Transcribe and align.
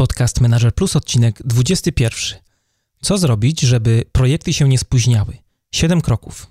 Podcast 0.00 0.40
Manager 0.40 0.74
Plus, 0.74 0.96
odcinek 0.96 1.42
21. 1.44 2.38
Co 3.02 3.18
zrobić, 3.18 3.60
żeby 3.60 4.04
projekty 4.12 4.52
się 4.52 4.68
nie 4.68 4.78
spóźniały? 4.78 5.36
7 5.72 6.00
kroków. 6.00 6.46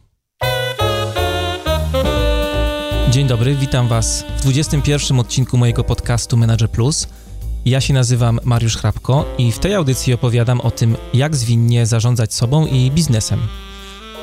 Dzień 3.10 3.28
dobry, 3.28 3.56
witam 3.56 3.88
Was 3.88 4.26
w 4.38 4.42
21 4.42 5.20
odcinku 5.20 5.58
mojego 5.58 5.84
podcastu 5.84 6.38
Manager 6.38 6.70
Plus. 6.70 7.08
Ja 7.66 7.82
się 7.82 7.94
nazywam 7.94 8.40
Mariusz 8.44 8.78
Hrabko 8.78 9.26
i 9.38 9.52
w 9.52 9.60
tej 9.60 9.74
audycji 9.74 10.14
opowiadam 10.14 10.62
o 10.62 10.72
tym, 10.72 10.96
jak 11.14 11.36
zwinnie 11.36 11.86
zarządzać 11.86 12.34
sobą 12.34 12.68
i 12.68 12.92
biznesem. 12.92 13.40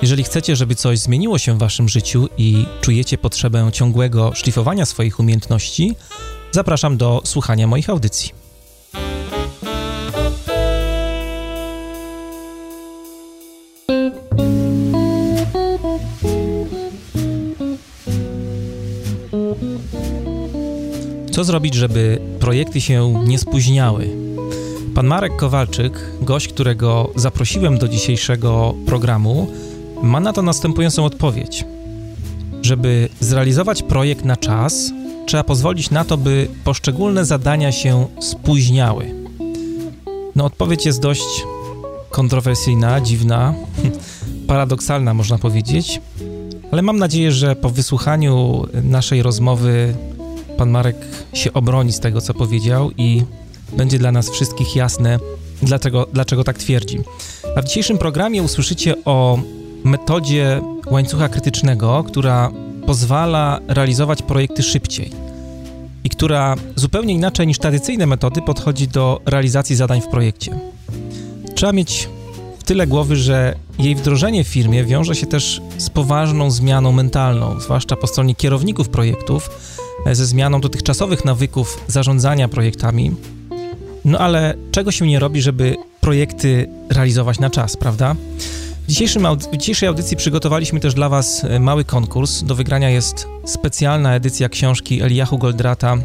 Jeżeli 0.02 0.24
chcecie, 0.24 0.56
żeby 0.56 0.74
coś 0.74 0.98
zmieniło 0.98 1.38
się 1.38 1.54
w 1.54 1.58
Waszym 1.58 1.88
życiu 1.88 2.29
i 2.38 2.66
czujecie 2.80 3.18
potrzebę 3.18 3.70
ciągłego 3.72 4.34
szlifowania 4.34 4.86
swoich 4.86 5.20
umiejętności, 5.20 5.96
zapraszam 6.52 6.96
do 6.96 7.22
słuchania 7.24 7.66
moich 7.66 7.90
audycji. 7.90 8.36
Co 21.36 21.45
zrobić, 21.45 21.74
żeby 21.74 22.18
projekty 22.40 22.80
się 22.80 23.24
nie 23.26 23.38
spóźniały? 23.38 24.08
Pan 24.95 25.06
Marek 25.06 25.36
Kowalczyk, 25.36 25.92
gość, 26.20 26.48
którego 26.48 27.10
zaprosiłem 27.16 27.78
do 27.78 27.88
dzisiejszego 27.88 28.74
programu, 28.86 29.50
ma 30.02 30.20
na 30.20 30.32
to 30.32 30.42
następującą 30.42 31.04
odpowiedź. 31.04 31.64
Żeby 32.62 33.09
zrealizować 33.20 33.82
projekt 33.82 34.24
na 34.24 34.36
czas, 34.36 34.90
trzeba 35.26 35.45
pozwolić 35.45 35.90
na 35.90 36.04
to, 36.04 36.16
by 36.16 36.48
poszczególne 36.64 37.24
zadania 37.24 37.73
się 37.73 38.06
spóźniały. 38.20 39.14
No, 40.37 40.45
odpowiedź 40.45 40.87
jest 40.87 41.00
dość 41.00 41.45
kontrowersyjna, 42.10 43.00
dziwna, 43.00 43.54
paradoksalna, 44.48 45.15
można 45.15 45.38
powiedzieć, 45.38 46.00
ale 46.71 46.82
mam 46.82 46.98
nadzieję, 46.98 47.32
że 47.32 47.56
po 47.56 47.71
wysłuchaniu 47.71 48.65
naszej 48.82 49.23
rozmowy 49.23 49.95
pan 50.57 50.71
Marek 50.71 50.96
się 51.32 51.52
obroni 51.52 51.93
z 51.93 52.01
tego, 52.01 52.21
co 52.21 52.35
powiedział 52.35 52.90
i 52.96 53.23
będzie 53.76 53.99
dla 53.99 54.12
nas 54.12 54.30
wszystkich 54.30 54.76
jasne, 54.76 55.18
dlaczego, 55.62 56.07
dlaczego 56.12 56.45
tak 56.45 56.59
twierdzi. 56.59 56.99
A 57.57 57.62
w 57.62 57.65
dzisiejszym 57.65 57.99
programie 57.99 58.43
usłyszycie 58.43 58.95
o 59.04 59.38
metodzie 59.84 60.60
łańcucha 60.90 61.29
krytycznego, 61.29 62.04
która 62.04 62.51
pozwala 62.87 63.60
realizować 63.68 64.22
projekty 64.22 64.62
szybciej 64.62 65.10
i 66.04 66.10
która 66.10 66.56
zupełnie 66.77 67.15
inaczej 67.15 67.47
niż 67.47 67.59
tradycyjne 67.59 68.06
metody 68.06 68.43
podchodzi 68.43 68.88
do 68.88 69.21
realizacji 69.25 69.77
zadań 69.77 70.00
w 70.00 70.06
projekcie. 70.06 70.59
Trzeba 71.54 71.72
mieć 71.72 72.09
w 72.59 72.65
tyle 72.65 72.87
głowy, 72.87 73.16
że 73.16 73.54
jej 73.78 73.94
wdrożenie 73.94 74.44
w 74.44 74.49
firmie 74.49 74.84
wiąże 74.84 75.15
się 75.15 75.27
też 75.27 75.60
z 75.78 75.91
poważną 75.91 76.50
zmianą 76.50 76.93
mentalną, 76.93 77.60
zwłaszcza 77.60 77.97
po 77.97 78.06
stronie 78.06 78.34
kierowników 78.34 78.88
projektów, 78.88 79.50
ze 80.12 80.26
zmianą 80.26 80.60
dotychczasowych 80.60 81.25
nawyków 81.25 81.84
zarządzania 81.88 82.49
projektami. 82.49 83.15
No 84.04 84.19
ale 84.19 84.54
czego 84.71 84.91
się 84.91 85.06
nie 85.06 85.19
robi, 85.19 85.43
żeby 85.43 85.76
projekty 86.00 86.69
realizować 86.91 87.38
na 87.38 87.50
czas, 87.50 87.76
prawda? 87.76 88.16
W, 88.82 88.88
dzisiejszym, 88.88 89.27
w 89.53 89.56
dzisiejszej 89.56 89.88
audycji 89.88 90.16
przygotowaliśmy 90.16 90.81
też 90.81 90.94
dla 90.94 91.09
Was 91.09 91.44
e, 91.44 91.60
mały 91.60 91.84
konkurs. 91.84 92.43
Do 92.43 92.54
wygrania 92.54 92.91
jest 92.91 93.28
specjalna 93.44 94.15
edycja 94.15 94.49
książki 94.49 95.03
Eliahu 95.03 95.38
Goldrata. 95.38 95.97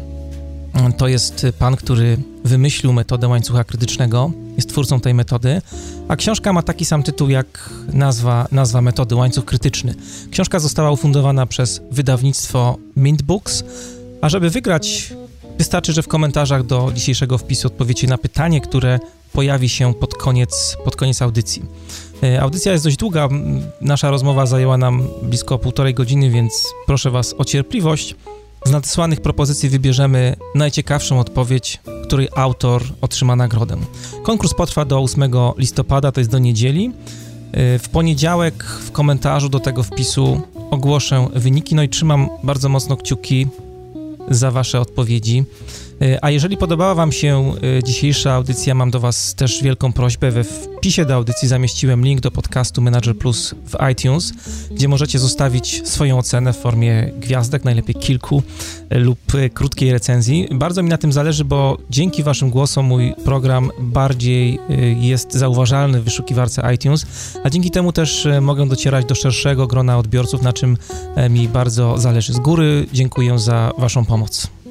To 0.98 1.08
jest 1.08 1.46
pan, 1.58 1.76
który 1.76 2.16
wymyślił 2.44 2.92
metodę 2.92 3.28
łańcucha 3.28 3.64
krytycznego, 3.64 4.30
jest 4.56 4.68
twórcą 4.68 5.00
tej 5.00 5.14
metody, 5.14 5.62
a 6.08 6.16
książka 6.16 6.52
ma 6.52 6.62
taki 6.62 6.84
sam 6.84 7.02
tytuł 7.02 7.28
jak 7.28 7.70
nazwa, 7.92 8.48
nazwa 8.52 8.80
metody 8.80 9.14
łańcuch 9.14 9.44
krytyczny. 9.44 9.94
Książka 10.30 10.58
została 10.58 10.90
ufundowana 10.90 11.46
przez 11.46 11.80
wydawnictwo 11.90 12.78
Mint 12.96 13.22
Books, 13.22 13.64
a 14.20 14.28
żeby 14.28 14.50
wygrać, 14.50 15.12
wystarczy, 15.58 15.92
że 15.92 16.02
w 16.02 16.08
komentarzach 16.08 16.66
do 16.66 16.90
dzisiejszego 16.94 17.38
wpisu 17.38 17.66
odpowiecie 17.66 18.06
na 18.06 18.18
pytanie, 18.18 18.60
które 18.60 19.00
pojawi 19.32 19.68
się 19.68 19.94
pod 19.94 20.14
koniec, 20.14 20.76
pod 20.84 20.96
koniec 20.96 21.22
audycji. 21.22 21.62
E, 22.22 22.40
audycja 22.40 22.72
jest 22.72 22.84
dość 22.84 22.96
długa, 22.96 23.28
nasza 23.80 24.10
rozmowa 24.10 24.46
zajęła 24.46 24.76
nam 24.76 25.08
blisko 25.22 25.58
półtorej 25.58 25.94
godziny, 25.94 26.30
więc 26.30 26.66
proszę 26.86 27.10
Was 27.10 27.34
o 27.38 27.44
cierpliwość. 27.44 28.14
Z 28.64 28.70
nadesłanych 28.70 29.20
propozycji 29.20 29.68
wybierzemy 29.68 30.36
najciekawszą 30.54 31.20
odpowiedź, 31.20 31.80
której 32.04 32.28
autor 32.36 32.82
otrzyma 33.00 33.36
nagrodę. 33.36 33.76
Konkurs 34.22 34.54
potrwa 34.54 34.84
do 34.84 35.00
8 35.00 35.30
listopada, 35.56 36.12
to 36.12 36.20
jest 36.20 36.30
do 36.30 36.38
niedzieli. 36.38 36.92
E, 37.52 37.78
w 37.78 37.88
poniedziałek 37.88 38.64
w 38.64 38.92
komentarzu 38.92 39.48
do 39.48 39.60
tego 39.60 39.82
wpisu 39.82 40.40
ogłoszę 40.70 41.28
wyniki, 41.34 41.74
no 41.74 41.82
i 41.82 41.88
trzymam 41.88 42.28
bardzo 42.42 42.68
mocno 42.68 42.96
kciuki 42.96 43.46
za 44.30 44.50
Wasze 44.50 44.80
odpowiedzi. 44.80 45.44
E, 46.02 46.24
a 46.24 46.30
jeżeli 46.30 46.56
podobała 46.56 46.94
Wam 46.94 47.12
się 47.12 47.54
e, 47.78 47.82
dzisiejsza 47.82 48.32
audycja, 48.32 48.74
mam 48.74 48.90
do 48.90 49.00
Was 49.00 49.34
też 49.34 49.62
wielką 49.62 49.92
prośbę. 49.92 50.30
We 50.30 50.44
wpisie 50.44 51.04
do 51.04 51.14
audycji 51.14 51.48
zamieściłem 51.48 52.04
link 52.04 52.20
do 52.20 52.30
podcastu 52.30 52.82
Manager 52.82 53.16
Plus 53.18 53.54
w 53.66 53.90
iTunes, 53.92 54.32
gdzie 54.70 54.88
możecie 54.88 55.18
zostawić 55.18 55.88
swoją 55.88 56.18
ocenę 56.18 56.52
w 56.52 56.56
formie 56.56 57.10
gwiazdek, 57.16 57.64
najlepiej 57.64 57.94
kilku, 57.94 58.42
e, 58.90 58.98
lub 58.98 59.18
krótkiej 59.54 59.92
recenzji. 59.92 60.48
Bardzo 60.50 60.82
mi 60.82 60.88
na 60.88 60.98
tym 60.98 61.12
zależy, 61.12 61.44
bo 61.44 61.78
dzięki 61.90 62.22
Waszym 62.22 62.50
głosom 62.50 62.86
mój 62.86 63.14
program 63.24 63.70
bardziej 63.80 64.58
jest 65.00 65.32
zauważalny 65.32 66.00
w 66.00 66.04
wyszukiwarce 66.04 66.74
iTunes, 66.74 67.06
a 67.44 67.50
dzięki 67.50 67.70
temu 67.70 67.92
też 67.92 68.28
mogę 68.40 68.68
docierać 68.68 69.06
do 69.06 69.14
szerszego 69.14 69.66
grona 69.66 69.98
odbiorców, 69.98 70.42
na 70.42 70.52
czym 70.52 70.76
mi 71.30 71.48
bardzo 71.48 71.98
zależy. 71.98 72.32
Z 72.32 72.38
góry 72.38 72.86
dziękuję 72.92 73.38
za 73.38 73.72
Waszą 73.78 74.04
pomoc. 74.04 74.61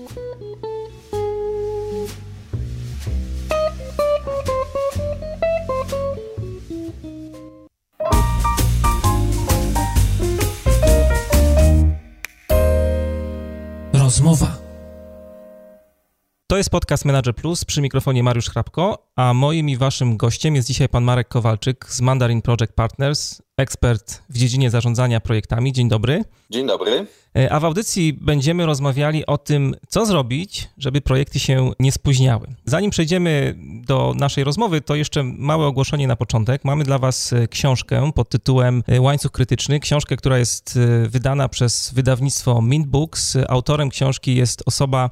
To 16.52 16.58
jest 16.58 16.70
podcast 16.70 17.06
Manager 17.06 17.36
Plus 17.36 17.66
przy 17.66 17.82
mikrofonie 17.82 18.24
Mariusz 18.24 18.50
Hrabko, 18.50 19.08
a 19.16 19.34
moim 19.34 19.70
i 19.70 19.78
waszym 19.78 20.18
gościem 20.18 20.56
jest 20.56 20.68
dzisiaj 20.68 20.90
pan 20.90 21.04
Marek 21.04 21.28
Kowalczyk 21.28 21.86
z 21.90 22.02
Mandarin 22.02 22.42
Project 22.42 22.74
Partners, 22.74 23.42
ekspert 23.58 24.22
w 24.30 24.38
dziedzinie 24.38 24.70
zarządzania 24.70 25.20
projektami. 25.20 25.74
Dzień 25.74 25.90
dobry. 25.90 26.24
Dzień 26.50 26.68
dobry. 26.68 27.06
E, 27.38 27.54
a 27.54 27.60
w 27.60 27.66
audycji 27.66 28.14
będziemy 28.14 28.66
rozmawiali 28.66 29.26
o 29.26 29.38
tym, 29.38 29.76
co 29.88 30.06
zrobić, 30.06 30.70
żeby 30.78 31.02
projekty 31.02 31.40
się 31.40 31.72
nie 31.80 31.92
spóźniały. 31.92 32.48
Zanim 32.66 32.92
przejdziemy 32.92 33.56
do 33.88 34.14
naszej 34.18 34.44
rozmowy, 34.44 34.82
to 34.82 34.96
jeszcze 34.96 35.24
małe 35.24 35.66
ogłoszenie 35.66 36.08
na 36.08 36.16
początek. 36.16 36.66
Mamy 36.66 36.84
dla 36.84 37.00
Was 37.00 37.34
e, 37.34 37.48
książkę 37.48 38.12
pod 38.16 38.30
tytułem 38.30 38.84
e, 38.88 39.02
Łańcuch 39.02 39.32
Krytyczny. 39.32 39.80
Książkę, 39.80 40.18
która 40.18 40.38
jest 40.38 40.80
wydana 41.08 41.50
przez 41.50 41.92
wydawnictwo 41.94 42.62
Mint 42.62 42.88
Books. 42.88 43.38
Autorem 43.48 43.90
książki 43.90 44.36
jest 44.36 44.64
osoba 44.66 45.10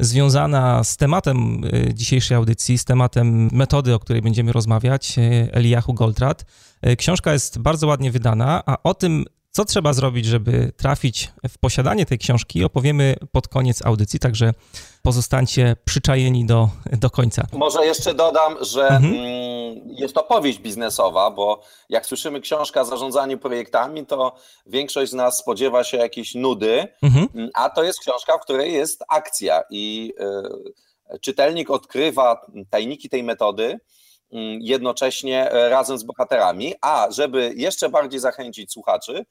związana 0.00 0.84
z 0.84 0.96
tematem 0.96 1.64
y, 1.64 1.94
dzisiejszej 1.94 2.36
audycji, 2.36 2.78
z 2.78 2.84
tematem 2.84 3.48
metody, 3.52 3.94
o 3.94 3.98
której 3.98 4.22
będziemy 4.22 4.52
rozmawiać, 4.52 5.18
y, 5.18 5.48
Eliahu 5.52 5.94
Goldrat. 5.94 6.44
Y, 6.86 6.96
książka 6.96 7.32
jest 7.32 7.58
bardzo 7.58 7.86
ładnie 7.86 8.10
wydana, 8.10 8.62
a 8.66 8.76
o 8.82 8.94
tym, 8.94 9.24
co 9.56 9.64
trzeba 9.64 9.92
zrobić, 9.92 10.26
żeby 10.26 10.72
trafić 10.76 11.32
w 11.48 11.58
posiadanie 11.58 12.06
tej 12.06 12.18
książki, 12.18 12.64
opowiemy 12.64 13.16
pod 13.32 13.48
koniec 13.48 13.86
audycji, 13.86 14.18
także 14.18 14.52
pozostańcie 15.02 15.76
przyczajeni 15.84 16.46
do, 16.46 16.68
do 16.92 17.10
końca. 17.10 17.46
Może 17.52 17.86
jeszcze 17.86 18.14
dodam, 18.14 18.56
że 18.60 18.88
mhm. 18.88 19.04
Mm, 19.04 19.16
jest 19.84 20.14
to 20.14 20.22
powieść 20.22 20.58
biznesowa, 20.58 21.30
bo 21.30 21.60
jak 21.88 22.06
słyszymy 22.06 22.40
książka 22.40 22.80
o 22.80 22.84
zarządzaniu 22.84 23.38
projektami, 23.38 24.06
to 24.06 24.36
większość 24.66 25.10
z 25.12 25.14
nas 25.14 25.38
spodziewa 25.38 25.84
się 25.84 25.96
jakiejś 25.96 26.34
nudy, 26.34 26.88
mhm. 27.02 27.28
Mm, 27.34 27.50
a 27.54 27.70
to 27.70 27.82
jest 27.82 28.00
książka, 28.00 28.38
w 28.38 28.40
której 28.40 28.72
jest 28.72 29.04
akcja 29.08 29.62
i 29.70 30.12
y, 31.14 31.20
czytelnik 31.20 31.70
odkrywa 31.70 32.46
tajniki 32.70 33.08
tej 33.08 33.22
metody, 33.22 33.78
mm, 34.32 34.58
jednocześnie 34.60 35.50
e, 35.50 35.68
razem 35.68 35.98
z 35.98 36.02
bohaterami. 36.02 36.74
A 36.80 37.08
żeby 37.10 37.52
jeszcze 37.56 37.88
bardziej 37.88 38.20
zachęcić 38.20 38.72
słuchaczy, 38.72 39.24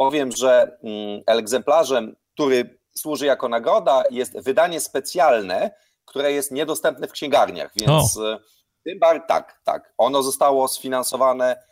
powiem, 0.00 0.32
że 0.32 0.78
egzemplarzem, 1.26 2.16
który 2.34 2.78
służy 2.96 3.26
jako 3.26 3.48
nagroda, 3.48 4.02
jest 4.10 4.40
wydanie 4.40 4.80
specjalne, 4.80 5.70
które 6.04 6.32
jest 6.32 6.52
niedostępne 6.52 7.08
w 7.08 7.12
księgarniach, 7.12 7.72
więc 7.76 8.16
o. 8.16 8.32
E, 8.32 8.38
tym 8.84 8.98
bardziej 8.98 9.28
tak, 9.28 9.60
tak. 9.64 9.94
Ono 9.98 10.22
zostało 10.22 10.68
sfinansowane, 10.68 11.62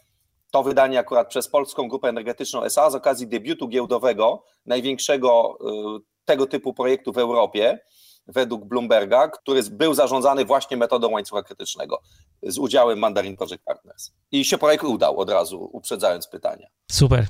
to 0.52 0.62
wydanie 0.62 0.98
akurat 0.98 1.28
przez 1.28 1.48
Polską 1.48 1.88
Grupę 1.88 2.08
Energetyczną 2.08 2.64
SA 2.64 2.90
z 2.90 2.94
okazji 2.94 3.26
debiutu 3.26 3.68
giełdowego, 3.68 4.44
największego 4.66 5.58
e, 5.60 5.98
tego 6.24 6.46
typu 6.46 6.74
projektu 6.74 7.12
w 7.12 7.18
Europie. 7.18 7.78
według 8.26 8.64
Bloomberga, 8.64 9.28
który 9.28 9.62
był 9.62 9.94
zarządzany 9.94 10.44
właśnie 10.44 10.76
metodą 10.76 11.10
łańcucha 11.10 11.42
krytycznego 11.42 12.00
z 12.42 12.58
udziałem 12.58 12.98
Mandarin 12.98 13.36
Project 13.36 13.64
Partners. 13.64 14.12
I 14.32 14.44
się 14.44 14.58
projekt 14.58 14.84
udał 14.84 15.18
od 15.18 15.30
razu, 15.30 15.70
uprzedzając 15.72 16.28
pytania. 16.28 16.66
Super. 16.90 17.26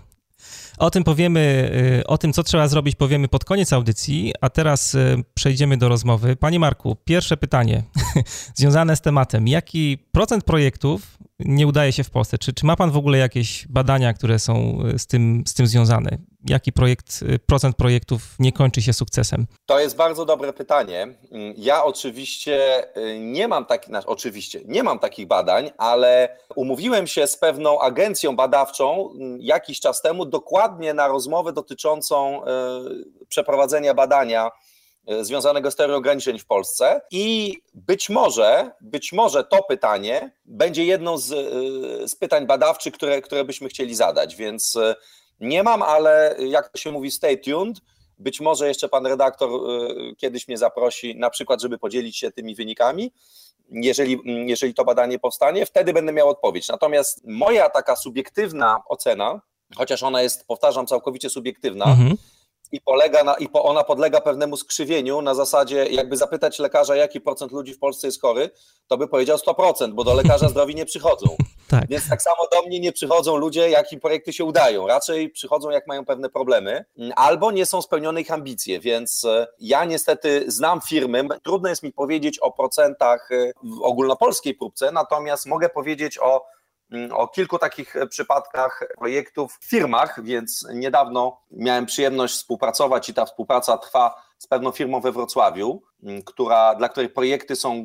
O 0.78 0.90
tym 0.90 1.04
powiemy, 1.04 1.70
y, 2.00 2.06
o 2.06 2.18
tym, 2.18 2.32
co 2.32 2.42
trzeba 2.42 2.68
zrobić, 2.68 2.94
powiemy 2.94 3.28
pod 3.28 3.44
koniec 3.44 3.72
audycji, 3.72 4.32
a 4.40 4.50
teraz 4.50 4.94
y, 4.94 5.24
przejdziemy 5.34 5.76
do 5.76 5.88
rozmowy. 5.88 6.36
Panie 6.36 6.58
Marku, 6.58 6.96
pierwsze 7.04 7.36
pytanie 7.36 7.82
związane 8.54 8.96
z 8.96 9.00
tematem. 9.00 9.48
Jaki 9.48 9.98
procent 10.12 10.44
projektów 10.44 11.18
nie 11.38 11.66
udaje 11.66 11.92
się 11.92 12.04
w 12.04 12.10
Polsce? 12.10 12.38
Czy, 12.38 12.52
czy 12.52 12.66
ma 12.66 12.76
Pan 12.76 12.90
w 12.90 12.96
ogóle 12.96 13.18
jakieś 13.18 13.66
badania, 13.68 14.12
które 14.12 14.38
są 14.38 14.78
y, 14.94 14.98
z 14.98 15.06
tym, 15.06 15.42
z 15.46 15.54
tym 15.54 15.66
związane? 15.66 16.18
Jaki 16.48 16.72
projekt, 16.72 17.24
procent 17.46 17.76
projektów 17.76 18.22
nie 18.38 18.52
kończy 18.52 18.82
się 18.82 18.92
sukcesem? 18.92 19.46
To 19.66 19.80
jest 19.80 19.96
bardzo 19.96 20.24
dobre 20.24 20.52
pytanie. 20.52 21.14
Ja 21.56 21.84
oczywiście 21.84 22.84
nie 23.20 23.48
mam 23.48 23.66
takich, 23.66 23.88
znaczy 23.88 24.06
oczywiście 24.06 24.60
nie 24.64 24.82
mam 24.82 24.98
takich 24.98 25.26
badań, 25.26 25.70
ale 25.78 26.38
umówiłem 26.56 27.06
się 27.06 27.26
z 27.26 27.36
pewną 27.36 27.80
agencją 27.80 28.36
badawczą 28.36 29.10
mm, 29.10 29.38
jakiś 29.40 29.80
czas 29.80 30.02
temu 30.02 30.24
dokładnie 30.24 30.94
na 30.94 31.08
rozmowę 31.08 31.52
dotyczącą 31.52 32.42
przeprowadzenia 33.28 33.94
badania 33.94 34.50
związanego 35.20 35.70
z 35.70 35.76
teorią 35.76 35.94
ograniczeń 35.94 36.38
w 36.38 36.46
Polsce 36.46 37.00
i 37.10 37.56
być 37.74 38.10
może, 38.10 38.70
być 38.80 39.12
może 39.12 39.44
to 39.44 39.62
pytanie 39.62 40.32
będzie 40.44 40.84
jedną 40.84 41.18
z, 41.18 41.26
z 42.10 42.16
pytań 42.16 42.46
badawczych, 42.46 42.94
które, 42.94 43.22
które 43.22 43.44
byśmy 43.44 43.68
chcieli 43.68 43.94
zadać, 43.94 44.36
więc 44.36 44.78
nie 45.40 45.62
mam, 45.62 45.82
ale 45.82 46.36
jak 46.38 46.68
to 46.68 46.78
się 46.78 46.92
mówi, 46.92 47.10
stay 47.10 47.38
tuned. 47.38 47.80
Być 48.18 48.40
może 48.40 48.68
jeszcze 48.68 48.88
pan 48.88 49.06
redaktor 49.06 49.50
kiedyś 50.16 50.48
mnie 50.48 50.58
zaprosi, 50.58 51.16
na 51.16 51.30
przykład, 51.30 51.62
żeby 51.62 51.78
podzielić 51.78 52.16
się 52.16 52.30
tymi 52.30 52.54
wynikami, 52.54 53.12
jeżeli, 53.70 54.20
jeżeli 54.46 54.74
to 54.74 54.84
badanie 54.84 55.18
powstanie, 55.18 55.66
wtedy 55.66 55.92
będę 55.92 56.12
miał 56.12 56.28
odpowiedź. 56.28 56.68
Natomiast 56.68 57.20
moja 57.24 57.70
taka 57.70 57.96
subiektywna 57.96 58.82
ocena, 58.88 59.40
chociaż 59.76 60.02
ona 60.02 60.22
jest, 60.22 60.46
powtarzam, 60.46 60.86
całkowicie 60.86 61.30
subiektywna, 61.30 61.84
mhm 61.84 62.16
i, 62.72 62.80
polega 62.80 63.24
na, 63.24 63.34
i 63.34 63.48
po, 63.48 63.64
ona 63.64 63.84
podlega 63.84 64.20
pewnemu 64.20 64.56
skrzywieniu 64.56 65.22
na 65.22 65.34
zasadzie, 65.34 65.86
jakby 65.86 66.16
zapytać 66.16 66.58
lekarza, 66.58 66.96
jaki 66.96 67.20
procent 67.20 67.52
ludzi 67.52 67.74
w 67.74 67.78
Polsce 67.78 68.06
jest 68.06 68.20
chory, 68.20 68.50
to 68.86 68.96
by 68.96 69.08
powiedział 69.08 69.38
100%, 69.38 69.92
bo 69.92 70.04
do 70.04 70.14
lekarza 70.14 70.48
zdrowi 70.58 70.74
nie 70.74 70.84
przychodzą. 70.84 71.36
Tak. 71.68 71.88
Więc 71.88 72.08
tak 72.08 72.22
samo 72.22 72.36
do 72.52 72.62
mnie 72.62 72.80
nie 72.80 72.92
przychodzą 72.92 73.36
ludzie, 73.36 73.70
jakim 73.70 74.00
projekty 74.00 74.32
się 74.32 74.44
udają. 74.44 74.86
Raczej 74.86 75.30
przychodzą, 75.30 75.70
jak 75.70 75.86
mają 75.86 76.04
pewne 76.04 76.28
problemy, 76.28 76.84
albo 77.16 77.50
nie 77.52 77.66
są 77.66 77.82
spełnione 77.82 78.20
ich 78.20 78.32
ambicje. 78.32 78.80
Więc 78.80 79.24
e, 79.24 79.46
ja 79.60 79.84
niestety 79.84 80.44
znam 80.46 80.80
firmy. 80.80 81.24
Trudno 81.42 81.68
jest 81.68 81.82
mi 81.82 81.92
powiedzieć 81.92 82.38
o 82.38 82.52
procentach 82.52 83.28
e, 83.32 83.52
w 83.62 83.82
ogólnopolskiej 83.82 84.54
próbce, 84.54 84.92
natomiast 84.92 85.46
mogę 85.46 85.68
powiedzieć 85.68 86.18
o 86.18 86.57
Mm, 86.57 86.57
o 87.10 87.28
kilku 87.28 87.58
takich 87.58 87.96
e, 87.96 88.06
przypadkach 88.06 88.84
projektów 88.98 89.58
w 89.60 89.64
firmach, 89.64 90.24
więc 90.24 90.66
niedawno 90.74 91.40
miałem 91.50 91.86
przyjemność 91.86 92.34
współpracować 92.34 93.08
i 93.08 93.14
ta 93.14 93.26
współpraca 93.26 93.78
trwa 93.78 94.22
z 94.38 94.46
pewną 94.46 94.70
firmą 94.70 95.00
we 95.00 95.12
Wrocławiu, 95.12 95.82
mm, 96.02 96.22
która, 96.22 96.74
dla 96.74 96.88
której 96.88 97.08
projekty 97.08 97.56
są 97.56 97.84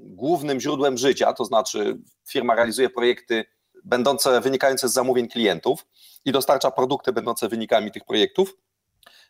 głównym 0.00 0.60
źródłem 0.60 0.98
życia, 0.98 1.32
to 1.32 1.44
znaczy 1.44 1.98
firma 2.28 2.54
realizuje 2.54 2.90
projekty 2.90 3.44
będące 3.84 4.40
wynikające 4.40 4.88
z 4.88 4.92
zamówień 4.92 5.28
klientów 5.28 5.86
i 6.24 6.32
dostarcza 6.32 6.70
produkty 6.70 7.12
będące 7.12 7.48
wynikami 7.48 7.90
tych 7.90 8.04
projektów. 8.04 8.56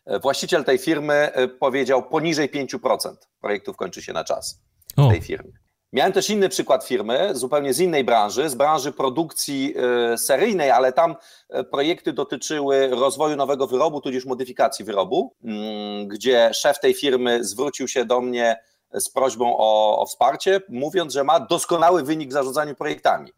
E, 0.05 0.19
właściciel 0.19 0.63
tej 0.63 0.77
firmy 0.77 1.13
e, 1.13 1.47
powiedział 1.47 2.03
poniżej 2.09 2.49
5% 2.49 3.15
projektów 3.41 3.77
kończy 3.77 4.01
się 4.01 4.13
na 4.13 4.23
czas 4.23 4.61
w 4.97 5.09
tej 5.09 5.21
firmie. 5.21 5.68
Miałem 5.93 6.13
też 6.13 6.29
inny 6.29 6.49
przykład 6.49 6.85
firmy, 6.85 7.29
zupełnie 7.35 7.73
z 7.73 7.79
innej 7.79 8.03
branży, 8.03 8.49
z 8.49 8.55
branży 8.55 8.91
produkcji 8.91 9.75
e, 9.77 10.17
seryjnej, 10.17 10.71
ale 10.71 10.93
tam 10.93 11.15
e, 11.49 11.63
projekty 11.63 12.13
dotyczyły 12.13 12.87
rozwoju 12.87 13.35
nowego 13.35 13.67
wyrobu, 13.67 14.01
tudzież 14.01 14.25
modyfikacji 14.25 14.85
wyrobu, 14.85 15.35
mm, 15.43 16.07
gdzie 16.07 16.53
szef 16.53 16.79
tej 16.79 16.93
firmy 16.93 17.43
zwrócił 17.43 17.87
się 17.87 18.05
do 18.05 18.21
mnie 18.21 18.57
z 18.93 19.09
prośbą 19.09 19.57
o, 19.57 19.99
o 19.99 20.05
wsparcie, 20.05 20.61
mówiąc, 20.69 21.13
że 21.13 21.23
ma 21.23 21.39
doskonały 21.39 22.03
wynik 22.03 22.29
w 22.29 22.33
zarządzaniu 22.33 22.75
projektami. 22.75 23.31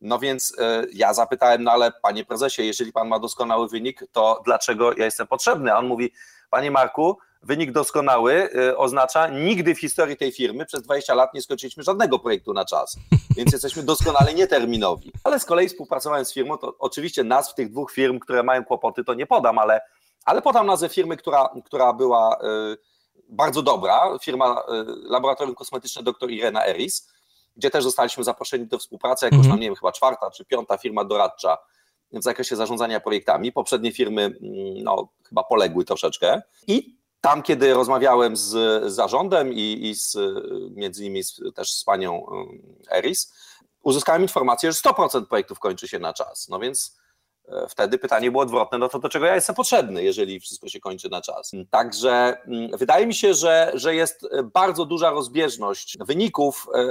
No 0.00 0.18
więc 0.18 0.54
e, 0.58 0.84
ja 0.92 1.14
zapytałem, 1.14 1.62
no 1.62 1.70
ale 1.70 1.92
panie 2.02 2.24
prezesie, 2.24 2.62
jeżeli 2.62 2.92
pan 2.92 3.08
ma 3.08 3.18
doskonały 3.18 3.68
wynik, 3.68 4.04
to 4.12 4.42
dlaczego 4.44 4.92
ja 4.92 5.04
jestem 5.04 5.26
potrzebny? 5.26 5.72
A 5.72 5.78
on 5.78 5.86
mówi, 5.86 6.12
panie 6.50 6.70
Marku, 6.70 7.18
wynik 7.42 7.72
doskonały 7.72 8.48
y, 8.54 8.76
oznacza 8.76 9.28
nigdy 9.28 9.74
w 9.74 9.80
historii 9.80 10.16
tej 10.16 10.32
firmy 10.32 10.66
przez 10.66 10.82
20 10.82 11.14
lat 11.14 11.34
nie 11.34 11.42
skończyliśmy 11.42 11.82
żadnego 11.82 12.18
projektu 12.18 12.52
na 12.52 12.64
czas, 12.64 12.96
więc 13.36 13.52
jesteśmy 13.52 13.82
doskonale 13.82 14.34
nieterminowi. 14.34 15.12
Ale 15.24 15.40
z 15.40 15.44
kolei 15.44 15.68
współpracowałem 15.68 16.24
z 16.24 16.32
firmą, 16.32 16.58
to 16.58 16.74
oczywiście 16.78 17.24
nazw 17.24 17.54
tych 17.54 17.70
dwóch 17.70 17.92
firm, 17.92 18.18
które 18.18 18.42
mają 18.42 18.64
kłopoty, 18.64 19.04
to 19.04 19.14
nie 19.14 19.26
podam, 19.26 19.58
ale, 19.58 19.80
ale 20.24 20.42
podam 20.42 20.66
nazwę 20.66 20.88
firmy, 20.88 21.16
która, 21.16 21.48
która 21.64 21.92
była 21.92 22.38
y, 22.72 22.76
bardzo 23.28 23.62
dobra, 23.62 24.18
firma 24.22 24.52
y, 24.52 24.84
Laboratorium 25.10 25.54
Kosmetyczne 25.54 26.02
dr 26.02 26.30
Irena 26.30 26.66
Eris, 26.66 27.08
gdzie 27.56 27.70
też 27.70 27.84
zostaliśmy 27.84 28.24
zaproszeni 28.24 28.66
do 28.66 28.78
współpracy, 28.78 29.26
jako 29.26 29.36
mm 29.36 29.46
-hmm. 29.46 29.50
tam, 29.50 29.60
nie 29.60 29.66
wiem, 29.66 29.76
chyba 29.76 29.92
czwarta 29.92 30.30
czy 30.30 30.44
piąta 30.44 30.78
firma 30.78 31.04
doradcza 31.04 31.58
w 32.12 32.22
zakresie 32.22 32.56
zarządzania 32.56 33.00
projektami. 33.00 33.52
Poprzednie 33.52 33.92
firmy, 33.92 34.22
mm, 34.22 34.38
no, 34.82 35.08
chyba 35.28 35.44
poległy 35.44 35.84
troszeczkę. 35.84 36.42
I 36.66 36.99
tam, 37.20 37.42
kiedy 37.42 37.74
rozmawiałem 37.74 38.36
z 38.36 38.82
zarządem 38.92 39.52
i, 39.52 39.88
i 39.88 39.94
z, 39.94 40.16
między 40.70 41.04
innymi 41.04 41.24
z, 41.24 41.40
też 41.54 41.72
z 41.72 41.84
panią 41.84 42.26
Eris, 42.90 43.32
uzyskałem 43.82 44.22
informację, 44.22 44.72
że 44.72 44.78
100% 44.78 45.26
projektów 45.26 45.58
kończy 45.58 45.88
się 45.88 45.98
na 45.98 46.12
czas. 46.12 46.48
No 46.48 46.58
więc 46.58 46.98
e, 47.48 47.66
wtedy 47.68 47.98
pytanie 47.98 48.30
było 48.30 48.42
odwrotne, 48.42 48.78
no 48.78 48.88
to 48.88 48.98
do 48.98 49.08
czego 49.08 49.26
ja 49.26 49.34
jestem 49.34 49.54
potrzebny, 49.54 50.02
jeżeli 50.02 50.40
wszystko 50.40 50.68
się 50.68 50.80
kończy 50.80 51.08
na 51.08 51.20
czas. 51.20 51.52
Także 51.70 52.36
mm, 52.46 52.78
wydaje 52.78 53.06
mi 53.06 53.14
się, 53.14 53.34
że, 53.34 53.72
że 53.74 53.94
jest 53.94 54.28
bardzo 54.44 54.84
duża 54.84 55.10
rozbieżność 55.10 55.98
wyników. 56.00 56.66
E, 56.74 56.90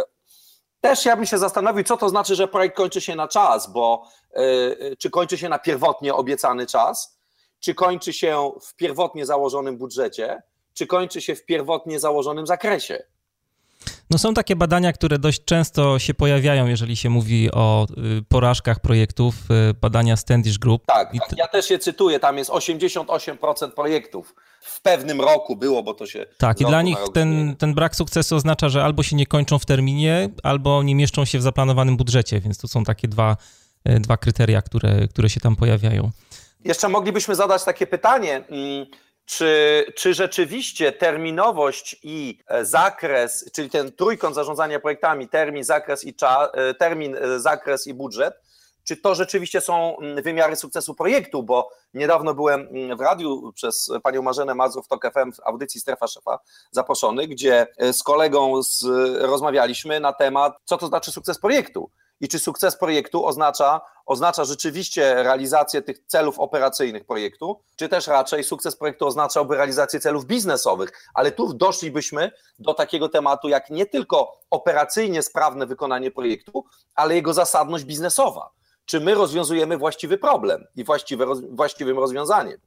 też 0.82 1.06
ja 1.06 1.16
bym 1.16 1.26
się 1.26 1.38
zastanowił, 1.38 1.84
co 1.84 1.98
to 1.98 2.10
znaczy, 2.10 2.36
że 2.36 2.48
projekt 2.48 2.78
kończy 2.78 3.02
się 3.02 3.16
na 3.16 3.28
czas, 3.28 3.72
bo 3.72 4.06
e, 4.34 4.96
czy 4.96 5.10
kończy 5.10 5.38
się 5.38 5.50
na 5.50 5.60
pierwotnie 5.60 6.14
obiecany 6.14 6.68
czas, 6.68 7.19
czy 7.60 7.74
kończy 7.74 8.14
się 8.14 8.52
w 8.62 8.76
pierwotnie 8.76 9.26
założonym 9.26 9.78
budżecie, 9.78 10.42
czy 10.74 10.88
kończy 10.88 11.22
się 11.22 11.36
w 11.36 11.46
pierwotnie 11.46 12.00
założonym 12.00 12.48
zakresie. 12.48 13.04
No 14.10 14.18
są 14.18 14.34
takie 14.34 14.56
badania, 14.56 14.94
które 14.94 15.20
dość 15.20 15.44
często 15.46 16.00
się 16.00 16.14
pojawiają, 16.14 16.68
jeżeli 16.68 16.96
się 16.96 17.10
mówi 17.10 17.52
o 17.52 17.88
y, 18.20 18.22
porażkach 18.30 18.80
projektów, 18.80 19.36
y, 19.72 19.74
badania 19.74 20.18
Standish 20.18 20.58
Group. 20.58 20.86
Tak, 20.86 21.12
tak, 21.12 21.38
ja 21.38 21.48
też 21.48 21.70
je 21.70 21.80
cytuję, 21.80 22.20
tam 22.20 22.38
jest 22.38 22.50
88% 22.50 23.72
projektów 23.72 24.36
w 24.62 24.82
pewnym 24.82 25.22
roku 25.22 25.56
było, 25.56 25.84
bo 25.84 25.94
to 25.94 26.06
się... 26.06 26.26
Tak, 26.38 26.62
i 26.62 26.66
dla 26.66 26.82
nich 26.82 26.98
ten, 27.14 27.56
ten 27.56 27.74
brak 27.74 27.96
sukcesu 27.96 28.36
oznacza, 28.36 28.70
że 28.70 28.84
albo 28.84 29.04
się 29.04 29.16
nie 29.16 29.26
kończą 29.26 29.60
w 29.60 29.66
terminie, 29.66 30.30
albo 30.44 30.84
nie 30.84 30.96
mieszczą 30.96 31.26
się 31.26 31.40
w 31.40 31.42
zaplanowanym 31.42 31.98
budżecie, 31.98 32.40
więc 32.40 32.58
to 32.58 32.68
są 32.68 32.84
takie 32.84 33.08
dwa, 33.08 33.38
y, 33.90 34.00
dwa 34.00 34.18
kryteria, 34.18 34.62
które, 34.62 35.08
które 35.08 35.30
się 35.30 35.40
tam 35.40 35.56
pojawiają. 35.56 36.12
Jeszcze 36.66 36.90
moglibyśmy 36.90 37.36
zadać 37.36 37.64
takie 37.64 37.88
pytanie, 37.88 38.36
mm, 38.36 38.86
czy, 39.26 39.86
czy 39.96 40.14
rzeczywiście 40.14 40.92
terminowość 40.92 42.00
i 42.04 42.40
e, 42.48 42.66
zakres, 42.66 43.52
czyli 43.54 43.70
ten 43.70 43.92
trójkąt 43.92 44.36
zarządzania 44.36 44.80
projektami, 44.80 45.30
termin, 45.30 45.64
zakres 45.64 46.04
i 46.04 46.14
cza, 46.14 46.50
e, 46.54 46.74
termin, 46.74 47.16
e, 47.16 47.40
zakres 47.40 47.88
i 47.88 47.94
budżet, 47.94 48.34
czy 48.84 48.98
to 48.98 49.16
rzeczywiście 49.16 49.62
są 49.62 49.98
mm, 49.98 50.24
wymiary 50.24 50.56
sukcesu 50.56 50.96
projektu, 50.96 51.44
bo 51.44 51.70
niedawno 51.94 52.34
byłem 52.34 52.62
mm, 52.62 52.98
w 52.98 53.02
radiu 53.02 53.52
przez 53.54 53.92
panią 54.04 54.22
Marzenę 54.22 54.56
Mazur 54.56 54.84
w 54.84 54.88
TOK 54.88 55.12
FM 55.14 55.32
w 55.32 55.40
audycji 55.40 55.82
Strefa 55.82 56.08
Szefa 56.08 56.40
zaproszony, 56.72 57.28
gdzie 57.28 57.68
z 57.92 58.04
kolegą 58.04 58.64
z, 58.64 58.86
rozmawialiśmy 59.22 60.00
na 60.00 60.14
temat, 60.14 60.58
co 60.66 60.78
to 60.78 60.88
znaczy 60.88 61.12
sukces 61.12 61.40
projektu 61.40 61.90
i 62.22 62.28
czy 62.28 62.40
sukces 62.40 62.78
projektu 62.78 63.26
oznacza, 63.26 63.82
oznacza 64.06 64.46
rzeczywiście 64.46 65.24
realizację 65.24 65.82
tych 65.82 66.00
celów 66.08 66.40
operacyjnych 66.40 67.06
projektu, 67.06 67.62
czy 67.76 67.90
też 67.90 68.08
raczej 68.08 68.44
sukces 68.44 68.76
projektu 68.76 69.08
oznaczałby 69.08 69.56
realizację 69.56 70.00
celów 70.00 70.26
biznesowych. 70.26 70.92
Ale 71.14 71.32
tu 71.32 71.54
doszlibyśmy 71.54 72.32
do 72.60 72.74
takiego 72.74 73.10
tematu, 73.10 73.50
jak 73.50 73.70
nie 73.70 73.86
tylko 73.86 74.40
operacyjnie 74.50 75.24
sprawne 75.24 75.66
wykonanie 75.66 76.12
projektu, 76.12 76.66
ale 76.96 77.16
jego 77.16 77.34
zasadność 77.34 77.84
biznesowa. 77.84 78.50
Czy 78.86 79.00
my 79.00 79.16
rozwiązujemy 79.16 79.78
właściwy 79.78 80.18
problem 80.18 80.66
i 80.76 80.84
właściwe, 80.84 81.26
właściwym 81.50 82.00
rozwiązaniem? 82.00 82.58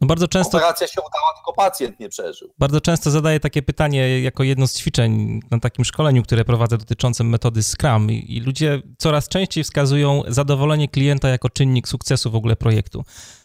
No 0.00 0.06
bardzo 0.06 0.28
często. 0.28 0.58
Operacja 0.58 0.86
się 0.86 1.00
udała, 1.00 1.34
tylko 1.36 1.52
pacjent 1.52 2.00
nie 2.00 2.08
przeżył. 2.08 2.52
Bardzo 2.58 2.80
często 2.80 3.10
zadaję 3.10 3.40
takie 3.40 3.62
pytanie 3.62 4.20
jako 4.20 4.42
jedno 4.42 4.66
z 4.66 4.78
ćwiczeń 4.78 5.40
na 5.50 5.60
takim 5.60 5.84
szkoleniu, 5.84 6.22
które 6.22 6.44
prowadzę 6.44 6.78
dotyczącym 6.78 7.28
metody 7.28 7.62
Scrum, 7.62 8.10
i, 8.10 8.36
i 8.36 8.40
ludzie 8.40 8.82
coraz 8.98 9.28
częściej 9.28 9.64
wskazują 9.64 10.22
zadowolenie 10.28 10.88
klienta 10.88 11.28
jako 11.28 11.50
czynnik 11.50 11.88
sukcesu 11.88 12.30
w 12.30 12.36
ogóle 12.36 12.56
projektu. 12.56 13.04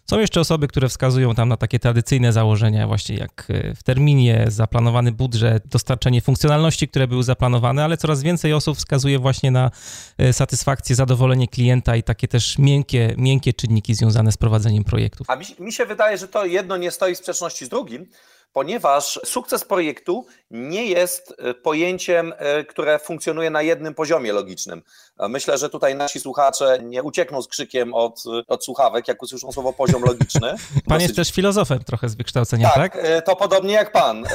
Są 0.09 0.19
jeszcze 0.19 0.39
osoby, 0.39 0.67
które 0.67 0.89
wskazują 0.89 1.35
tam 1.35 1.49
na 1.49 1.57
takie 1.57 1.79
tradycyjne 1.79 2.33
założenia, 2.33 2.87
właśnie 2.87 3.17
jak 3.17 3.45
e, 3.49 3.75
w 3.75 3.83
terminie, 3.83 4.45
zaplanowany 4.47 5.11
budżet, 5.11 5.67
dostarczenie 5.67 6.21
funkcjonalności, 6.21 6.87
które 6.87 7.07
były 7.07 7.23
zaplanowane, 7.23 7.83
ale 7.83 7.97
coraz 7.97 8.23
więcej 8.23 8.53
osób 8.53 8.77
wskazuje 8.77 9.19
właśnie 9.19 9.51
na 9.51 9.71
e, 10.17 10.33
satysfakcję, 10.33 10.95
zadowolenie 10.95 11.47
klienta 11.47 11.95
i 11.95 12.03
takie 12.03 12.27
też 12.27 12.57
miękkie, 12.57 13.15
miękkie 13.17 13.53
czynniki 13.53 13.95
związane 13.95 14.31
z 14.31 14.37
prowadzeniem 14.37 14.83
projektów. 14.83 15.29
A 15.29 15.35
mi, 15.35 15.45
mi 15.59 15.73
się 15.73 15.85
wydaje, 15.85 16.17
że 16.17 16.27
to 16.27 16.45
jedno 16.45 16.77
nie 16.77 16.91
stoi 16.91 17.15
w 17.15 17.17
sprzeczności 17.17 17.65
z 17.65 17.69
drugim, 17.69 18.05
ponieważ 18.53 19.19
sukces 19.25 19.65
projektu 19.65 20.25
nie 20.51 20.85
jest 20.85 21.35
e, 21.37 21.53
pojęciem, 21.53 22.33
e, 22.37 22.63
które 22.63 22.99
funkcjonuje 22.99 23.49
na 23.49 23.61
jednym 23.61 23.93
poziomie 23.93 24.33
logicznym. 24.33 24.81
Myślę, 25.29 25.57
że 25.57 25.69
tutaj 25.69 25.95
nasi 25.95 26.19
słuchacze 26.19 26.79
nie 26.83 27.03
uciekną 27.03 27.41
z 27.41 27.47
krzykiem 27.47 27.93
od, 27.93 28.23
od 28.47 28.65
słuchawek, 28.65 29.07
jak 29.07 29.23
usłyszą 29.23 29.51
słowo 29.51 29.73
poziom 29.73 30.03
logiczny. 30.03 30.49
Pan 30.49 30.81
Dosyć... 30.87 31.01
jest 31.01 31.15
też 31.15 31.31
filozofem 31.31 31.83
trochę 31.83 32.09
z 32.09 32.15
wykształcenia, 32.15 32.69
tak? 32.69 32.93
Tak, 32.93 33.25
to 33.25 33.35
podobnie 33.35 33.73
jak 33.73 33.91
pan. 33.91 34.25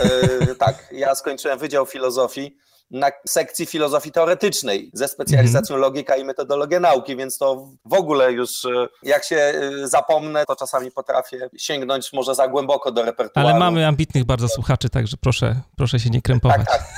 tak, 0.59 0.89
ja 0.93 1.15
skończyłem 1.15 1.59
Wydział 1.59 1.87
Filozofii 1.87 2.57
na 2.93 3.11
sekcji 3.27 3.67
filozofii 3.67 4.13
teoretycznej 4.13 4.91
ze 4.95 5.09
specjalizacją 5.09 5.77
mm. 5.77 5.83
logika 5.83 6.17
i 6.17 6.25
metodologia 6.25 6.81
nauki, 6.81 7.17
więc 7.17 7.39
to 7.39 7.69
w 7.85 7.95
ogóle 7.95 8.33
już 8.33 8.65
e, 8.65 8.89
jak 9.03 9.25
się 9.25 9.37
e, 9.37 9.89
zapomnę, 9.89 10.45
to 10.47 10.57
czasami 10.57 10.91
potrafię 10.91 11.51
sięgnąć 11.57 12.13
może 12.13 12.35
za 12.35 12.49
głęboko 12.49 12.93
do 12.93 13.03
repertuaru. 13.03 13.49
Ale 13.49 13.59
mamy 13.59 13.87
ambitnych 13.87 14.25
bardzo 14.25 14.49
słuchaczy, 14.49 14.89
także 14.89 15.17
proszę, 15.17 15.61
proszę 15.77 16.01
się 16.01 16.11
nie 16.11 16.23
krępować. 16.23 16.57
Tak, 16.57 16.67
tak. 16.67 16.92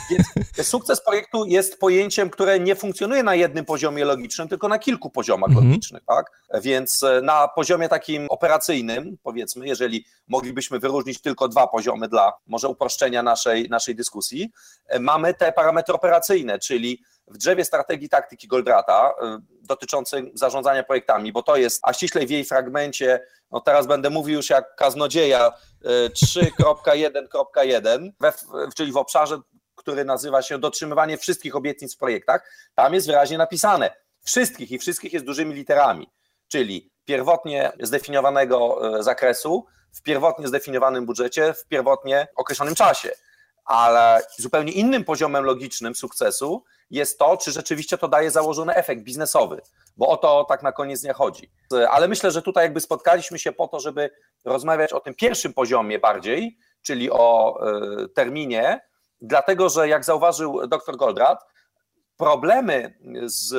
Więc 0.56 0.68
sukces 0.68 1.04
projektu 1.04 1.44
jest 1.46 1.78
pojęciem, 1.78 2.30
które 2.30 2.60
nie 2.60 2.76
funkcjonuje 2.76 3.22
na 3.22 3.34
jednym 3.34 3.64
poziomie 3.64 4.04
logicznym, 4.04 4.48
tylko 4.48 4.68
na 4.68 4.78
kilku 4.78 5.10
poziomach 5.10 5.50
mm. 5.50 5.64
logicznych, 5.64 6.02
tak? 6.06 6.26
Więc 6.62 7.02
e, 7.02 7.20
na 7.22 7.48
poziomie 7.48 7.88
takim 7.88 8.26
operacyjnym, 8.28 9.16
powiedzmy, 9.22 9.66
jeżeli 9.66 10.04
moglibyśmy 10.28 10.78
wyróżnić 10.78 11.20
tylko 11.20 11.48
dwa 11.48 11.66
poziomy 11.66 12.08
dla 12.08 12.32
może 12.46 12.68
uproszczenia 12.68 13.22
naszej, 13.22 13.68
naszej 13.68 13.94
dyskusji, 13.94 14.50
mamy 15.00 15.34
te 15.34 15.52
parametry 15.52 15.94
operacyjne, 15.94 16.58
czyli 16.58 17.02
w 17.28 17.38
drzewie 17.38 17.64
strategii 17.64 18.08
taktyki 18.08 18.48
Goldrata 18.48 19.10
y, 19.10 19.12
dotyczącym 19.62 20.30
zarządzania 20.34 20.82
projektami, 20.82 21.32
bo 21.32 21.42
to 21.42 21.56
jest, 21.56 21.80
a 21.82 21.92
ściślej 21.92 22.26
w 22.26 22.30
jej 22.30 22.44
fragmencie, 22.44 23.20
no 23.50 23.60
teraz 23.60 23.86
będę 23.86 24.10
mówił 24.10 24.36
już 24.36 24.50
jak 24.50 24.76
kaznodzieja 24.76 25.52
3.1.1, 25.84 28.06
y, 28.06 28.10
czyli 28.76 28.92
w 28.92 28.96
obszarze, 28.96 29.38
który 29.84 30.04
nazywa 30.04 30.42
się 30.42 30.58
dotrzymywanie 30.58 31.18
wszystkich 31.18 31.56
obietnic 31.56 31.94
w 31.94 31.98
projektach, 31.98 32.50
tam 32.74 32.94
jest 32.94 33.06
wyraźnie 33.06 33.38
napisane 33.38 33.90
wszystkich 34.24 34.70
i 34.70 34.78
wszystkich 34.78 35.12
jest 35.12 35.26
dużymi 35.26 35.54
literami, 35.54 36.10
czyli 36.48 36.90
pierwotnie 37.04 37.72
zdefiniowanego 37.80 38.80
y, 38.98 39.02
zakresu, 39.02 39.66
w 39.92 40.02
pierwotnie 40.02 40.48
zdefiniowanym 40.48 41.06
budżecie, 41.06 41.54
w 41.54 41.66
pierwotnie 41.66 42.28
określonym 42.36 42.74
czasie 42.74 43.10
ale 43.64 44.22
zupełnie 44.38 44.72
innym 44.72 45.04
poziomem 45.04 45.44
logicznym 45.44 45.94
sukcesu 45.94 46.64
jest 46.90 47.18
to, 47.18 47.36
czy 47.36 47.52
rzeczywiście 47.52 47.98
to 47.98 48.08
daje 48.08 48.30
założony 48.30 48.74
efekt 48.74 49.02
biznesowy, 49.02 49.60
bo 49.96 50.08
o 50.08 50.16
to 50.16 50.44
tak 50.48 50.62
na 50.62 50.72
koniec 50.72 51.02
nie 51.02 51.12
chodzi. 51.12 51.50
Ale 51.90 52.08
myślę, 52.08 52.30
że 52.30 52.42
tutaj 52.42 52.64
jakby 52.64 52.80
spotkaliśmy 52.80 53.38
się 53.38 53.52
po 53.52 53.68
to, 53.68 53.80
żeby 53.80 54.10
rozmawiać 54.44 54.92
o 54.92 55.00
tym 55.00 55.14
pierwszym 55.14 55.54
poziomie 55.54 55.98
bardziej, 55.98 56.58
czyli 56.82 57.10
o 57.10 57.58
e, 57.60 58.08
terminie, 58.08 58.80
dlatego 59.20 59.68
że 59.68 59.88
jak 59.88 60.04
zauważył 60.04 60.66
dr 60.66 60.96
Goldratt, 60.96 61.46
problemy 62.16 62.98
z 63.24 63.54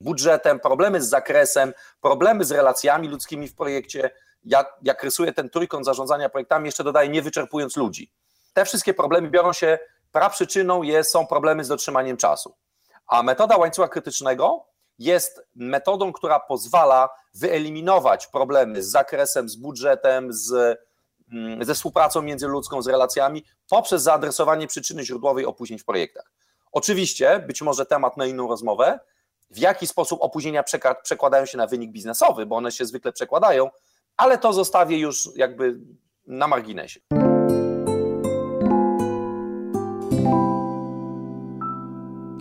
budżetem, 0.00 0.60
problemy 0.60 1.02
z 1.02 1.08
zakresem, 1.08 1.72
problemy 2.00 2.44
z 2.44 2.52
relacjami 2.52 3.08
ludzkimi 3.08 3.48
w 3.48 3.54
projekcie, 3.54 4.10
jak, 4.44 4.76
jak 4.82 5.02
rysuje 5.02 5.32
ten 5.32 5.50
trójkąt 5.50 5.84
zarządzania 5.84 6.28
projektami, 6.28 6.66
jeszcze 6.66 6.84
dodaje 6.84 7.08
nie 7.08 7.22
wyczerpując 7.22 7.76
ludzi 7.76 8.12
te 8.54 8.64
wszystkie 8.64 8.94
problemy 8.94 9.30
biorą 9.30 9.52
się, 9.52 9.78
praprzyczyną 10.12 10.82
jest, 10.82 11.10
są 11.10 11.26
problemy 11.26 11.64
z 11.64 11.68
dotrzymaniem 11.68 12.16
czasu. 12.16 12.54
A 13.06 13.22
metoda 13.22 13.56
łańcucha 13.56 13.88
krytycznego 13.88 14.66
jest 14.98 15.46
metodą, 15.54 16.12
która 16.12 16.40
pozwala 16.40 17.08
wyeliminować 17.34 18.26
problemy 18.26 18.82
z 18.82 18.90
zakresem, 18.90 19.48
z 19.48 19.56
budżetem, 19.56 20.32
z, 20.32 20.78
ze 21.60 21.74
współpracą 21.74 22.22
międzyludzką, 22.22 22.82
z 22.82 22.86
relacjami 22.86 23.44
poprzez 23.68 24.02
zaadresowanie 24.02 24.66
przyczyny 24.66 25.04
źródłowej 25.04 25.46
opóźnień 25.46 25.78
w 25.78 25.84
projektach. 25.84 26.32
Oczywiście, 26.72 27.44
być 27.46 27.62
może 27.62 27.86
temat 27.86 28.16
na 28.16 28.26
inną 28.26 28.48
rozmowę, 28.48 29.00
w 29.50 29.58
jaki 29.58 29.86
sposób 29.86 30.22
opóźnienia 30.22 30.64
przekładają 31.02 31.46
się 31.46 31.58
na 31.58 31.66
wynik 31.66 31.90
biznesowy, 31.90 32.46
bo 32.46 32.56
one 32.56 32.72
się 32.72 32.86
zwykle 32.86 33.12
przekładają, 33.12 33.70
ale 34.16 34.38
to 34.38 34.52
zostawię 34.52 34.98
już 34.98 35.28
jakby 35.36 35.80
na 36.26 36.48
marginesie. 36.48 37.00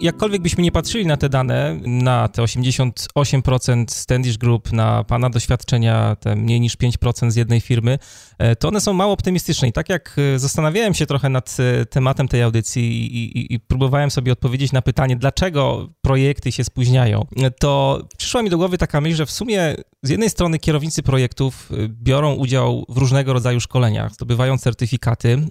Jakkolwiek 0.03 0.41
byśmy 0.41 0.63
nie 0.63 0.71
patrzyli 0.71 1.05
na 1.05 1.17
te 1.17 1.29
dane, 1.29 1.79
na 1.85 2.27
te 2.27 2.41
88% 2.41 3.85
Standish 3.87 4.37
Group, 4.37 4.71
na 4.71 5.03
pana 5.03 5.29
doświadczenia, 5.29 6.15
te 6.15 6.35
mniej 6.35 6.61
niż 6.61 6.77
5% 6.77 7.31
z 7.31 7.35
jednej 7.35 7.61
firmy, 7.61 7.99
e, 8.37 8.55
to 8.55 8.67
one 8.67 8.81
są 8.81 8.93
mało 8.93 9.13
optymistyczne. 9.13 9.67
I 9.67 9.71
tak 9.71 9.89
jak 9.89 10.15
e, 10.35 10.39
zastanawiałem 10.39 10.93
się 10.93 11.05
trochę 11.05 11.29
nad 11.29 11.57
e, 11.59 11.85
tematem 11.85 12.27
tej 12.27 12.41
audycji 12.41 12.83
i, 12.83 13.37
i, 13.37 13.53
i 13.53 13.59
próbowałem 13.59 14.11
sobie 14.11 14.31
odpowiedzieć 14.31 14.71
na 14.71 14.81
pytanie, 14.81 15.15
dlaczego 15.15 15.89
projekty 16.01 16.51
się 16.51 16.63
spóźniają, 16.63 17.25
to 17.59 18.01
przyszła 18.17 18.43
mi 18.43 18.49
do 18.49 18.57
głowy 18.57 18.77
taka 18.77 19.01
myśl, 19.01 19.15
że 19.15 19.25
w 19.25 19.31
sumie 19.31 19.75
z 20.03 20.09
jednej 20.09 20.29
strony 20.29 20.59
kierownicy 20.59 21.03
projektów 21.03 21.69
biorą 21.87 22.33
udział 22.33 22.85
w 22.89 22.97
różnego 22.97 23.33
rodzaju 23.33 23.59
szkoleniach, 23.59 24.13
zdobywają 24.13 24.57
certyfikaty, 24.57 25.47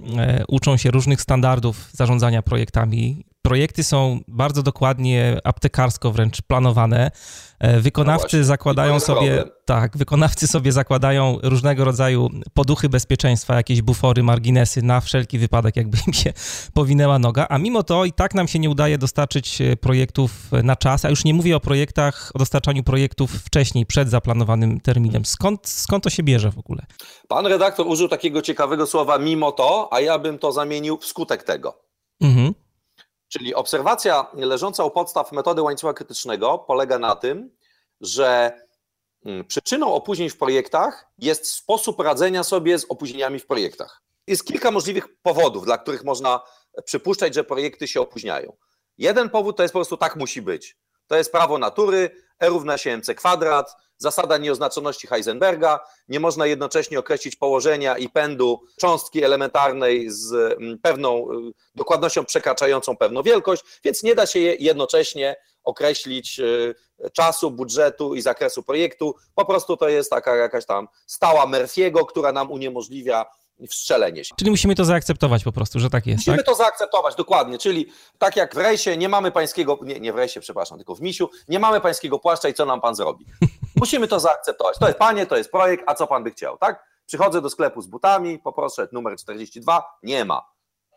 uczą 0.49 0.77
się 0.77 0.91
różnych 0.91 1.21
standardów 1.21 1.89
zarządzania 1.93 2.43
projektami, 2.43 3.25
projekty 3.43 3.85
są 3.85 4.21
bardzo 4.29 4.63
dokładnie 4.63 5.39
aptekarsko 5.45 6.13
wręcz 6.13 6.43
planowane. 6.43 7.11
E, 7.59 7.81
wykonawcy 7.81 8.39
no 8.39 8.45
zakładają 8.45 9.01
sobie, 9.01 9.45
tak, 9.65 9.97
wykonawcy 9.97 10.47
sobie 10.47 10.73
zakładają 10.73 11.39
różnego 11.43 11.85
rodzaju 11.85 12.29
poduchy 12.55 12.89
bezpieczeństwa, 12.89 13.55
jakieś 13.55 13.83
bufory, 13.83 14.23
marginesy 14.23 14.83
na 14.83 15.01
wszelki 15.01 15.39
wypadek, 15.39 15.77
jakby 15.77 15.99
im 16.07 16.13
się 16.13 16.33
powinęła 16.75 17.19
noga, 17.19 17.47
a 17.49 17.59
mimo 17.59 17.83
to 17.83 18.05
i 18.05 18.13
tak 18.13 18.35
nam 18.35 18.49
się 18.49 18.59
nie 18.59 18.71
udaje 18.71 18.99
dostarczyć 18.99 19.61
e, 19.61 19.77
projektów 19.77 20.31
na 20.63 20.77
czas, 20.77 21.05
a 21.05 21.11
już 21.11 21.25
nie 21.25 21.35
mówię 21.35 21.57
o 21.57 21.61
projektach, 21.61 22.31
o 22.35 22.39
dostarczaniu 22.39 22.83
projektów 22.83 23.31
wcześniej, 23.31 23.87
przed 23.87 24.11
zaplanowanym 24.11 24.81
terminem. 24.81 25.25
Skąd, 25.25 25.69
skąd 25.69 26.05
to 26.05 26.11
się 26.11 26.23
bierze 26.23 26.51
w 26.51 26.59
ogóle? 26.59 26.83
Pan 27.29 27.47
redaktor 27.47 27.87
użył 27.87 28.09
takiego 28.09 28.43
ciekawego 28.43 28.87
słowa 28.87 29.19
mimo 29.19 29.53
to, 29.53 29.89
a 29.93 30.01
ja 30.01 30.19
bym 30.19 30.39
to 30.39 30.53
zamienił 30.53 30.99
w 30.99 31.07
skutek 31.07 31.43
tego. 31.43 31.92
Czyli 33.33 33.55
obserwacja 33.55 34.27
leżąca 34.35 34.85
u 34.85 34.91
podstaw 34.91 35.33
metody 35.33 35.63
łańcucha 35.63 35.93
krytycznego 35.93 36.59
polega 36.59 36.99
na 36.99 37.17
tym, 37.17 37.51
że 38.01 38.53
mm, 39.25 39.45
przyczyną 39.45 39.95
opóźnień 39.95 40.31
w 40.31 40.39
projektach 40.39 41.07
jest 41.19 41.51
sposób 41.51 42.01
radzenia 42.01 42.45
sobie 42.45 42.79
z 42.79 42.87
opóźnieniami 42.89 43.39
w 43.39 43.47
projektach. 43.47 44.03
Jest 44.27 44.47
kilka 44.47 44.71
możliwych 44.71 45.21
powodów, 45.23 45.65
dla 45.65 45.79
których 45.79 46.05
można 46.05 46.41
przypuszczać, 46.85 47.35
że 47.35 47.45
projekty 47.45 47.89
się 47.89 48.01
opóźniają. 48.01 48.57
Jeden 48.99 49.31
powód 49.31 49.57
to 49.57 49.63
jest 49.63 49.73
po 49.73 49.79
prostu 49.79 49.97
tak 49.97 50.17
musi 50.17 50.43
być. 50.43 50.77
To 51.07 51.17
jest 51.17 51.33
prawo 51.33 51.59
natury, 51.59 52.11
E 52.39 52.49
równa 52.49 52.79
się 52.79 52.91
mc 52.91 53.15
kwadrat, 53.15 53.77
zasada 54.03 54.39
nieoznaczoności 54.39 55.07
Heisenberga. 55.07 55.81
Nie 56.09 56.21
można 56.21 56.47
jednocześnie 56.47 56.99
określić 56.99 57.37
położenia 57.37 57.99
i 57.99 58.09
pędu 58.09 58.61
cząstki 58.81 59.25
elementarnej 59.25 60.11
z 60.11 60.33
mm, 60.33 60.79
pewną 60.79 61.33
y, 61.33 61.53
dokładnością 61.75 62.25
przekraczającą 62.25 62.97
pewną 62.97 63.23
wielkość, 63.23 63.63
więc 63.85 64.03
nie 64.03 64.15
da 64.15 64.27
się 64.27 64.39
jednocześnie 64.41 65.37
określić 65.65 66.41
y, 66.41 66.75
czasu, 67.13 67.51
budżetu 67.51 68.15
i 68.15 68.23
zakresu 68.23 68.63
projektu. 68.63 69.15
Po 69.35 69.45
prostu 69.45 69.77
to 69.77 69.89
jest 69.89 70.11
taka 70.11 70.37
jakaś 70.37 70.67
tam 70.67 70.89
stała 71.07 71.47
Murphy'ego, 71.47 72.07
która 72.07 72.33
nam 72.33 72.51
uniemożliwia 72.51 73.27
wstrzelenie 73.71 74.25
się. 74.25 74.35
Czyli 74.39 74.51
musimy 74.51 74.75
to 74.75 74.85
zaakceptować 74.85 75.45
po 75.45 75.53
prostu, 75.53 75.81
że 75.81 75.91
tak 75.91 76.07
jest. 76.07 76.19
Musimy 76.19 76.37
tak? 76.37 76.47
to 76.47 76.55
zaakceptować, 76.55 77.15
dokładnie. 77.15 77.59
Czyli 77.59 77.87
tak 78.19 78.37
jak 78.37 78.55
w 78.55 78.59
rejsie 78.59 78.97
nie 78.97 79.09
mamy 79.09 79.31
pańskiego, 79.31 79.79
nie, 79.83 80.01
nie 80.01 80.13
w 80.13 80.17
rejsie, 80.17 80.41
przepraszam, 80.41 80.79
tylko 80.79 80.95
w 80.95 81.01
misiu, 81.01 81.31
nie 81.49 81.59
mamy 81.59 81.81
pańskiego 81.81 82.19
płaszcza 82.19 82.49
i 82.49 82.55
co 82.55 82.67
nam 82.67 82.81
pan 82.81 82.95
zrobi? 82.95 83.27
musimy 83.83 84.09
to 84.09 84.21
zaakceptować. 84.21 84.79
To 84.79 84.87
jest 84.87 84.99
panie, 84.99 85.27
to 85.27 85.37
jest 85.37 85.51
projekt, 85.51 85.85
a 85.87 85.95
co 85.95 86.07
pan 86.07 86.25
by 86.25 86.31
chciał, 86.31 86.59
tak? 86.59 86.85
Przychodzę 87.07 87.41
do 87.41 87.51
sklepu 87.51 87.83
z 87.83 87.87
butami, 87.87 88.39
poproszę 88.39 88.89
numer 88.93 89.17
42, 89.17 89.83
nie 90.03 90.25
ma. 90.25 90.43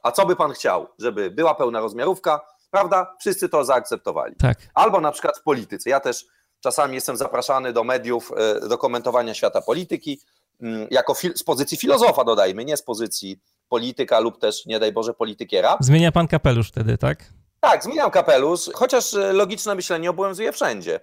A 0.04 0.12
co 0.12 0.26
by 0.26 0.36
pan 0.36 0.52
chciał? 0.52 0.88
Żeby 1.00 1.32
była 1.32 1.56
pełna 1.56 1.80
rozmiarówka, 1.80 2.42
prawda? 2.72 3.16
Wszyscy 3.20 3.50
to 3.50 3.66
zaakceptowali. 3.66 4.36
Tak. 4.36 4.58
Albo 4.74 5.02
na 5.02 5.12
przykład 5.12 5.38
w 5.38 5.44
polityce. 5.44 5.90
Ja 5.90 6.00
też 6.00 6.26
czasami 6.60 6.96
jestem 6.96 7.18
zapraszany 7.18 7.74
do 7.74 7.84
mediów 7.84 8.32
e, 8.38 8.68
do 8.68 8.78
komentowania 8.78 9.34
świata 9.34 9.62
polityki. 9.62 10.22
Mm, 10.62 10.88
jako 10.92 11.16
z 11.36 11.44
pozycji 11.44 11.78
filozofa 11.78 12.24
dodajmy, 12.24 12.66
nie 12.66 12.78
z 12.78 12.82
pozycji 12.82 13.40
polityka 13.70 14.20
lub 14.20 14.40
też, 14.40 14.66
nie 14.66 14.80
daj 14.80 14.92
Boże, 14.92 15.14
politykiera. 15.14 15.78
Zmienia 15.80 16.12
pan 16.12 16.28
kapelusz 16.28 16.68
wtedy, 16.68 16.98
tak? 16.98 17.34
Tak, 17.60 17.84
zmieniam 17.84 18.12
kapelusz, 18.12 18.70
chociaż 18.74 19.14
e, 19.14 19.34
logiczne 19.34 19.76
myślenie 19.76 20.10
obowiązuje 20.10 20.52
wszędzie. 20.52 21.00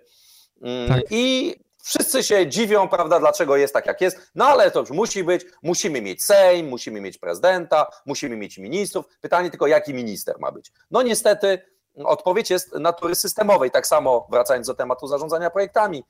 Mm, 0.62 0.88
tak. 0.88 1.02
I 1.10 1.54
Wszyscy 1.84 2.22
się 2.22 2.46
dziwią, 2.46 2.88
prawda, 2.88 3.20
dlaczego 3.20 3.56
jest 3.56 3.74
tak, 3.74 3.86
jak 3.86 4.00
jest, 4.00 4.30
no 4.34 4.46
ale 4.46 4.70
to 4.70 4.80
już 4.80 4.90
musi 4.90 5.24
być, 5.24 5.46
musimy 5.62 6.02
mieć 6.02 6.24
Sejm, 6.24 6.68
musimy 6.68 7.00
mieć 7.00 7.18
prezydenta, 7.18 7.86
musimy 8.06 8.36
mieć 8.36 8.58
ministrów. 8.58 9.06
Pytanie 9.20 9.50
tylko, 9.50 9.66
jaki 9.66 9.94
minister 9.94 10.36
ma 10.38 10.52
być. 10.52 10.72
No 10.90 11.02
niestety 11.02 11.58
odpowiedź 12.04 12.50
jest 12.50 12.74
natury 12.74 13.14
systemowej. 13.14 13.70
Tak 13.70 13.86
samo 13.86 14.28
wracając 14.30 14.66
do 14.66 14.74
tematu 14.74 15.06
zarządzania 15.06 15.50
projektami. 15.50 16.04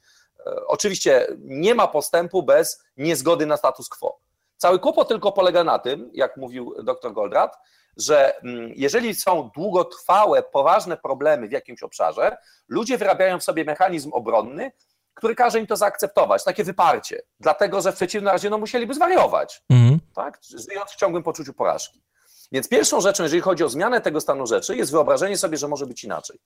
E, 0.46 0.66
oczywiście 0.66 1.26
nie 1.38 1.74
ma 1.74 1.88
postępu 1.88 2.42
bez 2.42 2.84
niezgody 2.96 3.46
na 3.46 3.56
status 3.56 3.88
quo. 3.88 4.18
Cały 4.56 4.78
kłopot 4.78 5.08
tylko 5.08 5.32
polega 5.32 5.64
na 5.64 5.78
tym, 5.78 6.10
jak 6.14 6.36
mówił 6.36 6.74
dr 6.84 7.12
Goldratt, 7.12 7.56
że 7.96 8.36
mm, 8.42 8.72
jeżeli 8.76 9.14
są 9.14 9.50
długotrwałe, 9.54 10.42
poważne 10.42 10.96
problemy 10.96 11.48
w 11.48 11.52
jakimś 11.52 11.82
obszarze, 11.82 12.36
ludzie 12.68 12.98
wyrabiają 12.98 13.38
w 13.38 13.44
sobie 13.44 13.64
mechanizm 13.64 14.12
obronny, 14.12 14.72
który 15.14 15.34
każe 15.34 15.58
im 15.60 15.66
to 15.66 15.76
zaakceptować, 15.76 16.44
takie 16.44 16.64
wyparcie, 16.64 17.22
dlatego 17.40 17.80
że 17.80 17.92
w 17.92 17.94
przeciwnym 17.94 18.32
razie 18.32 18.50
no, 18.50 18.58
musieliby 18.58 18.94
zwariować, 18.94 19.62
mhm. 19.70 20.00
tak? 20.14 20.38
żyjąc 20.42 20.90
w 20.90 20.96
ciągłym 20.96 21.22
poczuciu 21.22 21.54
porażki. 21.54 22.02
Więc 22.52 22.68
pierwszą 22.68 23.00
rzeczą, 23.00 23.22
jeżeli 23.22 23.42
chodzi 23.42 23.64
o 23.64 23.68
zmianę 23.68 24.00
tego 24.00 24.20
stanu 24.20 24.46
rzeczy, 24.46 24.76
jest 24.76 24.92
wyobrażenie 24.92 25.38
sobie, 25.38 25.56
że 25.56 25.68
może 25.68 25.86
być 25.86 26.04
inaczej. 26.04 26.38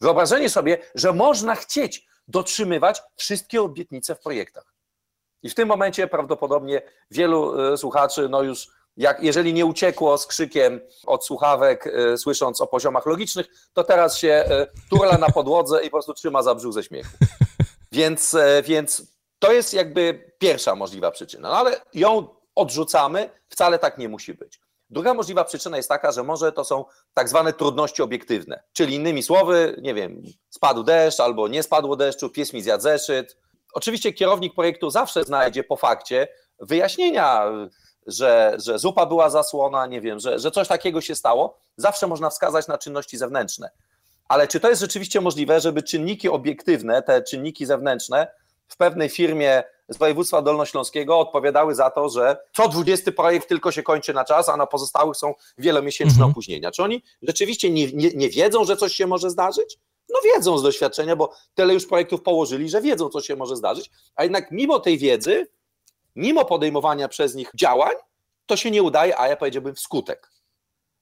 Wyobrażenie 0.00 0.50
sobie, 0.50 0.78
że 0.94 1.12
można 1.12 1.54
chcieć 1.54 2.06
dotrzymywać 2.28 3.02
wszystkie 3.16 3.62
obietnice 3.62 4.14
w 4.14 4.20
projektach. 4.20 4.74
I 5.42 5.50
w 5.50 5.54
tym 5.54 5.68
momencie 5.68 6.06
prawdopodobnie 6.06 6.82
wielu 7.10 7.60
e, 7.60 7.76
słuchaczy, 7.76 8.28
no 8.28 8.42
już 8.42 8.68
jak, 8.98 9.22
jeżeli 9.22 9.54
nie 9.54 9.66
uciekło 9.66 10.18
z 10.18 10.26
krzykiem 10.26 10.80
od 11.06 11.26
słuchawek, 11.26 11.86
y, 11.86 12.18
słysząc 12.18 12.60
o 12.60 12.66
poziomach 12.66 13.06
logicznych, 13.06 13.46
to 13.72 13.84
teraz 13.84 14.18
się 14.18 14.44
y, 14.86 14.88
turla 14.90 15.18
na 15.18 15.26
podłodze 15.26 15.82
i 15.82 15.84
po 15.84 15.90
prostu 15.90 16.14
trzyma 16.14 16.42
za 16.42 16.54
brzuch 16.54 16.72
ze 16.72 16.82
śmiechu. 16.82 17.10
Więc, 17.92 18.36
więc 18.64 19.02
to 19.38 19.52
jest 19.52 19.74
jakby 19.74 20.32
pierwsza 20.38 20.74
możliwa 20.74 21.10
przyczyna, 21.10 21.48
no 21.48 21.56
ale 21.56 21.80
ją 21.94 22.28
odrzucamy, 22.54 23.30
wcale 23.48 23.78
tak 23.78 23.98
nie 23.98 24.08
musi 24.08 24.34
być. 24.34 24.60
Druga 24.90 25.14
możliwa 25.14 25.44
przyczyna 25.44 25.76
jest 25.76 25.88
taka, 25.88 26.12
że 26.12 26.22
może 26.22 26.52
to 26.52 26.64
są 26.64 26.84
tak 27.14 27.28
zwane 27.28 27.52
trudności 27.52 28.02
obiektywne, 28.02 28.62
czyli 28.72 28.94
innymi 28.94 29.22
słowy, 29.22 29.76
nie 29.82 29.94
wiem, 29.94 30.22
spadł 30.50 30.82
deszcz 30.82 31.20
albo 31.20 31.48
nie 31.48 31.62
spadło 31.62 31.96
deszczu, 31.96 32.30
pies 32.30 32.52
mi 32.52 32.62
zjadł 32.62 32.82
zeszyt. 32.82 33.36
Oczywiście 33.72 34.12
kierownik 34.12 34.54
projektu 34.54 34.90
zawsze 34.90 35.24
znajdzie 35.24 35.64
po 35.64 35.76
fakcie 35.76 36.28
wyjaśnienia, 36.60 37.44
że, 38.06 38.56
że 38.64 38.78
zupa 38.78 39.06
była 39.06 39.30
zasłona, 39.30 39.86
nie 39.86 40.00
wiem, 40.00 40.18
że, 40.18 40.38
że 40.38 40.50
coś 40.50 40.68
takiego 40.68 41.00
się 41.00 41.14
stało, 41.14 41.58
zawsze 41.76 42.06
można 42.06 42.30
wskazać 42.30 42.68
na 42.68 42.78
czynności 42.78 43.18
zewnętrzne. 43.18 43.70
Ale 44.28 44.48
czy 44.48 44.60
to 44.60 44.68
jest 44.68 44.80
rzeczywiście 44.80 45.20
możliwe, 45.20 45.60
żeby 45.60 45.82
czynniki 45.82 46.28
obiektywne, 46.28 47.02
te 47.02 47.22
czynniki 47.22 47.66
zewnętrzne 47.66 48.26
w 48.68 48.76
pewnej 48.76 49.08
firmie 49.08 49.62
z 49.88 49.96
województwa 49.96 50.42
dolnośląskiego 50.42 51.18
odpowiadały 51.18 51.74
za 51.74 51.90
to, 51.90 52.08
że 52.08 52.36
co 52.56 52.68
20 52.68 53.12
projekt 53.12 53.48
tylko 53.48 53.72
się 53.72 53.82
kończy 53.82 54.14
na 54.14 54.24
czas, 54.24 54.48
a 54.48 54.56
na 54.56 54.66
pozostałych 54.66 55.16
są 55.16 55.34
wielomiesięczne 55.58 56.14
mhm. 56.14 56.30
opóźnienia. 56.30 56.70
Czy 56.70 56.82
oni 56.82 57.02
rzeczywiście 57.22 57.70
nie, 57.70 57.92
nie, 57.92 58.10
nie 58.10 58.28
wiedzą, 58.28 58.64
że 58.64 58.76
coś 58.76 58.94
się 58.94 59.06
może 59.06 59.30
zdarzyć? 59.30 59.78
No 60.08 60.20
wiedzą 60.34 60.58
z 60.58 60.62
doświadczenia, 60.62 61.16
bo 61.16 61.32
tyle 61.54 61.74
już 61.74 61.86
projektów 61.86 62.22
położyli, 62.22 62.68
że 62.68 62.82
wiedzą, 62.82 63.08
co 63.08 63.20
się 63.20 63.36
może 63.36 63.56
zdarzyć, 63.56 63.90
a 64.14 64.22
jednak 64.22 64.50
mimo 64.50 64.80
tej 64.80 64.98
wiedzy 64.98 65.46
mimo 66.18 66.44
podejmowania 66.44 67.08
przez 67.08 67.34
nich 67.34 67.50
działań, 67.54 67.94
to 68.46 68.56
się 68.56 68.70
nie 68.70 68.82
udaje, 68.82 69.18
a 69.18 69.28
ja 69.28 69.36
powiedziałbym 69.36 69.76
skutek. 69.76 70.30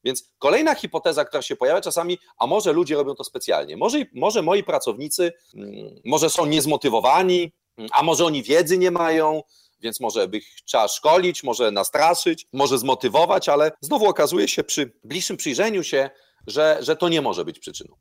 Więc 0.04 0.30
kolejna 0.38 0.74
hipoteza, 0.74 1.24
która 1.24 1.42
się 1.42 1.56
pojawia 1.56 1.80
czasami, 1.80 2.18
a 2.38 2.46
może 2.46 2.72
ludzie 2.72 2.94
robią 2.94 3.14
to 3.14 3.24
specjalnie, 3.24 3.76
może, 3.76 3.98
może 4.14 4.42
moi 4.42 4.64
pracownicy, 4.64 5.32
mm, 5.54 6.00
może 6.04 6.30
są 6.30 6.46
niezmotywowani, 6.46 7.52
a 7.92 8.02
może 8.02 8.24
oni 8.24 8.42
wiedzy 8.42 8.78
nie 8.78 8.90
mają, 8.90 9.42
więc 9.80 10.00
może 10.00 10.28
by 10.28 10.36
ich 10.36 10.48
trzeba 10.64 10.88
szkolić, 10.88 11.42
może 11.42 11.70
nastraszyć, 11.70 12.46
może 12.52 12.78
zmotywować, 12.78 13.48
ale 13.48 13.72
znowu 13.80 14.08
okazuje 14.08 14.48
się 14.48 14.64
przy 14.64 14.92
bliższym 15.04 15.36
przyjrzeniu 15.36 15.82
się, 15.82 16.10
że, 16.46 16.78
że 16.80 16.96
to 16.96 17.08
nie 17.08 17.22
może 17.22 17.44
być 17.44 17.58
przyczyną. 17.58 17.96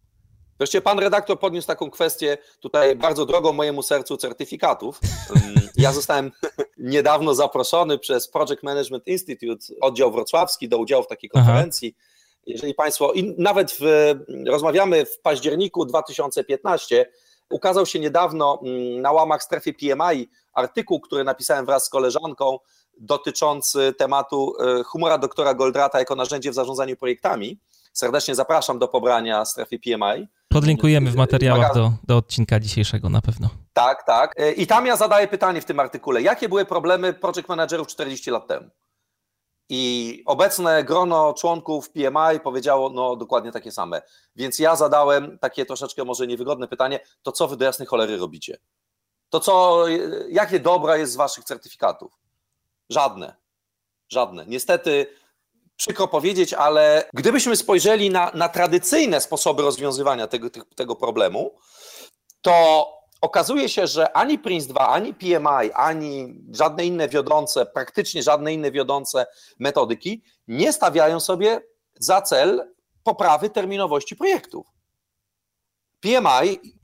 Wreszcie 0.57 0.81
pan 0.81 0.99
redaktor 0.99 1.39
podniósł 1.39 1.67
taką 1.67 1.91
kwestię 1.91 2.37
tutaj 2.59 2.95
bardzo 2.95 3.25
drogą 3.25 3.53
mojemu 3.53 3.83
sercu 3.83 4.17
certyfikatów. 4.17 4.99
Mm, 5.35 5.69
ja 5.77 5.93
zostałem 5.93 6.31
niedawno 6.77 7.35
zaproszony 7.35 7.99
przez 7.99 8.27
Project 8.27 8.63
Management 8.63 9.07
Institute, 9.07 9.65
oddział 9.81 10.11
wrocławski, 10.11 10.69
do 10.69 10.77
udziału 10.77 11.03
w 11.03 11.07
takiej 11.07 11.29
konferencji. 11.29 11.95
Aha. 11.97 12.11
Jeżeli 12.45 12.73
Państwo, 12.73 13.13
i 13.13 13.35
nawet 13.37 13.71
w, 13.71 14.13
rozmawiamy 14.47 15.05
w 15.05 15.19
październiku 15.19 15.85
2015, 15.85 17.05
ukazał 17.49 17.85
się 17.85 17.99
niedawno 17.99 18.59
mm, 18.63 19.01
na 19.01 19.11
łamach 19.11 19.43
strefy 19.43 19.73
PMI 19.73 20.29
artykuł, 20.53 20.99
który 20.99 21.23
napisałem 21.23 21.65
wraz 21.65 21.85
z 21.85 21.89
koleżanką 21.89 22.57
dotyczący 22.99 23.93
tematu 23.97 24.53
e, 24.79 24.83
humora 24.83 25.17
doktora 25.17 25.53
Goldrata 25.53 25.99
jako 25.99 26.15
narzędzie 26.15 26.51
w 26.51 26.53
zarządzaniu 26.53 26.95
projektami. 26.95 27.59
Serdecznie 27.93 28.35
zapraszam 28.35 28.79
do 28.79 28.87
pobrania 28.87 29.45
strefy 29.45 29.79
PMI. 29.79 30.27
Podlinkujemy 30.47 31.11
w 31.11 31.15
materiałach 31.15 31.73
do, 31.73 31.91
do 32.03 32.17
odcinka 32.17 32.59
dzisiejszego 32.59 33.09
na 33.09 33.21
pewno. 33.21 33.49
Tak, 33.73 34.03
tak. 34.03 34.33
E, 34.37 34.51
I 34.51 34.67
tam 34.67 34.85
ja 34.85 34.95
zadaję 34.95 35.27
pytanie 35.27 35.61
w 35.61 35.65
tym 35.65 35.79
artykule. 35.79 36.21
Jakie 36.21 36.49
były 36.49 36.65
problemy 36.65 37.13
project 37.13 37.49
managerów 37.49 37.87
40 37.87 38.31
lat 38.31 38.47
temu? 38.47 38.69
I 39.69 40.23
obecne 40.25 40.83
grono 40.83 41.33
członków 41.33 41.89
PMI 41.89 42.39
powiedziało 42.43 42.89
no 42.89 43.15
dokładnie 43.15 43.51
takie 43.51 43.71
same. 43.71 44.01
Więc 44.35 44.59
ja 44.59 44.75
zadałem 44.75 45.39
takie 45.39 45.65
troszeczkę 45.65 46.03
może 46.03 46.27
niewygodne 46.27 46.67
pytanie, 46.67 46.99
to 47.23 47.31
co 47.31 47.47
wy 47.47 47.57
do 47.57 47.65
jasnej 47.65 47.87
cholery 47.87 48.17
robicie? 48.17 48.57
To 49.29 49.39
co, 49.39 49.85
jakie 50.29 50.59
dobra 50.59 50.97
jest 50.97 51.13
z 51.13 51.15
waszych 51.15 51.43
certyfikatów? 51.43 52.13
Żadne. 52.89 53.35
Żadne. 54.09 54.45
Niestety 54.47 55.07
przykro 55.75 56.07
powiedzieć, 56.07 56.53
ale 56.53 57.09
gdybyśmy 57.13 57.55
spojrzeli 57.55 58.09
na, 58.09 58.31
na 58.33 58.49
tradycyjne 58.49 59.21
sposoby 59.21 59.63
rozwiązywania 59.63 60.27
tego, 60.27 60.49
tego 60.75 60.95
problemu, 60.95 61.55
to 62.41 62.87
okazuje 63.25 63.69
się, 63.69 63.87
że 63.87 64.17
ani 64.17 64.39
Prince 64.39 64.67
2, 64.67 64.87
ani 64.87 65.13
PMI, 65.13 65.71
ani 65.73 66.35
żadne 66.51 66.85
inne 66.85 67.09
wiodące, 67.09 67.65
praktycznie 67.65 68.23
żadne 68.23 68.53
inne 68.53 68.71
wiodące 68.71 69.25
metodyki 69.59 70.23
nie 70.47 70.73
stawiają 70.73 71.19
sobie 71.19 71.61
za 71.99 72.21
cel 72.21 72.73
poprawy 73.03 73.49
terminowości 73.49 74.15
projektów. 74.15 74.67
PMI 75.99 76.75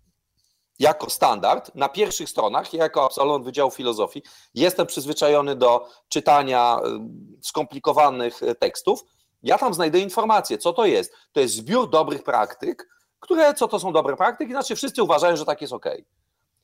jako 0.79 1.09
standard 1.09 1.75
na 1.75 1.89
pierwszych 1.89 2.29
stronach, 2.29 2.73
ja 2.73 2.83
jako 2.83 3.05
absolwent 3.05 3.45
Wydziału 3.45 3.71
Filozofii 3.71 4.23
jestem 4.53 4.87
przyzwyczajony 4.87 5.55
do 5.55 5.87
czytania 6.09 6.79
y, 7.39 7.45
skomplikowanych 7.47 8.43
y, 8.43 8.55
tekstów. 8.55 9.03
Ja 9.43 9.57
tam 9.57 9.73
znajdę 9.73 9.99
informacje, 9.99 10.57
co 10.57 10.73
to 10.73 10.85
jest. 10.85 11.13
To 11.31 11.39
jest 11.39 11.53
zbiór 11.53 11.89
dobrych 11.89 12.23
praktyk, 12.23 12.87
które, 13.19 13.53
co 13.53 13.67
to 13.67 13.79
są 13.79 13.93
dobre 13.93 14.15
praktyki, 14.17 14.51
znaczy 14.51 14.75
wszyscy 14.75 15.03
uważają, 15.03 15.35
że 15.35 15.45
tak 15.45 15.61
jest 15.61 15.73
ok. 15.73 15.85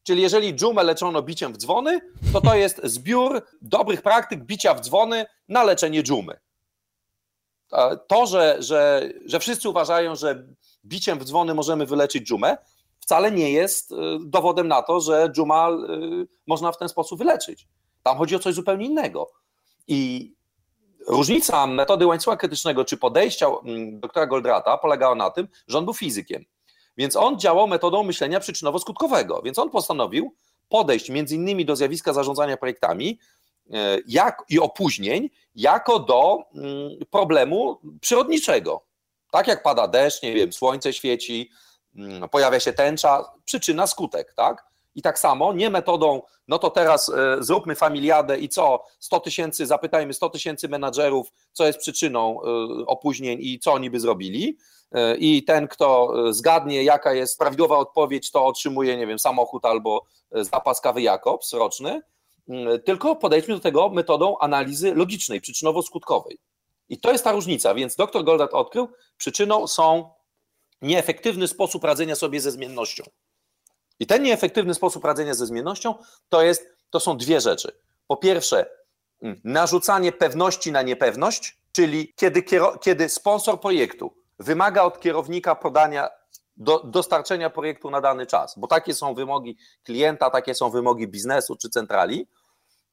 Czyli 0.08 0.22
jeżeli 0.22 0.54
dżumę 0.54 0.84
leczono 0.84 1.22
biciem 1.22 1.54
w 1.54 1.58
dzwony, 1.58 2.02
to 2.34 2.42
to 2.42 2.56
jest 2.56 2.82
zbiór 2.84 3.42
dobrych 3.62 4.02
praktyk 4.02 4.44
bicia 4.44 4.74
w 4.74 4.82
dzwony 4.82 5.26
na 5.48 5.64
leczenie 5.64 6.04
dżumy. 6.04 6.40
To, 8.08 8.26
że, 8.26 8.58
że, 8.60 9.10
że 9.26 9.40
wszyscy 9.40 9.70
uważają, 9.70 10.16
że 10.16 10.48
biciem 10.86 11.20
w 11.20 11.24
dzwony 11.26 11.54
możemy 11.54 11.86
wyleczyć 11.86 12.28
dżumę, 12.28 12.58
wcale 13.00 13.32
nie 13.32 13.52
jest 13.52 13.92
y, 13.92 13.96
dowodem 14.26 14.68
na 14.68 14.82
to, 14.82 15.00
że 15.00 15.30
dżuma 15.30 15.70
y, 15.70 16.28
można 16.48 16.72
w 16.72 16.78
ten 16.78 16.90
sposób 16.90 17.20
wyleczyć. 17.20 17.68
Tam 18.04 18.18
chodzi 18.18 18.36
o 18.36 18.40
coś 18.40 18.56
zupełnie 18.56 18.86
innego. 18.86 19.32
I 19.88 20.32
różnica 21.08 21.68
metody 21.68 22.06
łańcucha 22.06 22.38
krytycznego 22.38 22.86
czy 22.86 22.98
podejścia 22.98 23.48
mm, 23.48 24.00
doktora 24.00 24.28
Goldrata 24.28 24.78
polegała 24.78 25.16
na 25.16 25.30
tym, 25.30 25.48
że 25.68 25.78
on 25.78 25.86
był 25.86 25.94
fizykiem. 25.94 26.46
Więc 26.98 27.16
on 27.16 27.40
działał 27.40 27.68
metodą 27.68 28.04
myślenia 28.04 28.40
przyczynowo-skutkowego. 28.40 29.44
Więc 29.44 29.60
on 29.60 29.70
postanowił 29.70 30.34
podejść 30.70 31.10
między 31.10 31.36
innymi 31.36 31.66
do 31.66 31.76
zjawiska 31.76 32.14
zarządzania 32.14 32.58
projektami 32.58 33.20
y, 33.66 33.72
jak, 34.08 34.44
i 34.50 34.60
opóźnień 34.60 35.30
jako 35.56 36.00
do 36.00 36.38
mm, 36.56 36.90
problemu 37.12 37.82
przyrodniczego. 38.02 38.84
Tak 39.32 39.48
jak 39.48 39.64
pada 39.64 39.88
deszcz, 39.88 40.24
nie 40.24 40.34
wiem, 40.34 40.54
słońce 40.54 40.94
świeci, 40.94 41.50
Mm, 41.98 42.30
pojawia 42.30 42.60
się 42.60 42.74
tęcza, 42.74 43.26
przyczyna, 43.46 43.88
skutek, 43.88 44.34
tak? 44.34 44.68
I 44.96 45.02
tak 45.02 45.20
samo, 45.20 45.54
nie 45.54 45.70
metodą, 45.70 46.22
no 46.48 46.60
to 46.60 46.70
teraz 46.70 47.10
e, 47.10 47.38
zróbmy 47.40 47.76
familiadę 47.76 48.40
i 48.40 48.50
co, 48.50 48.84
100 49.00 49.20
tysięcy, 49.20 49.66
zapytajmy 49.66 50.14
100 50.14 50.30
tysięcy 50.30 50.70
menadżerów, 50.70 51.32
co 51.52 51.68
jest 51.68 51.80
przyczyną 51.80 52.42
e, 52.42 52.46
opóźnień 52.86 53.40
i 53.42 53.60
co 53.60 53.74
oni 53.74 53.90
by 53.90 54.00
zrobili. 54.00 54.58
E, 54.92 55.18
I 55.18 55.44
ten, 55.44 55.68
kto 55.68 56.14
zgadnie, 56.34 56.84
jaka 56.84 57.14
jest 57.14 57.40
prawidłowa 57.40 57.78
odpowiedź, 57.78 58.32
to 58.32 58.46
otrzymuje, 58.46 58.98
nie 58.98 59.08
wiem, 59.08 59.20
samochód 59.20 59.66
albo 59.66 60.06
zapas 60.32 60.82
kawy 60.82 61.02
Jakobs 61.02 61.54
roczny. 61.54 62.02
Mm, 62.50 62.82
tylko 62.82 63.16
podejdźmy 63.16 63.54
do 63.54 63.60
tego 63.60 63.90
metodą 63.90 64.38
analizy 64.38 64.96
logicznej, 64.96 65.42
przyczynowo-skutkowej. 65.42 66.38
I 66.90 67.00
to 67.00 67.12
jest 67.12 67.24
ta 67.24 67.32
różnica. 67.32 67.74
Więc 67.74 67.96
dr 67.96 68.24
Goldat 68.24 68.54
odkrył, 68.54 68.88
przyczyną 69.18 69.68
są 69.68 70.10
nieefektywny 70.82 71.48
sposób 71.48 71.84
radzenia 71.84 72.16
sobie 72.16 72.42
ze 72.42 72.52
zmiennością. 72.52 73.04
I 74.00 74.08
ten 74.08 74.24
nieefektywny 74.24 74.74
sposób 74.74 75.06
radzenia 75.06 75.34
ze 75.34 75.46
zmiennością 75.46 75.96
to, 76.30 76.42
jest, 76.42 76.70
to 76.90 77.00
są 77.00 77.18
dwie 77.18 77.42
rzeczy. 77.42 77.80
Po 78.08 78.18
pierwsze, 78.18 78.70
mm, 79.22 79.42
narzucanie 79.44 80.12
pewności 80.12 80.72
na 80.72 80.82
niepewność, 80.82 81.58
czyli 81.72 82.14
kiedy, 82.16 82.44
kiedy 82.82 83.10
sponsor 83.10 83.60
projektu 83.60 84.14
wymaga 84.40 84.84
od 84.84 85.00
kierownika 85.00 85.56
podania 85.56 86.10
do, 86.58 86.84
dostarczenia 86.84 87.50
projektu 87.50 87.90
na 87.90 88.02
dany 88.02 88.26
czas, 88.26 88.54
bo 88.58 88.68
takie 88.68 88.94
są 88.94 89.14
wymogi 89.14 89.58
klienta, 89.84 90.30
takie 90.30 90.56
są 90.56 90.70
wymogi 90.70 91.08
biznesu 91.08 91.56
czy 91.56 91.70
centrali. 91.70 92.28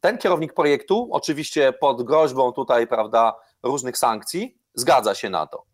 Ten 0.00 0.18
kierownik 0.18 0.54
projektu, 0.54 1.08
oczywiście 1.12 1.72
pod 1.72 2.02
groźbą 2.02 2.52
tutaj, 2.52 2.86
prawda, 2.86 3.34
różnych 3.62 3.98
sankcji, 3.98 4.58
zgadza 4.74 5.14
się 5.14 5.30
na 5.30 5.46
to. 5.46 5.64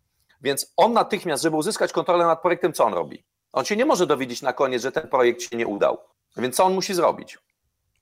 Więc 0.43 0.73
on 0.77 0.93
natychmiast, 0.93 1.43
żeby 1.43 1.57
uzyskać 1.57 1.93
kontrolę 1.93 2.27
nad 2.27 2.43
projektem, 2.43 2.73
co 2.73 2.85
on 2.85 2.95
robi? 2.95 3.25
On 3.53 3.65
się 3.65 3.77
nie 3.77 3.85
może 3.85 4.07
dowiedzieć 4.07 4.43
na 4.43 4.53
koniec, 4.53 4.83
że 4.83 4.93
ten 4.93 5.09
projekt 5.09 5.43
się 5.43 5.57
nie 5.57 5.67
udał. 5.67 5.99
Więc 6.37 6.57
co 6.57 6.65
on 6.65 6.75
musi 6.75 6.95
zrobić? 6.95 7.39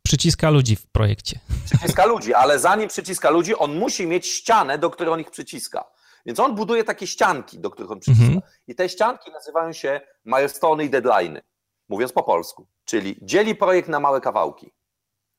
Przyciska 0.03 0.51
ludzi 0.51 0.77
w 0.77 0.87
projekcie. 0.87 1.41
Przyciska 1.65 2.07
ludzi, 2.07 2.35
ale 2.35 2.59
zanim 2.59 2.89
przyciska 2.89 3.31
ludzi, 3.31 3.57
on 3.57 3.79
musi 3.79 4.07
mieć 4.07 4.27
ścianę, 4.27 4.79
do 4.79 4.91
której 4.91 5.13
on 5.13 5.21
ich 5.21 5.31
przyciska. 5.31 5.85
Więc 6.29 6.41
on 6.41 6.55
buduje 6.55 6.85
takie 6.85 7.07
ścianki, 7.07 7.59
do 7.59 7.71
których 7.71 7.91
on 7.91 8.01
przyciska. 8.01 8.25
Mhm. 8.25 8.43
I 8.67 8.75
te 8.75 8.89
ścianki 8.89 9.31
nazywają 9.33 9.73
się 9.73 10.01
milestone 10.25 10.85
i 10.85 10.91
deadline, 10.91 11.41
mówiąc 11.89 12.13
po 12.13 12.23
polsku. 12.23 12.67
Czyli 12.85 13.19
dzieli 13.23 13.55
projekt 13.55 13.89
na 13.89 14.01
małe 14.01 14.21
kawałki 14.21 14.73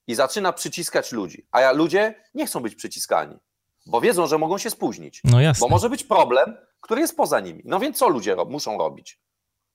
i 0.07 0.15
zaczyna 0.15 0.53
przyciskać 0.53 1.11
ludzi. 1.11 1.47
A 1.51 1.61
ja, 1.61 1.71
ludzie 1.71 2.15
nie 2.33 2.45
chcą 2.45 2.59
być 2.59 2.75
przyciskani, 2.75 3.37
bo 3.85 4.01
wiedzą, 4.01 4.27
że 4.27 4.37
mogą 4.37 4.57
się 4.57 4.69
spóźnić. 4.69 5.21
No 5.23 5.41
jasne. 5.41 5.59
Bo 5.59 5.69
może 5.69 5.89
być 5.89 6.03
problem, 6.03 6.57
który 6.81 7.01
jest 7.01 7.17
poza 7.17 7.39
nimi. 7.39 7.61
No 7.65 7.79
więc 7.79 7.97
co 7.97 8.09
ludzie 8.09 8.35
ro 8.35 8.45
muszą 8.45 8.77
robić? 8.77 9.19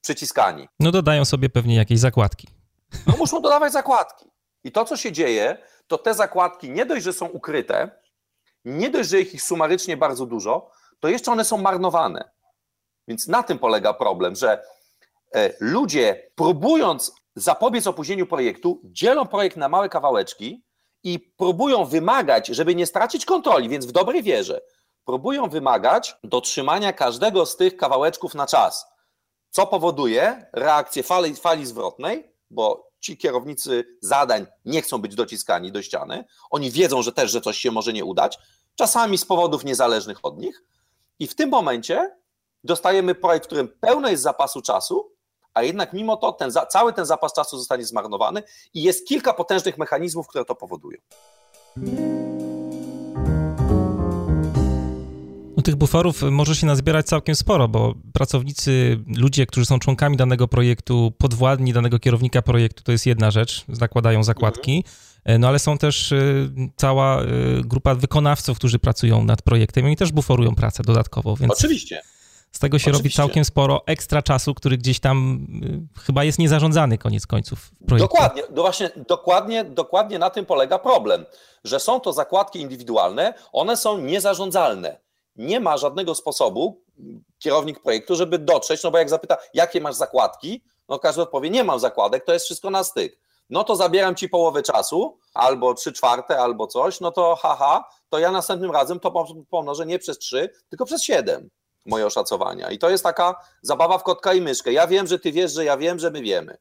Przyciskani. 0.00 0.68
No 0.80 0.90
dodają 0.90 1.24
sobie 1.24 1.50
pewnie 1.50 1.76
jakieś 1.76 1.98
zakładki. 1.98 2.48
No 3.06 3.16
muszą 3.16 3.40
dodawać 3.40 3.72
zakładki. 3.72 4.30
I 4.64 4.72
to, 4.72 4.84
co 4.84 4.96
się 4.96 5.12
dzieje, 5.12 5.58
to 5.86 5.98
te 5.98 6.14
zakładki 6.14 6.70
nie 6.70 6.86
dość, 6.86 7.04
że 7.04 7.12
są 7.12 7.26
ukryte, 7.26 7.90
nie 8.64 8.90
dość, 8.90 9.08
że 9.08 9.20
ich 9.20 9.42
sumarycznie 9.42 9.96
bardzo 9.96 10.26
dużo, 10.26 10.70
to 11.04 11.08
jeszcze 11.08 11.32
one 11.32 11.44
są 11.44 11.58
marnowane. 11.58 12.30
Więc 13.08 13.28
na 13.28 13.42
tym 13.42 13.58
polega 13.58 13.94
problem, 13.94 14.36
że 14.36 14.62
e, 15.34 15.52
ludzie 15.60 16.30
próbując 16.34 17.12
zapobiec 17.36 17.86
opóźnieniu 17.86 18.26
projektu, 18.26 18.80
dzielą 18.84 19.26
projekt 19.26 19.56
na 19.56 19.68
małe 19.68 19.88
kawałeczki 19.88 20.64
i 21.02 21.18
próbują 21.18 21.84
wymagać, 21.84 22.46
żeby 22.46 22.74
nie 22.74 22.86
stracić 22.86 23.24
kontroli, 23.24 23.68
więc 23.68 23.86
w 23.86 23.92
dobrej 23.92 24.22
wierze, 24.22 24.60
próbują 25.04 25.48
wymagać 25.48 26.16
dotrzymania 26.22 26.92
każdego 26.92 27.46
z 27.46 27.56
tych 27.56 27.76
kawałeczków 27.76 28.34
na 28.34 28.46
czas, 28.46 28.86
co 29.50 29.66
powoduje 29.66 30.46
reakcję 30.52 31.02
fali, 31.02 31.34
fali 31.34 31.66
zwrotnej, 31.66 32.32
bo 32.50 32.90
ci 33.00 33.16
kierownicy 33.16 33.84
zadań 34.00 34.46
nie 34.64 34.82
chcą 34.82 34.98
być 34.98 35.14
dociskani 35.14 35.72
do 35.72 35.82
ściany, 35.82 36.24
oni 36.50 36.70
wiedzą, 36.70 37.02
że 37.02 37.12
też, 37.12 37.30
że 37.30 37.40
coś 37.40 37.58
się 37.58 37.70
może 37.70 37.92
nie 37.92 38.04
udać, 38.04 38.38
czasami 38.74 39.18
z 39.18 39.24
powodów 39.24 39.64
niezależnych 39.64 40.18
od 40.22 40.38
nich, 40.38 40.62
i 41.18 41.26
w 41.26 41.34
tym 41.34 41.50
momencie 41.50 42.16
dostajemy 42.64 43.14
projekt, 43.14 43.44
w 43.44 43.48
którym 43.48 43.68
pełno 43.80 44.08
jest 44.08 44.22
zapasu 44.22 44.62
czasu, 44.62 45.10
a 45.54 45.62
jednak 45.62 45.92
mimo 45.92 46.16
to 46.16 46.32
ten, 46.32 46.50
cały 46.68 46.92
ten 46.92 47.06
zapas 47.06 47.32
czasu 47.32 47.58
zostanie 47.58 47.84
zmarnowany 47.84 48.42
i 48.74 48.82
jest 48.82 49.06
kilka 49.08 49.32
potężnych 49.34 49.78
mechanizmów, 49.78 50.28
które 50.28 50.44
to 50.44 50.54
powodują. 50.54 50.98
No, 55.56 55.62
tych 55.62 55.76
buforów 55.76 56.22
może 56.22 56.56
się 56.56 56.66
nazbierać 56.66 57.06
całkiem 57.06 57.34
sporo, 57.34 57.68
bo 57.68 57.94
pracownicy, 58.12 59.00
ludzie, 59.16 59.46
którzy 59.46 59.66
są 59.66 59.78
członkami 59.78 60.16
danego 60.16 60.48
projektu, 60.48 61.12
podwładni 61.18 61.72
danego 61.72 61.98
kierownika 61.98 62.42
projektu, 62.42 62.82
to 62.82 62.92
jest 62.92 63.06
jedna 63.06 63.30
rzecz, 63.30 63.64
zakładają 63.68 64.24
zakładki. 64.24 64.76
Mhm. 64.76 65.13
E, 65.24 65.38
no 65.38 65.48
ale 65.48 65.58
są 65.58 65.78
też 65.78 66.12
e, 66.12 66.16
cała 66.76 67.22
e, 67.22 67.26
grupa 67.64 67.94
wykonawców, 67.94 68.58
którzy 68.58 68.78
pracują 68.78 69.24
nad 69.24 69.42
projektem 69.42 69.84
i 69.84 69.86
oni 69.86 69.96
też 69.96 70.12
buforują 70.12 70.54
pracę 70.54 70.82
dodatkowo, 70.82 71.36
więc... 71.36 71.52
Oczywiście. 71.52 72.02
Z 72.52 72.58
tego 72.58 72.78
się 72.78 72.90
Oczywiście. 72.90 73.02
robi 73.02 73.14
całkiem 73.14 73.44
sporo 73.44 73.82
ekstra 73.86 74.22
czasu, 74.22 74.54
który 74.54 74.78
gdzieś 74.78 75.00
tam 75.00 75.46
chyba 76.06 76.24
jest 76.24 76.38
niezarządzany 76.38 76.98
koniec 76.98 77.26
końców 77.26 77.60
w 77.60 77.86
projekcie. 77.86 78.08
Dokładnie, 78.08 78.42
no 78.50 78.62
właśnie, 78.62 78.90
dokładnie, 79.08 79.64
dokładnie 79.64 80.18
na 80.18 80.30
tym 80.30 80.46
polega 80.46 80.78
problem, 80.78 81.26
że 81.64 81.80
są 81.80 82.00
to 82.00 82.12
zakładki 82.12 82.60
indywidualne, 82.60 83.34
one 83.52 83.76
są 83.76 83.98
niezarządzalne. 83.98 85.00
Nie 85.36 85.60
ma 85.60 85.76
żadnego 85.76 86.14
sposobu, 86.14 86.82
kierownik 87.38 87.82
projektu, 87.82 88.16
żeby 88.16 88.38
dotrzeć, 88.38 88.82
no 88.82 88.90
bo 88.90 88.98
jak 88.98 89.10
zapyta, 89.10 89.36
jakie 89.54 89.80
masz 89.80 89.94
zakładki, 89.94 90.64
no 90.88 90.98
każdy 90.98 91.22
odpowie, 91.22 91.50
nie 91.50 91.64
mam 91.64 91.80
zakładek, 91.80 92.24
to 92.24 92.32
jest 92.32 92.44
wszystko 92.44 92.70
na 92.70 92.84
styk 92.84 93.18
no 93.50 93.64
to 93.64 93.76
zabieram 93.76 94.14
ci 94.14 94.28
połowę 94.28 94.62
czasu, 94.62 95.18
albo 95.34 95.74
trzy 95.74 95.92
czwarte, 95.92 96.38
albo 96.38 96.66
coś, 96.66 97.00
no 97.00 97.10
to 97.10 97.36
haha, 97.36 97.84
to 98.08 98.18
ja 98.18 98.30
następnym 98.30 98.70
razem 98.70 99.00
to 99.00 99.24
pomnożę 99.50 99.86
nie 99.86 99.98
przez 99.98 100.18
trzy, 100.18 100.50
tylko 100.68 100.84
przez 100.84 101.02
siedem 101.02 101.50
moje 101.86 102.06
oszacowania. 102.06 102.70
I 102.70 102.78
to 102.78 102.90
jest 102.90 103.04
taka 103.04 103.34
zabawa 103.62 103.98
w 103.98 104.02
kotka 104.02 104.34
i 104.34 104.40
myszkę. 104.40 104.72
Ja 104.72 104.86
wiem, 104.86 105.06
że 105.06 105.18
ty 105.18 105.32
wiesz, 105.32 105.52
że 105.52 105.64
ja 105.64 105.76
wiem, 105.76 105.98
że 105.98 106.10
my 106.10 106.22
wiemy. 106.22 106.56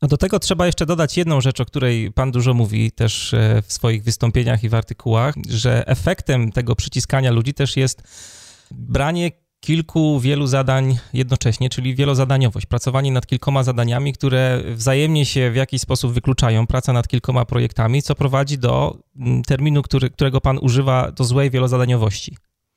A 0.00 0.06
do 0.06 0.16
tego 0.16 0.38
trzeba 0.38 0.66
jeszcze 0.66 0.86
dodać 0.86 1.16
jedną 1.16 1.40
rzecz, 1.40 1.60
o 1.60 1.64
której 1.64 2.12
Pan 2.12 2.30
dużo 2.30 2.54
mówi 2.54 2.92
też 2.92 3.34
e, 3.34 3.62
w 3.66 3.72
swoich 3.72 4.04
wystąpieniach 4.04 4.64
i 4.64 4.68
w 4.68 4.74
artykułach, 4.74 5.34
że 5.48 5.86
efektem 5.86 6.52
tego 6.52 6.76
przyciskania 6.76 7.30
ludzi 7.30 7.54
też 7.54 7.76
jest 7.76 8.02
branie 8.70 9.30
kilku, 9.60 10.20
wielu 10.20 10.46
zadań 10.46 10.98
jednocześnie, 11.12 11.68
czyli 11.68 11.94
wielozadaniowość, 11.94 12.66
pracowanie 12.66 13.12
nad 13.12 13.26
kilkoma 13.26 13.62
zadaniami, 13.62 14.12
które 14.12 14.60
wzajemnie 14.74 15.26
się 15.26 15.50
w 15.50 15.56
jakiś 15.56 15.80
sposób 15.80 16.12
wykluczają, 16.12 16.66
praca 16.66 16.92
nad 16.92 17.08
kilkoma 17.08 17.44
projektami, 17.44 18.02
co 18.02 18.14
prowadzi 18.14 18.58
do 18.58 18.96
mm, 19.16 19.42
terminu, 19.42 19.82
który, 19.82 20.10
którego 20.10 20.40
pan 20.40 20.58
używa, 20.62 21.12
do 21.12 21.24
złej 21.24 21.50
wielozadaniowości. 21.50 22.36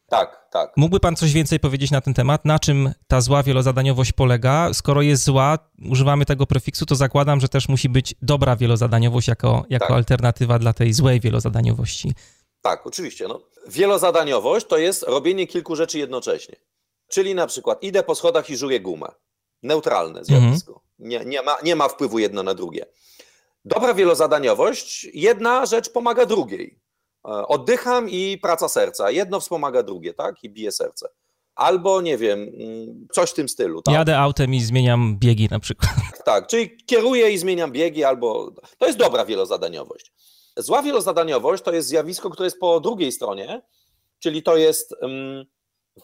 Tak, 0.10 0.48
tak. 0.52 0.72
Mógłby 0.78 1.00
pan 1.00 1.16
coś 1.16 1.34
więcej 1.34 1.60
powiedzieć 1.60 1.92
na 1.92 2.02
ten 2.02 2.14
temat? 2.14 2.46
Na 2.46 2.60
czym 2.60 2.94
ta 3.08 3.22
zła 3.22 3.44
wielozadaniowość 3.44 4.12
polega? 4.12 4.74
Skoro 4.74 5.02
jest 5.02 5.24
zła, 5.24 5.58
używamy 5.90 6.26
tego 6.26 6.48
prefiksu, 6.48 6.86
to 6.86 6.96
zakładam, 6.96 7.40
że 7.40 7.50
też 7.50 7.70
musi 7.70 7.90
być 7.90 8.16
dobra 8.22 8.56
wielozadaniowość 8.56 9.28
jako, 9.28 9.66
jako 9.70 9.88
tak. 9.88 9.96
alternatywa 9.98 10.60
dla 10.60 10.74
tej 10.74 10.94
złej 10.94 11.20
wielozadaniowości. 11.20 12.14
Tak, 12.62 12.88
oczywiście. 12.88 13.28
No. 13.28 13.40
Wielozadaniowość 13.68 14.66
to 14.66 14.78
jest 14.78 15.04
robienie 15.04 15.48
kilku 15.48 15.76
rzeczy 15.76 16.00
jednocześnie. 16.00 16.56
Czyli 17.14 17.36
na 17.36 17.48
przykład 17.48 17.84
idę 17.84 18.04
po 18.04 18.16
schodach 18.16 18.50
i 18.50 18.58
żuję 18.58 18.80
gumę. 18.80 19.08
Neutralne 19.64 20.26
zjawisko. 20.26 20.72
Mhm. 20.72 20.84
Nie, 21.00 21.26
nie, 21.26 21.42
ma, 21.42 21.58
nie 21.64 21.76
ma 21.76 21.88
wpływu 21.88 22.20
jedno 22.20 22.44
na 22.44 22.54
drugie. 22.54 22.86
Dobra 23.66 23.94
wielozadaniowość, 23.94 25.08
jedna 25.14 25.66
rzecz 25.66 25.90
pomaga 25.90 26.26
drugiej. 26.26 26.80
E, 27.26 27.30
oddycham 27.30 28.10
i 28.10 28.38
praca 28.42 28.70
serca. 28.70 29.12
Jedno 29.12 29.40
wspomaga 29.40 29.84
drugie, 29.84 30.14
tak? 30.14 30.44
I 30.44 30.50
bije 30.50 30.72
serce. 30.72 31.08
Albo 31.56 32.02
nie 32.02 32.18
wiem, 32.18 32.40
mm, 32.40 33.08
coś 33.12 33.30
w 33.30 33.34
tym 33.34 33.50
stylu. 33.50 33.82
Tak? 33.82 33.96
Jadę 33.96 34.20
autem 34.20 34.54
i 34.54 34.62
zmieniam 34.62 35.18
biegi 35.20 35.48
na 35.52 35.60
przykład. 35.60 35.92
Tak, 36.26 36.48
czyli 36.48 36.78
kieruję 36.86 37.32
i 37.32 37.38
zmieniam 37.38 37.72
biegi, 37.72 38.04
albo. 38.04 38.52
To 38.78 38.86
jest 38.88 38.98
dobra 38.98 39.26
wielozadaniowość. 39.26 40.14
Zła 40.58 40.82
wielozadaniowość 40.82 41.64
to 41.64 41.74
jest 41.74 41.88
zjawisko, 41.88 42.30
które 42.30 42.46
jest 42.46 42.60
po 42.60 42.80
drugiej 42.80 43.12
stronie, 43.12 43.62
czyli 44.20 44.44
to 44.44 44.58
jest 44.58 44.96
um, 45.02 45.46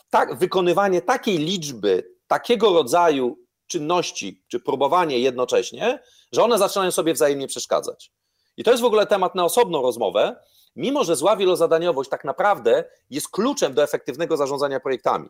tak, 0.10 0.36
wykonywanie 0.36 1.02
takiej 1.02 1.38
liczby, 1.38 2.04
takiego 2.28 2.74
rodzaju 2.74 3.38
czynności, 3.68 4.44
czy 4.48 4.60
próbowanie 4.60 5.20
jednocześnie, 5.20 6.00
że 6.32 6.44
one 6.44 6.58
zaczynają 6.58 6.92
sobie 6.92 7.14
wzajemnie 7.14 7.48
przeszkadzać. 7.48 8.12
I 8.58 8.64
to 8.64 8.72
jest 8.72 8.84
w 8.84 8.86
ogóle 8.86 9.08
temat 9.08 9.36
na 9.36 9.46
osobną 9.46 9.82
rozmowę, 9.82 10.36
mimo 10.76 11.04
że 11.04 11.16
zła 11.16 11.36
wielozadaniowość 11.36 12.10
tak 12.10 12.24
naprawdę 12.24 12.84
jest 13.10 13.30
kluczem 13.30 13.74
do 13.74 13.84
efektywnego 13.84 14.38
zarządzania 14.38 14.80
projektami. 14.80 15.30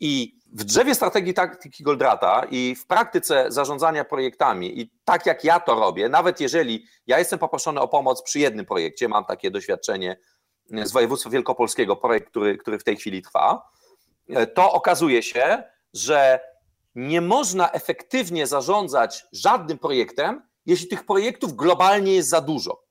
I 0.00 0.38
w 0.52 0.64
drzewie 0.64 0.94
strategii 0.94 1.34
taktyki 1.34 1.84
Goldrata 1.84 2.46
i 2.50 2.74
w 2.74 2.86
praktyce 2.86 3.46
zarządzania 3.48 4.04
projektami, 4.04 4.80
i 4.80 4.90
tak 5.04 5.26
jak 5.26 5.44
ja 5.44 5.60
to 5.60 5.74
robię, 5.74 6.08
nawet 6.08 6.40
jeżeli 6.40 6.86
ja 7.06 7.18
jestem 7.18 7.38
poproszony 7.38 7.80
o 7.80 7.88
pomoc 7.88 8.22
przy 8.22 8.38
jednym 8.38 8.66
projekcie, 8.66 9.08
mam 9.08 9.24
takie 9.24 9.50
doświadczenie 9.50 10.18
z 10.84 10.92
województwa 10.92 11.30
wielkopolskiego, 11.30 11.96
projekt, 11.96 12.30
który, 12.30 12.58
który 12.58 12.78
w 12.78 12.84
tej 12.84 12.96
chwili 12.96 13.22
trwa, 13.22 13.62
to 14.54 14.72
okazuje 14.72 15.22
się, 15.22 15.62
że 15.94 16.40
nie 16.94 17.20
można 17.20 17.70
efektywnie 17.72 18.46
zarządzać 18.46 19.26
żadnym 19.32 19.78
projektem, 19.78 20.48
jeśli 20.66 20.88
tych 20.88 21.06
projektów 21.06 21.56
globalnie 21.56 22.14
jest 22.14 22.28
za 22.28 22.40
dużo. 22.40 22.84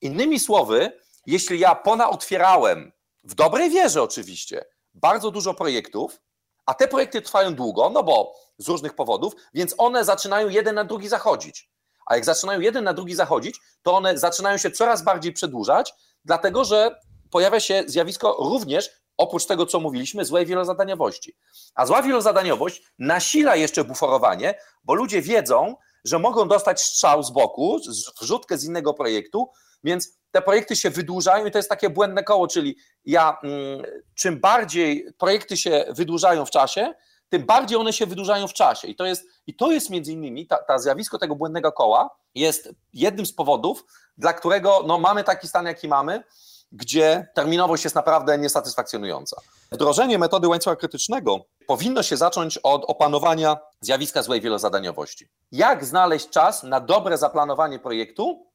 Innymi 0.00 0.40
słowy, 0.40 0.92
jeśli 1.26 1.58
ja 1.58 1.74
ponaotwierałem, 1.74 2.92
w 3.24 3.34
dobrej 3.34 3.70
wierze 3.70 4.02
oczywiście, 4.02 4.64
bardzo 4.94 5.30
dużo 5.30 5.54
projektów, 5.54 6.20
a 6.66 6.74
te 6.74 6.88
projekty 6.88 7.22
trwają 7.22 7.54
długo, 7.54 7.90
no 7.90 8.02
bo 8.02 8.34
z 8.58 8.68
różnych 8.68 8.94
powodów, 8.94 9.32
więc 9.54 9.74
one 9.78 10.04
zaczynają 10.04 10.48
jeden 10.48 10.74
na 10.74 10.84
drugi 10.84 11.08
zachodzić. 11.08 11.70
A 12.06 12.14
jak 12.14 12.24
zaczynają 12.24 12.60
jeden 12.60 12.84
na 12.84 12.92
drugi 12.92 13.14
zachodzić, 13.14 13.60
to 13.82 13.96
one 13.96 14.18
zaczynają 14.18 14.58
się 14.58 14.70
coraz 14.70 15.02
bardziej 15.02 15.32
przedłużać, 15.32 15.94
dlatego 16.24 16.64
że 16.64 17.00
pojawia 17.30 17.60
się 17.60 17.84
zjawisko 17.86 18.36
również 18.38 18.90
oprócz 19.18 19.46
tego, 19.46 19.66
co 19.66 19.80
mówiliśmy, 19.80 20.24
złej 20.24 20.46
wielozadaniowości. 20.46 21.36
A 21.74 21.86
zła 21.86 22.02
wielozadaniowość 22.02 22.82
nasila 22.98 23.56
jeszcze 23.56 23.84
buforowanie, 23.84 24.54
bo 24.84 24.94
ludzie 24.94 25.22
wiedzą, 25.22 25.76
że 26.04 26.18
mogą 26.18 26.48
dostać 26.48 26.82
strzał 26.82 27.22
z 27.22 27.30
boku, 27.30 27.80
wrzutkę 28.20 28.58
z 28.58 28.64
innego 28.64 28.94
projektu, 28.94 29.48
więc 29.84 30.18
te 30.30 30.42
projekty 30.42 30.76
się 30.76 30.90
wydłużają 30.90 31.46
i 31.46 31.50
to 31.50 31.58
jest 31.58 31.68
takie 31.68 31.90
błędne 31.90 32.24
koło, 32.24 32.48
czyli 32.48 32.76
ja, 33.04 33.38
mm, 33.42 33.82
czym 34.14 34.40
bardziej 34.40 35.06
projekty 35.18 35.56
się 35.56 35.84
wydłużają 35.88 36.44
w 36.44 36.50
czasie, 36.50 36.94
tym 37.28 37.46
bardziej 37.46 37.78
one 37.78 37.92
się 37.92 38.06
wydłużają 38.06 38.48
w 38.48 38.52
czasie. 38.52 38.88
I 38.88 38.96
to 38.96 39.06
jest, 39.06 39.24
i 39.46 39.56
to 39.56 39.72
jest 39.72 39.90
między 39.90 40.12
innymi, 40.12 40.46
ta, 40.46 40.56
ta 40.56 40.78
zjawisko 40.78 41.18
tego 41.18 41.36
błędnego 41.36 41.72
koła 41.72 42.10
jest 42.34 42.70
jednym 42.92 43.26
z 43.26 43.32
powodów, 43.32 43.84
dla 44.18 44.32
którego 44.32 44.84
no, 44.86 44.98
mamy 44.98 45.24
taki 45.24 45.48
stan, 45.48 45.66
jaki 45.66 45.88
mamy, 45.88 46.22
gdzie 46.72 47.28
terminowość 47.34 47.84
jest 47.84 47.96
naprawdę 47.96 48.38
niesatysfakcjonująca. 48.38 49.40
Wdrożenie 49.72 50.18
metody 50.18 50.48
łańcucha 50.48 50.76
krytycznego 50.76 51.44
powinno 51.66 52.02
się 52.02 52.16
zacząć 52.16 52.58
od 52.58 52.84
opanowania 52.84 53.56
zjawiska 53.80 54.22
złej 54.22 54.40
wielozadaniowości. 54.40 55.28
Jak 55.52 55.84
znaleźć 55.84 56.28
czas 56.28 56.62
na 56.62 56.80
dobre 56.80 57.18
zaplanowanie 57.18 57.78
projektu 57.78 58.46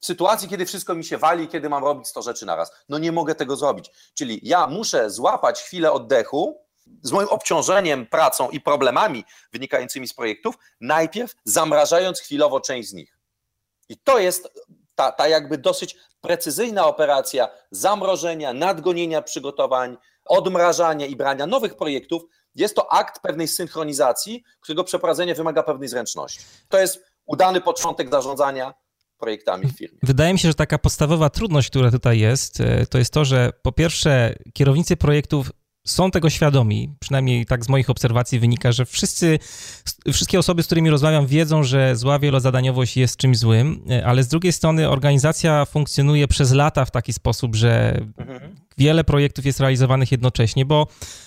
w 0.00 0.06
sytuacji, 0.06 0.48
kiedy 0.48 0.66
wszystko 0.66 0.94
mi 0.94 1.04
się 1.04 1.18
wali, 1.18 1.48
kiedy 1.48 1.68
mam 1.68 1.84
robić 1.84 2.08
100 2.08 2.22
rzeczy 2.22 2.46
naraz? 2.46 2.72
No 2.88 2.98
nie 2.98 3.12
mogę 3.12 3.34
tego 3.34 3.56
zrobić. 3.56 3.90
Czyli 4.14 4.40
ja 4.42 4.66
muszę 4.66 5.10
złapać 5.10 5.60
chwilę 5.60 5.92
oddechu 5.92 6.58
z 7.02 7.12
moim 7.12 7.28
obciążeniem 7.28 8.06
pracą 8.06 8.50
i 8.50 8.60
problemami 8.60 9.24
wynikającymi 9.52 10.08
z 10.08 10.14
projektów, 10.14 10.54
najpierw 10.80 11.34
zamrażając 11.44 12.20
chwilowo 12.20 12.60
część 12.60 12.88
z 12.88 12.92
nich. 12.92 13.18
I 13.88 13.96
to 13.98 14.18
jest 14.18 14.48
ta, 14.94 15.12
ta 15.12 15.28
jakby 15.28 15.58
dosyć 15.58 15.96
precyzyjna 16.20 16.86
operacja 16.86 17.48
zamrożenia, 17.70 18.52
nadgonienia 18.52 19.22
przygotowań, 19.22 19.96
odmrażania 20.24 21.06
i 21.06 21.16
brania 21.16 21.46
nowych 21.46 21.76
projektów. 21.76 22.22
Jest 22.54 22.76
to 22.76 22.92
akt 22.92 23.22
pewnej 23.22 23.48
synchronizacji, 23.48 24.44
którego 24.60 24.84
przeprowadzenie 24.84 25.34
wymaga 25.34 25.62
pewnej 25.62 25.88
zręczności. 25.88 26.40
To 26.68 26.78
jest 26.78 27.04
udany 27.26 27.60
początek 27.60 28.10
zarządzania 28.10 28.74
projektami 29.18 29.66
w 29.66 29.78
firmie. 29.78 29.98
Wydaje 30.02 30.32
mi 30.32 30.38
się, 30.38 30.48
że 30.48 30.54
taka 30.54 30.78
podstawowa 30.78 31.30
trudność, 31.30 31.70
która 31.70 31.90
tutaj 31.90 32.18
jest, 32.18 32.60
e, 32.60 32.86
to 32.86 32.98
jest 32.98 33.12
to, 33.12 33.24
że 33.24 33.50
po 33.62 33.72
pierwsze 33.72 34.34
kierownicy 34.52 34.96
projektów 34.96 35.50
są 35.84 36.10
tego 36.10 36.30
świadomi, 36.30 36.94
przynajmniej 37.00 37.46
tak 37.46 37.64
z 37.64 37.68
moich 37.68 37.90
obserwacji 37.90 38.38
wynika, 38.38 38.72
że 38.72 38.84
wszyscy, 38.84 39.38
wszystkie 40.12 40.38
osoby, 40.38 40.62
z 40.62 40.66
którymi 40.66 40.90
rozmawiam, 40.90 41.26
wiedzą, 41.26 41.62
że 41.62 41.96
zła 41.96 42.18
wielozadaniowość 42.18 42.96
jest 42.96 43.16
czymś 43.16 43.38
złym, 43.38 43.84
e, 43.90 44.06
ale 44.06 44.22
z 44.22 44.28
drugiej 44.28 44.52
strony 44.52 44.88
organizacja 44.88 45.64
funkcjonuje 45.64 46.28
przez 46.28 46.52
lata 46.52 46.84
w 46.84 46.90
taki 46.90 47.12
sposób, 47.12 47.56
że 47.56 48.00
mhm. 48.18 48.56
wiele 48.78 49.04
projektów 49.04 49.46
jest 49.46 49.60
realizowanych 49.60 50.12
jednocześnie, 50.12 50.64
bo 50.64 50.86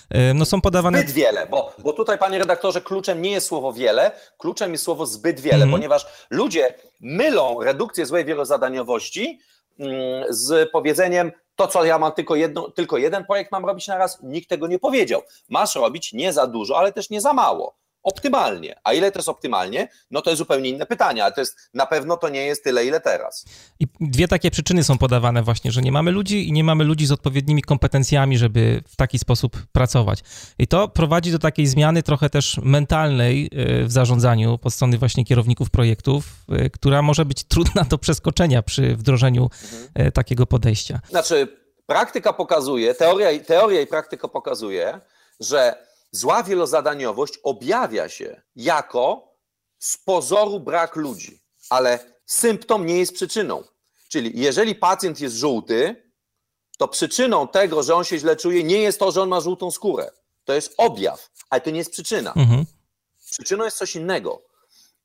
e, 0.10 0.34
no, 0.34 0.46
są 0.46 0.62
podawane... 0.62 1.00
Zbyt 1.00 1.12
wiele, 1.12 1.48
bo, 1.48 1.76
bo 1.84 1.94
tutaj, 1.94 2.18
panie 2.18 2.40
redaktorze, 2.40 2.82
kluczem 2.82 3.22
nie 3.22 3.32
jest 3.32 3.48
słowo 3.48 3.74
wiele, 3.74 4.12
kluczem 4.38 4.72
jest 4.72 4.84
słowo 4.84 5.06
zbyt 5.06 5.40
wiele, 5.40 5.64
mhm. 5.64 5.72
ponieważ 5.72 6.06
ludzie 6.30 6.74
mylą 7.02 7.64
redukcję 7.64 8.06
złej 8.06 8.26
wielozadaniowości 8.26 9.40
mm, 9.80 10.24
z 10.30 10.72
powiedzeniem 10.72 11.32
to, 11.56 11.68
co 11.68 11.86
ja 11.86 12.00
mam 12.00 12.12
tylko, 12.12 12.36
jedno, 12.36 12.72
tylko 12.72 12.98
jeden 12.98 13.26
projekt 13.26 13.52
mam 13.52 13.66
robić 13.66 13.88
na 13.88 13.98
raz, 13.98 14.24
nikt 14.24 14.50
tego 14.50 14.68
nie 14.68 14.80
powiedział. 14.80 15.22
Masz 15.50 15.76
robić 15.76 16.14
nie 16.14 16.34
za 16.34 16.48
dużo, 16.48 16.78
ale 16.78 16.94
też 16.94 17.10
nie 17.10 17.22
za 17.22 17.34
mało 17.34 17.76
optymalnie. 18.06 18.76
A 18.84 18.94
ile 18.94 19.12
to 19.12 19.20
jest 19.20 19.30
optymalnie? 19.30 19.88
No 20.12 20.22
to 20.22 20.30
jest 20.30 20.38
zupełnie 20.38 20.70
inne 20.70 20.86
pytanie, 20.86 21.24
ale 21.24 21.34
to 21.34 21.42
jest 21.42 21.58
na 21.74 21.86
pewno 21.86 22.18
to 22.18 22.30
nie 22.30 22.46
jest 22.46 22.64
tyle, 22.64 22.86
ile 22.86 23.00
teraz. 23.00 23.46
I 23.80 23.88
dwie 24.02 24.28
takie 24.28 24.52
przyczyny 24.52 24.84
są 24.84 24.98
podawane 24.98 25.44
właśnie, 25.44 25.72
że 25.72 25.82
nie 25.82 25.92
mamy 25.92 26.12
ludzi 26.12 26.48
i 26.48 26.52
nie 26.52 26.64
mamy 26.64 26.84
ludzi 26.84 27.06
z 27.06 27.12
odpowiednimi 27.12 27.62
kompetencjami, 27.62 28.38
żeby 28.38 28.82
w 28.88 28.96
taki 28.96 29.20
sposób 29.20 29.58
pracować. 29.72 30.20
I 30.60 30.68
to 30.68 30.88
prowadzi 30.88 31.32
do 31.32 31.40
takiej 31.40 31.68
zmiany 31.68 32.04
trochę 32.04 32.30
też 32.30 32.60
mentalnej 32.64 33.50
e, 33.54 33.84
w 33.84 33.92
zarządzaniu 33.92 34.58
po 34.58 34.70
strony 34.70 34.98
właśnie 34.98 35.26
kierowników 35.26 35.70
projektów, 35.70 36.26
e, 36.50 36.70
która 36.70 37.02
może 37.02 37.26
być 37.26 37.44
trudna 37.44 37.84
do 37.84 37.98
przeskoczenia 37.98 38.62
przy 38.62 38.96
wdrożeniu 38.96 39.44
mhm. 39.44 39.90
E, 39.94 40.12
takiego 40.12 40.46
podejścia. 40.46 41.00
Znaczy, 41.10 41.48
praktyka 41.86 42.34
pokazuje, 42.34 42.96
teoria, 42.96 43.40
teoria 43.40 43.82
i 43.82 43.88
praktyka 43.88 44.28
pokazuje, 44.28 45.00
że 45.40 45.76
Zła 46.16 46.44
wielozadaniowość 46.44 47.40
objawia 47.44 48.10
się 48.10 48.42
jako 48.56 49.34
z 49.80 49.98
pozoru 49.98 50.60
brak 50.60 50.96
ludzi, 50.96 51.42
ale 51.70 52.16
symptom 52.26 52.86
nie 52.86 52.98
jest 52.98 53.14
przyczyną. 53.14 53.64
Czyli 54.10 54.32
jeżeli 54.36 54.76
pacjent 54.76 55.20
jest 55.20 55.36
żółty, 55.36 56.12
to 56.78 56.88
przyczyną 56.88 57.48
tego, 57.48 57.84
że 57.84 57.96
on 57.96 58.04
się 58.04 58.20
źle 58.20 58.36
czuje, 58.36 58.64
nie 58.64 58.78
jest 58.78 59.00
to, 59.00 59.12
że 59.12 59.22
on 59.22 59.30
ma 59.30 59.42
żółtą 59.42 59.72
skórę. 59.72 60.12
To 60.44 60.54
jest 60.54 60.74
objaw, 60.78 61.30
ale 61.50 61.62
to 61.62 61.70
nie 61.70 61.78
jest 61.78 61.92
przyczyna. 61.92 62.34
Mhm. 62.34 62.66
Przyczyną 63.32 63.66
jest 63.66 63.78
coś 63.78 63.96
innego. 63.96 64.42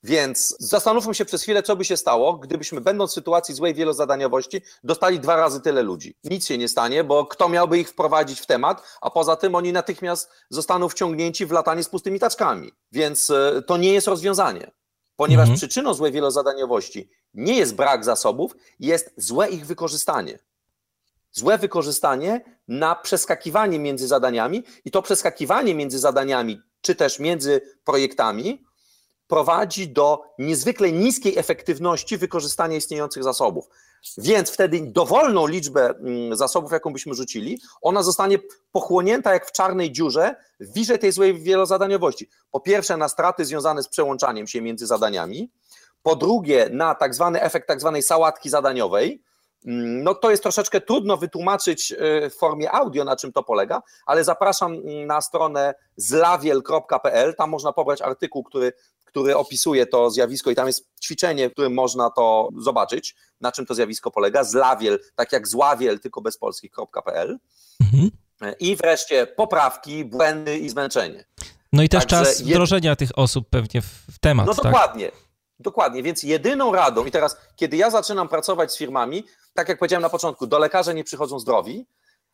Więc 0.02 0.56
zastanówmy 0.58 1.14
się 1.14 1.24
przez 1.24 1.42
chwilę, 1.42 1.62
co 1.62 1.76
by 1.76 1.84
się 1.84 1.96
stało, 1.96 2.36
gdybyśmy, 2.36 2.80
będąc 2.80 3.10
w 3.10 3.14
sytuacji 3.14 3.54
złej 3.54 3.74
wielozadaniowości, 3.74 4.62
dostali 4.84 5.20
dwa 5.20 5.36
razy 5.36 5.60
tyle 5.60 5.82
ludzi. 5.82 6.16
Nic 6.24 6.46
się 6.46 6.58
nie 6.58 6.68
stanie, 6.68 7.04
bo 7.04 7.26
kto 7.26 7.48
miałby 7.48 7.78
ich 7.78 7.88
wprowadzić 7.88 8.40
w 8.40 8.46
temat, 8.46 8.82
a 9.00 9.10
poza 9.10 9.36
tym 9.36 9.54
oni 9.54 9.72
natychmiast 9.72 10.30
zostaną 10.50 10.88
wciągnięci 10.88 11.46
w 11.46 11.50
latanie 11.50 11.84
z 11.84 11.88
pustymi 11.88 12.20
taczkami. 12.20 12.72
Więc 12.92 13.30
e, 13.30 13.62
to 13.66 13.76
nie 13.76 13.92
jest 13.92 14.06
rozwiązanie, 14.06 14.70
ponieważ 15.16 15.42
mhm. 15.42 15.56
przyczyną 15.56 15.94
złej 15.94 16.12
wielozadaniowości 16.12 17.10
nie 17.34 17.56
jest 17.56 17.74
brak 17.74 18.04
zasobów, 18.04 18.56
jest 18.78 19.12
złe 19.16 19.48
ich 19.48 19.66
wykorzystanie. 19.66 20.38
Złe 21.32 21.58
wykorzystanie 21.58 22.44
na 22.68 22.94
przeskakiwanie 22.94 23.78
między 23.78 24.06
zadaniami 24.06 24.64
i 24.84 24.90
to 24.90 25.02
przeskakiwanie 25.02 25.74
między 25.74 25.98
zadaniami, 25.98 26.60
czy 26.80 26.94
też 26.94 27.18
między 27.18 27.60
projektami, 27.84 28.64
prowadzi 29.30 29.88
do 29.88 30.22
niezwykle 30.38 30.92
niskiej 30.92 31.38
efektywności 31.38 32.18
wykorzystania 32.18 32.76
istniejących 32.76 33.24
zasobów. 33.24 33.68
Więc 34.18 34.50
wtedy 34.50 34.80
dowolną 34.80 35.46
liczbę 35.46 35.88
mm, 35.88 36.36
zasobów, 36.36 36.72
jaką 36.72 36.92
byśmy 36.92 37.14
rzucili, 37.14 37.60
ona 37.82 38.02
zostanie 38.02 38.38
pochłonięta 38.72 39.32
jak 39.32 39.46
w 39.46 39.52
czarnej 39.52 39.92
dziurze 39.92 40.34
w 40.60 40.72
wirze 40.72 40.98
tej 40.98 41.12
złej 41.12 41.42
wielozadaniowości. 41.42 42.28
Po 42.50 42.60
pierwsze 42.60 42.96
na 42.96 43.08
straty 43.08 43.44
związane 43.44 43.82
z 43.82 43.88
przełączaniem 43.88 44.46
się 44.46 44.60
między 44.62 44.86
zadaniami, 44.86 45.50
po 46.02 46.16
drugie 46.16 46.68
na 46.72 46.94
tak 46.94 47.14
zwany 47.14 47.42
efekt 47.42 47.68
tak 47.68 47.80
zwanej 47.80 48.02
sałatki 48.02 48.50
zadaniowej, 48.50 49.22
mm, 49.66 50.02
no 50.02 50.14
to 50.14 50.30
jest 50.30 50.42
troszeczkę 50.42 50.80
trudno 50.80 51.16
wytłumaczyć 51.16 51.92
y, 51.92 52.30
w 52.30 52.34
formie 52.34 52.72
audio, 52.72 53.04
na 53.04 53.16
czym 53.16 53.32
to 53.32 53.42
polega, 53.42 53.82
ale 54.06 54.24
zapraszam 54.24 54.72
mm, 54.72 55.06
na 55.06 55.20
stronę 55.20 55.74
zlawiel.pl, 55.96 57.34
tam 57.34 57.50
można 57.50 57.72
pobrać 57.72 58.02
artykuł, 58.02 58.44
który 58.44 58.72
który 59.10 59.36
opisuje 59.36 59.86
to 59.86 60.10
zjawisko 60.10 60.50
i 60.50 60.54
tam 60.54 60.66
jest 60.66 60.86
ćwiczenie, 61.02 61.48
w 61.48 61.52
którym 61.52 61.74
można 61.74 62.10
to 62.10 62.48
zobaczyć, 62.58 63.16
na 63.40 63.52
czym 63.52 63.66
to 63.66 63.74
zjawisko 63.74 64.10
polega. 64.10 64.44
Zlawiel, 64.44 64.98
tak 65.14 65.32
jak 65.32 65.48
zławiel, 65.48 66.00
tylko 66.00 66.20
bez 66.20 66.38
polskich.pl. 66.38 67.38
Mhm. 67.80 68.10
I 68.60 68.76
wreszcie 68.76 69.26
poprawki, 69.26 70.04
błędy 70.04 70.58
i 70.58 70.68
zmęczenie. 70.68 71.24
No 71.72 71.82
i 71.82 71.88
też 71.88 72.06
Także 72.06 72.24
czas 72.24 72.42
wdrożenia 72.42 72.90
jed... 72.90 72.98
tych 72.98 73.18
osób 73.18 73.48
pewnie 73.50 73.82
w 73.82 74.18
temat. 74.20 74.46
No 74.46 74.54
tak? 74.54 74.64
dokładnie. 74.64 75.10
Dokładnie, 75.60 76.02
więc 76.02 76.22
jedyną 76.22 76.72
radą, 76.72 77.04
i 77.04 77.10
teraz, 77.10 77.36
kiedy 77.56 77.76
ja 77.76 77.90
zaczynam 77.90 78.28
pracować 78.28 78.72
z 78.72 78.76
firmami, 78.76 79.24
tak 79.54 79.68
jak 79.68 79.78
powiedziałem 79.78 80.02
na 80.02 80.08
początku, 80.08 80.46
do 80.46 80.58
lekarza 80.58 80.92
nie 80.92 81.04
przychodzą 81.04 81.38
zdrowi, 81.38 81.86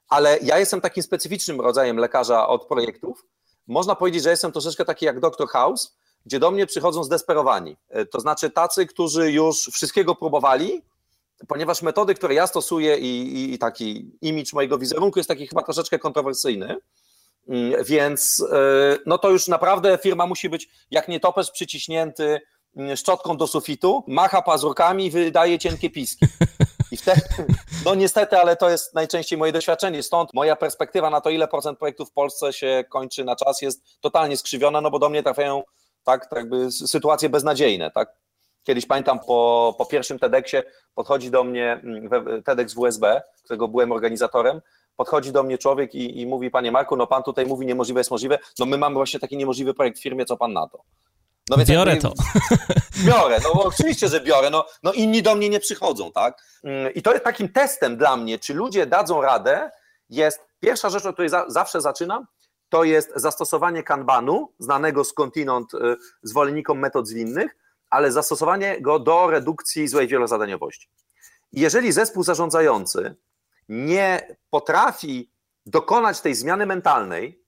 ale 0.09 0.39
ja 0.43 0.59
jestem 0.59 0.81
takim 0.81 1.03
specyficznym 1.03 1.61
rodzajem 1.61 1.97
lekarza 1.97 2.49
od 2.49 2.67
projektów. 2.67 3.25
Można 3.67 3.95
powiedzieć, 3.95 4.23
że 4.23 4.31
jestem 4.31 4.53
troszeczkę 4.53 4.85
taki 4.85 5.05
jak 5.05 5.21
Dr. 5.21 5.49
House, 5.49 5.97
gdzie 6.27 6.39
do 6.39 6.51
mnie 6.51 6.67
przychodzą 6.67 7.05
zdesperowani. 7.05 7.77
E, 7.89 8.07
to 8.07 8.21
znaczy 8.21 8.51
tacy, 8.51 8.87
którzy 8.87 9.33
już 9.33 9.71
wszystkiego 9.73 10.15
próbowali, 10.15 10.83
ponieważ 11.49 11.83
metody, 11.83 12.15
które 12.15 12.35
ja 12.35 12.47
stosuję 12.47 12.97
i, 12.97 13.55
i 13.55 13.59
taki 13.59 14.11
imidż 14.21 14.53
mojego 14.53 14.79
wizerunku 14.79 15.19
jest 15.19 15.29
taki 15.29 15.47
chyba 15.47 15.63
troszeczkę 15.63 15.99
kontrowersyjny, 15.99 16.77
mm, 17.49 17.85
więc 17.85 18.45
e, 18.53 18.99
no 19.07 19.19
to 19.19 19.31
już 19.31 19.49
naprawdę 19.49 19.99
firma 20.03 20.27
musi 20.27 20.49
być 20.49 20.69
jak 20.91 21.09
nietoperz 21.09 21.51
przyciśnięty 21.51 22.41
mm, 22.77 22.97
szczotką 22.97 23.37
do 23.37 23.47
sufitu, 23.47 24.05
macha 24.07 24.43
pazurkami 24.43 25.07
i 25.07 25.11
wydaje 25.11 25.59
cienkie 25.59 25.91
piski. 25.91 26.27
I 26.93 26.97
wtedy, 26.97 27.21
no 27.85 27.95
niestety, 27.95 28.39
ale 28.39 28.57
to 28.57 28.71
jest 28.71 28.95
najczęściej 28.95 29.39
moje 29.39 29.53
doświadczenie, 29.53 30.03
stąd 30.03 30.35
moja 30.35 30.57
perspektywa 30.57 31.11
na 31.11 31.21
to, 31.21 31.31
ile 31.31 31.49
procent 31.49 31.79
projektów 31.79 32.11
w 32.11 32.13
Polsce 32.13 32.53
się 32.53 32.85
kończy 32.89 33.25
na 33.25 33.37
czas 33.37 33.63
jest 33.63 33.83
totalnie 34.01 34.37
skrzywiona, 34.37 34.81
no 34.81 34.91
bo 34.91 34.99
do 34.99 35.09
mnie 35.09 35.23
trafiają 35.23 35.63
tak, 36.07 36.27
tak 36.27 36.39
jakby 36.39 36.73
sytuacje 36.73 37.29
beznadziejne, 37.29 37.91
tak. 37.91 38.09
Kiedyś 38.63 38.87
pamiętam 38.87 39.21
po, 39.21 39.75
po 39.79 39.87
pierwszym 39.87 40.19
TEDxie 40.19 40.63
podchodzi 40.95 41.31
do 41.31 41.45
mnie 41.45 41.81
mm, 41.85 42.43
TEDx 42.43 42.75
WSB, 42.75 43.23
którego 43.45 43.69
byłem 43.69 43.93
organizatorem, 43.93 44.61
podchodzi 44.97 45.33
do 45.33 45.43
mnie 45.43 45.59
człowiek 45.59 45.95
i, 45.95 46.21
i, 46.21 46.27
mówi, 46.27 46.51
panie 46.51 46.73
Marku, 46.73 46.97
no 46.97 47.07
pan 47.07 47.23
tutaj 47.23 47.47
mówi 47.47 47.67
niemożliwe 47.67 48.01
jest 48.01 48.11
możliwe, 48.11 48.39
no 48.59 48.67
my 48.67 48.79
mamy 48.79 48.95
właśnie 48.95 49.21
taki 49.21 49.37
niemożliwy 49.37 49.75
projekt 49.75 49.99
w 49.99 50.03
firmie, 50.03 50.25
co 50.25 50.37
pan 50.37 50.53
na 50.53 50.69
to? 50.69 50.83
No 51.51 51.57
więc 51.57 51.71
biorę 51.71 51.93
jakby, 51.93 52.09
to. 52.09 52.15
Biorę, 53.07 53.39
no 53.43 53.53
oczywiście, 53.53 54.09
że 54.09 54.21
biorę, 54.21 54.51
no, 54.51 54.67
no 54.83 54.93
inni 54.93 55.23
do 55.23 55.35
mnie 55.35 55.49
nie 55.49 55.61
przychodzą, 55.61 56.13
tak? 56.13 56.43
Mm, 56.65 56.95
I 56.95 57.03
to 57.03 57.13
jest 57.13 57.25
takim 57.25 57.49
testem 57.49 57.97
dla 57.97 58.17
mnie, 58.17 58.39
czy 58.39 58.55
ludzie 58.55 58.87
dadzą 58.87 59.23
radę, 59.23 59.71
jest 60.11 60.41
pierwsza 60.61 60.91
rzecz, 60.91 61.07
od 61.07 61.13
której 61.13 61.29
za, 61.29 61.45
zawsze 61.49 61.81
zaczynam, 61.81 62.27
to 62.69 62.85
jest 62.85 63.13
zastosowanie 63.17 63.83
kanbanu, 63.83 64.53
znanego 64.59 65.05
skądinąd 65.05 65.75
y, 65.75 65.79
zwolennikom 66.23 66.79
metod 66.79 67.09
zwinnych, 67.09 67.57
ale 67.91 68.13
zastosowanie 68.13 68.81
go 68.81 68.99
do 68.99 69.31
redukcji 69.31 69.89
złej 69.89 70.09
wielozadaniowości. 70.09 70.89
Jeżeli 71.53 71.93
zespół 71.93 72.23
zarządzający 72.23 73.17
nie 73.69 74.37
potrafi 74.51 75.31
dokonać 75.67 76.21
tej 76.21 76.35
zmiany 76.35 76.67
mentalnej, 76.67 77.46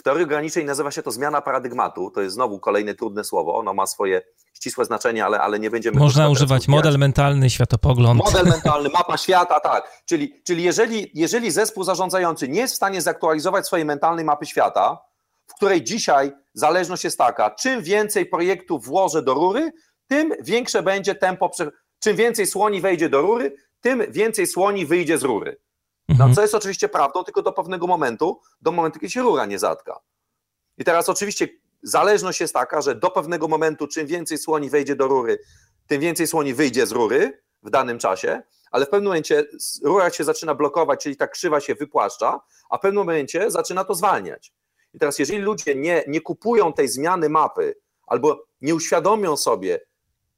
w 0.00 0.02
teorii 0.02 0.26
granicznej 0.26 0.64
nazywa 0.64 0.90
się 0.90 1.02
to 1.02 1.10
zmiana 1.10 1.40
paradygmatu, 1.40 2.10
to 2.10 2.20
jest 2.20 2.34
znowu 2.34 2.58
kolejne 2.58 2.94
trudne 2.94 3.24
słowo, 3.24 3.58
ono 3.58 3.74
ma 3.74 3.86
swoje 3.86 4.22
ścisłe 4.54 4.84
znaczenie, 4.84 5.24
ale, 5.24 5.40
ale 5.40 5.58
nie 5.58 5.70
będziemy... 5.70 5.98
Można 5.98 6.28
używać 6.28 6.68
model 6.68 6.98
mentalny, 6.98 7.50
światopogląd. 7.50 8.24
Model 8.24 8.46
mentalny, 8.56 8.88
mapa 8.88 9.16
świata, 9.16 9.60
tak. 9.60 10.02
Czyli, 10.04 10.42
czyli 10.46 10.62
jeżeli, 10.62 11.10
jeżeli 11.14 11.50
zespół 11.50 11.84
zarządzający 11.84 12.48
nie 12.48 12.60
jest 12.60 12.74
w 12.74 12.76
stanie 12.76 13.02
zaktualizować 13.02 13.66
swojej 13.66 13.86
mentalnej 13.86 14.24
mapy 14.24 14.46
świata, 14.46 14.98
w 15.46 15.54
której 15.54 15.84
dzisiaj 15.84 16.32
zależność 16.54 17.04
jest 17.04 17.18
taka, 17.18 17.50
czym 17.50 17.82
więcej 17.82 18.26
projektów 18.26 18.84
włożę 18.84 19.22
do 19.22 19.34
rury, 19.34 19.72
tym 20.06 20.32
większe 20.40 20.82
będzie 20.82 21.14
tempo, 21.14 21.50
czym 21.98 22.16
więcej 22.16 22.46
słoni 22.46 22.80
wejdzie 22.80 23.08
do 23.08 23.20
rury, 23.20 23.56
tym 23.80 24.02
więcej 24.08 24.46
słoni 24.46 24.86
wyjdzie 24.86 25.18
z 25.18 25.22
rury. 25.22 25.60
No, 26.18 26.24
mhm. 26.24 26.34
co 26.34 26.42
jest 26.42 26.54
oczywiście 26.54 26.88
prawdą, 26.88 27.24
tylko 27.24 27.42
do 27.42 27.52
pewnego 27.52 27.86
momentu, 27.86 28.40
do 28.60 28.72
momentu, 28.72 28.98
kiedy 28.98 29.10
się 29.10 29.22
rura 29.22 29.46
nie 29.46 29.58
zatka. 29.58 30.00
I 30.78 30.84
teraz 30.84 31.08
oczywiście 31.08 31.48
zależność 31.82 32.40
jest 32.40 32.54
taka, 32.54 32.82
że 32.82 32.94
do 32.94 33.10
pewnego 33.10 33.48
momentu, 33.48 33.86
czym 33.86 34.06
więcej 34.06 34.38
słoni 34.38 34.70
wejdzie 34.70 34.96
do 34.96 35.06
rury, 35.06 35.38
tym 35.86 36.00
więcej 36.00 36.26
słoni 36.26 36.54
wyjdzie 36.54 36.86
z 36.86 36.92
rury 36.92 37.42
w 37.62 37.70
danym 37.70 37.98
czasie, 37.98 38.42
ale 38.70 38.86
w 38.86 38.88
pewnym 38.88 39.04
momencie 39.04 39.44
rura 39.82 40.10
się 40.10 40.24
zaczyna 40.24 40.54
blokować, 40.54 41.02
czyli 41.02 41.16
ta 41.16 41.28
krzywa 41.28 41.60
się 41.60 41.74
wypłaszcza, 41.74 42.40
a 42.70 42.78
w 42.78 42.80
pewnym 42.80 42.98
momencie 42.98 43.50
zaczyna 43.50 43.84
to 43.84 43.94
zwalniać. 43.94 44.52
I 44.94 44.98
teraz, 44.98 45.18
jeżeli 45.18 45.38
ludzie 45.38 45.74
nie, 45.74 46.04
nie 46.08 46.20
kupują 46.20 46.72
tej 46.72 46.88
zmiany 46.88 47.28
mapy 47.28 47.74
albo 48.06 48.44
nie 48.60 48.74
uświadomią 48.74 49.36
sobie, 49.36 49.80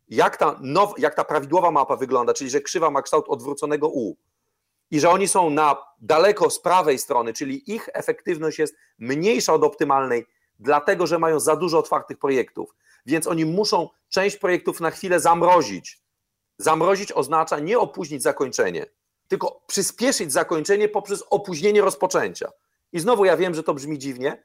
jak 0.09 0.37
ta, 0.37 0.59
now, 0.61 0.99
jak 0.99 1.15
ta 1.15 1.25
prawidłowa 1.25 1.71
mapa 1.71 1.97
wygląda, 1.97 2.35
czyli 2.35 2.51
że 2.51 2.61
krzywa 2.61 2.91
ma 2.91 3.03
kształt 3.03 3.25
odwróconego 3.29 3.89
U 3.89 4.17
i 4.93 5.01
że 5.01 5.11
oni 5.11 5.29
są 5.29 5.51
na 5.51 5.77
daleko 6.01 6.51
z 6.51 6.61
prawej 6.61 6.99
strony, 6.99 7.33
czyli 7.33 7.73
ich 7.75 7.89
efektywność 7.93 8.59
jest 8.59 8.77
mniejsza 8.99 9.55
od 9.55 9.65
optymalnej, 9.65 10.27
dlatego 10.59 11.07
że 11.07 11.19
mają 11.19 11.41
za 11.41 11.57
dużo 11.57 11.79
otwartych 11.79 12.19
projektów. 12.19 12.75
Więc 13.07 13.27
oni 13.27 13.45
muszą 13.45 13.89
część 14.09 14.37
projektów 14.37 14.81
na 14.81 14.91
chwilę 14.91 15.21
zamrozić. 15.21 16.03
Zamrozić 16.59 17.13
oznacza 17.13 17.59
nie 17.59 17.79
opóźnić 17.79 18.23
zakończenie, 18.23 18.87
tylko 19.29 19.63
przyspieszyć 19.67 20.33
zakończenie 20.33 20.89
poprzez 20.89 21.25
opóźnienie 21.31 21.81
rozpoczęcia. 21.81 22.51
I 22.93 23.01
znowu 23.01 23.25
ja 23.25 23.37
wiem, 23.37 23.55
że 23.55 23.63
to 23.63 23.75
brzmi 23.75 23.99
dziwnie. 23.99 24.43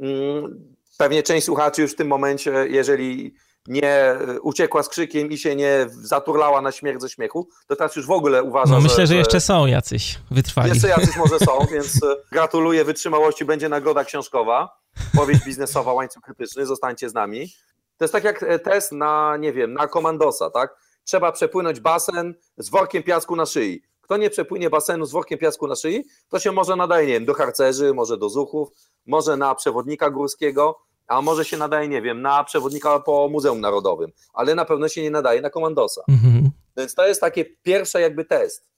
Mm, 0.00 0.74
pewnie 0.98 1.22
część 1.22 1.46
słuchaczy 1.46 1.82
już 1.82 1.92
w 1.92 1.96
tym 1.96 2.08
momencie, 2.08 2.66
jeżeli 2.68 3.34
nie 3.68 4.16
uciekła 4.42 4.82
z 4.82 4.88
krzykiem 4.88 5.30
i 5.30 5.38
się 5.38 5.56
nie 5.56 5.86
zaturlała 5.90 6.60
na 6.60 6.72
śmierć 6.72 7.00
ze 7.00 7.08
śmiechu, 7.08 7.48
to 7.66 7.76
teraz 7.76 7.96
już 7.96 8.06
w 8.06 8.10
ogóle 8.10 8.42
uważam, 8.42 8.76
no, 8.76 8.80
myślę, 8.80 9.06
że, 9.06 9.06
że 9.06 9.16
jeszcze 9.16 9.40
są 9.40 9.66
jacyś 9.66 10.18
wytrwali. 10.30 10.68
Jeszcze 10.68 10.88
jacyś 10.88 11.16
może 11.16 11.38
są, 11.38 11.58
więc 11.72 12.02
e, 12.04 12.16
gratuluję 12.32 12.84
wytrzymałości, 12.84 13.44
będzie 13.44 13.68
nagroda 13.68 14.04
książkowa, 14.04 14.78
powieść 15.16 15.44
biznesowa, 15.44 15.92
łańcuch 15.92 16.22
krytyczny, 16.22 16.66
zostańcie 16.66 17.08
z 17.08 17.14
nami. 17.14 17.48
To 17.96 18.04
jest 18.04 18.12
tak 18.12 18.24
jak 18.24 18.42
e, 18.42 18.58
test 18.58 18.92
na, 18.92 19.36
nie 19.36 19.52
wiem, 19.52 19.72
na 19.72 19.88
komandosa, 19.88 20.50
tak? 20.50 20.76
Trzeba 21.04 21.32
przepłynąć 21.32 21.80
basen 21.80 22.34
z 22.58 22.70
workiem 22.70 23.02
piasku 23.02 23.36
na 23.36 23.46
szyi. 23.46 23.82
Kto 24.00 24.16
nie 24.16 24.30
przepłynie 24.30 24.70
basenu 24.70 25.06
z 25.06 25.12
workiem 25.12 25.38
piasku 25.38 25.66
na 25.66 25.76
szyi, 25.76 26.04
to 26.28 26.38
się 26.38 26.52
może 26.52 26.76
nadaje, 26.76 27.06
nie 27.06 27.12
wiem, 27.12 27.24
do 27.24 27.34
harcerzy, 27.34 27.94
może 27.94 28.16
do 28.18 28.28
zuchów, 28.28 28.68
może 29.06 29.36
na 29.36 29.54
przewodnika 29.54 30.10
górskiego, 30.10 30.78
a 31.08 31.22
może 31.22 31.44
się 31.44 31.56
nadaje, 31.56 31.88
nie 31.88 32.02
wiem, 32.02 32.22
na 32.22 32.44
przewodnika 32.44 33.00
po 33.00 33.28
Muzeum 33.28 33.60
Narodowym, 33.60 34.12
ale 34.32 34.54
na 34.54 34.64
pewno 34.64 34.88
się 34.88 35.02
nie 35.02 35.10
nadaje 35.10 35.40
na 35.40 35.50
komandosa. 35.50 36.02
Mhm. 36.08 36.50
Więc 36.76 36.94
to 36.94 37.08
jest 37.08 37.20
taki 37.20 37.44
pierwszy 37.62 38.00
jakby 38.00 38.24
test. 38.24 38.68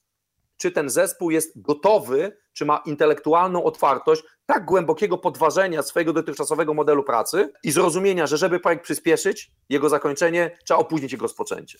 Czy 0.57 0.71
ten 0.71 0.89
zespół 0.89 1.31
jest 1.31 1.61
gotowy, 1.61 2.37
czy 2.53 2.65
ma 2.65 2.81
intelektualną 2.85 3.63
otwartość 3.63 4.23
tak 4.45 4.65
głębokiego 4.65 5.17
podważenia 5.17 5.83
swojego 5.83 6.13
dotychczasowego 6.13 6.73
modelu 6.73 7.03
pracy 7.03 7.53
i 7.63 7.71
zrozumienia, 7.71 8.27
że 8.27 8.37
żeby 8.37 8.59
projekt 8.59 8.83
przyspieszyć, 8.83 9.51
jego 9.69 9.89
zakończenie, 9.89 10.57
trzeba 10.65 10.79
opóźnić 10.79 11.11
jego 11.11 11.23
rozpoczęcie. 11.23 11.77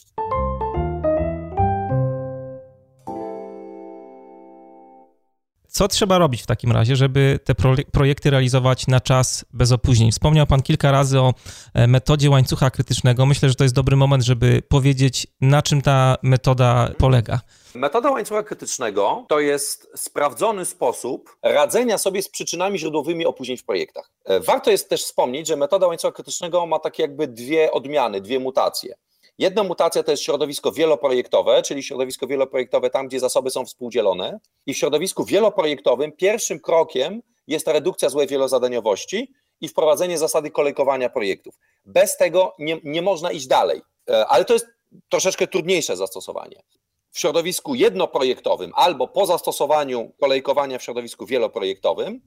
Co 5.82 5.88
trzeba 5.88 6.18
robić 6.18 6.42
w 6.42 6.46
takim 6.46 6.72
razie, 6.72 6.96
żeby 6.96 7.40
te 7.44 7.56
projekty 7.92 8.30
realizować 8.30 8.88
na 8.88 9.00
czas 9.00 9.46
bez 9.54 9.72
opóźnień? 9.72 10.12
Wspomniał 10.12 10.48
Pan 10.48 10.62
kilka 10.62 10.92
razy 10.92 11.20
o 11.20 11.34
e, 11.74 11.88
metodzie 11.88 12.30
łańcucha 12.30 12.70
krytycznego. 12.70 13.26
Myślę, 13.26 13.50
że 13.50 13.56
to 13.56 13.64
jest 13.64 13.76
dobry 13.76 13.96
moment, 13.96 14.24
żeby 14.24 14.62
powiedzieć, 14.70 15.28
na 15.42 15.62
czym 15.62 15.82
ta 15.82 16.18
metoda 16.24 16.90
polega. 16.98 17.40
Metoda 17.76 18.12
łańcucha 18.12 18.44
krytycznego 18.44 19.26
to 19.30 19.40
jest 19.40 19.88
sprawdzony 19.96 20.66
sposób 20.66 21.38
radzenia 21.44 21.98
sobie 21.98 22.22
z 22.22 22.30
przyczynami 22.30 22.80
źródłowymi 22.80 23.26
opóźnień 23.26 23.58
w 23.58 23.64
projektach. 23.64 24.12
E, 24.26 24.40
warto 24.40 24.72
jest 24.72 24.90
też 24.90 25.04
wspomnieć, 25.04 25.48
że 25.48 25.56
metoda 25.56 25.88
łańcucha 25.88 26.12
krytycznego 26.12 26.66
ma 26.66 26.80
takie 26.80 27.04
jakby 27.04 27.28
dwie 27.28 27.72
odmiany, 27.72 28.22
dwie 28.22 28.40
mutacje. 28.40 28.96
Jedna 29.38 29.64
mutacja 29.64 30.04
to 30.04 30.12
jest 30.12 30.24
środowisko 30.24 30.72
wieloprojektowe, 30.72 31.62
czyli 31.62 31.84
środowisko 31.84 32.28
wieloprojektowe 32.28 32.90
tam, 32.90 33.08
gdzie 33.08 33.20
zasoby 33.20 33.50
są 33.50 33.66
współdzielone. 33.66 34.40
I 34.66 34.74
w 34.74 34.78
środowisku 34.78 35.26
wieloprojektowym 35.26 36.12
pierwszym 36.12 36.60
krokiem 36.60 37.22
jest 37.48 37.68
redukcja 37.68 38.10
złej 38.10 38.28
wielozadaniowości 38.28 39.34
i 39.62 39.68
wprowadzenie 39.68 40.18
zasady 40.18 40.52
kolejkowania 40.52 41.10
projektów. 41.10 41.56
Bez 41.86 42.18
tego 42.18 42.56
nie, 42.60 42.78
nie 42.84 43.02
można 43.02 43.32
iść 43.32 43.48
dalej, 43.48 43.82
e, 44.10 44.28
ale 44.28 44.46
to 44.46 44.54
jest 44.54 44.68
troszeczkę 45.10 45.48
trudniejsze 45.48 45.98
zastosowanie. 45.98 46.64
W 47.12 47.20
środowisku 47.20 47.76
jednoprojektowym 47.76 48.72
albo 48.76 49.08
po 49.08 49.26
zastosowaniu 49.26 50.14
kolejkowania 50.20 50.80
w 50.80 50.84
środowisku 50.84 51.26
wieloprojektowym 51.26 52.22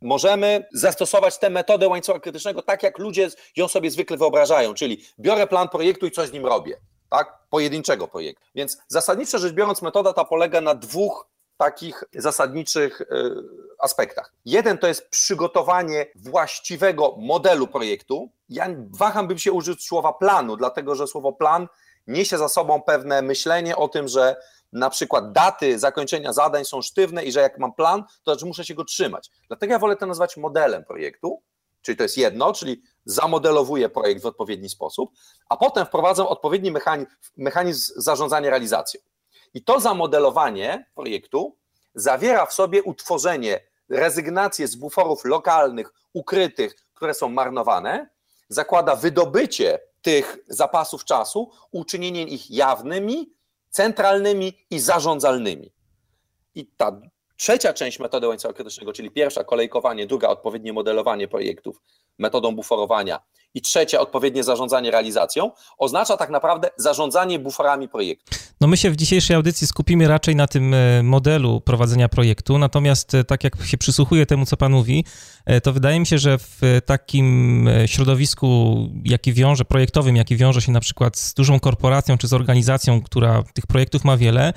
możemy 0.00 0.68
zastosować 0.72 1.38
tę 1.38 1.50
metodę 1.50 1.88
łańcucha 1.88 2.20
krytycznego 2.20 2.62
tak, 2.62 2.82
jak 2.82 2.98
ludzie 2.98 3.28
ją 3.56 3.68
sobie 3.68 3.90
zwykle 3.90 4.16
wyobrażają, 4.16 4.74
czyli 4.74 5.04
biorę 5.20 5.46
plan 5.46 5.68
projektu 5.68 6.06
i 6.06 6.10
coś 6.10 6.28
z 6.28 6.32
nim 6.32 6.46
robię, 6.46 6.76
tak? 7.10 7.38
Pojedynczego 7.50 8.08
projektu. 8.08 8.44
Więc 8.54 8.78
zasadniczo 8.88 9.38
rzecz 9.38 9.52
biorąc, 9.52 9.82
metoda 9.82 10.12
ta 10.12 10.24
polega 10.24 10.60
na 10.60 10.74
dwóch 10.74 11.28
takich 11.56 12.04
zasadniczych 12.14 13.00
y, 13.00 13.06
aspektach. 13.78 14.32
Jeden 14.44 14.78
to 14.78 14.86
jest 14.86 15.08
przygotowanie 15.08 16.06
właściwego 16.14 17.14
modelu 17.18 17.66
projektu. 17.66 18.30
Ja 18.48 18.66
waham 18.90 19.28
bym 19.28 19.38
się 19.38 19.52
użyć 19.52 19.86
słowa 19.86 20.12
planu, 20.12 20.56
dlatego 20.56 20.94
że 20.94 21.06
słowo 21.06 21.32
plan 21.32 21.68
niesie 22.06 22.38
za 22.38 22.48
sobą 22.48 22.82
pewne 22.82 23.22
myślenie 23.22 23.76
o 23.76 23.88
tym, 23.88 24.08
że 24.08 24.36
na 24.72 24.90
przykład 24.90 25.32
daty 25.32 25.78
zakończenia 25.78 26.32
zadań 26.32 26.64
są 26.64 26.82
sztywne 26.82 27.24
i 27.24 27.32
że 27.32 27.40
jak 27.40 27.58
mam 27.58 27.72
plan, 27.72 28.04
to 28.24 28.32
znaczy 28.32 28.46
muszę 28.46 28.64
się 28.64 28.74
go 28.74 28.84
trzymać. 28.84 29.30
Dlatego 29.48 29.72
ja 29.72 29.78
wolę 29.78 29.96
to 29.96 30.06
nazwać 30.06 30.36
modelem 30.36 30.84
projektu, 30.84 31.42
czyli 31.82 31.96
to 31.96 32.02
jest 32.02 32.16
jedno, 32.16 32.52
czyli 32.52 32.82
zamodelowuję 33.04 33.88
projekt 33.88 34.22
w 34.22 34.26
odpowiedni 34.26 34.68
sposób, 34.68 35.10
a 35.48 35.56
potem 35.56 35.86
wprowadzam 35.86 36.26
odpowiedni 36.26 36.70
mechanizm, 36.70 37.10
mechanizm 37.36 37.92
zarządzania 37.96 38.50
realizacją. 38.50 39.00
I 39.54 39.64
to 39.64 39.80
zamodelowanie 39.80 40.86
projektu 40.94 41.56
zawiera 41.94 42.46
w 42.46 42.52
sobie 42.52 42.82
utworzenie, 42.82 43.60
rezygnację 43.88 44.68
z 44.68 44.76
buforów 44.76 45.24
lokalnych, 45.24 45.92
ukrytych, 46.12 46.74
które 46.94 47.14
są 47.14 47.28
marnowane, 47.28 48.08
zakłada 48.48 48.96
wydobycie 48.96 49.80
tych 50.02 50.38
zapasów 50.48 51.04
czasu, 51.04 51.50
uczynienie 51.70 52.22
ich 52.22 52.50
jawnymi, 52.50 53.32
centralnymi 53.70 54.52
i 54.70 54.78
zarządzalnymi. 54.80 55.72
I 56.54 56.66
ta 56.66 57.00
trzecia 57.36 57.72
część 57.72 57.98
metody 57.98 58.28
łańcucha 58.28 58.54
krytycznego, 58.54 58.92
czyli 58.92 59.10
pierwsza 59.10 59.44
kolejkowanie, 59.44 60.06
druga 60.06 60.28
odpowiednie 60.28 60.72
modelowanie 60.72 61.28
projektów 61.28 61.82
metodą 62.18 62.56
buforowania 62.56 63.20
i 63.54 63.62
trzecie 63.62 64.00
odpowiednie 64.00 64.44
zarządzanie 64.44 64.90
realizacją, 64.90 65.50
oznacza 65.78 66.16
tak 66.16 66.30
naprawdę 66.30 66.70
zarządzanie 66.76 67.38
buforami 67.38 67.88
projektu. 67.88 68.36
No 68.60 68.68
my 68.68 68.76
się 68.76 68.90
w 68.90 68.96
dzisiejszej 68.96 69.36
audycji 69.36 69.66
skupimy 69.66 70.08
raczej 70.08 70.36
na 70.36 70.46
tym 70.46 70.74
e, 70.74 71.02
modelu 71.02 71.60
prowadzenia 71.60 72.08
projektu, 72.08 72.58
natomiast 72.58 73.14
e, 73.14 73.24
tak 73.24 73.44
jak 73.44 73.64
się 73.64 73.78
przysłuchuję 73.78 74.26
temu, 74.26 74.46
co 74.46 74.56
Pan 74.56 74.72
mówi, 74.72 75.04
e, 75.46 75.60
to 75.60 75.72
wydaje 75.72 76.00
mi 76.00 76.06
się, 76.06 76.18
że 76.18 76.38
w 76.38 76.60
takim 76.86 77.68
środowisku, 77.86 78.76
jaki 79.04 79.32
wiąże, 79.32 79.64
projektowym, 79.64 80.16
jaki 80.16 80.36
wiąże 80.36 80.62
się 80.62 80.72
na 80.72 80.80
przykład 80.80 81.18
z 81.18 81.34
dużą 81.34 81.60
korporacją 81.60 82.18
czy 82.18 82.28
z 82.28 82.32
organizacją, 82.32 83.02
która 83.02 83.42
tych 83.54 83.66
projektów 83.66 84.04
ma 84.04 84.16
wiele, 84.16 84.52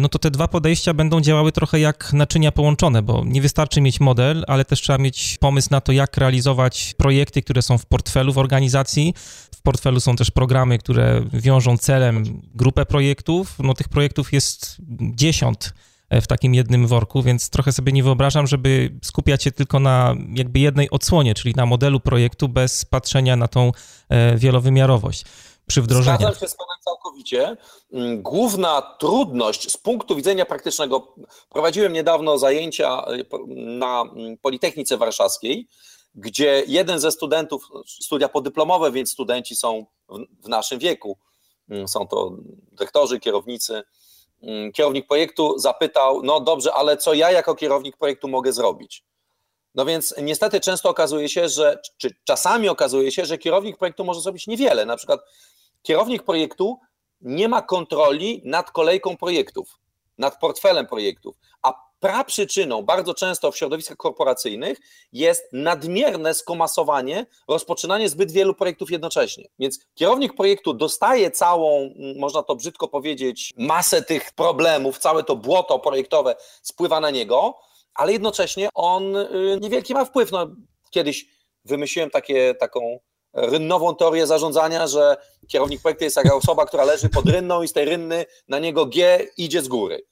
no 0.00 0.08
to 0.08 0.18
te 0.18 0.30
dwa 0.30 0.48
podejścia 0.48 0.94
będą 0.94 1.20
działały 1.20 1.52
trochę 1.52 1.80
jak 1.80 2.12
naczynia 2.12 2.52
połączone, 2.52 3.02
bo 3.02 3.22
nie 3.26 3.42
wystarczy 3.42 3.80
mieć 3.80 4.00
model, 4.00 4.44
ale 4.48 4.64
też 4.64 4.80
trzeba 4.80 4.98
mieć 4.98 5.36
pomysł 5.40 5.68
na 5.70 5.80
to, 5.80 5.92
jak 5.92 6.16
realizować 6.16 6.94
projekty, 6.98 7.42
które 7.42 7.62
są 7.62 7.78
w 7.78 7.86
portfelu 7.86 8.32
organizacji. 8.40 9.14
W 9.54 9.62
portfelu 9.62 10.00
są 10.00 10.16
też 10.16 10.30
programy, 10.30 10.78
które 10.78 11.22
wiążą 11.32 11.78
celem 11.78 12.42
grupę 12.54 12.86
projektów. 12.86 13.54
No 13.58 13.74
tych 13.74 13.88
projektów 13.88 14.32
jest 14.32 14.76
dziesiąt 15.14 15.72
w 16.10 16.26
takim 16.26 16.54
jednym 16.54 16.86
worku, 16.86 17.22
więc 17.22 17.50
trochę 17.50 17.72
sobie 17.72 17.92
nie 17.92 18.02
wyobrażam, 18.02 18.46
żeby 18.46 18.90
skupiać 19.02 19.42
się 19.42 19.52
tylko 19.52 19.80
na 19.80 20.14
jakby 20.34 20.58
jednej 20.58 20.90
odsłonie, 20.90 21.34
czyli 21.34 21.54
na 21.54 21.66
modelu 21.66 22.00
projektu 22.00 22.48
bez 22.48 22.84
patrzenia 22.84 23.36
na 23.36 23.48
tą 23.48 23.72
e, 24.08 24.36
wielowymiarowość. 24.36 25.24
przy 25.66 25.82
wdrożeniu. 25.82 26.18
Zgadzam 26.18 26.40
się 26.40 26.48
z 26.48 26.56
Panem 26.56 26.78
całkowicie. 26.84 27.56
Mm, 27.92 28.22
główna 28.22 28.82
trudność 28.82 29.72
z 29.72 29.76
punktu 29.76 30.16
widzenia 30.16 30.46
praktycznego, 30.46 31.14
prowadziłem 31.50 31.92
niedawno 31.92 32.38
zajęcia 32.38 33.04
y, 33.10 33.26
na 33.56 34.02
mm, 34.16 34.36
Politechnice 34.38 34.96
Warszawskiej, 34.96 35.68
gdzie 36.14 36.62
jeden 36.66 36.98
ze 36.98 37.12
studentów, 37.12 37.68
studia 37.86 38.28
podyplomowe, 38.28 38.92
więc 38.92 39.12
studenci 39.12 39.56
są 39.56 39.86
w 40.44 40.48
naszym 40.48 40.78
wieku, 40.78 41.18
mm, 41.68 41.88
są 41.88 42.06
to 42.06 42.36
dyrektorzy, 42.72 43.20
kierownicy, 43.20 43.82
kierownik 44.74 45.06
projektu 45.06 45.58
zapytał, 45.58 46.22
no 46.22 46.40
dobrze, 46.40 46.72
ale 46.72 46.96
co 46.96 47.14
ja 47.14 47.30
jako 47.30 47.54
kierownik 47.54 47.96
projektu 47.96 48.28
mogę 48.28 48.52
zrobić? 48.52 49.04
No 49.74 49.84
więc 49.84 50.14
niestety 50.22 50.60
często 50.60 50.88
okazuje 50.88 51.28
się, 51.28 51.48
że, 51.48 51.80
czy 51.96 52.10
czasami 52.24 52.68
okazuje 52.68 53.12
się, 53.12 53.26
że 53.26 53.38
kierownik 53.38 53.78
projektu 53.78 54.04
może 54.04 54.20
zrobić 54.20 54.46
niewiele. 54.46 54.86
Na 54.86 54.96
przykład 54.96 55.20
kierownik 55.82 56.22
projektu 56.22 56.78
nie 57.20 57.48
ma 57.48 57.62
kontroli 57.62 58.42
nad 58.44 58.70
kolejką 58.70 59.16
projektów, 59.16 59.78
nad 60.18 60.38
portfelem 60.38 60.86
projektów, 60.86 61.36
a 61.62 61.88
praprzyczyną 62.00 62.82
bardzo 62.82 63.14
często 63.14 63.52
w 63.52 63.56
środowiskach 63.56 63.96
korporacyjnych 63.96 64.78
jest 65.12 65.44
nadmierne 65.52 66.34
skomasowanie, 66.34 67.26
rozpoczynanie 67.48 68.08
zbyt 68.08 68.32
wielu 68.32 68.54
projektów 68.54 68.90
jednocześnie. 68.90 69.48
Więc 69.58 69.78
kierownik 69.94 70.34
projektu 70.34 70.74
dostaje 70.74 71.30
całą, 71.30 71.94
można 72.16 72.42
to 72.42 72.56
brzydko 72.56 72.88
powiedzieć, 72.88 73.54
masę 73.56 74.02
tych 74.02 74.32
problemów, 74.32 74.98
całe 74.98 75.24
to 75.24 75.36
błoto 75.36 75.78
projektowe 75.78 76.36
spływa 76.62 77.00
na 77.00 77.10
niego, 77.10 77.58
ale 77.94 78.12
jednocześnie 78.12 78.68
on 78.74 79.16
y, 79.16 79.58
niewielki 79.60 79.94
ma 79.94 80.04
wpływ. 80.04 80.32
No, 80.32 80.46
kiedyś 80.90 81.26
wymyśliłem 81.64 82.10
takie, 82.10 82.54
taką 82.54 82.98
rynnową 83.32 83.96
teorię 83.96 84.26
zarządzania, 84.26 84.86
że 84.86 85.16
kierownik 85.48 85.82
projektu 85.82 86.04
jest 86.04 86.16
taka 86.16 86.34
osoba, 86.34 86.66
która 86.66 86.84
leży 86.84 87.08
pod 87.08 87.28
rynną 87.28 87.62
i 87.62 87.68
z 87.68 87.72
tej 87.72 87.84
rynny 87.84 88.26
na 88.48 88.58
niego 88.58 88.86
G 88.86 89.26
idzie 89.36 89.62
z 89.62 89.68
góry. 89.68 90.06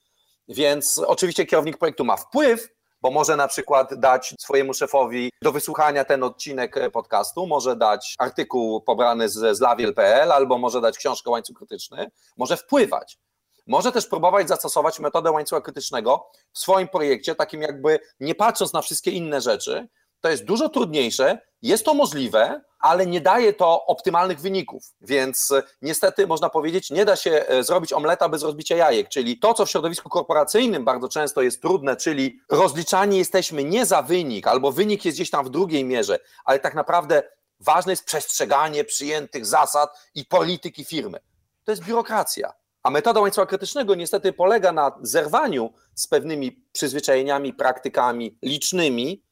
Więc 0.48 0.98
oczywiście 0.98 1.46
kierownik 1.46 1.78
projektu 1.78 2.04
ma 2.04 2.16
wpływ, 2.16 2.68
bo 3.00 3.10
może 3.10 3.36
na 3.36 3.48
przykład 3.48 3.94
dać 3.94 4.34
swojemu 4.40 4.74
szefowi 4.74 5.30
do 5.42 5.52
wysłuchania 5.52 6.04
ten 6.04 6.22
odcinek 6.22 6.90
podcastu, 6.92 7.46
może 7.46 7.76
dać 7.76 8.14
artykuł 8.18 8.80
pobrany 8.80 9.28
z, 9.28 9.56
z 9.56 9.60
lawiel.pl 9.60 10.32
albo 10.32 10.58
może 10.58 10.80
dać 10.80 10.98
książkę 10.98 11.30
łańcuch 11.30 11.56
krytyczny, 11.56 12.10
może 12.36 12.56
wpływać. 12.56 13.18
Może 13.66 13.92
też 13.92 14.06
próbować 14.06 14.48
zastosować 14.48 15.00
metodę 15.00 15.30
łańcucha 15.30 15.60
krytycznego 15.60 16.30
w 16.52 16.58
swoim 16.58 16.88
projekcie, 16.88 17.34
takim 17.34 17.62
jakby 17.62 17.98
nie 18.20 18.34
patrząc 18.34 18.72
na 18.72 18.82
wszystkie 18.82 19.10
inne 19.10 19.40
rzeczy. 19.40 19.88
To 20.26 20.30
jest 20.30 20.44
dużo 20.44 20.68
trudniejsze, 20.68 21.38
jest 21.62 21.84
to 21.84 21.94
możliwe, 21.94 22.60
ale 22.78 23.06
nie 23.06 23.20
daje 23.20 23.52
to 23.52 23.86
optymalnych 23.86 24.40
wyników. 24.40 24.82
Więc 25.00 25.50
e, 25.50 25.62
niestety 25.82 26.26
można 26.26 26.50
powiedzieć, 26.50 26.90
nie 26.90 27.04
da 27.04 27.16
się 27.16 27.30
e, 27.30 27.64
zrobić 27.64 27.92
omleta 27.92 28.28
bez 28.28 28.42
rozbicia 28.42 28.76
jajek, 28.76 29.08
czyli 29.08 29.38
to, 29.38 29.54
co 29.54 29.66
w 29.66 29.70
środowisku 29.70 30.08
korporacyjnym 30.08 30.84
bardzo 30.84 31.08
często 31.08 31.42
jest 31.42 31.62
trudne, 31.62 31.96
czyli 31.96 32.40
rozliczani 32.50 33.18
jesteśmy 33.18 33.64
nie 33.64 33.86
za 33.86 34.02
wynik, 34.02 34.46
albo 34.46 34.72
wynik 34.72 35.04
jest 35.04 35.16
gdzieś 35.16 35.30
tam 35.30 35.44
w 35.44 35.50
drugiej 35.50 35.84
mierze, 35.84 36.18
ale 36.44 36.58
tak 36.58 36.74
naprawdę 36.74 37.22
ważne 37.60 37.92
jest 37.92 38.04
przestrzeganie 38.04 38.84
przyjętych 38.84 39.46
zasad 39.46 39.90
i 40.14 40.24
polityki 40.24 40.84
firmy. 40.84 41.18
To 41.64 41.72
jest 41.72 41.84
biurokracja. 41.84 42.52
A 42.82 42.90
metoda 42.90 43.20
łańcucha 43.20 43.46
krytycznego 43.46 43.94
niestety 43.94 44.32
polega 44.32 44.72
na 44.72 44.98
zerwaniu 45.02 45.72
z 45.94 46.06
pewnymi 46.06 46.64
przyzwyczajeniami, 46.72 47.54
praktykami 47.54 48.38
licznymi. 48.42 49.25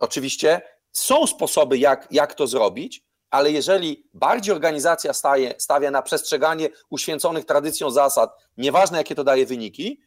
Oczywiście 0.00 0.60
są 0.92 1.26
sposoby, 1.26 1.78
jak, 1.78 2.08
jak 2.10 2.34
to 2.34 2.46
zrobić, 2.46 3.04
ale 3.30 3.50
jeżeli 3.50 4.08
bardziej 4.14 4.54
organizacja 4.54 5.12
staje, 5.12 5.54
stawia 5.58 5.90
na 5.90 6.02
przestrzeganie 6.02 6.68
uświęconych 6.90 7.44
tradycją 7.44 7.90
zasad, 7.90 8.30
nieważne 8.56 8.98
jakie 8.98 9.14
to 9.14 9.24
daje 9.24 9.46
wyniki, 9.46 10.00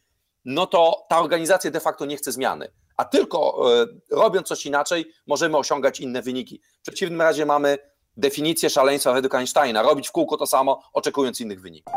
no 0.44 0.66
to 0.66 1.06
ta 1.08 1.20
organizacja 1.20 1.70
de 1.70 1.80
facto 1.80 2.06
nie 2.06 2.16
chce 2.16 2.32
zmiany. 2.32 2.68
A 2.96 3.04
tylko 3.04 3.70
y, 3.82 4.00
robiąc 4.10 4.46
coś 4.48 4.66
inaczej, 4.66 5.12
możemy 5.26 5.56
osiągać 5.56 6.00
inne 6.00 6.22
wyniki. 6.22 6.60
W 6.78 6.82
przeciwnym 6.82 7.22
razie 7.22 7.46
mamy 7.46 7.78
definicję 8.16 8.70
szaleństwa 8.70 9.12
według 9.12 9.34
Einsteina: 9.34 9.82
robić 9.82 10.08
w 10.08 10.12
kółko 10.12 10.36
to 10.36 10.46
samo, 10.46 10.82
oczekując 10.92 11.40
innych 11.40 11.60
wyników. 11.60 11.94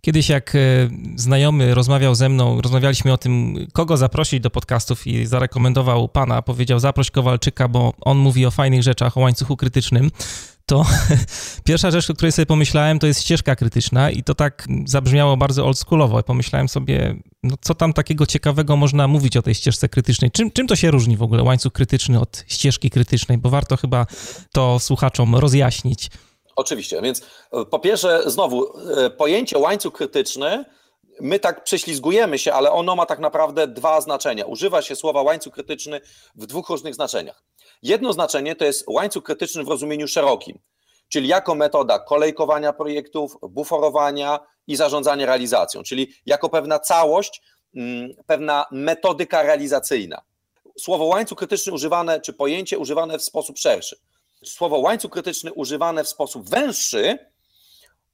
Kiedyś 0.00 0.28
jak 0.28 0.54
e, 0.54 0.58
znajomy 1.16 1.74
rozmawiał 1.74 2.14
ze 2.14 2.28
mną, 2.28 2.60
rozmawialiśmy 2.60 3.12
o 3.12 3.18
tym, 3.18 3.66
kogo 3.72 3.96
zaprosić 3.96 4.40
do 4.40 4.50
podcastów 4.50 5.06
i 5.06 5.26
zarekomendował 5.26 6.08
pana, 6.08 6.42
powiedział 6.42 6.78
zaproś 6.78 7.10
Kowalczyka, 7.10 7.68
bo 7.68 7.92
on 8.00 8.18
mówi 8.18 8.46
o 8.46 8.50
fajnych 8.50 8.82
rzeczach, 8.82 9.16
o 9.16 9.20
łańcuchu 9.20 9.56
krytycznym, 9.56 10.10
to 10.66 10.86
pierwsza 11.64 11.90
rzecz, 11.90 12.10
o 12.10 12.14
której 12.14 12.32
sobie 12.32 12.46
pomyślałem, 12.46 12.98
to 12.98 13.06
jest 13.06 13.20
ścieżka 13.20 13.56
krytyczna 13.56 14.10
i 14.10 14.22
to 14.22 14.34
tak 14.34 14.66
zabrzmiało 14.84 15.36
bardzo 15.36 15.66
oldschoolowo. 15.66 16.22
Pomyślałem 16.22 16.68
sobie, 16.68 17.16
no 17.42 17.56
co 17.60 17.74
tam 17.74 17.92
takiego 17.92 18.26
ciekawego 18.26 18.76
można 18.76 19.08
mówić 19.08 19.36
o 19.36 19.42
tej 19.42 19.54
ścieżce 19.54 19.88
krytycznej? 19.88 20.30
Czym, 20.30 20.50
czym 20.50 20.66
to 20.66 20.76
się 20.76 20.90
różni 20.90 21.16
w 21.16 21.22
ogóle 21.22 21.42
łańcuch 21.42 21.72
krytyczny 21.72 22.20
od 22.20 22.44
ścieżki 22.48 22.90
krytycznej? 22.90 23.38
Bo 23.38 23.50
warto 23.50 23.76
chyba 23.76 24.06
to 24.52 24.78
słuchaczom 24.78 25.36
rozjaśnić. 25.36 26.10
Oczywiście, 26.56 27.02
więc 27.02 27.22
e, 27.52 27.64
po 27.64 27.78
pierwsze, 27.78 28.30
znowu, 28.30 28.78
e, 28.78 29.10
pojęcie 29.10 29.58
łańcuch 29.58 29.92
krytyczny, 29.92 30.64
my 31.20 31.38
tak 31.38 31.64
prześlizgujemy 31.64 32.38
się, 32.38 32.52
ale 32.52 32.72
ono 32.72 32.96
ma 32.96 33.06
tak 33.06 33.18
naprawdę 33.18 33.66
dwa 33.66 34.00
znaczenia. 34.00 34.44
Używa 34.44 34.82
się 34.82 34.96
słowa 34.96 35.22
łańcuch 35.22 35.54
krytyczny 35.54 36.00
w 36.34 36.46
dwóch 36.46 36.68
różnych 36.68 36.94
znaczeniach. 36.94 37.42
Jedno 37.82 38.12
znaczenie 38.12 38.56
to 38.56 38.64
jest 38.64 38.84
łańcuch 38.88 39.24
krytyczny 39.24 39.64
w 39.64 39.68
rozumieniu 39.68 40.08
szerokim, 40.08 40.58
czyli 41.08 41.28
jako 41.28 41.54
metoda 41.54 41.98
kolejkowania 41.98 42.72
projektów, 42.72 43.36
buforowania 43.42 44.40
i 44.66 44.76
zarządzania 44.76 45.26
realizacją, 45.26 45.82
czyli 45.82 46.12
jako 46.26 46.48
pewna 46.48 46.78
całość, 46.78 47.42
mm, 47.74 48.10
pewna 48.26 48.66
metodyka 48.70 49.42
realizacyjna. 49.42 50.22
Słowo 50.78 51.04
łańcuch 51.04 51.38
krytyczny 51.38 51.72
używane, 51.72 52.20
czy 52.20 52.32
pojęcie 52.32 52.78
używane 52.78 53.18
w 53.18 53.22
sposób 53.22 53.58
szerszy 53.58 53.96
słowo 54.44 54.78
łańcuch 54.78 55.10
krytyczny 55.10 55.52
używane 55.52 56.04
w 56.04 56.08
sposób 56.08 56.50
węższy 56.50 57.18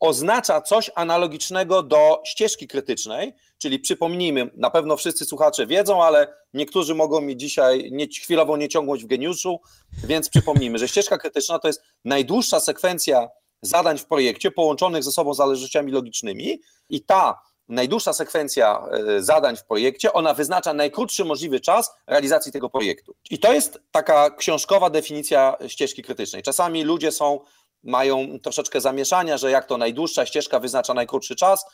oznacza 0.00 0.60
coś 0.60 0.90
analogicznego 0.94 1.82
do 1.82 2.22
ścieżki 2.24 2.68
krytycznej, 2.68 3.34
czyli 3.58 3.78
przypomnijmy, 3.78 4.50
na 4.56 4.70
pewno 4.70 4.96
wszyscy 4.96 5.24
słuchacze 5.24 5.66
wiedzą, 5.66 6.02
ale 6.02 6.34
niektórzy 6.54 6.94
mogą 6.94 7.20
mi 7.20 7.36
dzisiaj 7.36 7.88
nie, 7.92 8.06
chwilowo 8.06 8.56
nieciągłość 8.56 9.04
w 9.04 9.06
geniuszu, 9.06 9.60
więc 10.04 10.28
przypomnijmy, 10.28 10.78
że 10.78 10.88
ścieżka 10.88 11.18
krytyczna 11.18 11.58
to 11.58 11.68
jest 11.68 11.82
najdłuższa 12.04 12.60
sekwencja 12.60 13.28
zadań 13.62 13.98
w 13.98 14.06
projekcie 14.06 14.50
połączonych 14.50 15.04
ze 15.04 15.12
sobą 15.12 15.34
zależnościami 15.34 15.92
logicznymi 15.92 16.60
i 16.88 17.04
ta 17.04 17.40
najdłuższa 17.68 18.12
sekwencja 18.12 18.82
e, 18.90 19.22
zadań 19.22 19.56
w 19.56 19.64
projekcie, 19.64 20.12
ona 20.12 20.34
wyznacza 20.34 20.74
najkrótszy 20.74 21.24
możliwy 21.24 21.60
czas 21.60 21.90
realizacji 22.06 22.52
tego 22.52 22.70
projektu. 22.70 23.14
I 23.30 23.38
to 23.38 23.52
jest 23.52 23.80
taka 23.90 24.30
książkowa 24.30 24.90
definicja 24.90 25.56
ścieżki 25.66 26.02
krytycznej. 26.02 26.42
Czasami 26.42 26.84
ludzie 26.84 27.12
są, 27.12 27.40
mają 27.82 28.38
troszeczkę 28.42 28.80
zamieszania, 28.80 29.38
że 29.38 29.50
jak 29.50 29.66
to 29.66 29.78
najdłuższa 29.78 30.26
ścieżka 30.26 30.60
wyznacza 30.60 30.94
najkrótszy 30.94 31.36
czas, 31.36 31.64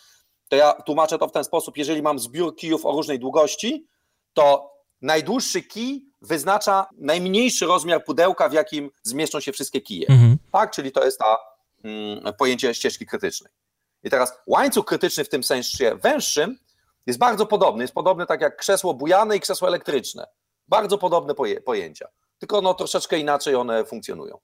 to 0.48 0.56
ja 0.56 0.72
tłumaczę 0.72 1.18
to 1.18 1.28
w 1.28 1.32
ten 1.32 1.44
sposób, 1.44 1.76
jeżeli 1.76 2.02
mam 2.02 2.18
zbiór 2.18 2.56
kijów 2.56 2.86
o 2.86 2.92
różnej 2.92 3.18
długości, 3.18 3.86
to 4.32 4.72
najdłuższy 5.02 5.62
kij 5.62 6.06
wyznacza 6.22 6.86
najmniejszy 6.98 7.66
rozmiar 7.66 8.04
pudełka, 8.04 8.48
w 8.48 8.52
jakim 8.52 8.90
zmieszczą 9.02 9.40
się 9.40 9.52
wszystkie 9.52 9.80
kije. 9.80 10.06
Mhm. 10.08 10.38
Tak, 10.52 10.70
czyli 10.70 10.92
to 10.92 11.04
jest 11.04 11.18
ta 11.18 11.36
mm, 11.84 12.34
pojęcie 12.34 12.74
ścieżki 12.74 13.06
krytycznej. 13.06 13.52
I 14.04 14.10
teraz 14.10 14.32
łańcuch 14.46 14.86
krytyczny 14.86 15.24
w 15.24 15.28
tym 15.28 15.44
sensie 15.44 15.96
węższym 16.02 16.58
jest 17.06 17.18
bardzo 17.18 17.46
podobny. 17.46 17.84
Jest 17.84 17.94
podobny 17.94 18.26
tak 18.26 18.40
jak 18.40 18.56
krzesło 18.56 18.94
bujane 18.94 19.36
i 19.36 19.40
krzesło 19.40 19.68
elektryczne. 19.68 20.26
Bardzo 20.68 20.98
podobne 20.98 21.34
poje, 21.34 21.60
pojęcia, 21.60 22.08
tylko 22.38 22.60
no, 22.60 22.74
troszeczkę 22.74 23.18
inaczej 23.18 23.54
one 23.54 23.84
funkcjonują. 23.84 24.38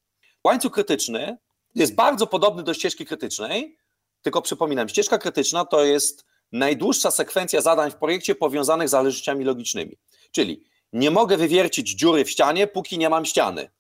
Łańcuch 0.44 0.72
krytyczny 0.72 1.38
jest 1.74 1.94
bardzo 1.94 2.26
podobny 2.26 2.62
do 2.62 2.74
ścieżki 2.74 3.06
krytycznej, 3.06 3.78
tylko 4.22 4.42
przypominam, 4.42 4.88
ścieżka 4.88 5.18
krytyczna 5.18 5.64
to 5.64 5.84
jest 5.84 6.24
najdłuższa 6.52 7.11
sekwencja 7.11 7.61
zadań 7.61 7.90
w 7.90 7.96
projekcie 7.96 8.34
powiązanych 8.34 8.88
z 8.88 8.90
zależnościami 8.90 9.44
logicznymi. 9.44 9.98
Czyli 10.32 10.64
nie 10.92 11.11
mogę 11.11 11.36
wywiercić 11.36 11.90
dziury 11.90 12.24
w 12.24 12.30
ścianie, 12.30 12.66
póki 12.66 12.98
nie 12.98 13.09
mam 13.09 13.24
ściany. 13.24 13.70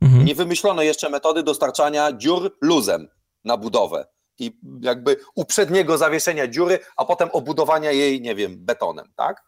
Mhm. 0.00 0.24
Nie 0.24 0.34
wymyślono 0.34 0.82
jeszcze 0.82 1.10
metody 1.10 1.42
dostarczania 1.42 2.12
dziur 2.12 2.56
luzem 2.60 3.08
na 3.44 3.56
budowę 3.56 4.06
i 4.38 4.58
jakby 4.80 5.16
uprzedniego 5.34 5.98
zawieszenia 5.98 6.48
dziury, 6.48 6.78
a 6.96 7.04
potem 7.04 7.28
obudowania 7.32 7.92
jej, 7.92 8.20
nie 8.20 8.34
wiem, 8.34 8.56
betonem, 8.58 9.12
tak? 9.16 9.44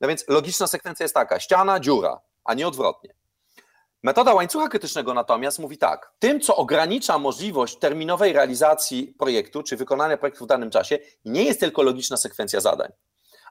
No 0.00 0.08
więc 0.08 0.28
logiczna 0.28 0.66
sekwencja 0.66 1.04
jest 1.04 1.14
taka, 1.14 1.40
ściana, 1.40 1.80
dziura, 1.80 2.20
a 2.44 2.54
nie 2.54 2.68
odwrotnie. 2.68 3.14
Metoda 4.02 4.34
łańcucha 4.34 4.68
krytycznego 4.68 5.14
natomiast 5.14 5.58
mówi 5.58 5.78
tak, 5.78 6.12
tym 6.18 6.40
co 6.40 6.56
ogranicza 6.56 7.18
możliwość 7.18 7.78
terminowej 7.78 8.32
realizacji 8.32 9.14
projektu, 9.18 9.62
czy 9.62 9.76
wykonania 9.76 10.16
projektu 10.16 10.44
w 10.44 10.48
danym 10.48 10.70
czasie, 10.70 10.98
nie 11.24 11.44
jest 11.44 11.60
tylko 11.60 11.82
logiczna 11.82 12.16
sekwencja 12.16 12.60
zadań, 12.60 12.92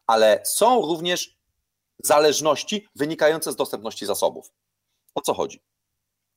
ale 0.08 0.42
są 0.46 0.82
również 0.82 1.38
zależności 2.04 2.88
wynikające 2.96 3.52
z 3.52 3.56
dostępności 3.56 4.06
zasobów. 4.06 4.52
O 5.16 5.22
co 5.22 5.34
chodzi? 5.34 5.64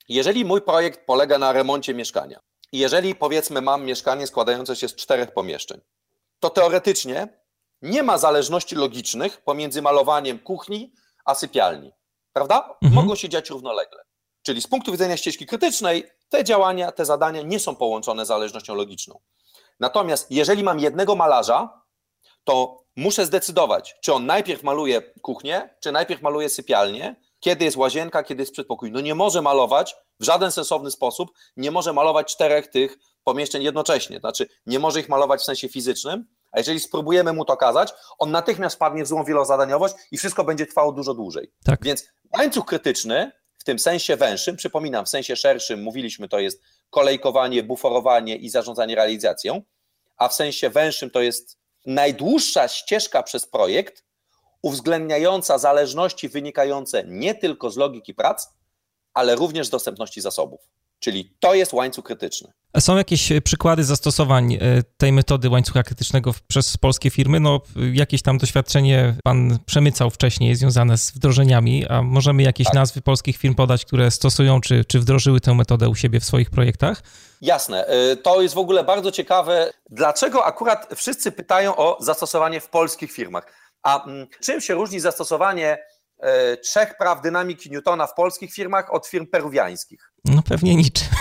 Jeżeli 0.08 0.44
mój 0.44 0.62
projekt 0.62 1.06
polega 1.06 1.38
na 1.38 1.52
remoncie 1.52 1.94
mieszkania, 1.94 2.40
i 2.76 2.78
jeżeli 2.78 3.14
powiedzmy 3.14 3.60
mam 3.60 3.84
mieszkanie 3.84 4.26
składające 4.26 4.76
się 4.76 4.88
z 4.88 4.94
czterech 4.94 5.32
pomieszczeń, 5.34 5.80
to 6.40 6.50
teoretycznie 6.50 7.28
nie 7.82 8.02
ma 8.02 8.18
zależności 8.18 8.74
logicznych 8.74 9.44
pomiędzy 9.44 9.82
malowaniem 9.82 10.38
kuchni 10.38 10.92
a 11.24 11.34
sypialni. 11.34 11.92
Prawda? 12.32 12.76
Mhm. 12.82 12.92
Mogą 12.92 13.14
się 13.14 13.28
dziać 13.28 13.50
równolegle. 13.50 14.02
Czyli 14.42 14.62
z 14.62 14.66
punktu 14.66 14.92
widzenia 14.92 15.16
ścieżki 15.16 15.46
krytycznej, 15.46 16.04
te 16.28 16.44
działania, 16.44 16.92
te 16.92 17.04
zadania 17.04 17.42
nie 17.42 17.60
są 17.60 17.76
połączone 17.76 18.26
zależnością 18.26 18.74
logiczną. 18.74 19.20
Natomiast 19.80 20.30
jeżeli 20.30 20.62
mam 20.62 20.80
jednego 20.80 21.16
malarza, 21.16 21.82
to 22.44 22.84
muszę 22.96 23.26
zdecydować, 23.26 23.96
czy 24.02 24.12
on 24.12 24.26
najpierw 24.26 24.62
maluje 24.62 25.02
kuchnię, 25.02 25.76
czy 25.82 25.92
najpierw 25.92 26.22
maluje 26.22 26.48
sypialnię, 26.48 27.16
kiedy 27.40 27.64
jest 27.64 27.76
łazienka, 27.76 28.22
kiedy 28.22 28.42
jest 28.42 28.52
przedpokój. 28.52 28.92
No 28.92 29.00
nie 29.00 29.14
może 29.14 29.42
malować 29.42 29.96
w 30.20 30.24
żaden 30.24 30.52
sensowny 30.52 30.90
sposób, 30.90 31.30
nie 31.56 31.70
może 31.70 31.92
malować 31.92 32.32
czterech 32.32 32.66
tych 32.66 32.98
pomieszczeń 33.24 33.62
jednocześnie. 33.62 34.18
Znaczy, 34.18 34.46
nie 34.66 34.78
może 34.78 35.00
ich 35.00 35.08
malować 35.08 35.40
w 35.40 35.44
sensie 35.44 35.68
fizycznym, 35.68 36.26
a 36.52 36.58
jeżeli 36.58 36.80
spróbujemy 36.80 37.32
mu 37.32 37.44
to 37.44 37.56
kazać, 37.56 37.92
on 38.18 38.30
natychmiast 38.30 38.78
padnie 38.78 39.04
w 39.04 39.08
złą 39.08 39.24
wielozadaniowość 39.24 39.94
i 40.10 40.18
wszystko 40.18 40.44
będzie 40.44 40.66
trwało 40.66 40.92
dużo 40.92 41.14
dłużej. 41.14 41.52
Tak. 41.64 41.84
Więc 41.84 42.08
łańcuch 42.38 42.66
krytyczny 42.66 43.32
w 43.58 43.64
tym 43.64 43.78
sensie 43.78 44.16
węższym, 44.16 44.56
przypominam, 44.56 45.04
w 45.04 45.08
sensie 45.08 45.36
szerszym 45.36 45.82
mówiliśmy, 45.82 46.28
to 46.28 46.38
jest 46.38 46.62
kolejkowanie, 46.90 47.62
buforowanie 47.62 48.36
i 48.36 48.50
zarządzanie 48.50 48.94
realizacją, 48.94 49.62
a 50.16 50.28
w 50.28 50.34
sensie 50.34 50.70
węższym 50.70 51.10
to 51.10 51.20
jest 51.20 51.58
najdłuższa 51.86 52.68
ścieżka 52.68 53.22
przez 53.22 53.46
projekt, 53.46 54.04
uwzględniająca 54.62 55.58
zależności 55.58 56.28
wynikające 56.28 57.04
nie 57.06 57.34
tylko 57.34 57.70
z 57.70 57.76
logiki 57.76 58.14
prac, 58.14 58.48
ale 59.16 59.34
również 59.34 59.68
dostępności 59.68 60.20
zasobów. 60.20 60.60
Czyli 61.00 61.36
to 61.40 61.54
jest 61.54 61.72
łańcuch 61.72 62.04
krytyczny. 62.04 62.52
Są 62.78 62.96
jakieś 62.96 63.32
e, 63.32 63.40
przykłady 63.40 63.84
zastosowań 63.84 64.54
e, 64.54 64.58
tej 64.96 65.12
metody 65.12 65.48
łańcucha 65.48 65.82
krytycznego 65.82 66.34
przez 66.48 66.76
polskie 66.76 67.10
firmy? 67.10 67.40
No, 67.40 67.60
jakieś 67.92 68.22
tam 68.22 68.38
doświadczenie 68.38 69.14
pan 69.24 69.58
przemycał 69.66 70.10
wcześniej 70.10 70.56
związane 70.56 70.98
z 70.98 71.10
wdrożeniami, 71.10 71.86
a 71.86 72.02
możemy 72.02 72.42
jakieś 72.42 72.66
tak. 72.66 72.74
nazwy 72.74 73.02
polskich 73.02 73.36
firm 73.36 73.54
podać, 73.54 73.84
które 73.84 74.10
stosują 74.10 74.60
czy, 74.60 74.84
czy 74.84 75.00
wdrożyły 75.00 75.40
tę 75.40 75.54
metodę 75.54 75.88
u 75.88 75.94
siebie 75.94 76.20
w 76.20 76.24
swoich 76.24 76.50
projektach? 76.50 77.02
Jasne. 77.42 77.86
E, 77.86 78.16
to 78.16 78.42
jest 78.42 78.54
w 78.54 78.58
ogóle 78.58 78.84
bardzo 78.84 79.12
ciekawe. 79.12 79.72
Dlaczego 79.90 80.44
akurat 80.44 80.88
wszyscy 80.96 81.32
pytają 81.32 81.76
o 81.76 81.96
zastosowanie 82.00 82.60
w 82.60 82.68
polskich 82.68 83.12
firmach? 83.12 83.46
A 83.82 84.04
mm, 84.04 84.26
czym 84.40 84.60
się 84.60 84.74
różni 84.74 85.00
zastosowanie 85.00 85.78
trzech 86.62 86.96
praw 86.96 87.22
dynamiki 87.22 87.70
Newtona 87.70 88.06
w 88.06 88.14
polskich 88.14 88.52
firmach 88.52 88.94
od 88.94 89.06
firm 89.06 89.26
peruwiańskich? 89.26 90.12
No 90.24 90.42
pewnie 90.42 90.76
niczym. 90.76 91.08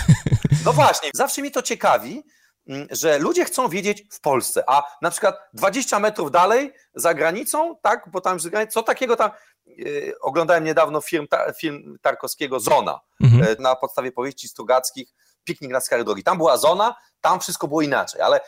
No 0.66 0.74
właśnie, 0.74 1.10
zawsze 1.14 1.42
mi 1.42 1.52
to 1.52 1.62
ciekawi, 1.62 2.24
mm, 2.68 2.88
że 2.92 3.20
ludzie 3.20 3.46
chcą 3.46 3.70
wiedzieć 3.70 4.04
w 4.12 4.22
Polsce, 4.22 4.64
a 4.68 4.84
na 5.02 5.12
przykład 5.12 5.36
20 5.54 6.00
metrów 6.00 6.32
dalej, 6.32 6.74
za 6.96 7.14
granicą, 7.14 7.76
tak, 7.82 8.10
bo 8.12 8.22
tam 8.22 8.38
co 8.70 8.84
takiego 8.84 9.16
tam, 9.16 9.32
yy, 9.66 10.16
oglądałem 10.22 10.64
niedawno 10.64 11.02
film, 11.02 11.28
ta, 11.28 11.54
film 11.54 11.98
Tarkowskiego 12.02 12.60
Zona, 12.60 13.00
mhm. 13.24 13.44
yy, 13.44 13.56
na 13.60 13.76
podstawie 13.76 14.12
powieści 14.12 14.48
Strugackich, 14.48 15.10
Piknik 15.44 15.72
na 15.72 15.80
skarę 15.80 16.04
drogi. 16.04 16.24
Tam 16.24 16.38
była 16.38 16.58
zona, 16.58 16.96
tam 17.22 17.40
wszystko 17.40 17.68
było 17.68 17.82
inaczej, 17.82 18.22
ale 18.22 18.40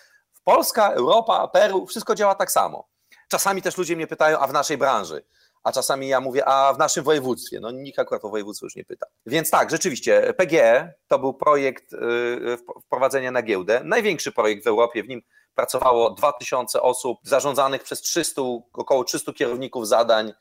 Polska, 0.43 0.91
Europa, 0.91 1.47
Peru, 1.47 1.85
wszystko 1.85 2.15
działa 2.15 2.35
tak 2.35 2.51
samo. 2.51 2.87
Czasami 3.27 3.61
też 3.61 3.77
ludzie 3.77 3.95
mnie 3.95 4.07
pytają, 4.07 4.39
a 4.39 4.47
w 4.47 4.53
naszej 4.53 4.77
branży, 4.77 5.25
a 5.67 5.71
czasami 5.71 6.07
ja 6.07 6.21
mówię, 6.21 6.45
a 6.45 6.73
w 6.73 6.77
naszym 6.77 7.03
województwie. 7.03 7.59
No 7.59 7.71
nikt 7.71 7.99
akurat 7.99 8.25
o 8.25 8.29
województwo 8.29 8.65
już 8.65 8.75
nie 8.75 8.85
pyta. 8.85 9.05
Więc 9.25 9.49
tak, 9.49 9.71
rzeczywiście, 9.71 10.33
PGE 10.37 10.93
to 11.07 11.19
był 11.19 11.33
projekt 11.33 11.93
y, 11.93 12.57
wprowadzenia 12.85 13.31
na 13.31 13.41
giełdę. 13.41 13.81
Największy 13.83 14.31
projekt 14.31 14.63
w 14.63 14.67
Europie, 14.67 15.03
w 15.03 15.07
nim 15.07 15.21
pracowało 15.55 16.09
2000 16.09 16.81
osób, 16.81 17.19
zarządzanych 17.23 17.83
przez 17.83 18.01
300, 18.01 18.41
około 18.73 19.03
300 19.03 19.33
kierowników 19.33 19.87
zadań, 19.87 20.33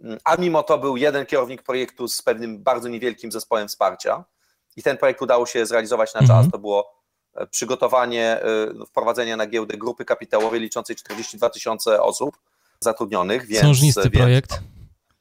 mm, 0.00 0.18
a 0.24 0.36
mimo 0.36 0.62
to 0.62 0.78
był 0.78 0.96
jeden 0.96 1.26
kierownik 1.26 1.62
projektu 1.62 2.08
z 2.08 2.22
pewnym 2.22 2.62
bardzo 2.62 2.88
niewielkim 2.88 3.32
zespołem 3.32 3.68
wsparcia 3.68 4.24
i 4.76 4.82
ten 4.82 4.96
projekt 4.96 5.22
udało 5.22 5.46
się 5.46 5.66
zrealizować 5.66 6.14
na 6.14 6.20
czas. 6.20 6.30
Mhm. 6.30 6.50
To 6.50 6.58
było 6.58 6.94
e, 7.34 7.46
przygotowanie, 7.46 8.42
e, 8.42 8.86
wprowadzenie 8.86 9.36
na 9.36 9.46
giełdę 9.46 9.76
grupy 9.76 10.04
kapitałowej 10.04 10.60
liczącej 10.60 10.96
42 10.96 11.50
tysiące 11.50 12.02
osób 12.02 12.38
zatrudnionych. 12.80 13.46
Więc, 13.46 13.62
Książnisty 13.62 14.02
więc 14.02 14.14
projekt. 14.14 14.60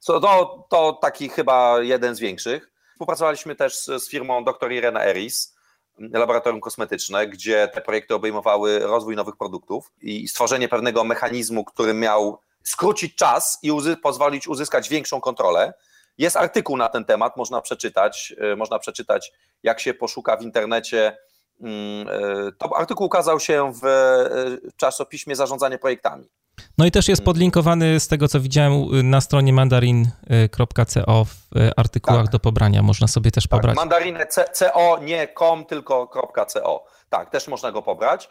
To, 0.06 0.20
to, 0.20 0.66
to 0.70 0.94
taki 1.02 1.30
chyba 1.30 1.82
jeden 1.82 2.16
z 2.16 2.20
większych. 2.20 2.72
Współpracowaliśmy 2.92 3.56
też 3.56 3.78
z, 3.78 3.86
z 3.86 4.10
firmą 4.10 4.44
dr 4.44 4.72
Irena 4.72 5.06
Eris, 5.06 5.56
laboratorium 6.00 6.62
kosmetyczne, 6.62 7.28
gdzie 7.28 7.68
te 7.74 7.82
projekty 7.82 8.16
obejmowały 8.16 8.80
rozwój 8.80 9.16
nowych 9.16 9.36
produktów 9.36 9.92
i 10.02 10.28
stworzenie 10.28 10.70
pewnego 10.70 11.04
mechanizmu, 11.04 11.66
który 11.66 11.94
miał 11.94 12.40
skrócić 12.64 13.16
czas 13.16 13.60
i 13.64 13.72
uzy 13.72 13.98
pozwolić 13.98 14.48
uzyskać 14.48 14.90
większą 14.90 15.22
kontrolę. 15.22 15.74
Jest 16.18 16.38
artykuł 16.38 16.78
na 16.78 16.90
ten 16.90 17.06
temat, 17.06 17.38
można 17.38 17.62
przeczytać, 17.62 18.34
y, 18.54 18.56
można 18.56 18.80
przeczytać, 18.80 19.34
jak 19.64 19.80
się 19.80 19.94
poszuka 19.94 20.38
w 20.38 20.42
internecie. 20.42 21.18
Mm, 21.62 22.08
y, 22.48 22.52
to 22.58 22.78
artykuł 22.78 23.06
ukazał 23.06 23.40
się 23.40 23.72
w 23.82 23.86
y, 23.86 24.72
czasopiśmie 24.78 25.36
Zarządzanie 25.36 25.78
projektami. 25.78 26.30
No 26.78 26.86
i 26.86 26.92
też 26.92 27.08
jest 27.08 27.24
podlinkowany 27.24 28.00
z 28.00 28.08
tego, 28.08 28.28
co 28.28 28.40
widziałem 28.40 29.10
na 29.10 29.22
stronie 29.22 29.54
mandarin.co 29.54 31.26
w 31.26 31.58
e, 31.58 31.80
artykułach 31.80 32.26
tak. 32.26 32.32
do 32.32 32.40
pobrania. 32.40 32.84
Można 32.84 33.08
sobie 33.08 33.32
też 33.32 33.44
tak, 33.44 33.50
pobrać. 33.50 33.76
Mandarin 33.76 34.18
co, 34.54 35.00
nie 35.02 35.28
com, 35.40 35.66
tylko 35.66 36.12
.co. 36.48 36.84
Tak, 37.10 37.30
też 37.30 37.48
można 37.48 37.72
go 37.72 37.82
pobrać. 37.82 38.30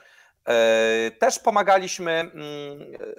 E, 0.48 1.10
też 1.10 1.38
pomagaliśmy 1.38 2.12
mm, 2.12 2.34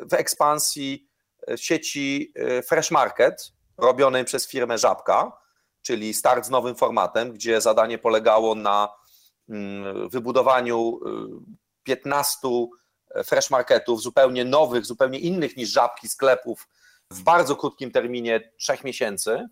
w 0.09 0.13
ekspansji 0.13 1.07
e, 1.47 1.57
sieci 1.57 2.33
Fresh 2.67 2.91
Market, 2.91 3.53
robionej 3.77 4.25
przez 4.25 4.47
firmę 4.47 4.77
Żabka, 4.77 5.31
czyli 5.81 6.13
start 6.13 6.45
z 6.45 6.49
nowym 6.49 6.75
formatem, 6.75 7.33
gdzie 7.33 7.61
zadanie 7.61 7.97
polegało 7.97 8.55
na 8.55 8.89
mm, 9.49 10.09
wybudowaniu 10.09 10.99
15 11.83 12.47
fresh 13.23 13.49
marketów, 13.49 14.01
zupełnie 14.01 14.45
nowych, 14.45 14.85
zupełnie 14.85 15.19
innych 15.19 15.57
niż 15.57 15.69
żabki 15.69 16.09
sklepów 16.09 16.67
w 17.11 17.23
bardzo 17.23 17.55
krótkim 17.55 17.91
terminie 17.91 18.51
trzech 18.57 18.83
miesięcy 18.83 19.47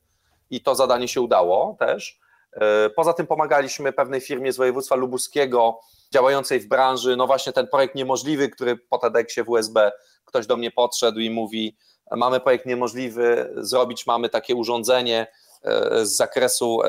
i 0.49 0.61
to 0.61 0.75
zadanie 0.75 1.07
się 1.07 1.21
udało 1.21 1.75
też. 1.79 2.19
E, 2.51 2.89
poza 2.89 3.13
tym 3.13 3.27
pomagaliśmy 3.27 3.93
pewnej 3.93 4.21
firmie 4.21 4.53
z 4.53 4.57
województwa 4.57 4.95
lubuskiego, 4.95 5.79
działającej 6.13 6.59
w 6.59 6.67
branży, 6.67 7.15
no 7.15 7.27
właśnie 7.27 7.53
ten 7.53 7.67
projekt 7.67 7.95
niemożliwy, 7.95 8.49
który 8.49 8.77
po 8.77 8.97
TEDxie 8.97 9.43
w 9.43 9.49
USB 9.49 9.91
ktoś 10.25 10.47
do 10.47 10.57
mnie 10.57 10.71
podszedł 10.71 11.19
i 11.19 11.29
mówi, 11.29 11.77
mamy 12.11 12.39
projekt 12.39 12.65
niemożliwy, 12.65 13.53
zrobić 13.57 14.07
mamy 14.07 14.29
takie 14.29 14.55
urządzenie 14.55 15.27
e, 15.63 16.05
z 16.05 16.15
zakresu 16.15 16.81
e, 16.83 16.87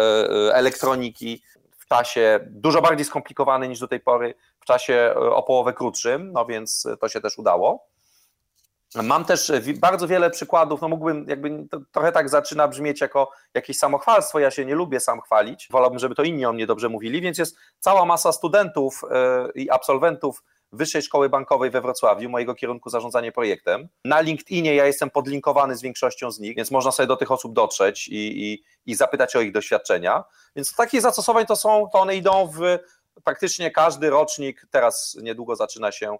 elektroniki 0.54 1.42
w 1.86 1.88
czasie 1.88 2.40
dużo 2.50 2.82
bardziej 2.82 3.04
skomplikowany 3.04 3.68
niż 3.68 3.80
do 3.80 3.88
tej 3.88 4.00
pory, 4.00 4.34
w 4.60 4.64
czasie 4.64 4.94
e, 4.94 5.14
o 5.14 5.42
połowę 5.42 5.72
krótszym, 5.72 6.32
no 6.32 6.46
więc 6.46 6.86
to 7.00 7.08
się 7.08 7.20
też 7.20 7.38
udało. 7.38 7.86
Mam 9.02 9.24
też 9.24 9.52
bardzo 9.80 10.08
wiele 10.08 10.30
przykładów, 10.30 10.80
no 10.80 10.88
mógłbym, 10.88 11.26
jakby 11.28 11.66
to 11.70 11.80
trochę 11.92 12.12
tak 12.12 12.28
zaczyna 12.28 12.68
brzmieć 12.68 13.00
jako 13.00 13.30
jakieś 13.54 13.78
samochwalstwo, 13.78 14.38
ja 14.38 14.50
się 14.50 14.64
nie 14.64 14.74
lubię 14.74 15.00
sam 15.00 15.20
chwalić, 15.20 15.68
wolałbym, 15.70 15.98
żeby 15.98 16.14
to 16.14 16.22
inni 16.22 16.46
o 16.46 16.52
mnie 16.52 16.66
dobrze 16.66 16.88
mówili, 16.88 17.20
więc 17.20 17.38
jest 17.38 17.56
cała 17.78 18.04
masa 18.04 18.32
studentów 18.32 19.02
e, 19.10 19.48
i 19.54 19.70
absolwentów 19.70 20.42
Wyższej 20.76 21.02
Szkoły 21.02 21.28
Bankowej 21.28 21.70
we 21.70 21.80
Wrocławiu, 21.80 22.28
mojego 22.28 22.54
kierunku 22.54 22.90
zarządzanie 22.90 23.32
projektem. 23.32 23.88
Na 24.04 24.20
LinkedInie 24.20 24.74
ja 24.74 24.86
jestem 24.86 25.10
podlinkowany 25.10 25.76
z 25.76 25.82
większością 25.82 26.30
z 26.30 26.40
nich, 26.40 26.56
więc 26.56 26.70
można 26.70 26.92
sobie 26.92 27.06
do 27.06 27.16
tych 27.16 27.30
osób 27.30 27.52
dotrzeć 27.52 28.08
i, 28.08 28.14
i, 28.44 28.64
i 28.86 28.94
zapytać 28.94 29.36
o 29.36 29.40
ich 29.40 29.52
doświadczenia. 29.52 30.24
Więc 30.56 30.74
takich 30.74 31.00
zastosowań 31.00 31.46
to 31.46 31.56
są, 31.56 31.88
to 31.92 31.98
one 31.98 32.16
idą 32.16 32.52
w 32.54 32.60
praktycznie 33.24 33.70
każdy 33.70 34.10
rocznik, 34.10 34.66
teraz 34.70 35.16
niedługo 35.22 35.56
zaczyna 35.56 35.92
się 35.92 36.18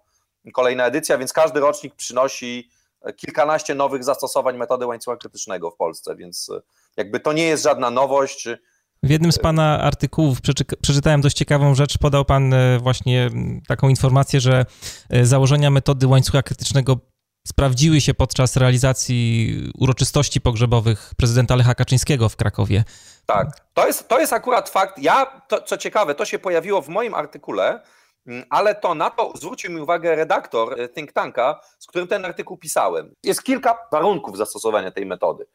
kolejna 0.53 0.85
edycja, 0.85 1.17
więc 1.17 1.33
każdy 1.33 1.59
rocznik 1.59 1.95
przynosi 1.95 2.69
kilkanaście 3.15 3.75
nowych 3.75 4.03
zastosowań 4.03 4.57
metody 4.57 4.85
łańcucha 4.85 5.17
krytycznego 5.17 5.71
w 5.71 5.75
Polsce, 5.75 6.15
więc 6.15 6.51
jakby 6.97 7.19
to 7.19 7.33
nie 7.33 7.47
jest 7.47 7.63
żadna 7.63 7.91
nowość. 7.91 8.49
W 9.03 9.09
jednym 9.09 9.31
z 9.31 9.39
Pana 9.39 9.81
artykułów 9.81 10.37
przeczytałem 10.81 11.21
dość 11.21 11.37
ciekawą 11.37 11.75
rzecz. 11.75 11.97
Podał 11.97 12.25
Pan 12.25 12.53
e, 12.53 12.79
właśnie 12.79 13.29
taką 13.67 13.89
informację, 13.89 14.39
że 14.39 14.65
e, 15.09 15.25
założenia 15.25 15.69
metody 15.69 16.07
łańcucha 16.07 16.43
krytycznego 16.43 16.97
sprawdziły 17.47 18.01
się 18.01 18.13
podczas 18.13 18.55
realizacji 18.55 19.53
uroczystości 19.79 20.41
pogrzebowych 20.41 21.11
prezydenta 21.17 21.55
Lecha 21.55 21.75
Kaczyńskiego 21.75 22.29
w 22.29 22.35
Krakowie. 22.35 22.83
Tak, 23.25 23.47
to 23.73 23.87
jest, 23.87 24.07
to 24.07 24.19
jest 24.19 24.33
akurat 24.33 24.69
fakt. 24.69 24.99
Ja, 24.99 25.41
to, 25.47 25.61
co 25.61 25.77
ciekawe, 25.77 26.15
to 26.15 26.25
się 26.25 26.39
pojawiło 26.39 26.81
w 26.81 26.89
moim 26.89 27.13
artykule, 27.13 27.81
ale 28.49 28.75
to 28.75 28.95
na 28.95 29.09
to 29.09 29.33
zwrócił 29.35 29.71
mi 29.71 29.81
uwagę 29.81 30.15
redaktor 30.15 30.81
e, 30.81 30.89
think 30.89 31.11
tanka, 31.11 31.59
z 31.79 31.87
którym 31.87 32.07
ten 32.07 32.25
artykuł 32.25 32.57
pisałem. 32.57 33.13
Jest 33.23 33.43
kilka 33.43 33.77
warunków 33.91 34.37
zastosowania 34.37 34.91
tej 34.91 35.05
metody. 35.05 35.45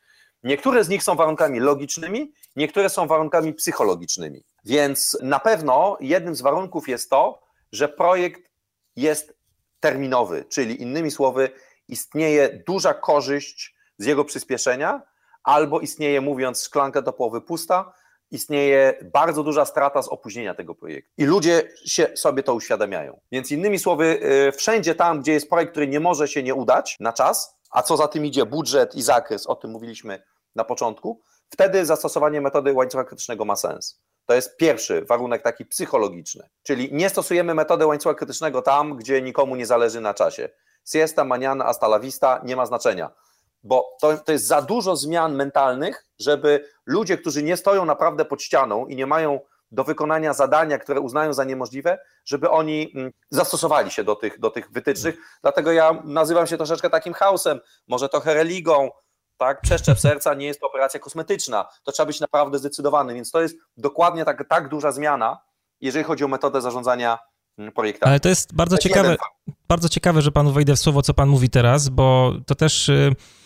Niektóre 0.42 0.84
z 0.84 0.88
nich 0.88 1.02
są 1.02 1.14
warunkami 1.14 1.60
logicznymi, 1.60 2.32
niektóre 2.56 2.88
są 2.88 3.06
warunkami 3.06 3.54
psychologicznymi. 3.54 4.44
Więc 4.64 5.18
na 5.22 5.40
pewno 5.40 5.96
jednym 6.00 6.34
z 6.34 6.40
warunków 6.40 6.88
jest 6.88 7.10
to, 7.10 7.42
że 7.72 7.88
projekt 7.88 8.50
jest 8.96 9.34
terminowy, 9.80 10.44
czyli 10.48 10.82
innymi 10.82 11.10
słowy, 11.10 11.50
istnieje 11.88 12.62
duża 12.66 12.94
korzyść 12.94 13.74
z 13.98 14.06
jego 14.06 14.24
przyspieszenia, 14.24 15.02
albo 15.44 15.80
istnieje, 15.80 16.20
mówiąc 16.20 16.64
szklanka 16.64 17.02
do 17.02 17.12
połowy 17.12 17.40
pusta, 17.40 17.92
istnieje 18.30 18.98
bardzo 19.12 19.42
duża 19.42 19.64
strata 19.64 20.02
z 20.02 20.08
opóźnienia 20.08 20.54
tego 20.54 20.74
projektu. 20.74 21.12
I 21.18 21.24
ludzie 21.24 21.68
się 21.86 22.16
sobie 22.16 22.42
to 22.42 22.54
uświadamiają. 22.54 23.20
Więc 23.32 23.50
innymi 23.50 23.78
słowy, 23.78 24.20
y, 24.48 24.52
wszędzie 24.52 24.94
tam, 24.94 25.20
gdzie 25.20 25.32
jest 25.32 25.48
projekt, 25.48 25.70
który 25.70 25.88
nie 25.88 26.00
może 26.00 26.28
się 26.28 26.42
nie 26.42 26.54
udać 26.54 26.96
na 27.00 27.12
czas, 27.12 27.58
a 27.70 27.82
co 27.82 27.96
za 27.96 28.08
tym 28.08 28.26
idzie 28.26 28.46
budżet 28.46 28.94
i 28.94 29.02
zakres, 29.02 29.46
o 29.46 29.54
tym 29.54 29.70
mówiliśmy 29.70 30.22
na 30.54 30.64
początku, 30.64 31.20
wtedy 31.50 31.86
zastosowanie 31.86 32.40
metody 32.40 32.72
łańcucha 32.72 33.04
krytycznego 33.04 33.44
ma 33.44 33.56
sens. 33.56 34.00
To 34.26 34.34
jest 34.34 34.56
pierwszy 34.56 35.04
warunek 35.04 35.42
taki 35.42 35.64
psychologiczny, 35.64 36.48
czyli 36.62 36.88
nie 36.92 37.08
stosujemy 37.08 37.54
metody 37.54 37.86
łańcucha 37.86 38.14
krytycznego 38.14 38.62
tam, 38.62 38.96
gdzie 38.96 39.22
nikomu 39.22 39.56
nie 39.56 39.66
zależy 39.66 40.00
na 40.00 40.14
czasie. 40.14 40.48
Siesta, 40.84 41.24
maniana, 41.24 41.64
hasta 41.64 41.86
la 41.86 42.00
vista 42.00 42.40
nie 42.44 42.56
ma 42.56 42.66
znaczenia, 42.66 43.10
bo 43.62 43.96
to, 44.00 44.16
to 44.16 44.32
jest 44.32 44.46
za 44.46 44.62
dużo 44.62 44.96
zmian 44.96 45.34
mentalnych, 45.34 46.06
żeby 46.18 46.68
ludzie, 46.86 47.18
którzy 47.18 47.42
nie 47.42 47.56
stoją 47.56 47.84
naprawdę 47.84 48.24
pod 48.24 48.42
ścianą 48.42 48.86
i 48.86 48.96
nie 48.96 49.06
mają 49.06 49.40
do 49.72 49.84
wykonania 49.84 50.32
zadania, 50.32 50.78
które 50.78 51.00
uznają 51.00 51.32
za 51.32 51.44
niemożliwe, 51.44 51.98
żeby 52.24 52.50
oni 52.50 52.92
mm, 52.94 53.12
zastosowali 53.30 53.90
się 53.90 54.04
do 54.04 54.16
tych, 54.16 54.40
do 54.40 54.50
tych 54.50 54.70
wytycznych. 54.70 55.16
Dlatego 55.42 55.72
ja 55.72 56.02
nazywam 56.04 56.46
się 56.46 56.56
troszeczkę 56.56 56.90
takim 56.90 57.12
chaosem, 57.12 57.60
może 57.88 58.08
trochę 58.08 58.34
religą, 58.34 58.90
tak? 59.44 59.60
Przeszczep 59.60 60.00
serca 60.00 60.34
nie 60.34 60.46
jest 60.46 60.60
to 60.60 60.66
operacja 60.66 61.00
kosmetyczna. 61.00 61.68
To 61.82 61.92
trzeba 61.92 62.06
być 62.06 62.20
naprawdę 62.20 62.58
zdecydowany, 62.58 63.14
więc 63.14 63.30
to 63.30 63.42
jest 63.42 63.56
dokładnie 63.76 64.24
tak, 64.24 64.48
tak 64.48 64.68
duża 64.68 64.92
zmiana, 64.92 65.38
jeżeli 65.80 66.04
chodzi 66.04 66.24
o 66.24 66.28
metodę 66.28 66.60
zarządzania 66.60 67.18
mm, 67.58 67.72
projektami. 67.72 68.10
Ale 68.10 68.20
to 68.20 68.28
jest 68.28 68.54
bardzo 68.54 68.78
ciekawe, 68.78 69.16
bardzo 69.68 69.88
ciekawe, 69.88 70.22
że 70.22 70.32
panu 70.32 70.52
wejdę 70.52 70.76
w 70.76 70.78
słowo, 70.78 71.02
co 71.02 71.14
pan 71.14 71.28
mówi 71.28 71.50
teraz, 71.50 71.88
bo 71.88 72.32
to 72.46 72.54
też 72.54 72.88
y, 72.88 73.14
E, 73.14 73.41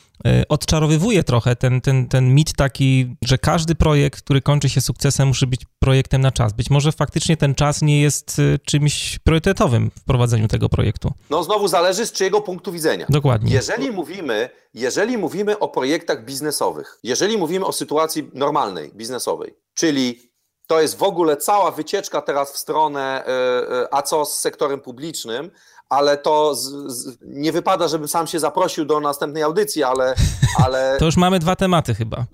odczarowywuje 0.48 1.24
trochę 1.24 1.56
ten, 1.56 1.80
ten, 1.80 2.08
ten 2.08 2.34
mit 2.34 2.52
taki, 2.56 3.16
że 3.22 3.38
każdy 3.38 3.74
projekt, 3.74 4.22
który 4.22 4.40
kończy 4.42 4.68
się 4.68 4.80
sukcesem, 4.80 5.28
musi 5.28 5.46
być 5.46 5.60
projektem 5.78 6.20
na 6.20 6.32
czas. 6.32 6.52
Być 6.52 6.70
może 6.70 6.92
faktycznie 6.92 7.36
ten 7.36 7.54
czas 7.54 7.82
nie 7.82 8.00
jest 8.00 8.38
e, 8.38 8.58
czymś 8.58 9.18
priorytetowym 9.18 9.90
w 10.00 10.04
prowadzeniu 10.04 10.48
tego 10.48 10.68
projektu. 10.68 11.12
No 11.30 11.44
znowu 11.44 11.68
zależy 11.68 12.06
z 12.06 12.12
czyjego 12.12 12.40
punktu 12.40 12.72
widzenia. 12.72 13.06
Dokładnie. 13.08 13.52
Jeżeli 13.52 13.90
mówimy, 13.90 14.50
jeżeli 14.74 15.18
mówimy 15.18 15.58
o 15.58 15.68
projektach 15.68 16.24
biznesowych, 16.24 16.98
jeżeli 17.02 17.38
mówimy 17.38 17.66
o 17.66 17.72
sytuacji 17.72 18.30
normalnej, 18.34 18.90
biznesowej, 18.94 19.54
czyli 19.74 20.32
to 20.66 20.80
jest 20.80 20.98
w 20.98 21.02
ogóle 21.02 21.36
cała 21.36 21.70
wycieczka 21.70 22.22
teraz 22.22 22.52
w 22.52 22.56
stronę, 22.56 23.26
e, 23.26 23.94
a 23.94 24.02
co 24.02 24.24
z 24.24 24.40
sektorem 24.40 24.80
publicznym, 24.80 25.50
ale 25.88 26.18
to 26.18 26.54
z, 26.54 26.92
z, 26.92 27.18
nie 27.22 27.52
wypada, 27.52 27.88
żebym 27.88 28.08
sam 28.08 28.26
się 28.26 28.40
zaprosił 28.40 28.84
do 28.84 29.00
następnej 29.00 29.42
audycji, 29.42 29.82
ale... 29.82 30.14
ale 30.64 30.96
to 30.98 31.04
już 31.04 31.16
mamy 31.16 31.38
dwa 31.38 31.56
tematy 31.56 31.94
chyba. 31.94 32.24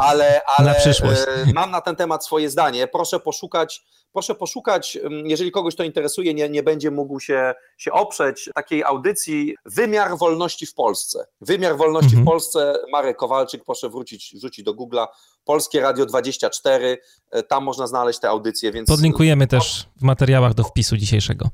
Ale, 0.00 0.40
ale 0.56 0.68
na 0.68 0.74
przyszłość. 0.74 1.20
E, 1.20 1.52
mam 1.54 1.70
na 1.70 1.80
ten 1.80 1.96
temat 1.96 2.24
swoje 2.24 2.50
zdanie. 2.50 2.88
Proszę 2.88 3.20
poszukać, 3.20 3.82
proszę 4.12 4.34
poszukać, 4.34 4.98
jeżeli 5.24 5.50
kogoś 5.50 5.76
to 5.76 5.84
interesuje, 5.84 6.34
nie, 6.34 6.48
nie 6.48 6.62
będzie 6.62 6.90
mógł 6.90 7.20
się, 7.20 7.54
się 7.78 7.92
oprzeć, 7.92 8.50
takiej 8.54 8.84
audycji 8.84 9.54
Wymiar 9.64 10.18
Wolności 10.18 10.66
w 10.66 10.74
Polsce. 10.74 11.26
Wymiar 11.40 11.76
Wolności 11.76 12.16
mhm. 12.16 12.24
w 12.24 12.26
Polsce, 12.26 12.74
Marek 12.92 13.16
Kowalczyk, 13.16 13.64
proszę 13.64 13.88
wrócić, 13.88 14.34
wrzucić 14.34 14.64
do 14.64 14.74
Google'a, 14.74 15.06
Polskie 15.44 15.80
Radio 15.80 16.06
24, 16.06 16.98
e, 17.30 17.42
tam 17.42 17.64
można 17.64 17.86
znaleźć 17.86 18.20
te 18.20 18.28
audycje, 18.28 18.72
więc... 18.72 18.88
Podlinkujemy 18.88 19.46
też 19.46 19.86
w 19.96 20.02
materiałach 20.02 20.54
do 20.54 20.64
wpisu 20.64 20.96
dzisiejszego. 20.96 21.48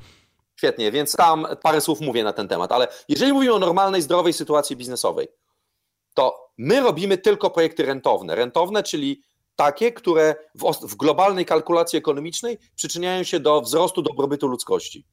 Świetnie, 0.58 0.92
więc 0.92 1.12
tam 1.12 1.46
parę 1.62 1.80
słów 1.80 2.00
mówię 2.00 2.24
na 2.24 2.32
ten 2.32 2.48
temat, 2.48 2.72
ale 2.72 2.88
jeżeli 3.08 3.32
mówimy 3.32 3.54
o 3.54 3.58
normalnej, 3.58 4.02
zdrowej 4.02 4.32
sytuacji 4.32 4.76
biznesowej, 4.76 5.28
to 6.14 6.50
my 6.58 6.80
robimy 6.80 7.18
tylko 7.18 7.50
projekty 7.50 7.86
rentowne. 7.86 8.34
Rentowne, 8.34 8.82
czyli 8.82 9.22
takie, 9.56 9.92
które 9.92 10.34
w, 10.54 10.72
w 10.88 10.96
globalnej 10.96 11.46
kalkulacji 11.46 11.98
ekonomicznej 11.98 12.58
przyczyniają 12.74 13.22
się 13.24 13.40
do 13.40 13.60
wzrostu 13.60 14.02
dobrobytu 14.02 14.48
ludzkości. 14.48 15.06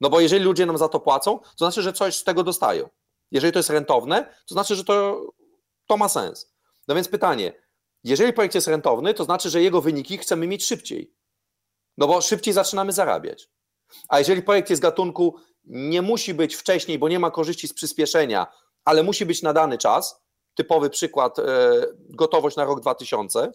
No 0.00 0.10
bo 0.10 0.20
jeżeli 0.20 0.44
ludzie 0.44 0.66
nam 0.66 0.78
za 0.78 0.88
to 0.88 1.00
płacą, 1.00 1.38
to 1.38 1.58
znaczy, 1.58 1.82
że 1.82 1.92
coś 1.92 2.16
z 2.16 2.24
tego 2.24 2.42
dostają. 2.44 2.88
Jeżeli 3.30 3.52
to 3.52 3.58
jest 3.58 3.70
rentowne, 3.70 4.34
to 4.46 4.54
znaczy, 4.54 4.76
że 4.76 4.84
to, 4.84 5.26
to 5.86 5.96
ma 5.96 6.08
sens. 6.08 6.54
No 6.88 6.94
więc 6.94 7.08
pytanie, 7.08 7.52
jeżeli 8.04 8.32
projekt 8.32 8.54
jest 8.54 8.68
rentowny, 8.68 9.14
to 9.14 9.24
znaczy, 9.24 9.50
że 9.50 9.62
jego 9.62 9.80
wyniki 9.80 10.18
chcemy 10.18 10.46
mieć 10.46 10.64
szybciej. 10.66 11.14
No 11.98 12.06
bo 12.06 12.20
szybciej 12.20 12.54
zaczynamy 12.54 12.92
zarabiać. 12.92 13.55
A 14.08 14.18
jeżeli 14.18 14.42
projekt 14.42 14.70
jest 14.70 14.82
gatunku, 14.82 15.36
nie 15.64 16.02
musi 16.02 16.34
być 16.34 16.54
wcześniej, 16.54 16.98
bo 16.98 17.08
nie 17.08 17.18
ma 17.18 17.30
korzyści 17.30 17.68
z 17.68 17.74
przyspieszenia, 17.74 18.46
ale 18.84 19.02
musi 19.02 19.26
być 19.26 19.42
na 19.42 19.52
dany 19.52 19.78
czas, 19.78 20.22
typowy 20.54 20.90
przykład, 20.90 21.38
e, 21.38 21.42
gotowość 21.96 22.56
na 22.56 22.64
rok 22.64 22.80
2000, 22.80 23.52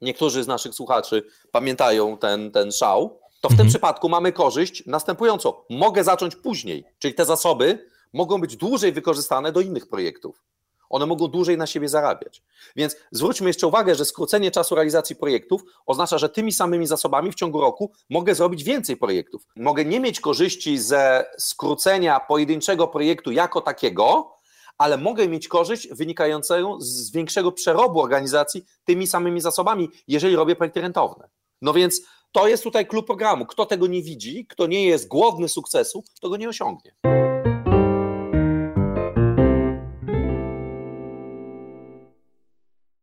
niektórzy 0.00 0.44
z 0.44 0.46
naszych 0.46 0.74
słuchaczy 0.74 1.22
pamiętają 1.52 2.18
ten, 2.18 2.50
ten 2.50 2.72
szał, 2.72 3.20
to 3.40 3.48
w 3.48 3.52
mhm. 3.52 3.56
tym 3.58 3.68
przypadku 3.68 4.08
mamy 4.08 4.32
korzyść 4.32 4.86
następującą. 4.86 5.54
Mogę 5.70 6.04
zacząć 6.04 6.36
później, 6.36 6.84
czyli 6.98 7.14
te 7.14 7.24
zasoby 7.24 7.86
mogą 8.12 8.40
być 8.40 8.56
dłużej 8.56 8.92
wykorzystane 8.92 9.52
do 9.52 9.60
innych 9.60 9.88
projektów 9.88 10.42
one 10.90 11.06
mogą 11.06 11.28
dłużej 11.28 11.58
na 11.58 11.66
siebie 11.66 11.88
zarabiać. 11.88 12.42
Więc 12.76 12.96
zwróćmy 13.12 13.48
jeszcze 13.48 13.66
uwagę, 13.66 13.94
że 13.94 14.04
skrócenie 14.04 14.50
czasu 14.50 14.74
realizacji 14.74 15.16
projektów 15.16 15.62
oznacza, 15.86 16.18
że 16.18 16.28
tymi 16.28 16.52
samymi 16.52 16.86
zasobami 16.86 17.32
w 17.32 17.34
ciągu 17.34 17.60
roku 17.60 17.92
mogę 18.10 18.34
zrobić 18.34 18.64
więcej 18.64 18.96
projektów. 18.96 19.42
Mogę 19.56 19.84
nie 19.84 20.00
mieć 20.00 20.20
korzyści 20.20 20.78
ze 20.78 21.24
skrócenia 21.38 22.20
pojedynczego 22.20 22.88
projektu 22.88 23.32
jako 23.32 23.60
takiego, 23.60 24.32
ale 24.78 24.98
mogę 24.98 25.28
mieć 25.28 25.48
korzyść 25.48 25.88
wynikającą 25.88 26.80
z 26.80 27.10
większego 27.12 27.52
przerobu 27.52 28.00
organizacji 28.00 28.64
tymi 28.84 29.06
samymi 29.06 29.40
zasobami, 29.40 29.88
jeżeli 30.08 30.36
robię 30.36 30.56
projekty 30.56 30.80
rentowne. 30.80 31.28
No 31.62 31.72
więc 31.72 32.02
to 32.32 32.48
jest 32.48 32.62
tutaj 32.62 32.86
klub 32.86 33.06
programu. 33.06 33.46
Kto 33.46 33.66
tego 33.66 33.86
nie 33.86 34.02
widzi, 34.02 34.46
kto 34.46 34.66
nie 34.66 34.86
jest 34.86 35.08
głodny 35.08 35.48
sukcesu, 35.48 36.04
to 36.20 36.28
go 36.28 36.36
nie 36.36 36.48
osiągnie. 36.48 37.29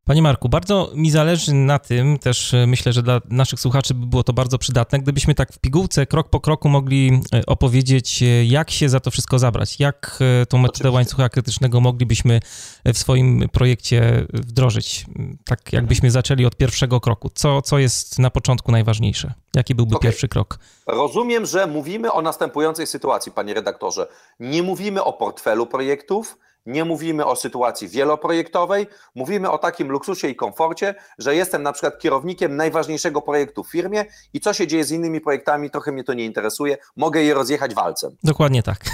Panie 0.07 0.21
Marku, 0.21 0.49
bardzo 0.49 0.91
mi 0.93 1.11
zależy 1.11 1.53
na 1.53 1.79
tym, 1.79 2.19
też 2.19 2.53
e, 2.53 2.67
myślę, 2.67 2.93
że 2.93 3.03
dla 3.03 3.21
naszych 3.29 3.59
słuchaczy 3.59 3.93
by 3.93 4.05
było 4.05 4.23
to 4.23 4.33
bardzo 4.33 4.57
przydatne, 4.57 4.99
gdybyśmy 4.99 5.35
tak 5.35 5.53
w 5.53 5.59
pigułce, 5.59 6.05
krok 6.05 6.29
po 6.29 6.39
kroku 6.39 6.69
mogli 6.69 7.21
e, 7.33 7.45
opowiedzieć, 7.45 8.23
e, 8.23 8.45
jak 8.45 8.71
się 8.71 8.89
za 8.89 8.99
to 8.99 9.11
wszystko 9.11 9.39
zabrać, 9.39 9.79
jak 9.79 10.19
tą 10.49 10.57
metodę 10.57 10.69
Oczywiście. 10.69 10.91
łańcucha 10.91 11.29
krytycznego 11.29 11.81
moglibyśmy 11.81 12.39
w 12.85 12.97
swoim 12.97 13.49
projekcie 13.51 14.25
wdrożyć, 14.33 15.05
tak 15.45 15.73
jakbyśmy 15.73 16.11
zaczęli 16.11 16.45
od 16.45 16.55
pierwszego 16.55 16.99
kroku. 16.99 17.29
Co, 17.33 17.61
co 17.61 17.79
jest 17.79 18.19
na 18.19 18.29
początku 18.29 18.71
najważniejsze? 18.71 19.33
Jaki 19.55 19.75
byłby 19.75 19.95
okay. 19.95 20.09
pierwszy 20.09 20.27
krok? 20.27 20.59
Rozumiem, 20.87 21.45
że 21.45 21.67
mówimy 21.67 22.11
o 22.11 22.21
następującej 22.21 22.87
sytuacji, 22.87 23.31
panie 23.31 23.53
redaktorze. 23.53 24.07
Nie 24.39 24.63
mówimy 24.63 25.03
o 25.03 25.13
portfelu 25.13 25.65
projektów, 25.65 26.37
nie 26.67 26.85
mówimy 26.85 27.25
o 27.25 27.35
sytuacji 27.35 27.87
wieloprojektowej, 27.87 28.87
mówimy 29.15 29.51
o 29.51 29.57
takim 29.57 29.89
luksusie 29.91 30.27
i 30.27 30.35
komforcie, 30.35 30.95
że 31.17 31.35
jestem 31.35 31.63
na 31.63 31.73
przykład 31.73 31.99
kierownikiem 31.99 32.55
najważniejszego 32.55 33.21
projektu 33.21 33.63
w 33.63 33.71
firmie 33.71 34.05
i 34.33 34.39
co 34.39 34.53
się 34.53 34.67
dzieje 34.67 34.83
z 34.83 34.91
innymi 34.91 35.21
projektami, 35.21 35.69
trochę 35.69 35.91
mnie 35.91 36.03
to 36.03 36.13
nie 36.13 36.25
interesuje, 36.25 36.77
mogę 36.95 37.23
je 37.23 37.33
rozjechać 37.33 37.75
walcem. 37.75 38.15
Dokładnie 38.23 38.63
tak. 38.63 38.77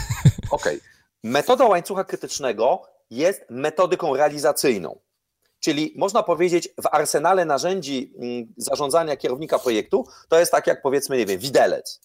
Okej. 0.52 0.78
Okay. 0.78 0.80
Metoda 1.24 1.66
łańcucha 1.66 2.04
krytycznego 2.04 2.82
jest 3.10 3.42
metodyką 3.50 4.16
realizacyjną. 4.16 5.00
Czyli 5.60 5.94
można 5.98 6.24
powiedzieć, 6.24 6.70
w 6.84 6.88
arsenale 6.92 7.46
narzędzi 7.46 8.14
mm, 8.18 8.54
zarządzania 8.58 9.18
kierownika 9.18 9.60
projektu 9.60 10.06
to 10.30 10.40
jest 10.40 10.52
tak 10.52 10.68
jak 10.68 10.82
powiedzmy, 10.82 11.18
nie 11.18 11.26
wiem, 11.26 11.40
widelec. 11.40 12.02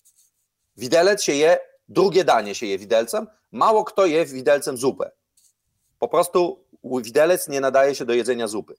Widelec 0.76 1.22
się 1.22 1.32
je, 1.32 1.58
drugie 1.88 2.24
danie 2.24 2.54
się 2.54 2.66
je 2.66 2.78
widelcem, 2.78 3.26
mało 3.52 3.84
kto 3.84 4.06
je 4.06 4.26
widelcem 4.26 4.76
zupę. 4.76 5.10
Po 5.98 6.08
prostu 6.08 6.64
widelec 6.84 7.48
nie 7.48 7.60
nadaje 7.60 7.94
się 7.94 8.04
do 8.04 8.14
jedzenia 8.14 8.48
zupy. 8.48 8.74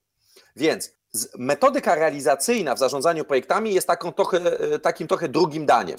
Więc 0.56 0.92
metodyka 1.38 1.96
realizacyjna 1.96 2.76
w 2.76 2.80
zarządzaniu 2.80 3.26
projektami 3.26 3.74
jest 3.74 3.88
taką 3.88 4.12
trochę, 4.12 4.38
e, 4.60 4.80
takim 4.80 5.08
trochę 5.08 5.30
drugim 5.30 5.66
daniem. 5.66 5.98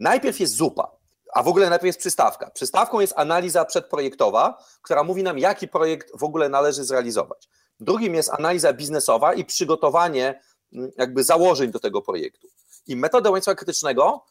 Najpierw 0.00 0.40
jest 0.40 0.54
zupa, 0.54 0.90
a 1.32 1.42
w 1.42 1.48
ogóle 1.48 1.70
najpierw 1.70 1.86
jest 1.86 1.98
przystawka. 1.98 2.50
Przystawką 2.50 3.00
jest 3.00 3.12
analiza 3.16 3.64
przedprojektowa, 3.64 4.64
która 4.82 5.04
mówi 5.04 5.22
nam, 5.22 5.38
jaki 5.38 5.68
projekt 5.68 6.18
w 6.18 6.24
ogóle 6.24 6.48
należy 6.48 6.84
zrealizować. 6.84 7.48
Drugim 7.80 8.14
jest 8.14 8.30
analiza 8.30 8.72
biznesowa 8.72 9.34
i 9.34 9.44
przygotowanie 9.44 10.40
mm, 10.72 10.90
jakby 10.96 11.24
założeń 11.24 11.70
do 11.70 11.80
tego 11.80 12.02
projektu. 12.02 12.48
I 12.86 12.96
metoda 12.96 13.30
łańcucha 13.30 13.54
krytycznego 13.54 14.24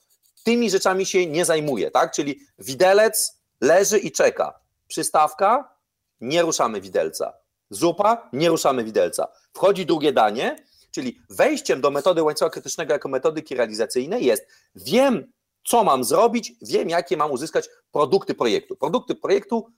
tymi 0.43 0.69
rzeczami 0.69 1.05
się 1.05 1.25
nie 1.25 1.45
zajmuje, 1.45 1.91
tak? 1.91 2.11
Czyli 2.11 2.39
widelec 2.59 3.41
leży 3.61 3.99
i 3.99 4.11
czeka. 4.11 4.59
Przystawka 4.87 5.78
nie 6.21 6.41
ruszamy 6.41 6.81
widelca. 6.81 7.33
zupa, 7.69 8.29
nie 8.33 8.49
ruszamy 8.49 8.83
widelca. 8.83 9.27
Wchodzi 9.53 9.85
drugie 9.85 10.13
danie, 10.13 10.55
czyli 10.91 11.19
wejściem 11.29 11.81
do 11.81 11.91
metody 11.91 12.23
łańcucha 12.23 12.49
krytycznego 12.49 12.93
jako 12.93 13.09
metodyki 13.09 13.55
realizacyjnej 13.55 14.25
jest 14.25 14.47
wiem, 14.75 15.31
co 15.65 15.83
mam 15.83 16.03
zrobić, 16.03 16.53
wiem, 16.61 16.89
jakie 16.89 17.17
mam 17.17 17.31
uzyskać 17.31 17.69
produkty 17.91 18.35
projektu. 18.35 18.75
Produkty 18.75 19.15
projektu, 19.15 19.71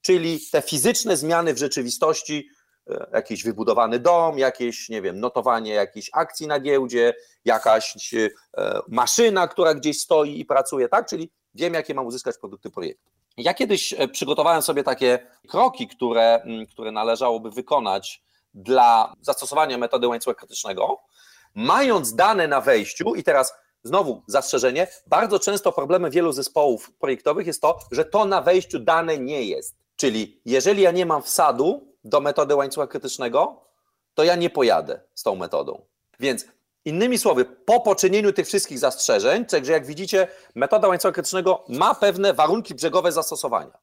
czyli 0.00 0.40
te 0.52 0.62
fizyczne 0.62 1.16
zmiany 1.16 1.54
w 1.54 1.58
rzeczywistości, 1.58 2.48
e, 2.90 3.10
jakiś 3.12 3.44
wybudowany 3.44 3.98
dom, 3.98 4.38
jakieś, 4.38 4.88
nie 4.88 5.02
wiem, 5.02 5.20
notowanie 5.20 5.72
jakichś 5.72 6.10
akcji 6.12 6.46
na 6.46 6.60
giełdzie, 6.60 7.14
jakaś 7.44 8.14
e, 8.14 8.28
maszyna, 8.88 9.48
która 9.48 9.74
gdzieś 9.74 10.00
stoi 10.00 10.40
i 10.40 10.44
pracuje, 10.44 10.88
tak? 10.88 11.08
Czyli 11.08 11.30
wiem, 11.54 11.74
jakie 11.74 11.94
mam 11.94 12.06
uzyskać 12.06 12.38
produkty 12.38 12.70
projektu. 12.70 13.10
Ja 13.38 13.54
kiedyś 13.54 13.94
e, 13.98 14.08
przygotowałem 14.08 14.62
sobie 14.62 14.82
takie 14.82 15.18
kroki, 15.48 15.88
które, 15.88 16.42
które 16.70 16.92
należałoby 16.92 17.50
wykonać 17.50 18.22
dla 18.54 19.14
zastosowania 19.20 19.78
metody 19.78 20.08
łańcucha 20.08 20.34
krytycznego, 20.34 21.00
mając 21.54 22.14
dane 22.14 22.48
na 22.48 22.60
wejściu 22.60 23.14
i 23.14 23.22
teraz 23.22 23.54
znowu 23.82 24.22
zastrzeżenie, 24.26 24.86
bardzo 25.06 25.38
często 25.38 25.72
problemem 25.72 26.10
wielu 26.10 26.32
zespołów 26.32 26.92
projektowych 26.98 27.46
jest 27.46 27.62
to, 27.62 27.78
że 27.92 28.04
to 28.04 28.24
na 28.24 28.42
wejściu 28.42 28.78
dane 28.78 29.18
nie 29.18 29.42
jest. 29.42 29.76
Czyli 29.96 30.40
jeżeli 30.44 30.82
ja 30.82 30.90
nie 30.90 31.06
mam 31.06 31.22
wsadu 31.22 31.94
do 32.04 32.20
metody 32.20 32.54
łańcucha 32.54 32.86
krytycznego, 32.86 33.64
to 34.14 34.24
ja 34.24 34.36
nie 34.36 34.50
pojadę 34.50 35.00
z 35.14 35.22
tą 35.22 35.36
metodą. 35.36 35.82
Więc 36.20 36.46
innymi 36.84 37.18
słowy, 37.18 37.44
po 37.44 37.80
poczynieniu 37.80 38.32
tych 38.32 38.46
wszystkich 38.46 38.78
zastrzeżeń, 38.78 39.46
także 39.46 39.72
jak 39.72 39.86
widzicie, 39.86 40.28
metoda 40.54 40.88
łańcucha 40.88 41.12
krytycznego 41.12 41.64
ma 41.68 41.94
pewne 41.94 42.34
warunki 42.34 42.74
brzegowe 42.74 43.12
zastosowania. 43.12 43.78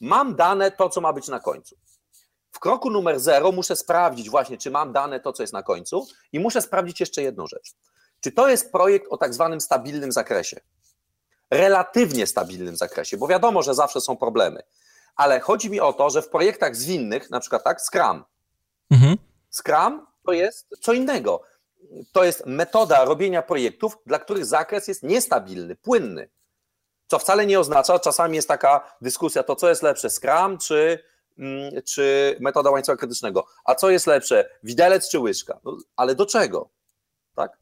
Mam 0.00 0.36
dane 0.36 0.70
to, 0.70 0.88
co 0.88 1.00
ma 1.00 1.12
być 1.12 1.28
na 1.28 1.40
końcu. 1.40 1.76
W 2.52 2.58
kroku 2.58 2.90
numer 2.90 3.20
zero 3.20 3.52
muszę 3.52 3.76
sprawdzić 3.76 4.30
właśnie, 4.30 4.58
czy 4.58 4.70
mam 4.70 4.92
dane 4.92 5.20
to, 5.20 5.32
co 5.32 5.42
jest 5.42 5.52
na 5.52 5.62
końcu 5.62 6.06
i 6.32 6.40
muszę 6.40 6.62
sprawdzić 6.62 7.00
jeszcze 7.00 7.22
jedną 7.22 7.46
rzecz. 7.46 7.74
Czy 8.20 8.32
to 8.32 8.48
jest 8.48 8.72
projekt 8.72 9.06
o 9.10 9.16
tak 9.16 9.34
zwanym 9.34 9.60
stabilnym 9.60 10.12
zakresie? 10.12 10.60
Relatywnie 11.50 12.26
stabilnym 12.26 12.76
zakresie, 12.76 13.16
bo 13.16 13.28
wiadomo, 13.28 13.62
że 13.62 13.74
zawsze 13.74 14.00
są 14.00 14.16
problemy, 14.16 14.62
ale 15.16 15.40
chodzi 15.40 15.70
mi 15.70 15.80
o 15.80 15.92
to, 15.92 16.10
że 16.10 16.22
w 16.22 16.28
projektach 16.28 16.76
zwinnych, 16.76 17.30
na 17.30 17.40
przykład 17.40 17.64
tak, 17.64 17.80
Scrum, 17.80 18.24
mhm. 18.90 19.16
Scrum 19.50 20.06
to 20.26 20.32
jest 20.32 20.68
co 20.80 20.92
innego. 20.92 21.42
To 22.12 22.24
jest 22.24 22.46
metoda 22.46 23.04
robienia 23.04 23.42
projektów, 23.42 23.98
dla 24.06 24.18
których 24.18 24.44
zakres 24.44 24.88
jest 24.88 25.02
niestabilny, 25.02 25.76
płynny. 25.76 26.28
Co 27.06 27.18
wcale 27.18 27.46
nie 27.46 27.60
oznacza, 27.60 27.98
czasami 27.98 28.36
jest 28.36 28.48
taka 28.48 28.96
dyskusja, 29.02 29.42
to 29.42 29.56
co 29.56 29.68
jest 29.68 29.82
lepsze, 29.82 30.10
Scrum 30.10 30.58
czy, 30.58 30.98
mm, 31.38 31.82
czy 31.82 32.36
metoda 32.40 32.70
łańcucha 32.70 32.96
krytycznego. 32.96 33.46
A 33.64 33.74
co 33.74 33.90
jest 33.90 34.06
lepsze, 34.06 34.48
widelec 34.62 35.10
czy 35.10 35.18
łyżka? 35.18 35.60
No, 35.64 35.76
ale 35.96 36.14
do 36.14 36.26
czego? 36.26 36.70
Tak? 37.34 37.58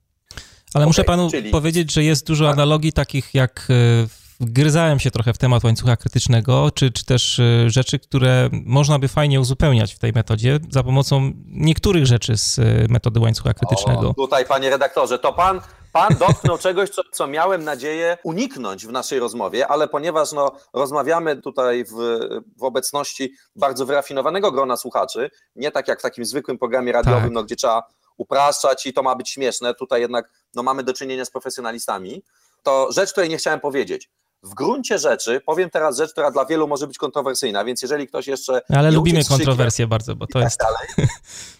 Ale 0.74 0.85
okay, 0.85 0.87
muszę 0.87 1.05
panu 1.05 1.31
czyli... 1.31 1.51
powiedzieć, 1.51 1.93
że 1.93 2.05
jest 2.05 2.27
dużo 2.27 2.45
tak. 2.45 2.53
analogii 2.53 2.93
takich 2.93 3.35
jak 3.35 3.68
e, 3.70 4.07
wgryzałem 4.41 4.99
się 4.99 5.11
trochę 5.11 5.34
w 5.34 5.39
temat 5.39 5.64
łańcucha 5.64 5.97
krytycznego, 5.97 6.70
czy, 6.74 6.91
czy 6.91 7.05
też 7.05 7.39
e, 7.39 7.70
rzeczy, 7.70 7.99
które 7.99 8.49
można 8.53 8.99
by 8.99 9.09
fajnie 9.09 9.41
uzupełniać 9.41 9.95
w 9.95 9.99
tej 9.99 10.12
metodzie 10.12 10.59
za 10.70 10.82
pomocą 10.82 11.32
niektórych 11.47 12.07
rzeczy 12.07 12.37
z 12.37 12.59
e, 12.59 12.62
metody 12.89 13.20
łańcucha 13.20 13.55
krytycznego. 13.55 14.09
O, 14.09 14.14
tutaj, 14.14 14.47
panie 14.47 14.70
redaktorze, 14.70 15.18
to 15.18 15.32
pan, 15.32 15.61
pan 15.93 16.16
dotknął 16.18 16.59
czegoś, 16.68 16.91
co, 16.91 17.03
co 17.12 17.26
miałem 17.26 17.64
nadzieję 17.64 18.18
uniknąć 18.24 18.87
w 18.87 18.93
naszej 18.93 19.18
rozmowie, 19.18 19.68
ale 19.68 19.89
ponieważ 19.89 20.32
no, 20.32 20.53
rozmawiamy 20.72 21.43
tutaj 21.43 21.84
w, 21.84 22.18
w 22.59 22.62
obecności 22.62 23.32
bardzo 23.57 23.87
wyrafinowanego 23.87 24.53
grona 24.53 24.76
słuchaczy, 24.76 25.30
nie 25.57 25.70
tak 25.70 25.89
jak 25.89 25.99
w 25.99 26.03
takim 26.03 26.24
zwykłym 26.24 26.59
programie 26.59 26.93
radiowym, 26.93 27.22
tak. 27.22 27.32
no, 27.32 27.45
gdzie 27.45 27.57
trzeba 27.57 27.82
upraszczać 28.16 28.87
i 28.87 28.93
to 28.93 29.03
ma 29.03 29.16
być 29.16 29.30
śmieszne. 29.30 29.74
Tutaj 29.74 30.01
jednak 30.01 30.30
no, 30.55 30.62
mamy 30.62 30.82
do 30.82 30.93
czynienia 30.93 31.24
z 31.24 31.30
profesjonalistami. 31.30 32.22
To 32.62 32.93
rzecz, 32.93 33.12
której 33.12 33.30
nie 33.30 33.37
chciałem 33.37 33.61
powiedzieć. 33.61 34.11
W 34.47 34.55
gruncie 34.55 34.99
rzeczy 34.99 35.40
powiem 35.40 35.70
teraz 35.70 35.97
rzecz, 35.97 36.12
która 36.12 36.30
dla 36.30 36.44
wielu 36.44 36.68
może 36.68 36.86
być 36.86 36.99
kontrowersyjna, 36.99 37.64
więc 37.64 37.82
jeżeli 37.82 38.07
ktoś 38.09 38.26
jeszcze. 38.26 38.62
Ale 38.68 38.90
lubimy 38.90 39.24
kontrowersje 39.24 39.86
bardzo, 39.86 40.16
bo 40.16 40.26
to 40.26 40.32
tak 40.32 40.42
jest. 40.42 40.61
Dalej, 40.61 41.09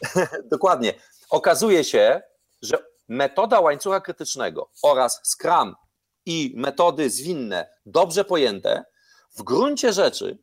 dokładnie. 0.55 0.95
Okazuje 1.31 1.85
się, 1.85 2.21
że 2.63 2.79
metoda 3.09 3.61
łańcucha 3.61 4.01
krytycznego 4.01 4.71
oraz 4.83 5.21
Scrum 5.25 5.75
i 6.27 6.53
metody 6.57 7.11
zwinne, 7.11 7.69
dobrze 7.87 8.25
pojęte, 8.25 8.85
w 9.37 9.43
gruncie 9.43 9.93
rzeczy 9.93 10.39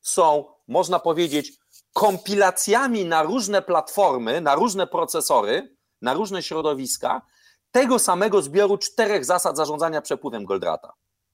są, 0.00 0.44
można 0.68 0.98
powiedzieć, 0.98 1.52
kompilacjami 1.92 3.04
na 3.04 3.22
różne 3.22 3.62
platformy, 3.62 4.40
na 4.40 4.54
różne 4.54 4.86
procesory, 4.86 5.76
na 6.02 6.14
różne 6.14 6.42
środowiska 6.42 7.22
tego 7.70 7.98
samego 7.98 8.42
zbioru 8.42 8.78
czterech 8.78 9.24
zasad 9.24 9.56
zarządzania 9.56 10.02
przepływem 10.02 10.44
Goldrata. 10.44 10.92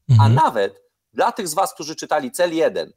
Mhm. 0.09 0.21
A 0.21 0.43
nawet 0.45 0.83
dla 1.13 1.33
tych 1.33 1.49
z 1.49 1.55
Was, 1.55 1.75
którzy 1.75 1.97
czytali 1.97 2.31
cel 2.31 2.55
1, 2.55 2.93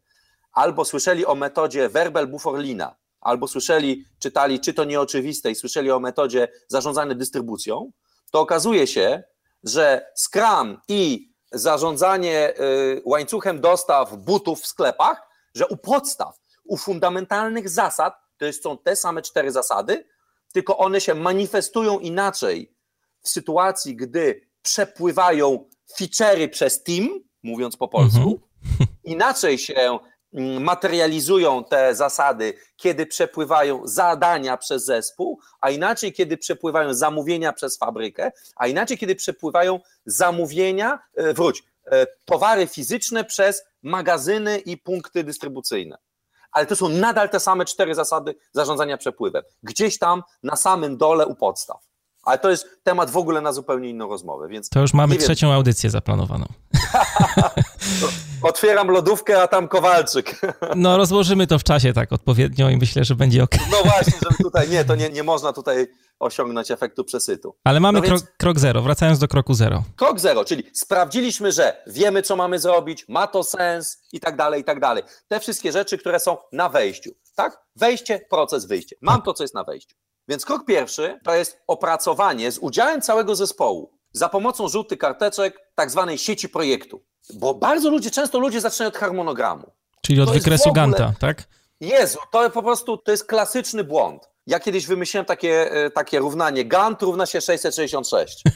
albo 0.51 0.85
słyszeli 0.85 1.25
o 1.25 1.35
metodzie 1.35 1.89
Verbal 1.89 2.27
Bufforlina, 2.27 2.95
albo 3.21 3.47
słyszeli, 3.47 4.05
czytali 4.19 4.59
czy 4.59 4.73
to 4.73 4.83
nieoczywiste 4.83 5.51
i 5.51 5.55
słyszeli 5.55 5.91
o 5.91 5.99
metodzie 5.99 6.47
zarządzania 6.67 7.15
dystrybucją, 7.15 7.91
to 8.31 8.39
okazuje 8.39 8.87
się, 8.87 9.23
że 9.63 10.11
Scrum 10.15 10.77
i 10.87 11.31
zarządzanie 11.51 12.53
y, 12.59 13.01
łańcuchem 13.05 13.61
dostaw 13.61 14.17
butów 14.17 14.61
w 14.61 14.67
sklepach, 14.67 15.27
że 15.55 15.67
u 15.67 15.77
podstaw 15.77 16.39
u 16.63 16.77
fundamentalnych 16.77 17.69
zasad, 17.69 18.13
to 18.37 18.53
są 18.53 18.77
te 18.77 18.95
same 18.95 19.21
cztery 19.21 19.51
zasady, 19.51 20.05
tylko 20.53 20.77
one 20.77 21.01
się 21.01 21.15
manifestują 21.15 21.99
inaczej 21.99 22.75
w 23.21 23.29
sytuacji, 23.29 23.95
gdy 23.95 24.41
przepływają 24.61 25.69
feature'y 25.99 26.49
przez 26.49 26.83
team, 26.83 27.09
mówiąc 27.43 27.77
po 27.77 27.87
polsku, 27.87 28.39
mhm. 28.63 28.89
inaczej 29.03 29.57
się 29.57 29.99
mm, 30.33 30.63
materializują 30.63 31.63
te 31.63 31.95
zasady, 31.95 32.53
kiedy 32.75 33.05
przepływają 33.05 33.87
zadania 33.87 34.57
przez 34.57 34.85
zespół, 34.85 35.39
a 35.61 35.69
inaczej, 35.69 36.13
kiedy 36.13 36.37
przepływają 36.37 36.93
zamówienia 36.93 37.53
przez 37.53 37.77
fabrykę, 37.77 38.31
a 38.55 38.67
inaczej, 38.67 38.97
kiedy 38.97 39.15
przepływają 39.15 39.79
zamówienia, 40.05 40.99
e, 41.15 41.33
wróć, 41.33 41.63
e, 41.85 42.07
towary 42.25 42.67
fizyczne 42.67 43.23
przez 43.23 43.63
magazyny 43.83 44.59
i 44.59 44.77
punkty 44.77 45.23
dystrybucyjne 45.23 45.97
ale 46.55 46.65
to 46.65 46.75
są 46.75 46.89
nadal 46.89 47.29
te 47.29 47.39
same 47.39 47.65
cztery 47.65 47.95
zasady 47.95 48.35
zarządzania 48.51 48.97
przepływem. 48.97 49.43
Gdzieś 49.63 49.99
tam 49.99 50.23
na 50.43 50.55
samym 50.55 50.97
dole 50.97 51.27
u 51.27 51.35
podstaw. 51.35 51.77
Ale 52.25 52.39
to 52.39 52.49
jest 52.49 52.67
temat 52.83 53.11
w 53.11 53.17
ogóle 53.17 53.41
na 53.41 53.53
zupełnie 53.53 53.89
inną 53.89 54.09
rozmowę. 54.09 54.47
Więc 54.47 54.69
to 54.69 54.79
już 54.79 54.93
mamy 54.93 55.15
trzecią 55.15 55.47
wiem. 55.47 55.55
audycję 55.55 55.89
zaplanowaną. 55.89 56.45
Otwieram 58.41 58.87
lodówkę, 58.87 59.41
a 59.41 59.47
tam 59.47 59.67
Kowalczyk. 59.67 60.41
no, 60.75 60.97
rozłożymy 60.97 61.47
to 61.47 61.59
w 61.59 61.63
czasie 61.63 61.93
tak 61.93 62.13
odpowiednio 62.13 62.69
i 62.69 62.77
myślę, 62.77 63.03
że 63.03 63.15
będzie 63.15 63.43
ok. 63.43 63.55
no 63.71 63.77
właśnie, 63.83 64.13
żeby 64.23 64.43
tutaj 64.43 64.69
nie, 64.69 64.85
to 64.85 64.95
nie, 64.95 65.09
nie 65.09 65.23
można 65.23 65.53
tutaj 65.53 65.87
osiągnąć 66.19 66.71
efektu 66.71 67.03
przesytu. 67.03 67.55
Ale 67.63 67.79
mamy 67.79 68.01
no 68.01 68.07
krok, 68.07 68.19
więc... 68.19 68.31
krok 68.37 68.59
zero, 68.59 68.81
wracając 68.81 69.19
do 69.19 69.27
kroku 69.27 69.53
zero. 69.53 69.83
Krok 69.95 70.19
zero, 70.19 70.45
czyli 70.45 70.63
sprawdziliśmy, 70.73 71.51
że 71.51 71.83
wiemy, 71.87 72.21
co 72.21 72.35
mamy 72.35 72.59
zrobić, 72.59 73.05
ma 73.07 73.27
to 73.27 73.43
sens 73.43 73.97
i 74.13 74.19
tak 74.19 74.35
dalej, 74.35 74.61
i 74.61 74.63
tak 74.63 74.79
dalej. 74.79 75.03
Te 75.27 75.39
wszystkie 75.39 75.71
rzeczy, 75.71 75.97
które 75.97 76.19
są 76.19 76.37
na 76.51 76.69
wejściu, 76.69 77.11
tak? 77.35 77.57
Wejście, 77.75 78.25
proces, 78.29 78.65
wyjście. 78.65 78.95
Mam 79.01 79.15
tak. 79.15 79.25
to, 79.25 79.33
co 79.33 79.43
jest 79.43 79.53
na 79.53 79.63
wejściu. 79.63 79.95
Więc 80.27 80.45
krok 80.45 80.65
pierwszy 80.65 81.19
to 81.23 81.35
jest 81.35 81.61
opracowanie 81.67 82.51
z 82.51 82.57
udziałem 82.57 83.01
całego 83.01 83.35
zespołu 83.35 83.91
za 84.11 84.29
pomocą 84.29 84.67
żółtych 84.67 84.99
karteczek 84.99 85.59
tak 85.75 85.91
zwanej 85.91 86.17
sieci 86.17 86.49
projektu. 86.49 87.03
Bo 87.33 87.53
bardzo 87.53 87.89
ludzie, 87.89 88.11
często 88.11 88.39
ludzie 88.39 88.61
zaczynają 88.61 88.87
od 88.87 88.97
harmonogramu. 88.97 89.71
Czyli 90.01 90.21
od 90.21 90.27
to 90.27 90.33
wykresu 90.33 90.69
ogóle... 90.69 90.81
Ganta, 90.81 91.13
tak? 91.19 91.43
Jezu, 91.81 92.19
to 92.31 92.49
po 92.49 92.63
prostu 92.63 92.97
to 92.97 93.11
jest 93.11 93.25
klasyczny 93.25 93.83
błąd. 93.83 94.29
Ja 94.47 94.59
kiedyś 94.59 94.87
wymyśliłem 94.87 95.25
takie, 95.25 95.71
e, 95.71 95.89
takie 95.89 96.19
równanie. 96.19 96.65
Gant 96.65 97.01
równa 97.01 97.25
się 97.25 97.41
666. 97.41 98.43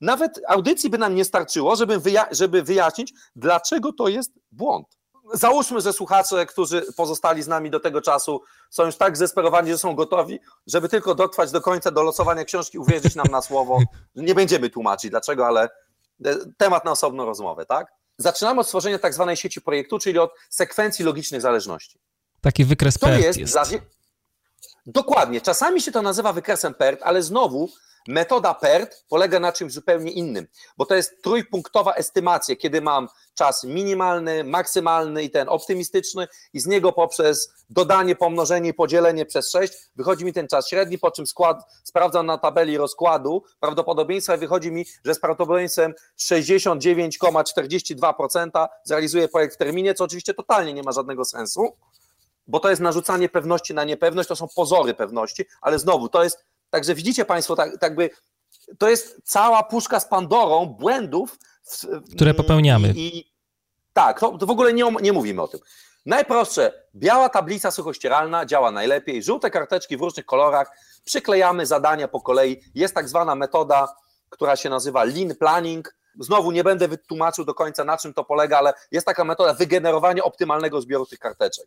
Nawet 0.00 0.40
audycji 0.48 0.90
by 0.90 0.98
nam 0.98 1.14
nie 1.14 1.24
starczyło, 1.24 1.76
żeby, 1.76 1.98
wyja 1.98 2.26
żeby 2.30 2.62
wyjaśnić, 2.62 3.12
dlaczego 3.36 3.92
to 3.92 4.08
jest 4.08 4.32
błąd. 4.52 4.86
Załóżmy, 5.32 5.80
że 5.80 5.92
słuchacze, 5.92 6.46
którzy 6.46 6.92
pozostali 6.96 7.42
z 7.42 7.48
nami 7.48 7.70
do 7.70 7.80
tego 7.80 8.00
czasu, 8.00 8.42
są 8.70 8.84
już 8.84 8.96
tak 8.96 9.16
zesperowani, 9.16 9.70
że 9.70 9.78
są 9.78 9.94
gotowi, 9.94 10.40
żeby 10.66 10.88
tylko 10.88 11.14
dotrwać 11.14 11.50
do 11.50 11.60
końca, 11.60 11.90
do 11.90 12.02
losowania 12.02 12.44
książki, 12.44 12.78
uwierzyć 12.78 13.14
nam 13.14 13.26
na 13.26 13.42
słowo. 13.42 13.78
Nie 14.14 14.34
będziemy 14.34 14.70
tłumaczyć 14.70 15.10
dlaczego, 15.10 15.46
ale 15.46 15.68
e, 16.24 16.36
temat 16.56 16.84
na 16.84 16.90
osobną 16.90 17.24
rozmowę, 17.24 17.66
tak? 17.66 17.86
Zaczynamy 18.18 18.60
od 18.60 18.66
stworzenia 18.66 18.98
tak 18.98 19.14
zwanej 19.14 19.36
sieci 19.36 19.60
projektu, 19.60 19.98
czyli 19.98 20.18
od 20.18 20.30
sekwencji 20.50 21.04
logicznych 21.04 21.40
zależności. 21.40 21.98
Taki 22.40 22.64
wykres 22.64 22.98
PERT 22.98 23.22
jest. 23.22 23.38
jest. 23.38 23.58
Dokładnie. 24.86 25.40
Czasami 25.40 25.80
się 25.80 25.92
to 25.92 26.02
nazywa 26.02 26.32
wykresem 26.32 26.74
PERT, 26.74 27.00
ale 27.02 27.22
znowu 27.22 27.68
Metoda 28.08 28.54
PERT 28.54 29.04
polega 29.08 29.40
na 29.40 29.52
czymś 29.52 29.72
zupełnie 29.72 30.10
innym, 30.10 30.46
bo 30.76 30.86
to 30.86 30.94
jest 30.94 31.22
trójpunktowa 31.22 31.94
estymacja, 31.94 32.56
kiedy 32.56 32.80
mam 32.80 33.08
czas 33.34 33.64
minimalny, 33.64 34.44
maksymalny 34.44 35.22
i 35.22 35.30
ten 35.30 35.48
optymistyczny 35.48 36.28
i 36.52 36.60
z 36.60 36.66
niego 36.66 36.92
poprzez 36.92 37.52
dodanie, 37.70 38.16
pomnożenie 38.16 38.70
i 38.70 38.74
podzielenie 38.74 39.26
przez 39.26 39.50
6 39.50 39.72
wychodzi 39.96 40.24
mi 40.24 40.32
ten 40.32 40.48
czas 40.48 40.68
średni, 40.68 40.98
po 40.98 41.10
czym 41.10 41.26
skład, 41.26 41.64
sprawdzam 41.84 42.26
na 42.26 42.38
tabeli 42.38 42.76
rozkładu 42.76 43.42
prawdopodobieństwa 43.60 44.36
i 44.36 44.38
wychodzi 44.38 44.72
mi, 44.72 44.86
że 45.04 45.14
z 45.14 45.20
prawdopodobieństwem 45.20 45.94
69,42% 46.18 48.68
zrealizuję 48.84 49.28
projekt 49.28 49.54
w 49.54 49.58
terminie, 49.58 49.94
co 49.94 50.04
oczywiście 50.04 50.34
totalnie 50.34 50.72
nie 50.72 50.82
ma 50.82 50.92
żadnego 50.92 51.24
sensu, 51.24 51.76
bo 52.46 52.60
to 52.60 52.70
jest 52.70 52.82
narzucanie 52.82 53.28
pewności 53.28 53.74
na 53.74 53.84
niepewność, 53.84 54.28
to 54.28 54.36
są 54.36 54.48
pozory 54.56 54.94
pewności, 54.94 55.44
ale 55.60 55.78
znowu 55.78 56.08
to 56.08 56.24
jest 56.24 56.44
Także 56.70 56.94
widzicie 56.94 57.24
Państwo, 57.24 57.56
tak, 57.56 57.78
tak 57.78 57.94
by, 57.94 58.10
to 58.78 58.88
jest 58.88 59.20
cała 59.24 59.62
puszka 59.62 60.00
z 60.00 60.08
Pandorą 60.08 60.66
błędów, 60.66 61.38
w, 61.62 62.14
które 62.14 62.34
popełniamy. 62.34 62.88
I, 62.88 63.18
i 63.18 63.32
tak, 63.92 64.20
to, 64.20 64.38
to, 64.38 64.46
w 64.46 64.50
ogóle 64.50 64.72
nie, 64.72 64.84
nie 65.02 65.12
mówimy 65.12 65.42
o 65.42 65.48
tym. 65.48 65.60
Najprostsze, 66.06 66.72
biała 66.94 67.28
tablica 67.28 67.70
suchościeralna 67.70 68.46
działa 68.46 68.70
najlepiej, 68.70 69.22
żółte 69.22 69.50
karteczki 69.50 69.96
w 69.96 70.00
różnych 70.00 70.26
kolorach, 70.26 70.70
przyklejamy 71.04 71.66
zadania 71.66 72.08
po 72.08 72.20
kolei. 72.20 72.60
Jest 72.74 72.94
tak 72.94 73.08
zwana 73.08 73.34
metoda, 73.34 73.94
która 74.30 74.56
się 74.56 74.70
nazywa 74.70 75.04
lean 75.04 75.34
planning. 75.34 75.96
Znowu 76.20 76.50
nie 76.50 76.64
będę 76.64 76.88
wytłumaczył 76.88 77.44
do 77.44 77.54
końca, 77.54 77.84
na 77.84 77.98
czym 77.98 78.14
to 78.14 78.24
polega, 78.24 78.58
ale 78.58 78.72
jest 78.90 79.06
taka 79.06 79.24
metoda 79.24 79.54
wygenerowania 79.54 80.24
optymalnego 80.24 80.80
zbioru 80.80 81.06
tych 81.06 81.18
karteczek. 81.18 81.66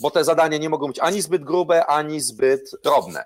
Bo 0.00 0.10
te 0.10 0.24
zadania 0.24 0.58
nie 0.58 0.68
mogą 0.68 0.86
być 0.86 0.98
ani 0.98 1.22
zbyt 1.22 1.44
grube, 1.44 1.86
ani 1.86 2.20
zbyt 2.20 2.70
drobne. 2.84 3.24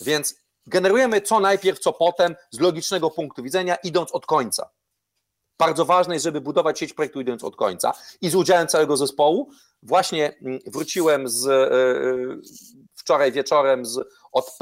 Więc 0.00 0.34
generujemy 0.66 1.20
co 1.20 1.40
najpierw, 1.40 1.78
co 1.78 1.92
potem 1.92 2.34
z 2.50 2.60
logicznego 2.60 3.10
punktu 3.10 3.42
widzenia, 3.42 3.76
idąc 3.76 4.12
od 4.12 4.26
końca. 4.26 4.70
Bardzo 5.58 5.84
ważne 5.84 6.14
jest, 6.14 6.24
żeby 6.24 6.40
budować 6.40 6.78
sieć 6.78 6.94
projektu 6.94 7.20
idąc 7.20 7.44
od 7.44 7.56
końca 7.56 7.92
i 8.20 8.30
z 8.30 8.34
udziałem 8.34 8.68
całego 8.68 8.96
zespołu. 8.96 9.50
Właśnie 9.82 10.34
mm, 10.42 10.58
wróciłem 10.66 11.28
z, 11.28 11.46
e, 11.46 11.52
e, 11.52 11.72
wczoraj 12.94 13.32
wieczorem 13.32 13.86
z, 13.86 13.98
od, 14.32 14.58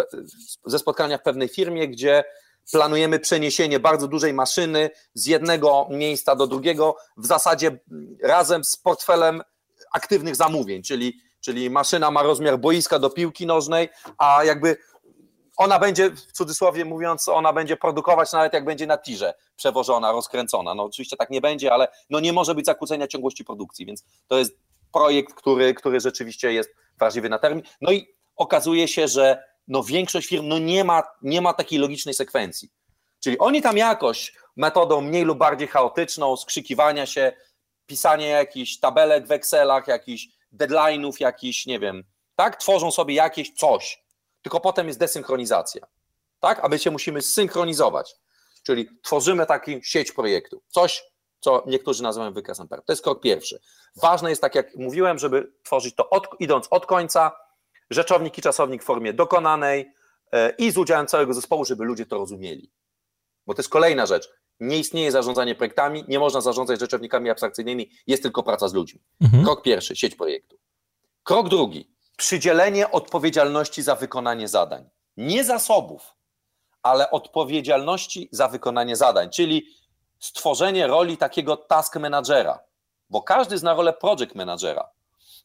ze 0.66 0.78
spotkania 0.78 1.18
w 1.18 1.22
pewnej 1.22 1.48
firmie, 1.48 1.88
gdzie 1.88 2.24
planujemy 2.72 3.18
przeniesienie 3.18 3.80
bardzo 3.80 4.08
dużej 4.08 4.34
maszyny 4.34 4.90
z 5.14 5.26
jednego 5.26 5.88
miejsca 5.90 6.36
do 6.36 6.46
drugiego, 6.46 6.96
w 7.16 7.26
zasadzie 7.26 7.66
mm, 7.66 8.16
razem 8.22 8.64
z 8.64 8.76
portfelem 8.76 9.42
aktywnych 9.92 10.36
zamówień, 10.36 10.82
czyli, 10.82 11.20
czyli 11.40 11.70
maszyna 11.70 12.10
ma 12.10 12.22
rozmiar 12.22 12.58
boiska 12.58 12.98
do 12.98 13.10
piłki 13.10 13.46
nożnej, 13.46 13.88
a 14.18 14.44
jakby 14.44 14.76
ona 15.60 15.78
będzie, 15.78 16.10
w 16.10 16.32
cudzysłowie 16.32 16.84
mówiąc, 16.84 17.28
ona 17.28 17.52
będzie 17.52 17.76
produkować 17.76 18.32
nawet 18.32 18.52
jak 18.52 18.64
będzie 18.64 18.86
na 18.86 18.98
tirze 18.98 19.34
przewożona, 19.56 20.12
rozkręcona. 20.12 20.74
No 20.74 20.84
oczywiście 20.84 21.16
tak 21.16 21.30
nie 21.30 21.40
będzie, 21.40 21.72
ale 21.72 21.88
no 22.10 22.20
nie 22.20 22.32
może 22.32 22.54
być 22.54 22.66
zakłócenia 22.66 23.06
ciągłości 23.06 23.44
produkcji, 23.44 23.86
więc 23.86 24.04
to 24.28 24.38
jest 24.38 24.56
projekt, 24.92 25.34
który, 25.34 25.74
który 25.74 26.00
rzeczywiście 26.00 26.52
jest 26.52 26.70
wrażliwy 26.98 27.28
na 27.28 27.38
termin. 27.38 27.64
No 27.80 27.92
i 27.92 28.08
okazuje 28.36 28.88
się, 28.88 29.08
że 29.08 29.44
no 29.68 29.82
większość 29.82 30.28
firm 30.28 30.48
no 30.48 30.58
nie, 30.58 30.84
ma, 30.84 31.02
nie 31.22 31.40
ma 31.40 31.52
takiej 31.52 31.78
logicznej 31.78 32.14
sekwencji. 32.14 32.68
Czyli 33.20 33.38
oni 33.38 33.62
tam 33.62 33.76
jakoś 33.76 34.34
metodą 34.56 35.00
mniej 35.00 35.24
lub 35.24 35.38
bardziej 35.38 35.68
chaotyczną, 35.68 36.36
skrzykiwania 36.36 37.06
się, 37.06 37.32
pisanie 37.86 38.26
jakichś 38.26 38.78
tabelek 38.78 39.26
w 39.26 39.32
Excelach, 39.32 39.88
jakichś 39.88 40.28
deadline'ów, 40.52 41.12
jakichś, 41.20 41.66
nie 41.66 41.78
wiem, 41.78 42.04
tak, 42.36 42.56
tworzą 42.56 42.90
sobie 42.90 43.14
jakieś 43.14 43.50
coś, 43.54 44.02
tylko 44.42 44.60
potem 44.60 44.86
jest 44.86 44.98
desynchronizacja. 44.98 45.86
Tak? 46.40 46.64
A 46.64 46.68
my 46.68 46.78
się 46.78 46.90
musimy 46.90 47.22
zsynchronizować. 47.22 48.16
Czyli 48.62 48.88
tworzymy 49.02 49.46
taką 49.46 49.72
sieć 49.82 50.12
projektu. 50.12 50.62
Coś, 50.68 51.04
co 51.40 51.64
niektórzy 51.66 52.02
nazywają 52.02 52.32
wykresem 52.32 52.68
PER. 52.68 52.82
To 52.82 52.92
jest 52.92 53.02
krok 53.02 53.20
pierwszy. 53.20 53.60
Ważne 53.96 54.30
jest, 54.30 54.42
tak 54.42 54.54
jak 54.54 54.76
mówiłem, 54.76 55.18
żeby 55.18 55.52
tworzyć 55.62 55.94
to 55.94 56.10
od, 56.10 56.28
idąc 56.38 56.66
od 56.70 56.86
końca, 56.86 57.32
rzeczownik 57.90 58.38
i 58.38 58.42
czasownik 58.42 58.82
w 58.82 58.86
formie 58.86 59.12
dokonanej 59.12 59.92
e, 60.32 60.50
i 60.50 60.70
z 60.70 60.78
udziałem 60.78 61.06
całego 61.06 61.34
zespołu, 61.34 61.64
żeby 61.64 61.84
ludzie 61.84 62.06
to 62.06 62.18
rozumieli. 62.18 62.70
Bo 63.46 63.54
to 63.54 63.60
jest 63.60 63.70
kolejna 63.70 64.06
rzecz. 64.06 64.30
Nie 64.60 64.78
istnieje 64.78 65.12
zarządzanie 65.12 65.54
projektami, 65.54 66.04
nie 66.08 66.18
można 66.18 66.40
zarządzać 66.40 66.80
rzeczownikami 66.80 67.30
abstrakcyjnymi, 67.30 67.90
jest 68.06 68.22
tylko 68.22 68.42
praca 68.42 68.68
z 68.68 68.74
ludźmi. 68.74 69.00
Mhm. 69.20 69.44
Krok 69.44 69.62
pierwszy, 69.62 69.96
sieć 69.96 70.14
projektu. 70.14 70.58
Krok 71.22 71.48
drugi, 71.48 71.90
przydzielenie 72.20 72.90
odpowiedzialności 72.90 73.82
za 73.82 73.94
wykonanie 73.94 74.48
zadań. 74.48 74.90
Nie 75.16 75.44
zasobów, 75.44 76.14
ale 76.82 77.10
odpowiedzialności 77.10 78.28
za 78.32 78.48
wykonanie 78.48 78.96
zadań, 78.96 79.30
czyli 79.30 79.66
stworzenie 80.18 80.86
roli 80.86 81.16
takiego 81.16 81.56
task 81.56 81.96
managera, 81.96 82.58
bo 83.10 83.22
każdy 83.22 83.58
zna 83.58 83.74
rolę 83.74 83.92
project 83.92 84.34
managera. 84.34 84.90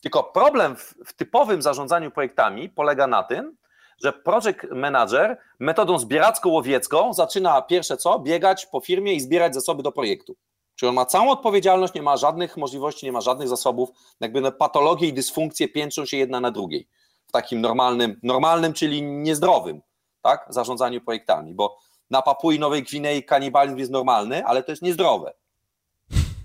Tylko 0.02 0.24
problem 0.24 0.76
w, 0.76 0.96
w 1.06 1.14
typowym 1.14 1.62
zarządzaniu 1.62 2.12
projektami 2.12 2.70
polega 2.70 3.08
na 3.08 3.24
tym, 3.24 3.58
że 4.04 4.14
project 4.14 4.64
manager 4.72 5.38
metodą 5.60 5.98
zbieracko-łowiecką 6.00 7.14
zaczyna 7.14 7.62
pierwsze 7.62 7.98
co? 7.98 8.20
Biegać 8.20 8.66
po 8.66 8.80
firmie 8.80 9.14
i 9.14 9.22
zbierać 9.22 9.54
zasoby 9.54 9.84
do 9.84 9.92
projektu. 9.92 10.36
Czyli 10.76 10.90
on 10.90 10.96
ma 10.96 11.06
całą 11.06 11.32
odpowiedzialność, 11.32 11.94
nie 11.94 12.02
ma 12.02 12.18
żadnych 12.18 12.58
możliwości, 12.58 13.06
nie 13.06 13.12
ma 13.12 13.22
żadnych 13.22 13.48
zasobów, 13.48 13.90
jakby 14.20 14.42
no, 14.42 14.52
patologie 14.52 15.08
i 15.08 15.14
dysfunkcje 15.14 15.68
piętrzą 15.68 16.06
się 16.06 16.18
jedna 16.18 16.40
na 16.40 16.52
drugiej 16.52 16.88
w 17.28 17.32
takim 17.32 17.62
normalnym, 17.62 18.20
normalnym, 18.24 18.74
czyli 18.74 19.02
niezdrowym, 19.02 19.82
tak, 20.22 20.46
zarządzaniu 20.50 21.02
projektami, 21.02 21.54
bo 21.54 21.78
na 22.10 22.22
Papui 22.22 22.60
Nowej 22.60 22.84
Gwinei 22.84 23.24
kanibalizm 23.24 23.78
jest 23.78 23.92
normalny, 23.92 24.46
ale 24.46 24.64
to 24.64 24.72
jest 24.72 24.82
niezdrowe. 24.82 25.34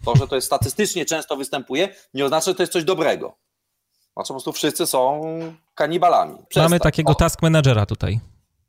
To, 0.04 0.16
że 0.16 0.28
to 0.28 0.34
jest 0.34 0.46
statystycznie 0.46 1.04
często 1.04 1.36
występuje, 1.36 1.94
nie 2.14 2.24
oznacza, 2.24 2.50
że 2.50 2.54
to 2.54 2.62
jest 2.62 2.72
coś 2.72 2.84
dobrego. 2.84 3.36
Znaczy 4.14 4.28
po 4.28 4.34
prostu 4.34 4.52
wszyscy 4.52 4.86
są 4.86 5.22
kanibalami. 5.74 6.36
Przestań. 6.48 6.62
Mamy 6.62 6.80
takiego 6.80 7.12
o. 7.12 7.14
task 7.14 7.42
managera 7.42 7.86
tutaj. 7.86 8.20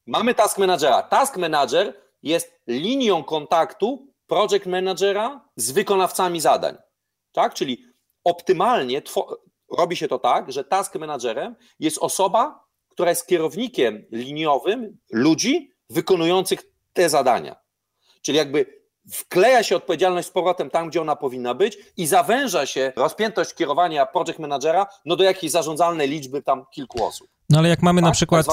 Mamy 0.05 0.35
task 0.35 0.57
managera. 0.57 1.03
Task 1.03 1.37
manager 1.37 1.93
jest 2.23 2.61
linią 2.67 3.23
kontaktu 3.23 4.07
project 4.31 4.65
managera 4.65 5.49
z 5.55 5.71
wykonawcami 5.71 6.41
zadań. 6.41 6.77
Tak? 7.31 7.53
Czyli 7.53 7.83
optymalnie 8.23 9.01
robi 9.77 9.95
się 9.95 10.07
to 10.07 10.19
tak, 10.19 10.51
że 10.51 10.63
task 10.63 10.95
managerem 10.95 11.55
jest 11.79 11.97
osoba, 11.97 12.65
która 12.89 13.09
jest 13.09 13.27
kierownikiem 13.27 14.05
liniowym 14.11 14.97
ludzi 15.11 15.71
wykonujących 15.89 16.63
te 16.93 17.09
zadania. 17.09 17.55
Czyli 18.21 18.37
jakby 18.37 18.80
wkleja 19.09 19.63
się 19.63 19.75
odpowiedzialność 19.75 20.27
z 20.27 20.31
powrotem 20.31 20.69
tam, 20.69 20.89
gdzie 20.89 21.01
ona 21.01 21.15
powinna 21.15 21.53
być 21.53 21.77
i 21.97 22.07
zawęża 22.07 22.65
się 22.65 22.93
rozpiętość 22.95 23.53
kierowania 23.53 24.05
project 24.05 24.39
managera 24.39 24.87
no 25.05 25.15
do 25.15 25.23
jakiejś 25.23 25.51
zarządzalnej 25.51 26.09
liczby 26.09 26.41
tam 26.41 26.65
kilku 26.73 27.05
osób. 27.05 27.27
No 27.49 27.59
ale 27.59 27.69
jak 27.69 27.81
mamy 27.81 28.01
tak? 28.01 28.07
na 28.07 28.11
przykład 28.11 28.45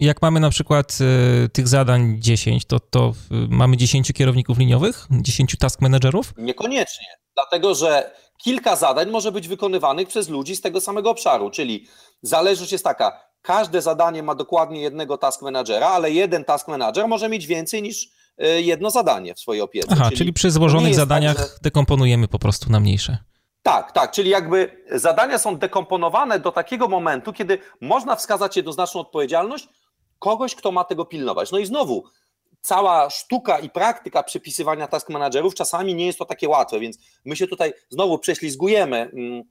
jak 0.00 0.22
mamy 0.22 0.40
na 0.40 0.50
przykład 0.50 0.98
y, 1.44 1.48
tych 1.48 1.68
zadań 1.68 2.16
10, 2.18 2.64
to, 2.64 2.80
to 2.80 3.12
y, 3.32 3.34
mamy 3.48 3.76
10 3.76 4.12
kierowników 4.12 4.58
liniowych, 4.58 5.06
10 5.10 5.56
task 5.58 5.80
managerów? 5.80 6.34
Niekoniecznie, 6.36 7.06
dlatego 7.34 7.74
że 7.74 8.10
kilka 8.44 8.76
zadań 8.76 9.10
może 9.10 9.32
być 9.32 9.48
wykonywanych 9.48 10.08
przez 10.08 10.28
ludzi 10.28 10.56
z 10.56 10.60
tego 10.60 10.80
samego 10.80 11.10
obszaru, 11.10 11.50
czyli 11.50 11.86
zależność 12.22 12.72
jest 12.72 12.84
taka, 12.84 13.20
każde 13.42 13.82
zadanie 13.82 14.22
ma 14.22 14.34
dokładnie 14.34 14.80
jednego 14.80 15.18
task 15.18 15.42
managera, 15.42 15.88
ale 15.88 16.10
jeden 16.10 16.44
task 16.44 16.68
manager 16.68 17.08
może 17.08 17.28
mieć 17.28 17.46
więcej 17.46 17.82
niż 17.82 18.08
jedno 18.46 18.90
zadanie 18.90 19.34
w 19.34 19.40
swojej 19.40 19.62
opiece. 19.62 19.88
Aha, 19.90 20.04
czyli, 20.04 20.16
czyli 20.16 20.32
przy 20.32 20.50
złożonych 20.50 20.94
zadaniach 20.94 21.36
tak, 21.36 21.46
że... 21.46 21.52
dekomponujemy 21.62 22.28
po 22.28 22.38
prostu 22.38 22.70
na 22.70 22.80
mniejsze. 22.80 23.18
Tak, 23.62 23.92
tak, 23.92 24.10
czyli 24.10 24.30
jakby 24.30 24.84
zadania 24.90 25.38
są 25.38 25.56
dekomponowane 25.56 26.40
do 26.40 26.52
takiego 26.52 26.88
momentu, 26.88 27.32
kiedy 27.32 27.58
można 27.80 28.16
wskazać 28.16 28.56
jednoznaczną 28.56 29.00
odpowiedzialność 29.00 29.68
kogoś, 30.18 30.54
kto 30.54 30.72
ma 30.72 30.84
tego 30.84 31.04
pilnować. 31.04 31.52
No 31.52 31.58
i 31.58 31.66
znowu, 31.66 32.04
cała 32.60 33.10
sztuka 33.10 33.58
i 33.58 33.70
praktyka 33.70 34.22
przepisywania 34.22 34.88
task 34.88 35.08
managerów 35.08 35.54
czasami 35.54 35.94
nie 35.94 36.06
jest 36.06 36.18
to 36.18 36.24
takie 36.24 36.48
łatwe, 36.48 36.80
więc 36.80 36.98
my 37.24 37.36
się 37.36 37.46
tutaj 37.46 37.72
znowu 37.88 38.18
prześlizgujemy 38.18 38.96
mm, 38.96 39.42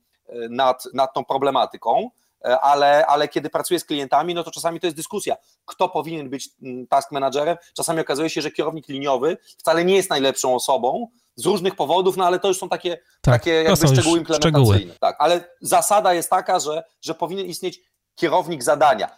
nad, 0.50 0.84
nad 0.94 1.14
tą 1.14 1.26
problematyką, 1.26 2.10
ale, 2.44 3.06
ale 3.06 3.28
kiedy 3.28 3.50
pracuję 3.50 3.80
z 3.80 3.86
klientami, 3.86 4.34
no 4.34 4.44
to 4.44 4.52
czasami 4.52 4.80
to 4.80 4.88
jest 4.88 4.98
dyskusja, 4.98 5.36
kto 5.66 5.90
powinien 5.90 6.30
być 6.30 6.50
mm, 6.64 6.88
task 6.88 7.12
managerem. 7.12 7.58
Czasami 7.74 8.00
okazuje 8.00 8.30
się, 8.30 8.42
że 8.42 8.52
kierownik 8.52 8.88
liniowy 8.88 9.38
wcale 9.58 9.86
nie 9.86 9.96
jest 9.96 10.10
najlepszą 10.10 10.56
osobą, 10.56 11.08
z 11.36 11.46
różnych 11.46 11.76
powodów, 11.76 12.18
no 12.18 12.26
ale 12.26 12.40
to 12.40 12.48
już 12.48 12.58
są 12.58 12.70
takie, 12.70 12.98
tak, 13.22 13.34
takie 13.34 13.52
jakby 13.52 13.88
szczegóły 13.88 14.20
implementacyjne. 14.20 14.76
Szczegóły. 14.76 14.98
Tak, 15.00 15.16
ale 15.20 15.44
zasada 15.62 16.14
jest 16.14 16.30
taka, 16.30 16.60
że, 16.60 16.84
że 17.02 17.16
powinien 17.16 17.46
istnieć 17.46 17.82
kierownik 18.16 18.64
zadania. 18.64 19.10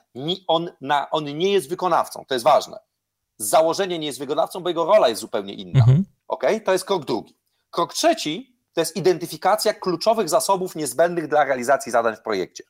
On, 0.47 0.69
na, 0.81 1.09
on 1.09 1.25
nie 1.25 1.51
jest 1.53 1.69
wykonawcą, 1.69 2.25
to 2.27 2.35
jest 2.35 2.45
ważne. 2.45 2.77
Z 3.37 3.49
założenia 3.49 3.97
nie 3.97 4.07
jest 4.07 4.19
wykonawcą, 4.19 4.59
bo 4.59 4.69
jego 4.69 4.85
rola 4.85 5.09
jest 5.09 5.21
zupełnie 5.21 5.53
inna. 5.53 5.79
Mhm. 5.79 6.05
Okay? 6.27 6.61
To 6.61 6.71
jest 6.71 6.85
krok 6.85 7.05
drugi. 7.05 7.37
Krok 7.71 7.93
trzeci 7.93 8.57
to 8.73 8.81
jest 8.81 8.95
identyfikacja 8.95 9.73
kluczowych 9.73 10.29
zasobów 10.29 10.75
niezbędnych 10.75 11.27
dla 11.27 11.43
realizacji 11.43 11.91
zadań 11.91 12.15
w 12.15 12.21
projekcie. 12.21 12.63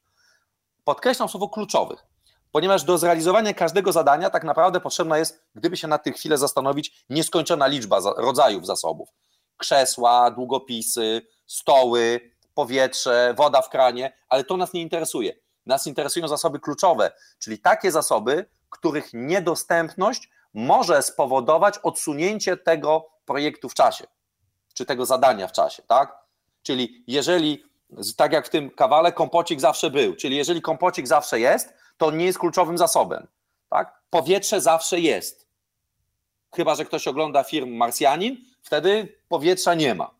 Podkreślam 0.84 1.30
słowo 1.30 1.50
kluczowych. 1.50 2.06
ponieważ 2.52 2.84
do 2.84 2.98
zrealizowania 2.98 3.54
każdego 3.54 3.92
zadania 3.92 4.30
tak 4.30 4.44
naprawdę 4.44 4.80
potrzebna 4.80 5.18
jest, 5.18 5.44
gdyby 5.56 5.78
się 5.78 5.88
na 5.88 5.98
tę 5.98 6.12
chwilę 6.12 6.38
zastanowić, 6.38 7.06
nieskończona 7.10 7.68
liczba 7.68 8.00
rodzajów 8.18 8.66
zasobów. 8.66 9.10
Krzesła, 9.58 10.32
długopisy, 10.32 11.22
stoły, 11.48 12.32
powietrze, 12.54 13.34
woda 13.38 13.62
w 13.62 13.70
kranie, 13.70 14.18
ale 14.30 14.44
to 14.44 14.58
nas 14.58 14.74
nie 14.74 14.82
interesuje. 14.82 15.36
Nas 15.66 15.88
interesują 15.88 16.28
zasoby 16.28 16.60
kluczowe, 16.60 17.12
czyli 17.40 17.60
takie 17.60 17.92
zasoby, 17.92 18.46
których 18.70 19.10
niedostępność 19.14 20.30
może 20.54 21.04
spowodować 21.04 21.78
odsunięcie 21.84 22.58
tego 22.58 23.08
projektu 23.26 23.70
w 23.70 23.74
czasie, 23.74 24.08
czy 24.74 24.86
tego 24.86 25.06
zadania 25.06 25.48
w 25.48 25.52
czasie, 25.52 25.84
tak? 25.88 26.18
Czyli 26.64 27.04
jeżeli, 27.08 27.64
tak 28.18 28.34
jak 28.34 28.48
w 28.48 28.50
tym 28.50 28.70
kawale, 28.70 29.12
kompocik 29.12 29.60
zawsze 29.60 29.90
był, 29.90 30.16
czyli 30.16 30.38
jeżeli 30.38 30.62
kompocik 30.62 31.08
zawsze 31.08 31.40
jest, 31.40 31.74
to 31.98 32.12
nie 32.12 32.26
jest 32.26 32.40
kluczowym 32.40 32.78
zasobem, 32.78 33.28
tak? 33.70 34.02
Powietrze 34.10 34.62
zawsze 34.62 35.00
jest. 35.00 35.48
Chyba, 36.56 36.76
że 36.76 36.86
ktoś 36.86 37.08
ogląda 37.08 37.44
film 37.44 37.76
Marsjanin, 37.76 38.38
wtedy 38.62 39.18
powietrza 39.28 39.74
nie 39.74 39.96
ma. 39.96 40.12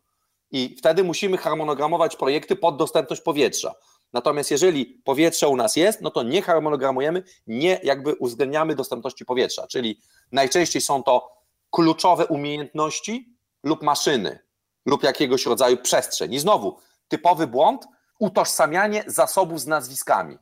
I 0.50 0.76
wtedy 0.78 1.04
musimy 1.04 1.36
harmonogramować 1.38 2.16
projekty 2.16 2.56
pod 2.56 2.76
dostępność 2.76 3.22
powietrza. 3.22 3.74
Natomiast 4.12 4.50
jeżeli 4.50 4.86
powietrze 4.86 5.48
u 5.48 5.56
nas 5.56 5.76
jest, 5.76 6.00
no 6.00 6.10
to 6.10 6.22
nie 6.22 6.42
harmonogramujemy, 6.42 7.22
nie 7.46 7.80
jakby 7.82 8.14
uwzględniamy 8.14 8.74
dostępności 8.74 9.24
powietrza, 9.24 9.66
czyli 9.66 10.00
najczęściej 10.32 10.82
są 10.82 11.02
to 11.02 11.32
kluczowe 11.70 12.26
umiejętności 12.26 13.34
lub 13.62 13.82
maszyny, 13.82 14.38
lub 14.86 15.02
jakiegoś 15.02 15.46
rodzaju 15.46 15.76
przestrzeń. 15.76 16.34
I 16.34 16.38
znowu, 16.38 16.78
typowy 17.14 17.46
błąd, 17.46 17.86
utożsamianie 18.18 19.04
zasobów 19.06 19.60
z 19.60 19.66
nazwiskami, 19.66 20.38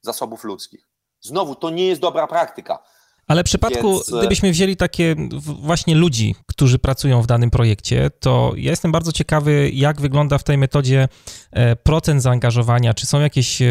zasobów 0.00 0.44
ludzkich. 0.44 0.88
Znowu, 1.20 1.54
to 1.54 1.70
nie 1.70 1.86
jest 1.86 2.00
dobra 2.00 2.26
praktyka. 2.26 2.82
Ale 3.26 3.42
w 3.42 3.44
przypadku, 3.44 3.92
Więc... 3.92 4.12
E, 4.12 4.18
gdybyśmy 4.18 4.52
wzięli 4.52 4.76
takie 4.76 5.16
właśnie 5.42 5.94
ludzi, 5.94 6.34
którzy 6.46 6.78
pracują 6.78 7.22
w 7.22 7.26
danym 7.26 7.50
projekcie, 7.50 8.10
to 8.20 8.52
ja 8.56 8.70
jestem 8.70 8.92
bardzo 8.92 9.12
ciekawy, 9.12 9.70
jak 9.72 10.00
wygląda 10.00 10.38
w 10.38 10.44
tej 10.44 10.58
metodzie 10.58 11.08
e, 11.52 11.76
procent 11.76 12.22
zaangażowania. 12.22 12.94
Czy 12.94 13.06
są 13.06 13.20
jakieś 13.20 13.62
e, 13.62 13.66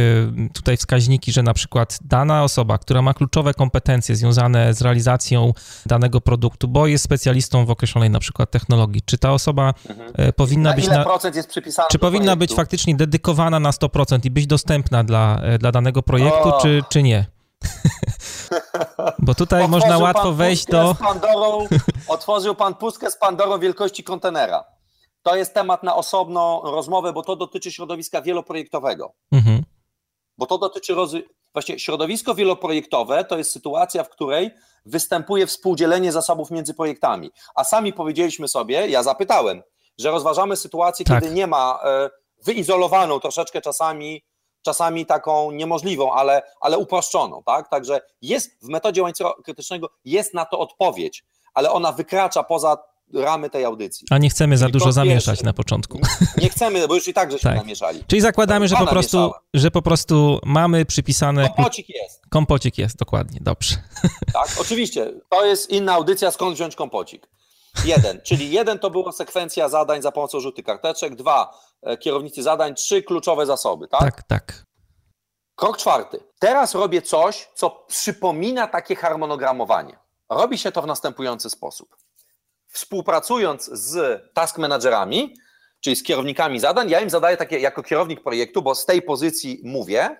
tutaj 0.53 0.77
wskaźniki, 0.77 1.31
że 1.31 1.43
na 1.43 1.53
przykład 1.53 1.97
dana 2.01 2.43
osoba, 2.43 2.77
która 2.77 3.01
ma 3.01 3.13
kluczowe 3.13 3.53
kompetencje 3.53 4.15
związane 4.15 4.73
z 4.73 4.81
realizacją 4.81 5.53
danego 5.85 6.21
produktu, 6.21 6.67
bo 6.67 6.87
jest 6.87 7.03
specjalistą 7.03 7.65
w 7.65 7.69
określonej 7.69 8.09
na 8.09 8.19
przykład 8.19 8.51
technologii, 8.51 9.01
czy 9.05 9.17
ta 9.17 9.33
osoba 9.33 9.73
mhm. 9.89 10.33
powinna 10.33 10.69
na 10.69 10.75
być. 10.75 10.85
Ile 10.85 10.97
na, 10.97 11.03
procent 11.03 11.35
jest 11.35 11.49
przypisany 11.49 11.87
Czy 11.91 11.99
powinna 11.99 12.25
projektu? 12.25 12.39
być 12.39 12.53
faktycznie 12.53 12.95
dedykowana 12.95 13.59
na 13.59 13.71
100% 13.71 14.25
i 14.25 14.31
być 14.31 14.47
dostępna 14.47 15.03
dla, 15.03 15.41
dla 15.59 15.71
danego 15.71 16.03
projektu, 16.03 16.51
czy, 16.61 16.81
czy 16.89 17.03
nie? 17.03 17.25
Bo 19.19 19.35
tutaj 19.35 19.63
otworzył 19.63 19.67
można 19.67 19.97
łatwo 19.97 20.31
wejść 20.31 20.65
do. 20.65 20.95
Pandorą, 20.99 21.67
otworzył 22.07 22.55
pan 22.55 22.75
pustkę 22.75 23.11
z 23.11 23.17
Pandorą 23.17 23.59
wielkości 23.59 24.03
kontenera. 24.03 24.63
To 25.23 25.35
jest 25.35 25.53
temat 25.53 25.83
na 25.83 25.95
osobną 25.95 26.61
rozmowę, 26.61 27.13
bo 27.13 27.23
to 27.23 27.35
dotyczy 27.35 27.71
środowiska 27.71 28.21
wieloprojektowego. 28.21 29.13
Mhm. 29.31 29.63
Bo 30.37 30.45
to 30.45 30.57
dotyczy 30.57 30.93
roz... 30.93 31.11
właśnie 31.53 31.79
środowisko 31.79 32.35
wieloprojektowe 32.35 33.25
to 33.25 33.37
jest 33.37 33.51
sytuacja, 33.51 34.03
w 34.03 34.09
której 34.09 34.51
występuje 34.85 35.47
współdzielenie 35.47 36.11
zasobów 36.11 36.51
między 36.51 36.73
projektami. 36.73 37.31
A 37.55 37.63
sami 37.63 37.93
powiedzieliśmy 37.93 38.47
sobie, 38.47 38.87
ja 38.87 39.03
zapytałem, 39.03 39.63
że 39.97 40.11
rozważamy 40.11 40.55
sytuację, 40.55 41.05
tak. 41.05 41.23
kiedy 41.23 41.35
nie 41.35 41.47
ma 41.47 41.79
e, 41.83 42.09
wyizolowaną 42.45 43.19
troszeczkę 43.19 43.61
czasami 43.61 44.23
czasami 44.65 45.05
taką 45.05 45.51
niemożliwą, 45.51 46.13
ale, 46.13 46.41
ale 46.61 46.77
uproszczoną, 46.77 47.43
tak? 47.45 47.69
Także 47.69 48.01
jest 48.21 48.65
w 48.65 48.67
metodzie 48.67 49.03
łańcucha 49.03 49.33
krytycznego 49.43 49.89
jest 50.05 50.33
na 50.33 50.45
to 50.45 50.59
odpowiedź, 50.59 51.23
ale 51.53 51.71
ona 51.71 51.91
wykracza 51.91 52.43
poza 52.43 52.77
ramy 53.13 53.49
tej 53.49 53.65
audycji. 53.65 54.07
A 54.09 54.17
nie 54.17 54.29
chcemy 54.29 54.57
za 54.57 54.69
dużo 54.69 54.91
zamieszać 54.91 55.25
pierwszy, 55.25 55.45
na 55.45 55.53
początku. 55.53 55.99
Nie 56.41 56.49
chcemy, 56.49 56.87
bo 56.87 56.95
już 56.95 57.07
i 57.07 57.13
tak 57.13 57.31
żeśmy 57.31 57.49
tak. 57.49 57.57
namieszali. 57.59 58.03
Czyli 58.07 58.21
zakładamy, 58.21 58.67
że 58.67 58.75
po, 58.75 58.87
prostu, 58.87 59.31
że 59.53 59.71
po 59.71 59.81
prostu 59.81 60.39
mamy 60.45 60.85
przypisane... 60.85 61.49
Kompocik 61.49 61.89
jest. 61.89 62.21
Kompocik 62.29 62.77
jest, 62.77 62.97
dokładnie, 62.97 63.39
dobrze. 63.41 63.75
Tak, 64.33 64.47
oczywiście. 64.61 65.13
To 65.29 65.45
jest 65.45 65.69
inna 65.69 65.93
audycja, 65.93 66.31
skąd 66.31 66.55
wziąć 66.55 66.75
kompocik. 66.75 67.27
Jeden, 67.85 68.21
czyli 68.21 68.51
jeden 68.51 68.79
to 68.79 68.89
była 68.89 69.11
sekwencja 69.11 69.69
zadań 69.69 70.01
za 70.01 70.11
pomocą 70.11 70.39
rzuty 70.39 70.63
karteczek, 70.63 71.15
dwa 71.15 71.59
e, 71.81 71.97
kierownicy 71.97 72.43
zadań, 72.43 72.75
trzy 72.75 73.03
kluczowe 73.03 73.45
zasoby, 73.45 73.87
tak? 73.87 74.01
Tak, 74.01 74.23
tak. 74.23 74.63
Krok 75.55 75.77
czwarty. 75.77 76.19
Teraz 76.39 76.75
robię 76.75 77.01
coś, 77.01 77.49
co 77.55 77.69
przypomina 77.69 78.67
takie 78.67 78.95
harmonogramowanie. 78.95 79.99
Robi 80.29 80.57
się 80.57 80.71
to 80.71 80.81
w 80.81 80.87
następujący 80.87 81.49
sposób. 81.49 81.95
Współpracując 82.67 83.65
z 83.65 84.21
task 84.33 84.57
managerami, 84.57 85.33
czyli 85.79 85.95
z 85.95 86.03
kierownikami 86.03 86.59
zadań, 86.59 86.89
ja 86.89 86.99
im 86.99 87.09
zadaję 87.09 87.37
takie, 87.37 87.59
jako 87.59 87.83
kierownik 87.83 88.23
projektu, 88.23 88.61
bo 88.61 88.75
z 88.75 88.85
tej 88.85 89.01
pozycji 89.01 89.61
mówię, 89.63 90.17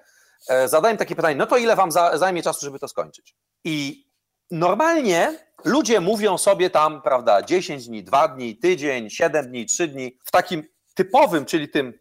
e, 0.49 0.67
zadaję 0.67 0.97
takie 0.97 1.15
pytanie, 1.15 1.35
no 1.35 1.45
to 1.45 1.57
ile 1.57 1.75
wam 1.75 1.91
zajmie 2.13 2.43
czasu, 2.43 2.65
żeby 2.65 2.79
to 2.79 2.87
skończyć? 2.87 3.35
I 3.63 4.04
normalnie 4.51 5.39
ludzie 5.65 6.01
mówią 6.01 6.37
sobie 6.37 6.69
tam, 6.69 7.01
prawda, 7.01 7.41
10 7.41 7.87
dni, 7.87 8.03
2 8.03 8.27
dni, 8.27 8.57
tydzień, 8.57 9.09
7 9.09 9.47
dni, 9.47 9.65
3 9.65 9.87
dni, 9.87 10.17
w 10.25 10.31
takim 10.31 10.63
typowym, 10.95 11.45
czyli 11.45 11.69
tym 11.69 11.93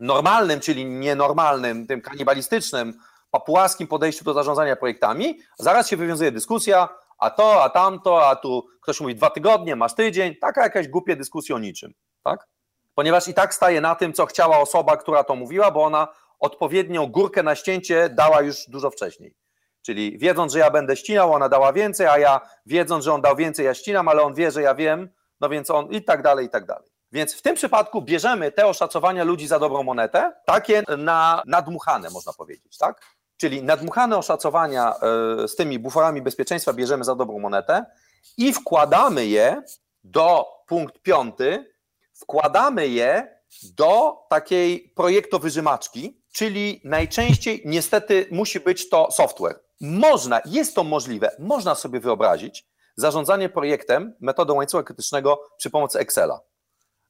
normalnym, 0.00 0.60
czyli 0.60 0.84
nienormalnym, 0.84 1.86
tym 1.86 2.00
kanibalistycznym, 2.00 2.94
papułaskim 3.30 3.86
podejściu 3.86 4.24
do 4.24 4.34
zarządzania 4.34 4.76
projektami, 4.76 5.38
zaraz 5.58 5.88
się 5.88 5.96
wywiązuje 5.96 6.32
dyskusja, 6.32 6.88
a 7.18 7.30
to, 7.30 7.64
a 7.64 7.70
tamto, 7.70 8.28
a 8.28 8.36
tu 8.36 8.66
ktoś 8.82 9.00
mówi 9.00 9.14
dwa 9.14 9.30
tygodnie, 9.30 9.76
masz 9.76 9.94
tydzień, 9.94 10.36
taka 10.36 10.62
jakaś 10.62 10.88
głupia 10.88 11.16
dyskusja 11.16 11.56
o 11.56 11.58
niczym, 11.58 11.94
tak? 12.22 12.48
Ponieważ 12.94 13.28
i 13.28 13.34
tak 13.34 13.54
staje 13.54 13.80
na 13.80 13.94
tym, 13.94 14.12
co 14.12 14.26
chciała 14.26 14.58
osoba, 14.58 14.96
która 14.96 15.24
to 15.24 15.36
mówiła, 15.36 15.70
bo 15.70 15.84
ona 15.84 16.08
odpowiednią 16.38 17.06
górkę 17.06 17.42
na 17.42 17.54
ścięcie 17.54 18.08
dała 18.08 18.40
już 18.40 18.66
dużo 18.68 18.90
wcześniej. 18.90 19.34
Czyli 19.82 20.18
wiedząc, 20.18 20.52
że 20.52 20.58
ja 20.58 20.70
będę 20.70 20.96
ścinał, 20.96 21.32
ona 21.32 21.48
dała 21.48 21.72
więcej, 21.72 22.06
a 22.06 22.18
ja 22.18 22.40
wiedząc, 22.66 23.04
że 23.04 23.12
on 23.14 23.20
dał 23.20 23.36
więcej, 23.36 23.66
ja 23.66 23.74
ścinam, 23.74 24.08
ale 24.08 24.22
on 24.22 24.34
wie, 24.34 24.50
że 24.50 24.62
ja 24.62 24.74
wiem, 24.74 25.08
no 25.40 25.48
więc 25.48 25.70
on 25.70 25.86
i 25.90 26.02
tak 26.02 26.22
dalej, 26.22 26.46
i 26.46 26.50
tak 26.50 26.66
dalej. 26.66 26.88
Więc 27.12 27.34
w 27.34 27.42
tym 27.42 27.54
przypadku 27.54 28.02
bierzemy 28.02 28.52
te 28.52 28.66
oszacowania 28.66 29.24
ludzi 29.24 29.46
za 29.46 29.58
dobrą 29.58 29.82
monetę, 29.82 30.32
takie 30.46 30.82
na 30.98 31.42
nadmuchane, 31.46 32.10
można 32.10 32.32
powiedzieć, 32.32 32.78
tak? 32.78 33.00
Czyli 33.36 33.62
nadmuchane 33.62 34.18
oszacowania 34.18 34.94
e, 34.94 35.48
z 35.48 35.56
tymi 35.56 35.78
buforami 35.78 36.22
bezpieczeństwa 36.22 36.72
bierzemy 36.72 37.04
za 37.04 37.14
dobrą 37.14 37.38
monetę 37.38 37.84
i 38.36 38.52
wkładamy 38.52 39.26
je 39.26 39.62
do 40.04 40.46
punkt 40.66 41.02
piąty, 41.02 41.72
wkładamy 42.14 42.88
je 42.88 43.38
do 43.76 44.18
takiej 44.30 44.92
projektowyżymaczki, 44.96 46.22
czyli 46.32 46.80
najczęściej 46.84 47.62
niestety 47.64 48.26
musi 48.30 48.60
być 48.60 48.88
to 48.88 49.10
software. 49.10 49.67
Można, 49.80 50.40
jest 50.44 50.74
to 50.74 50.84
możliwe, 50.84 51.30
można 51.38 51.74
sobie 51.74 52.00
wyobrazić 52.00 52.66
zarządzanie 52.96 53.48
projektem 53.48 54.14
metodą 54.20 54.54
łańcucha 54.54 54.82
krytycznego 54.82 55.40
przy 55.56 55.70
pomocy 55.70 55.98
Excela. 55.98 56.40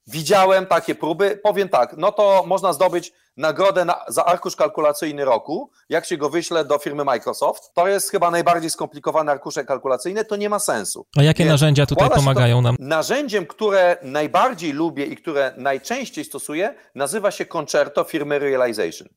Widziałem 0.07 0.67
takie 0.67 0.95
próby, 0.95 1.41
powiem 1.43 1.69
tak, 1.69 1.95
no 1.97 2.13
to 2.13 2.45
można 2.47 2.73
zdobyć 2.73 3.13
nagrodę 3.37 3.85
na, 3.85 4.05
za 4.09 4.25
arkusz 4.25 4.57
kalkulacyjny 4.57 5.25
roku, 5.25 5.71
jak 5.89 6.07
się 6.07 6.17
go 6.17 6.31
wyśle 6.31 6.65
do 6.65 6.79
firmy 6.79 7.05
Microsoft. 7.05 7.75
To 7.75 7.89
jest 7.89 8.11
chyba 8.11 8.31
najbardziej 8.31 8.71
skomplikowane 8.71 9.33
arkusze 9.33 9.65
kalkulacyjne, 9.65 10.25
to 10.25 10.37
nie 10.37 10.49
ma 10.49 10.59
sensu. 10.59 11.07
A 11.17 11.23
jakie 11.23 11.45
Więc 11.45 11.53
narzędzia 11.53 11.87
tutaj 11.87 12.11
pomagają 12.11 12.63
nam? 12.63 12.77
Narzędziem, 12.79 13.47
które 13.47 13.97
najbardziej 14.03 14.73
lubię 14.73 15.05
i 15.05 15.17
które 15.17 15.55
najczęściej 15.57 16.25
stosuję, 16.25 16.75
nazywa 16.95 17.31
się 17.31 17.47
Concerto 17.47 18.05
firmy 18.05 18.39
Realization. 18.39 19.09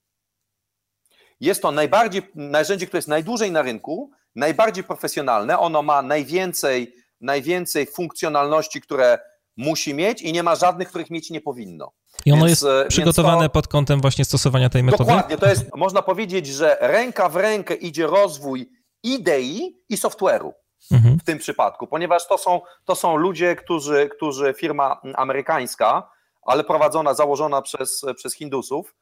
Jest 1.42 1.62
to 1.62 1.72
najbardziej, 1.72 2.22
narzędzie, 2.36 2.88
które 2.88 2.98
jest 2.98 3.08
najdłużej 3.08 3.52
na 3.52 3.62
rynku, 3.62 4.12
najbardziej 4.36 4.84
profesjonalne, 4.84 5.60
ono 5.60 5.82
ma 5.82 6.02
najwięcej, 6.02 6.96
najwięcej 7.22 7.86
funkcjonalności, 7.86 8.82
które 8.82 9.20
musi 9.58 9.94
mieć 9.94 10.22
i 10.22 10.34
nie 10.34 10.44
ma 10.44 10.56
żadnych, 10.56 10.90
których 10.90 11.10
mieć 11.10 11.30
nie 11.30 11.42
powinno. 11.42 11.92
I 12.26 12.32
ono 12.32 12.46
więc, 12.46 12.62
jest 12.62 12.64
e, 12.64 12.86
przygotowane 12.88 13.44
to, 13.44 13.50
pod 13.50 13.68
kątem 13.68 14.02
właśnie 14.02 14.26
stosowania 14.26 14.70
tej 14.70 14.84
metody? 14.84 15.04
Dokładnie, 15.04 15.38
to 15.38 15.50
jest, 15.50 15.76
można 15.76 16.02
powiedzieć, 16.02 16.48
że 16.48 16.78
ręka 16.82 17.30
w 17.30 17.36
rękę 17.36 17.76
idzie 17.76 18.08
rozwój 18.08 18.70
idei 19.04 19.76
i 19.90 19.98
software'u 19.98 20.52
mhm. 20.92 21.20
w 21.20 21.24
tym 21.24 21.38
przypadku, 21.38 21.88
ponieważ 21.88 22.28
to 22.28 22.38
są, 22.38 22.62
to 22.86 22.96
są 22.96 23.16
ludzie, 23.16 23.56
którzy, 23.56 24.10
którzy 24.18 24.54
firma 24.58 25.02
amerykańska, 25.16 26.10
ale 26.42 26.64
prowadzona, 26.64 27.14
założona 27.14 27.62
przez, 27.62 28.02
przez 28.16 28.36
Hindusów, 28.36 28.96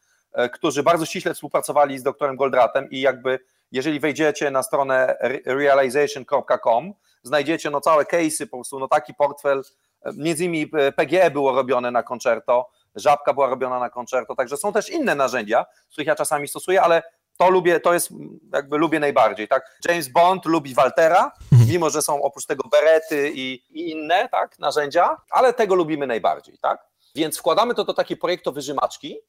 którzy 0.53 0.83
bardzo 0.83 1.05
ściśle 1.05 1.33
współpracowali 1.33 1.99
z 1.99 2.03
doktorem 2.03 2.35
Goldratem 2.35 2.89
i 2.89 3.01
jakby 3.01 3.39
jeżeli 3.71 3.99
wejdziecie 3.99 4.51
na 4.51 4.63
stronę 4.63 5.17
realization.com, 5.45 6.93
znajdziecie 7.23 7.69
no 7.69 7.81
całe 7.81 8.03
case'y, 8.03 8.45
po 8.45 8.57
prostu 8.57 8.79
no 8.79 8.87
taki 8.87 9.13
portfel, 9.13 9.63
e, 10.01 10.11
między 10.17 10.45
innymi 10.45 10.71
e, 10.73 10.91
PGE 10.91 11.31
było 11.31 11.51
robione 11.51 11.91
na 11.91 12.03
koncerto, 12.03 12.69
Żabka 12.95 13.33
była 13.33 13.47
robiona 13.47 13.79
na 13.79 13.89
koncerto, 13.89 14.35
także 14.35 14.57
są 14.57 14.73
też 14.73 14.89
inne 14.89 15.15
narzędzia, 15.15 15.65
których 15.91 16.07
ja 16.07 16.15
czasami 16.15 16.47
stosuję, 16.47 16.81
ale 16.81 17.03
To 17.37 17.49
lubię, 17.49 17.79
to 17.79 17.93
jest 17.93 18.09
jakby 18.53 18.77
lubię 18.77 18.99
najbardziej, 18.99 19.47
tak? 19.47 19.79
James 19.87 20.07
Bond 20.07 20.45
lubi 20.45 20.73
Waltera, 20.73 21.31
mhm. 21.51 21.69
mimo 21.69 21.89
że 21.89 22.01
są 22.01 22.21
oprócz 22.21 22.45
tego 22.45 22.69
berety 22.69 23.31
i, 23.35 23.63
i, 23.69 23.91
inne, 23.91 24.29
tak, 24.29 24.59
narzędzia, 24.59 25.17
ale 25.31 25.53
tego 25.53 25.75
lubimy 25.75 26.07
najbardziej, 26.07 26.57
tak? 26.57 26.83
Więc 27.15 27.39
wkładamy 27.39 27.75
to 27.75 27.83
do 27.83 27.93
takiej 27.93 28.17
projektu 28.17 28.51
wyżymaczki 28.51 29.19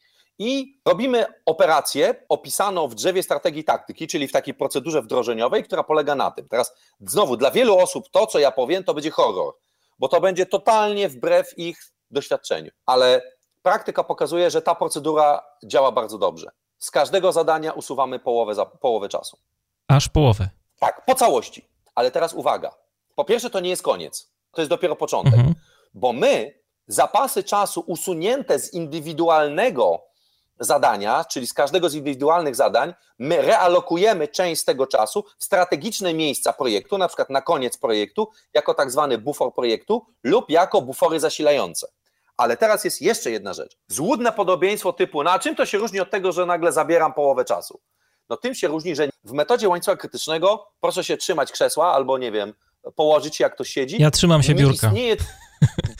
i 0.40 0.80
robimy 0.84 1.26
operację 1.46 2.14
opisaną 2.28 2.88
w 2.88 2.94
drzewie 2.94 3.22
strategii 3.22 3.64
taktyki, 3.64 4.06
czyli 4.06 4.28
w 4.28 4.32
takiej 4.32 4.54
procedurze 4.54 5.02
wdrożeniowej, 5.02 5.64
która 5.64 5.82
polega 5.82 6.14
na 6.14 6.30
tym. 6.30 6.48
Teraz 6.48 6.72
znowu, 7.00 7.36
dla 7.36 7.50
wielu 7.50 7.78
osób 7.78 8.10
to, 8.10 8.26
co 8.26 8.38
ja 8.38 8.50
powiem, 8.50 8.84
to 8.84 8.94
będzie 8.94 9.10
horror, 9.10 9.54
bo 9.98 10.08
to 10.08 10.20
będzie 10.20 10.46
totalnie 10.46 11.08
wbrew 11.08 11.58
ich 11.58 11.92
doświadczeniu, 12.10 12.70
ale 12.86 13.22
praktyka 13.62 14.04
pokazuje, 14.04 14.50
że 14.50 14.62
ta 14.62 14.74
procedura 14.74 15.42
działa 15.64 15.92
bardzo 15.92 16.18
dobrze. 16.18 16.50
Z 16.78 16.90
każdego 16.90 17.32
zadania 17.32 17.72
usuwamy 17.72 18.18
połowę, 18.18 18.54
za, 18.54 18.66
połowę 18.66 19.08
czasu. 19.08 19.38
Aż 19.88 20.08
połowę. 20.08 20.48
Tak, 20.78 21.04
po 21.04 21.14
całości. 21.14 21.68
Ale 21.94 22.10
teraz 22.10 22.34
uwaga. 22.34 22.74
Po 23.14 23.24
pierwsze, 23.24 23.50
to 23.50 23.60
nie 23.60 23.70
jest 23.70 23.82
koniec. 23.82 24.32
To 24.52 24.60
jest 24.60 24.70
dopiero 24.70 24.96
początek. 24.96 25.34
Mhm. 25.34 25.54
Bo 25.94 26.12
my 26.12 26.60
zapasy 26.86 27.44
czasu 27.44 27.84
usunięte 27.86 28.58
z 28.58 28.74
indywidualnego 28.74 30.09
zadania, 30.60 31.24
czyli 31.24 31.46
z 31.46 31.52
każdego 31.52 31.88
z 31.88 31.94
indywidualnych 31.94 32.56
zadań, 32.56 32.94
my 33.18 33.42
realokujemy 33.42 34.28
część 34.28 34.60
z 34.60 34.64
tego 34.64 34.86
czasu 34.86 35.24
w 35.38 35.44
strategiczne 35.44 36.14
miejsca 36.14 36.52
projektu, 36.52 36.98
na 36.98 37.08
przykład 37.08 37.30
na 37.30 37.42
koniec 37.42 37.78
projektu, 37.78 38.28
jako 38.54 38.74
tak 38.74 38.90
zwany 38.90 39.18
bufor 39.18 39.54
projektu 39.54 40.06
lub 40.22 40.50
jako 40.50 40.82
bufory 40.82 41.20
zasilające. 41.20 41.86
Ale 42.36 42.56
teraz 42.56 42.84
jest 42.84 43.02
jeszcze 43.02 43.30
jedna 43.30 43.54
rzecz. 43.54 43.76
Złudne 43.88 44.32
podobieństwo 44.32 44.92
typu, 44.92 45.22
no 45.22 45.30
a 45.30 45.38
czym 45.38 45.56
to 45.56 45.66
się 45.66 45.78
różni 45.78 46.00
od 46.00 46.10
tego, 46.10 46.32
że 46.32 46.46
nagle 46.46 46.72
zabieram 46.72 47.12
połowę 47.12 47.44
czasu? 47.44 47.80
No 48.28 48.36
tym 48.36 48.54
się 48.54 48.68
różni, 48.68 48.96
że 48.96 49.08
w 49.24 49.32
metodzie 49.32 49.68
łańcucha 49.68 49.96
krytycznego 49.96 50.66
proszę 50.80 51.04
się 51.04 51.16
trzymać 51.16 51.52
krzesła 51.52 51.92
albo 51.92 52.18
nie 52.18 52.32
wiem, 52.32 52.54
położyć 52.96 53.40
jak 53.40 53.56
to 53.56 53.64
siedzi. 53.64 54.02
Ja 54.02 54.10
trzymam 54.10 54.42
się 54.42 54.54
nie 54.54 54.60
biurka. 54.60 54.86
Istnieje, 54.86 55.16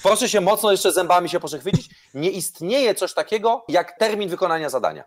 proszę 0.03 0.29
się 0.29 0.41
mocno 0.41 0.73
jeszcze 0.73 0.93
zębami 0.93 1.29
się 1.29 1.41
przechwycić. 1.41 1.91
Nie 2.15 2.31
istnieje 2.31 2.95
coś 2.95 3.15
takiego 3.15 3.65
jak 3.69 3.99
termin 3.99 4.29
wykonania 4.29 4.71
zadania. 4.71 5.05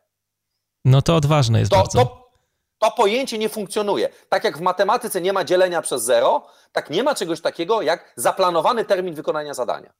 No 0.85 1.01
to 1.01 1.15
odważne 1.15 1.59
jest 1.59 1.71
to, 1.71 1.77
bardzo. 1.77 2.05
To, 2.05 2.31
to 2.79 2.91
pojęcie 2.91 3.37
nie 3.37 3.49
funkcjonuje. 3.49 4.09
Tak 4.29 4.43
jak 4.43 4.57
w 4.57 4.61
matematyce 4.61 5.21
nie 5.21 5.33
ma 5.33 5.43
dzielenia 5.43 5.81
przez 5.81 6.03
zero, 6.03 6.47
tak 6.71 6.89
nie 6.89 7.03
ma 7.03 7.15
czegoś 7.15 7.41
takiego 7.41 7.81
jak 7.81 8.13
zaplanowany 8.15 8.85
termin 8.85 9.15
wykonania 9.15 9.53
zadania. 9.53 9.93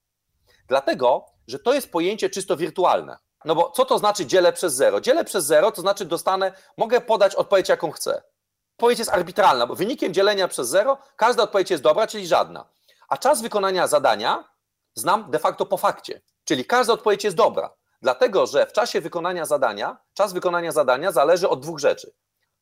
Dlatego, 0.68 1.26
że 1.48 1.60
to 1.60 1.74
jest 1.74 1.92
pojęcie 1.92 2.30
czysto 2.30 2.58
wirtualne. 2.58 3.18
No 3.46 3.56
bo 3.56 3.72
co 3.72 3.86
to 3.86 3.98
znaczy 3.98 4.26
dzielę 4.26 4.54
przez 4.54 4.74
zero? 4.74 5.02
Dzielę 5.02 5.26
przez 5.26 5.46
zero 5.46 5.72
to 5.72 5.82
znaczy 5.82 6.06
dostanę, 6.06 6.52
mogę 6.78 7.02
podać 7.02 7.36
odpowiedź 7.36 7.70
jaką 7.70 7.92
chcę. 7.92 8.22
Odpowiedź 8.78 9.00
jest 9.00 9.12
arbitralna, 9.12 9.68
bo 9.68 9.76
wynikiem 9.76 10.14
dzielenia 10.14 10.48
przez 10.48 10.68
zero 10.70 10.98
każda 11.16 11.44
odpowiedź 11.44 11.72
jest 11.72 11.84
dobra, 11.84 12.08
czyli 12.08 12.28
żadna. 12.28 12.66
A 13.14 13.18
czas 13.18 13.42
wykonania 13.42 13.88
zadania 13.88 14.44
znam 14.96 15.32
de 15.32 15.40
facto 15.40 15.66
po 15.66 15.78
fakcie, 15.78 16.22
czyli 16.44 16.66
każda 16.66 16.94
odpowiedź 16.94 17.24
jest 17.24 17.38
dobra. 17.38 17.74
Dlatego, 18.02 18.48
że 18.48 18.66
w 18.66 18.74
czasie 18.74 19.02
wykonania 19.02 19.46
zadania, 19.46 19.98
czas 20.14 20.34
wykonania 20.34 20.72
zadania 20.72 21.12
zależy 21.12 21.50
od 21.50 21.62
dwóch 21.62 21.80
rzeczy. 21.80 22.14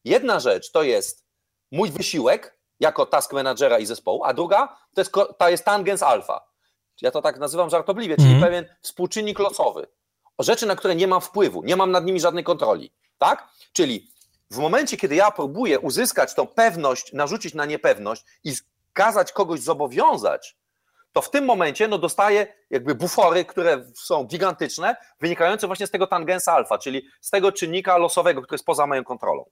Jedna 0.05 0.39
rzecz 0.39 0.71
to 0.71 0.83
jest 0.83 1.25
mój 1.71 1.91
wysiłek 1.91 2.59
jako 2.79 3.05
task 3.05 3.33
managera 3.33 3.79
i 3.79 3.85
zespołu, 3.85 4.23
a 4.23 4.33
druga 4.33 4.77
to 4.95 5.01
jest, 5.01 5.11
to 5.37 5.49
jest 5.49 5.65
tangens 5.65 6.03
alfa. 6.03 6.45
Ja 7.01 7.11
to 7.11 7.21
tak 7.21 7.39
nazywam 7.39 7.69
żartobliwie, 7.69 8.15
czyli 8.15 8.29
mm. 8.29 8.41
pewien 8.41 8.65
współczynnik 8.81 9.39
losowy. 9.39 9.87
O 10.37 10.43
rzeczy, 10.43 10.65
na 10.65 10.75
które 10.75 10.95
nie 10.95 11.07
mam 11.07 11.21
wpływu, 11.21 11.63
nie 11.63 11.75
mam 11.75 11.91
nad 11.91 12.05
nimi 12.05 12.19
żadnej 12.19 12.43
kontroli. 12.43 12.93
Tak? 13.17 13.47
Czyli 13.73 14.11
w 14.51 14.57
momencie, 14.57 14.97
kiedy 14.97 15.15
ja 15.15 15.31
próbuję 15.31 15.79
uzyskać 15.79 16.35
tą 16.35 16.47
pewność, 16.47 17.13
narzucić 17.13 17.53
na 17.53 17.65
niepewność 17.65 18.25
i 18.43 18.53
kazać 18.93 19.31
kogoś 19.31 19.59
zobowiązać, 19.59 20.57
to 21.13 21.21
w 21.21 21.29
tym 21.29 21.45
momencie 21.45 21.87
no, 21.87 21.97
dostaję 21.97 22.47
jakby 22.69 22.95
bufory, 22.95 23.45
które 23.45 23.85
są 23.95 24.23
gigantyczne, 24.23 24.95
wynikające 25.19 25.67
właśnie 25.67 25.87
z 25.87 25.91
tego 25.91 26.07
tangensa 26.07 26.53
alfa, 26.53 26.77
czyli 26.77 27.07
z 27.21 27.29
tego 27.29 27.51
czynnika 27.51 27.97
losowego, 27.97 28.41
który 28.41 28.55
jest 28.55 28.65
poza 28.65 28.87
moją 28.87 29.03
kontrolą. 29.03 29.49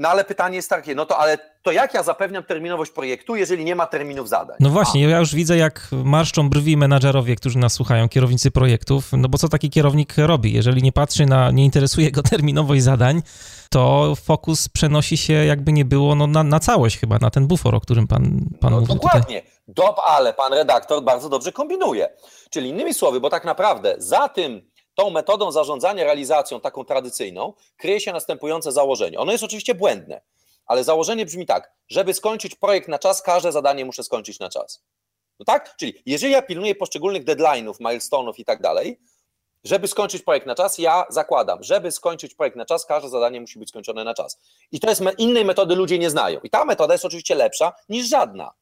No 0.00 0.08
ale 0.08 0.24
pytanie 0.24 0.56
jest 0.56 0.70
takie, 0.70 0.94
no 0.94 1.06
to 1.06 1.18
ale 1.18 1.38
to 1.62 1.72
jak 1.72 1.94
ja 1.94 2.02
zapewniam 2.02 2.42
terminowość 2.42 2.90
projektu, 2.90 3.36
jeżeli 3.36 3.64
nie 3.64 3.76
ma 3.76 3.86
terminów 3.86 4.28
zadań? 4.28 4.56
No 4.60 4.70
właśnie, 4.70 5.06
A. 5.06 5.10
ja 5.10 5.18
już 5.18 5.34
widzę, 5.34 5.56
jak 5.56 5.88
marszczą 5.92 6.50
brwi 6.50 6.76
menadżerowie, 6.76 7.36
którzy 7.36 7.58
nas 7.58 7.72
słuchają, 7.72 8.08
kierownicy 8.08 8.50
projektów, 8.50 9.10
no 9.12 9.28
bo 9.28 9.38
co 9.38 9.48
taki 9.48 9.70
kierownik 9.70 10.14
robi? 10.18 10.52
Jeżeli 10.52 10.82
nie 10.82 10.92
patrzy 10.92 11.26
na, 11.26 11.50
nie 11.50 11.64
interesuje 11.64 12.10
go 12.10 12.22
terminowość 12.30 12.82
zadań, 12.82 13.22
to 13.70 14.14
fokus 14.22 14.68
przenosi 14.68 15.16
się, 15.16 15.32
jakby 15.32 15.72
nie 15.72 15.84
było, 15.84 16.14
no, 16.14 16.26
na, 16.26 16.42
na 16.42 16.60
całość 16.60 16.98
chyba, 16.98 17.18
na 17.18 17.30
ten 17.30 17.46
bufor, 17.46 17.74
o 17.74 17.80
którym 17.80 18.06
pan, 18.06 18.44
pan 18.60 18.72
no, 18.72 18.80
mówił. 18.80 18.94
Dokładnie. 18.94 19.42
Dob, 19.68 20.00
ale 20.04 20.32
pan 20.32 20.52
redaktor 20.52 21.04
bardzo 21.04 21.28
dobrze 21.28 21.52
kombinuje. 21.52 22.08
Czyli 22.50 22.68
innymi 22.68 22.94
słowy, 22.94 23.20
bo 23.20 23.30
tak 23.30 23.44
naprawdę 23.44 23.94
za 23.98 24.28
tym 24.28 24.69
tą 24.94 25.10
metodą 25.10 25.52
zarządzania 25.52 26.04
realizacją, 26.04 26.60
taką 26.60 26.84
tradycyjną, 26.84 27.52
kryje 27.76 28.00
się 28.00 28.12
następujące 28.12 28.72
założenie. 28.72 29.18
Ono 29.18 29.32
jest 29.32 29.44
oczywiście 29.44 29.74
błędne, 29.74 30.20
ale 30.66 30.84
założenie 30.84 31.26
brzmi 31.26 31.46
tak, 31.46 31.72
żeby 31.88 32.14
skończyć 32.14 32.54
projekt 32.54 32.88
na 32.88 32.98
czas, 32.98 33.22
każde 33.22 33.52
zadanie 33.52 33.84
muszę 33.84 34.02
skończyć 34.02 34.38
na 34.38 34.48
czas. 34.48 34.84
No 35.38 35.44
tak? 35.44 35.76
Czyli 35.76 36.02
jeżeli 36.06 36.32
ja 36.32 36.42
pilnuję 36.42 36.74
poszczególnych 36.74 37.24
deadline'ów, 37.24 37.74
milestone'ów 37.74 38.32
i 38.38 38.44
tak 38.44 38.62
dalej, 38.62 39.00
żeby 39.64 39.88
skończyć 39.88 40.22
projekt 40.22 40.46
na 40.46 40.54
czas, 40.54 40.78
ja 40.78 41.04
zakładam, 41.08 41.62
żeby 41.62 41.92
skończyć 41.92 42.34
projekt 42.34 42.56
na 42.56 42.64
czas, 42.64 42.86
każde 42.86 43.08
zadanie 43.08 43.40
musi 43.40 43.58
być 43.58 43.68
skończone 43.68 44.04
na 44.04 44.14
czas. 44.14 44.38
I 44.72 44.80
to 44.80 44.88
jest 44.88 45.02
innej 45.18 45.44
metody 45.44 45.74
ludzie 45.74 45.98
nie 45.98 46.10
znają. 46.10 46.40
I 46.40 46.50
ta 46.50 46.64
metoda 46.64 46.94
jest 46.94 47.04
oczywiście 47.04 47.34
lepsza 47.34 47.72
niż 47.88 48.08
żadna. 48.08 48.52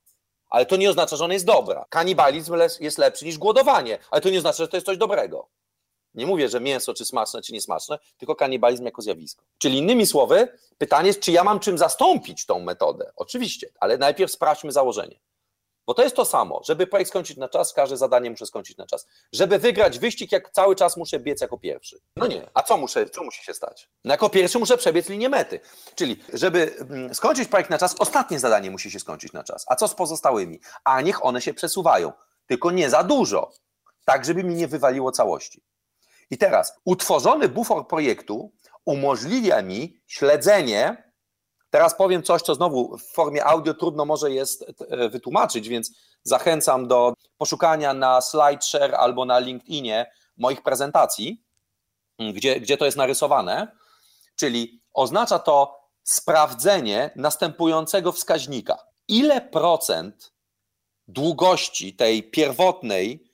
Ale 0.48 0.66
to 0.66 0.76
nie 0.76 0.90
oznacza, 0.90 1.16
że 1.16 1.24
ona 1.24 1.34
jest 1.34 1.46
dobra. 1.46 1.84
Kanibalizm 1.88 2.54
jest 2.80 2.98
lepszy 2.98 3.24
niż 3.24 3.38
głodowanie, 3.38 3.98
ale 4.10 4.20
to 4.20 4.30
nie 4.30 4.38
oznacza, 4.38 4.56
że 4.56 4.68
to 4.68 4.76
jest 4.76 4.86
coś 4.86 4.98
dobrego. 4.98 5.48
Nie 6.18 6.26
mówię, 6.26 6.48
że 6.48 6.60
mięso 6.60 6.94
czy 6.94 7.04
smaczne, 7.04 7.42
czy 7.42 7.52
niesmaczne, 7.52 7.98
tylko 8.16 8.34
kanibalizm 8.34 8.84
jako 8.84 9.02
zjawisko. 9.02 9.44
Czyli 9.58 9.78
innymi 9.78 10.06
słowy, 10.06 10.58
pytanie 10.78 11.06
jest, 11.06 11.20
czy 11.20 11.32
ja 11.32 11.44
mam 11.44 11.60
czym 11.60 11.78
zastąpić 11.78 12.46
tą 12.46 12.60
metodę? 12.60 13.12
Oczywiście, 13.16 13.68
ale 13.80 13.98
najpierw 13.98 14.32
sprawdźmy 14.32 14.72
założenie. 14.72 15.20
Bo 15.86 15.94
to 15.94 16.02
jest 16.02 16.16
to 16.16 16.24
samo, 16.24 16.60
żeby 16.64 16.86
projekt 16.86 17.10
skończyć 17.10 17.36
na 17.36 17.48
czas, 17.48 17.72
każde 17.72 17.96
zadanie 17.96 18.30
muszę 18.30 18.46
skończyć 18.46 18.76
na 18.76 18.86
czas. 18.86 19.06
Żeby 19.32 19.58
wygrać 19.58 19.98
wyścig, 19.98 20.32
jak 20.32 20.50
cały 20.50 20.76
czas 20.76 20.96
muszę 20.96 21.18
biec 21.20 21.40
jako 21.40 21.58
pierwszy. 21.58 22.00
No 22.16 22.26
nie, 22.26 22.50
a 22.54 22.62
co, 22.62 22.76
muszę, 22.76 23.10
co 23.10 23.22
musi 23.24 23.44
się 23.44 23.54
stać? 23.54 23.90
No 24.04 24.14
jako 24.14 24.30
pierwszy 24.30 24.58
muszę 24.58 24.78
przebiec 24.78 25.08
linię 25.08 25.28
mety. 25.28 25.60
Czyli, 25.94 26.16
żeby 26.32 26.74
mm, 26.90 27.14
skończyć 27.14 27.48
projekt 27.48 27.70
na 27.70 27.78
czas, 27.78 27.96
ostatnie 27.98 28.38
zadanie 28.38 28.70
musi 28.70 28.90
się 28.90 29.00
skończyć 29.00 29.32
na 29.32 29.44
czas. 29.44 29.64
A 29.68 29.76
co 29.76 29.88
z 29.88 29.94
pozostałymi? 29.94 30.60
A 30.84 31.00
niech 31.00 31.24
one 31.24 31.40
się 31.40 31.54
przesuwają, 31.54 32.12
tylko 32.46 32.70
nie 32.70 32.90
za 32.90 33.04
dużo, 33.04 33.52
tak 34.04 34.24
żeby 34.24 34.44
mi 34.44 34.54
nie 34.54 34.68
wywaliło 34.68 35.12
całości. 35.12 35.62
I 36.30 36.38
teraz 36.38 36.80
utworzony 36.84 37.48
bufor 37.48 37.88
projektu 37.88 38.52
umożliwia 38.84 39.62
mi 39.62 40.00
śledzenie. 40.06 41.12
Teraz 41.70 41.96
powiem 41.96 42.22
coś, 42.22 42.42
co 42.42 42.54
znowu 42.54 42.98
w 42.98 43.02
formie 43.12 43.44
audio 43.44 43.74
trudno 43.74 44.04
może 44.04 44.30
jest 44.30 44.64
e, 44.88 45.08
wytłumaczyć, 45.08 45.68
więc 45.68 45.92
zachęcam 46.22 46.88
do 46.88 47.14
poszukania 47.38 47.94
na 47.94 48.20
SlideShare 48.20 48.94
albo 48.94 49.24
na 49.24 49.38
LinkedInie 49.38 50.10
moich 50.36 50.62
prezentacji, 50.62 51.44
gdzie, 52.34 52.60
gdzie 52.60 52.76
to 52.76 52.84
jest 52.84 52.96
narysowane. 52.96 53.76
Czyli 54.36 54.80
oznacza 54.92 55.38
to 55.38 55.78
sprawdzenie 56.02 57.10
następującego 57.16 58.12
wskaźnika. 58.12 58.78
Ile 59.08 59.40
procent 59.40 60.32
długości 61.08 61.96
tej 61.96 62.22
pierwotnej 62.22 63.27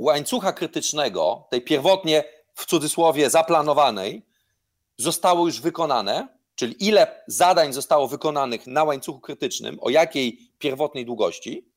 łańcucha 0.00 0.52
krytycznego, 0.52 1.46
tej 1.50 1.62
pierwotnie 1.62 2.24
w 2.54 2.66
cudzysłowie 2.66 3.30
zaplanowanej, 3.30 4.26
zostało 4.96 5.46
już 5.46 5.60
wykonane, 5.60 6.28
czyli 6.54 6.86
ile 6.88 7.22
zadań 7.26 7.72
zostało 7.72 8.08
wykonanych 8.08 8.66
na 8.66 8.84
łańcuchu 8.84 9.20
krytycznym, 9.20 9.78
o 9.80 9.90
jakiej 9.90 10.38
pierwotnej 10.58 11.06
długości, 11.06 11.70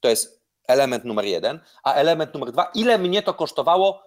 to 0.00 0.08
jest 0.08 0.42
element 0.68 1.04
numer 1.04 1.24
jeden, 1.24 1.60
a 1.82 1.94
element 1.94 2.34
numer 2.34 2.52
dwa, 2.52 2.70
ile 2.74 2.98
mnie 2.98 3.22
to 3.22 3.34
kosztowało 3.34 4.02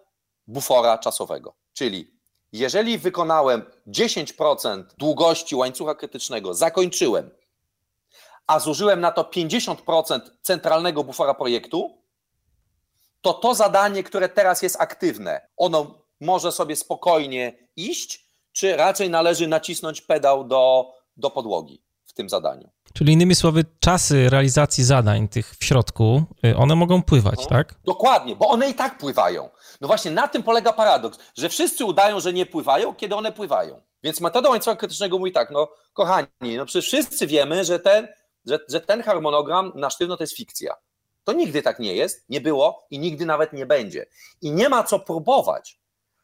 bufora 0.48 0.98
czasowego. 0.98 1.54
Czyli 1.74 2.12
jeżeli 2.52 2.98
wykonałem 2.98 3.66
10% 3.88 4.84
długości 4.98 5.56
łańcucha 5.56 5.96
krytycznego, 5.96 6.54
zakończyłem, 6.54 7.30
a 8.48 8.60
zużyłem 8.60 9.02
na 9.02 9.12
to 9.12 9.24
50% 9.24 10.20
centralnego 10.42 11.04
bufora 11.04 11.34
projektu, 11.34 11.99
to 13.22 13.34
to 13.34 13.56
zadanie, 13.56 14.04
które 14.04 14.30
teraz 14.30 14.62
jest 14.62 14.82
aktywne, 14.82 15.42
ono 15.58 16.06
może 16.22 16.52
sobie 16.52 16.76
spokojnie 16.76 17.58
iść, 17.76 18.26
czy 18.52 18.76
raczej 18.76 19.10
należy 19.10 19.48
nacisnąć 19.48 20.02
pedał 20.02 20.44
do, 20.44 20.94
do 21.18 21.30
podłogi 21.30 21.84
w 22.06 22.14
tym 22.14 22.30
zadaniu. 22.30 22.70
Czyli 22.94 23.14
innymi 23.14 23.36
słowy, 23.36 23.66
czasy 23.80 24.30
realizacji 24.30 24.84
zadań 24.84 25.28
tych 25.28 25.56
w 25.56 25.66
środku, 25.66 26.24
y, 26.46 26.58
one 26.58 26.76
mogą 26.76 27.04
pływać, 27.04 27.40
no, 27.40 27.46
tak? 27.46 27.76
Dokładnie, 27.86 28.36
bo 28.36 28.48
one 28.48 28.70
i 28.70 28.74
tak 28.74 28.98
pływają. 28.98 29.50
No 29.82 29.88
właśnie 29.88 30.12
na 30.12 30.28
tym 30.28 30.44
polega 30.44 30.74
paradoks, 30.74 31.20
że 31.38 31.50
wszyscy 31.50 31.86
udają, 31.86 32.20
że 32.20 32.34
nie 32.34 32.46
pływają, 32.46 32.96
kiedy 32.96 33.16
one 33.16 33.32
pływają. 33.32 33.82
Więc 34.04 34.22
metoda 34.22 34.50
łańcucha 34.50 34.76
krytycznego 34.76 35.20
mówi 35.20 35.32
tak, 35.32 35.52
no 35.52 35.68
kochani, 35.94 36.28
no 36.58 36.66
przecież 36.66 36.86
wszyscy 36.86 37.28
wiemy, 37.28 37.66
że 37.66 37.80
ten, 37.80 38.08
że, 38.46 38.60
że 38.70 38.82
ten 38.82 39.04
harmonogram 39.04 39.72
na 39.76 39.90
sztywno 39.90 40.18
to 40.18 40.24
jest 40.24 40.38
fikcja. 40.38 40.74
To 41.30 41.34
nigdy 41.34 41.62
tak 41.62 41.80
nie 41.80 41.96
jest, 41.96 42.30
nie 42.30 42.42
było 42.42 42.88
i 42.90 43.00
nigdy 43.00 43.26
nawet 43.26 43.54
nie 43.54 43.66
będzie. 43.66 44.06
I 44.42 44.52
nie 44.52 44.70
ma 44.70 44.84
co 44.84 45.00
próbować, 45.00 45.80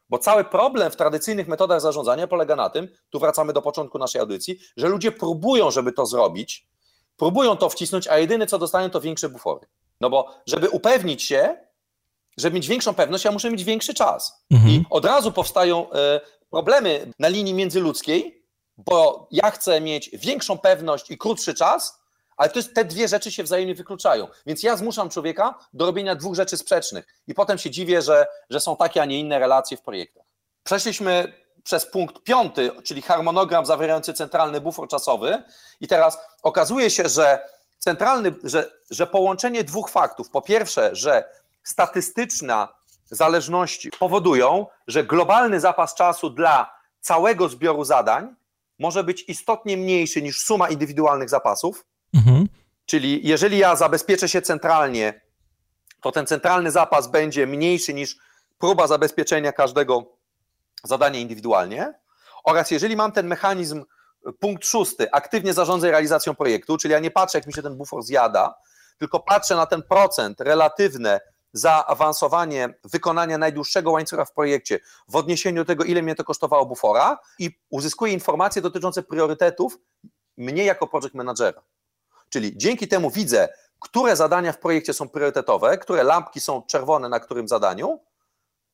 bo 0.09 0.17
cały 0.17 0.43
problem 0.43 0.91
w 0.91 0.95
tradycyjnych 0.95 1.47
metodach 1.47 1.81
zarządzania 1.81 2.27
polega 2.27 2.55
na 2.55 2.69
tym, 2.69 2.87
tu 3.09 3.19
wracamy 3.19 3.53
do 3.53 3.61
początku 3.61 3.97
naszej 3.97 4.21
audycji, 4.21 4.59
że 4.77 4.87
ludzie 4.87 5.11
próbują, 5.11 5.71
żeby 5.71 5.91
to 5.91 6.05
zrobić, 6.05 6.67
próbują 7.17 7.57
to 7.57 7.69
wcisnąć, 7.69 8.07
a 8.07 8.17
jedyne 8.17 8.47
co 8.47 8.59
dostają 8.59 8.89
to 8.89 9.01
większe 9.01 9.29
bufory. 9.29 9.67
No 10.01 10.09
bo 10.09 10.29
żeby 10.47 10.69
upewnić 10.69 11.23
się, 11.23 11.57
żeby 12.37 12.55
mieć 12.55 12.67
większą 12.67 12.93
pewność, 12.93 13.25
ja 13.25 13.31
muszę 13.31 13.51
mieć 13.51 13.63
większy 13.63 13.93
czas. 13.93 14.45
Mhm. 14.51 14.71
I 14.71 14.83
od 14.89 15.05
razu 15.05 15.31
powstają 15.31 15.91
e, 15.91 16.21
problemy 16.49 17.11
na 17.19 17.27
linii 17.27 17.53
międzyludzkiej, 17.53 18.45
bo 18.77 19.27
ja 19.31 19.51
chcę 19.51 19.81
mieć 19.81 20.09
większą 20.13 20.57
pewność 20.57 21.11
i 21.11 21.17
krótszy 21.17 21.53
czas, 21.53 22.04
ale 22.37 22.49
to 22.49 22.59
jest, 22.59 22.73
te 22.75 22.85
dwie 22.85 23.07
rzeczy 23.07 23.31
się 23.31 23.43
wzajemnie 23.43 23.75
wykluczają. 23.75 24.27
Więc 24.45 24.63
ja 24.63 24.77
zmuszam 24.77 25.09
człowieka 25.09 25.59
do 25.73 25.85
robienia 25.85 26.15
dwóch 26.15 26.35
rzeczy 26.35 26.57
sprzecznych 26.57 27.05
i 27.27 27.33
potem 27.33 27.57
się 27.57 27.71
dziwię, 27.71 28.01
że, 28.01 28.27
że 28.49 28.59
są 28.59 28.77
takie, 28.77 29.01
a 29.01 29.05
nie 29.05 29.19
inne 29.19 29.39
relacje 29.39 29.77
w 29.77 29.81
projektach. 29.81 30.23
Przeszliśmy 30.63 31.33
przez 31.63 31.85
punkt 31.85 32.23
piąty, 32.23 32.71
czyli 32.83 33.01
harmonogram 33.01 33.65
zawierający 33.65 34.13
centralny 34.13 34.61
bufor 34.61 34.87
czasowy 34.87 35.43
i 35.81 35.87
teraz 35.87 36.17
okazuje 36.43 36.89
się, 36.89 37.09
że 37.09 37.49
centralny, 37.79 38.35
że, 38.43 38.71
że 38.91 39.07
połączenie 39.07 39.63
dwóch 39.63 39.89
faktów, 39.89 40.29
po 40.29 40.41
pierwsze, 40.41 40.95
że 40.95 41.29
statystyczna 41.63 42.67
zależności 43.11 43.91
powodują, 43.99 44.67
że 44.87 45.03
globalny 45.03 45.59
zapas 45.59 45.95
czasu 45.95 46.29
dla 46.29 46.75
całego 47.01 47.49
zbioru 47.49 47.83
zadań 47.83 48.35
może 48.79 49.03
być 49.03 49.23
istotnie 49.27 49.77
mniejszy 49.77 50.21
niż 50.21 50.41
suma 50.45 50.69
indywidualnych 50.69 51.29
zapasów. 51.29 51.85
Mhm. 52.15 52.47
Czyli 52.85 53.27
jeżeli 53.27 53.57
ja 53.57 53.75
zabezpieczę 53.75 54.29
się 54.29 54.41
centralnie, 54.41 55.21
to 56.01 56.11
ten 56.11 56.27
centralny 56.27 56.71
zapas 56.71 57.07
będzie 57.07 57.47
mniejszy 57.47 57.93
niż 57.93 58.17
próba 58.57 58.87
zabezpieczenia 58.87 59.51
każdego 59.51 60.17
zadania 60.83 61.19
indywidualnie. 61.19 61.93
Oraz 62.43 62.71
jeżeli 62.71 62.95
mam 62.95 63.11
ten 63.11 63.27
mechanizm, 63.27 63.85
punkt 64.39 64.65
szósty, 64.65 65.11
aktywnie 65.11 65.53
zarządzę 65.53 65.91
realizacją 65.91 66.35
projektu, 66.35 66.77
czyli 66.77 66.91
ja 66.91 66.99
nie 66.99 67.11
patrzę, 67.11 67.37
jak 67.37 67.47
mi 67.47 67.53
się 67.53 67.61
ten 67.61 67.77
bufor 67.77 68.03
zjada, 68.03 68.55
tylko 68.97 69.19
patrzę 69.19 69.55
na 69.55 69.65
ten 69.65 69.83
procent 69.83 70.41
relatywny 70.41 71.19
zaawansowanie 71.53 72.73
wykonania 72.83 73.37
najdłuższego 73.37 73.91
łańcucha 73.91 74.25
w 74.25 74.33
projekcie 74.33 74.79
w 75.07 75.15
odniesieniu 75.15 75.61
do 75.61 75.65
tego, 75.65 75.83
ile 75.83 76.01
mnie 76.01 76.15
to 76.15 76.23
kosztowało 76.23 76.65
bufora 76.65 77.17
i 77.39 77.59
uzyskuję 77.69 78.13
informacje 78.13 78.61
dotyczące 78.61 79.03
priorytetów 79.03 79.77
mnie 80.37 80.65
jako 80.65 80.87
project 80.87 81.13
managera. 81.13 81.61
Czyli 82.35 82.57
dzięki 82.57 82.87
temu 82.87 83.11
widzę, 83.11 83.49
które 83.79 84.15
zadania 84.15 84.51
w 84.51 84.59
projekcie 84.59 84.93
są 84.93 85.09
priorytetowe, 85.09 85.77
które 85.77 86.03
lampki 86.03 86.39
są 86.39 86.61
czerwone 86.61 87.09
na 87.09 87.19
którym 87.19 87.47
zadaniu, 87.47 87.99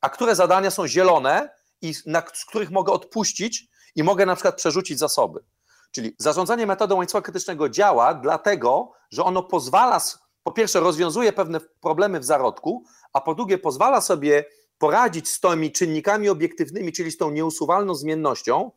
a 0.00 0.10
które 0.10 0.34
zadania 0.34 0.70
są 0.70 0.86
zielone 0.86 1.50
i 1.82 1.94
na, 2.06 2.22
z 2.34 2.44
których 2.44 2.70
mogę 2.70 2.92
odpuścić 2.92 3.68
i 3.94 4.02
mogę 4.02 4.26
na 4.26 4.34
przykład 4.34 4.56
przerzucić 4.56 4.98
zasoby. 4.98 5.44
Czyli 5.90 6.14
zarządzanie 6.18 6.66
metodą 6.66 6.96
łańcucha 6.96 7.22
krytycznego 7.22 7.68
działa 7.68 8.14
dlatego, 8.14 8.92
że 9.10 9.24
ono 9.24 9.42
pozwala 9.42 10.00
po 10.42 10.52
pierwsze 10.52 10.80
rozwiązuje 10.80 11.32
pewne 11.32 11.60
problemy 11.60 12.20
w 12.20 12.24
zarodku, 12.24 12.84
a 13.12 13.20
po 13.20 13.34
drugie 13.34 13.58
pozwala 13.58 14.00
sobie 14.00 14.44
poradzić 14.78 15.28
z 15.28 15.40
tymi 15.40 15.72
czynnikami 15.72 16.28
obiektywnymi, 16.28 16.92
czyli 16.92 17.10
z 17.10 17.16
tą 17.16 17.30
nieusuwalną 17.30 17.94
zmiennością, 17.94 18.70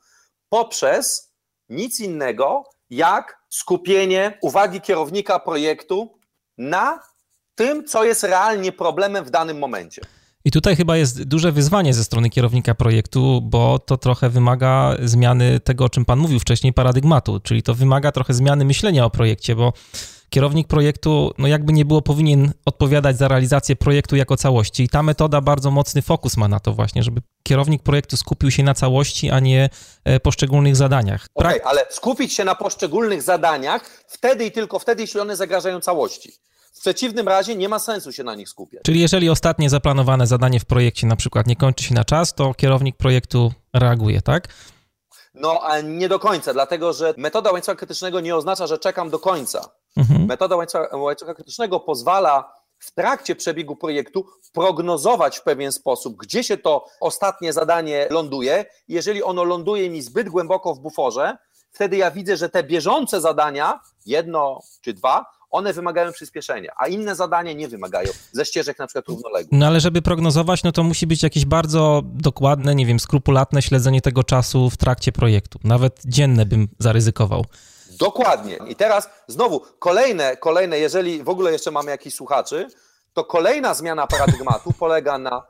poprzez 0.50 1.34
nic 1.70 2.00
innego 2.00 2.75
jak 2.90 3.38
skupienie 3.50 4.38
uwagi 4.42 4.82
kierownika 4.82 5.40
projektu 5.40 6.20
na 6.58 7.00
tym, 7.56 7.86
co 7.86 8.04
jest 8.04 8.24
realnie 8.24 8.72
problemem 8.72 9.26
w 9.26 9.30
danym 9.30 9.60
momencie. 9.60 10.02
I 10.46 10.52
tutaj 10.52 10.76
chyba 10.76 10.98
jest 10.98 11.24
duże 11.24 11.52
wyzwanie 11.52 11.94
ze 11.94 12.04
strony 12.04 12.30
kierownika 12.30 12.76
projektu, 12.76 13.42
bo 13.42 13.80
to 13.80 13.98
trochę 13.98 14.30
wymaga 14.30 14.96
zmiany 15.04 15.60
tego, 15.60 15.86
o 15.86 15.90
czym 15.90 16.06
Pan 16.06 16.20
mówił 16.20 16.40
wcześniej, 16.40 16.74
paradygmatu, 16.74 17.40
czyli 17.40 17.64
to 17.64 17.74
wymaga 17.74 18.12
trochę 18.12 18.34
zmiany 18.34 18.66
myślenia 18.66 19.06
o 19.06 19.10
projekcie, 19.10 19.56
bo 19.56 19.74
kierownik 20.36 20.68
projektu, 20.68 21.34
no 21.38 21.48
jakby 21.48 21.74
nie 21.74 21.86
było, 21.86 22.02
powinien 22.02 22.52
odpowiadać 22.66 23.18
za 23.18 23.28
realizację 23.28 23.76
projektu 23.76 24.16
jako 24.16 24.38
całości. 24.38 24.84
I 24.84 24.90
ta 24.90 25.04
metoda 25.04 25.42
bardzo 25.42 25.72
mocny 25.72 26.02
fokus 26.02 26.38
ma 26.38 26.48
na 26.48 26.60
to 26.60 26.74
właśnie, 26.74 27.04
żeby 27.04 27.22
kierownik 27.44 27.84
projektu 27.84 28.18
skupił 28.18 28.52
się 28.52 28.64
na 28.64 28.74
całości, 28.74 29.30
a 29.30 29.40
nie 29.40 29.70
e, 30.04 30.20
poszczególnych 30.20 30.76
zadaniach. 30.76 31.28
Okej, 31.36 31.62
okay, 31.62 31.66
ale 31.66 31.86
skupić 31.90 32.34
się 32.34 32.44
na 32.44 32.56
poszczególnych 32.56 33.22
zadaniach 33.22 34.04
wtedy 34.08 34.46
i 34.46 34.52
tylko 34.52 34.80
wtedy, 34.80 35.02
jeśli 35.02 35.20
one 35.20 35.36
zagrażają 35.36 35.80
całości. 35.80 36.32
W 36.74 36.80
przeciwnym 36.80 37.28
razie 37.28 37.56
nie 37.56 37.70
ma 37.70 37.80
sensu 37.80 38.12
się 38.12 38.24
na 38.24 38.36
nich 38.36 38.50
skupiać. 38.50 38.82
Czyli 38.84 39.02
jeżeli 39.02 39.30
ostatnie 39.30 39.70
zaplanowane 39.70 40.28
zadanie 40.28 40.60
w 40.60 40.66
projekcie 40.66 41.08
na 41.08 41.16
przykład 41.16 41.48
nie 41.48 41.56
kończy 41.56 41.84
się 41.84 41.94
na 41.94 42.06
czas, 42.06 42.34
to 42.34 42.54
kierownik 42.54 42.98
projektu 42.98 43.54
reaguje, 43.74 44.22
tak? 44.22 44.48
No, 45.34 45.60
a 45.64 45.82
nie 45.82 46.10
do 46.10 46.20
końca, 46.20 46.54
dlatego 46.54 46.94
że 46.94 47.14
metoda 47.18 47.52
łańcucha 47.52 47.76
krytycznego 47.76 48.20
nie 48.20 48.36
oznacza, 48.36 48.68
że 48.68 48.78
czekam 48.78 49.10
do 49.10 49.20
końca. 49.20 49.70
Mhm. 49.96 50.26
Metoda 50.26 50.56
łańcucha, 50.56 50.98
łańcucha 50.98 51.34
krytycznego 51.34 51.80
pozwala 51.80 52.54
w 52.80 52.92
trakcie 52.92 53.36
przebiegu 53.36 53.76
projektu 53.76 54.26
prognozować 54.54 55.38
w 55.38 55.44
pewien 55.44 55.72
sposób, 55.72 56.16
gdzie 56.18 56.44
się 56.44 56.58
to 56.58 56.86
ostatnie 57.02 57.54
zadanie 57.54 58.08
ląduje. 58.10 58.66
Jeżeli 58.88 59.24
ono 59.24 59.44
ląduje 59.44 59.90
mi 59.90 60.02
zbyt 60.02 60.30
głęboko 60.30 60.76
w 60.76 60.80
buforze, 60.80 61.38
wtedy 61.72 61.98
ja 61.98 62.12
widzę, 62.12 62.38
że 62.38 62.50
te 62.50 62.64
bieżące 62.64 63.22
zadania, 63.22 63.80
jedno 64.06 64.60
czy 64.82 64.94
dwa, 64.94 65.26
one 65.50 65.74
wymagają 65.74 66.12
przyspieszenia, 66.12 66.72
a 66.78 66.88
inne 66.88 67.16
zadania 67.16 67.54
nie 67.54 67.68
wymagają, 67.68 68.10
ze 68.32 68.46
ścieżek 68.46 68.80
na 68.80 68.88
przykład 68.88 69.08
równoległych. 69.08 69.60
No 69.60 69.68
ale 69.68 69.80
żeby 69.80 70.02
prognozować, 70.02 70.64
no 70.64 70.72
to 70.72 70.84
musi 70.84 71.08
być 71.08 71.24
jakieś 71.24 71.46
bardzo 71.46 72.02
dokładne, 72.06 72.76
nie 72.76 72.86
wiem, 72.86 73.00
skrupulatne 73.00 73.62
śledzenie 73.62 74.02
tego 74.02 74.24
czasu 74.24 74.70
w 74.70 74.78
trakcie 74.78 75.12
projektu. 75.12 75.60
Nawet 75.64 76.02
dzienne 76.06 76.46
bym 76.46 76.68
zaryzykował. 76.80 77.46
Dokładnie. 78.00 78.60
I 78.68 78.76
teraz 78.76 79.10
znowu 79.28 79.62
kolejne, 79.80 80.38
kolejne, 80.38 80.80
jeżeli 80.80 81.24
w 81.24 81.30
ogóle 81.30 81.52
jeszcze 81.52 81.72
mamy 81.72 81.92
jakichś 81.92 82.16
słuchaczy, 82.16 82.68
to 83.14 83.24
kolejna 83.24 83.74
zmiana 83.74 84.08
paradygmatu 84.08 84.74
polega 84.80 85.18
na 85.18 85.44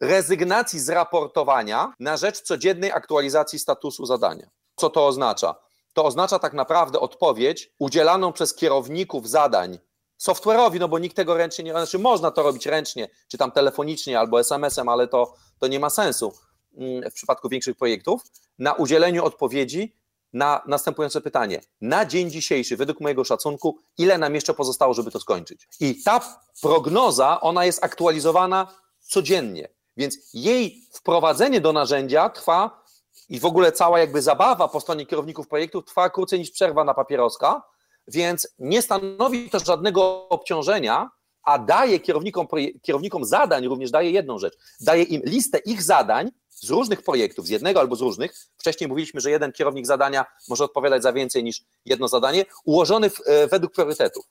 rezygnacji 0.00 0.80
z 0.80 0.88
raportowania 0.88 1.92
na 2.00 2.16
rzecz 2.16 2.42
codziennej 2.42 2.92
aktualizacji 2.92 3.58
statusu 3.58 4.06
zadania. 4.06 4.50
Co 4.76 4.90
to 4.90 5.06
oznacza? 5.06 5.54
To 5.92 6.04
oznacza 6.04 6.38
tak 6.38 6.52
naprawdę 6.52 7.00
odpowiedź 7.00 7.72
udzielaną 7.78 8.32
przez 8.32 8.54
kierowników 8.54 9.28
zadań 9.28 9.78
software'owi, 10.18 10.80
no 10.80 10.88
bo 10.88 10.98
nikt 10.98 11.16
tego 11.16 11.36
ręcznie 11.36 11.64
nie, 11.64 11.70
znaczy 11.70 11.98
można 11.98 12.30
to 12.30 12.42
robić 12.42 12.66
ręcznie, 12.66 13.08
czy 13.28 13.38
tam 13.38 13.52
telefonicznie 13.52 14.18
albo 14.18 14.40
SMS-em, 14.40 14.88
ale 14.88 15.08
to, 15.08 15.34
to 15.58 15.66
nie 15.66 15.80
ma 15.80 15.90
sensu 15.90 16.32
mm, 16.76 17.10
w 17.10 17.14
przypadku 17.14 17.48
większych 17.48 17.76
projektów, 17.76 18.22
na 18.58 18.72
udzieleniu 18.72 19.24
odpowiedzi 19.24 19.96
na 20.32 20.62
następujące 20.66 21.20
pytanie. 21.20 21.60
Na 21.80 22.06
dzień 22.06 22.30
dzisiejszy, 22.30 22.76
według 22.76 23.00
mojego 23.00 23.24
szacunku, 23.24 23.78
ile 23.98 24.18
nam 24.18 24.34
jeszcze 24.34 24.54
pozostało, 24.54 24.94
żeby 24.94 25.10
to 25.10 25.20
skończyć? 25.20 25.68
I 25.80 26.02
ta 26.02 26.20
prognoza, 26.62 27.40
ona 27.40 27.64
jest 27.64 27.84
aktualizowana 27.84 28.66
codziennie, 29.00 29.68
więc 29.96 30.16
jej 30.34 30.82
wprowadzenie 30.92 31.60
do 31.60 31.72
narzędzia 31.72 32.28
trwa 32.28 32.84
i 33.28 33.40
w 33.40 33.44
ogóle 33.44 33.72
cała 33.72 33.98
jakby 33.98 34.22
zabawa 34.22 34.68
po 34.68 34.80
stronie 34.80 35.06
kierowników 35.06 35.48
projektów 35.48 35.84
trwa 35.84 36.10
krócej 36.10 36.38
niż 36.38 36.50
przerwa 36.50 36.84
na 36.84 36.94
papieroska, 36.94 37.62
więc 38.08 38.48
nie 38.58 38.82
stanowi 38.82 39.50
to 39.50 39.58
żadnego 39.58 40.28
obciążenia, 40.28 41.10
a 41.48 41.58
daje 41.58 42.00
kierownikom, 42.00 42.46
kierownikom 42.82 43.24
zadań 43.24 43.68
również 43.68 43.90
daje 43.90 44.10
jedną 44.10 44.38
rzecz. 44.38 44.54
Daje 44.80 45.02
im 45.02 45.22
listę 45.24 45.58
ich 45.58 45.82
zadań, 45.82 46.30
z 46.50 46.70
różnych 46.70 47.02
projektów, 47.02 47.46
z 47.46 47.48
jednego 47.48 47.80
albo 47.80 47.96
z 47.96 48.00
różnych, 48.00 48.34
wcześniej 48.58 48.88
mówiliśmy, 48.88 49.20
że 49.20 49.30
jeden 49.30 49.52
kierownik 49.52 49.86
zadania 49.86 50.24
może 50.48 50.64
odpowiadać 50.64 51.02
za 51.02 51.12
więcej 51.12 51.44
niż 51.44 51.62
jedno 51.84 52.08
zadanie, 52.08 52.44
ułożony 52.64 53.10
w, 53.10 53.20
e, 53.26 53.46
według 53.46 53.72
priorytetów. 53.72 54.24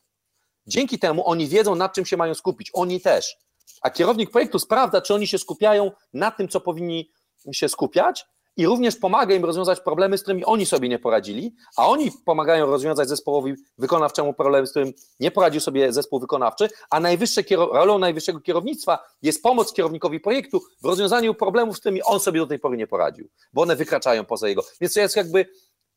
Dzięki 0.68 1.00
temu 1.00 1.30
oni 1.30 1.48
wiedzą, 1.48 1.76
nad 1.76 1.94
czym 1.94 2.06
się 2.06 2.18
mają 2.18 2.34
skupić, 2.34 2.70
oni 2.74 3.02
też. 3.02 3.38
A 3.82 3.90
kierownik 3.90 4.32
projektu 4.32 4.60
sprawdza, 4.60 5.02
czy 5.02 5.14
oni 5.14 5.28
się 5.28 5.38
skupiają 5.38 5.92
na 6.14 6.32
tym, 6.32 6.48
co 6.48 6.62
powinni 6.62 7.12
się 7.52 7.70
skupiać, 7.70 8.26
i 8.58 8.66
również 8.66 8.96
pomaga 8.96 9.36
im 9.36 9.46
rozwiązać 9.46 9.80
problemy, 9.80 10.18
z 10.18 10.22
którymi 10.22 10.46
oni 10.46 10.66
sobie 10.66 10.90
nie 10.90 11.00
poradzili, 11.00 11.56
a 11.78 11.88
oni 11.88 12.12
pomagają 12.26 12.66
rozwiązać 12.66 13.10
zespołowi 13.10 13.54
wykonawczemu 13.78 14.34
problemy, 14.34 14.68
z 14.68 14.70
którym 14.70 14.94
nie 15.20 15.32
poradził 15.32 15.62
sobie 15.62 15.94
zespół 15.94 16.20
wykonawczy, 16.20 16.70
a 16.90 17.00
najwyższe 17.00 17.42
rolą 17.72 18.00
najwyższego 18.00 18.40
kierownictwa 18.40 19.00
jest 19.22 19.44
pomoc 19.44 19.74
kierownikowi 19.74 20.20
projektu 20.20 20.62
w 20.82 20.86
rozwiązaniu 20.86 21.34
problemów, 21.34 21.78
z 21.78 21.80
którymi 21.80 22.04
on 22.04 22.20
sobie 22.20 22.40
do 22.40 22.48
tej 22.48 22.60
pory 22.60 22.78
nie 22.78 22.88
poradził, 22.88 23.30
bo 23.54 23.62
one 23.62 23.76
wykraczają 23.76 24.26
poza 24.26 24.48
jego. 24.48 24.64
Więc 24.82 24.94
to 24.94 25.00
jest 25.00 25.16
jakby 25.16 25.46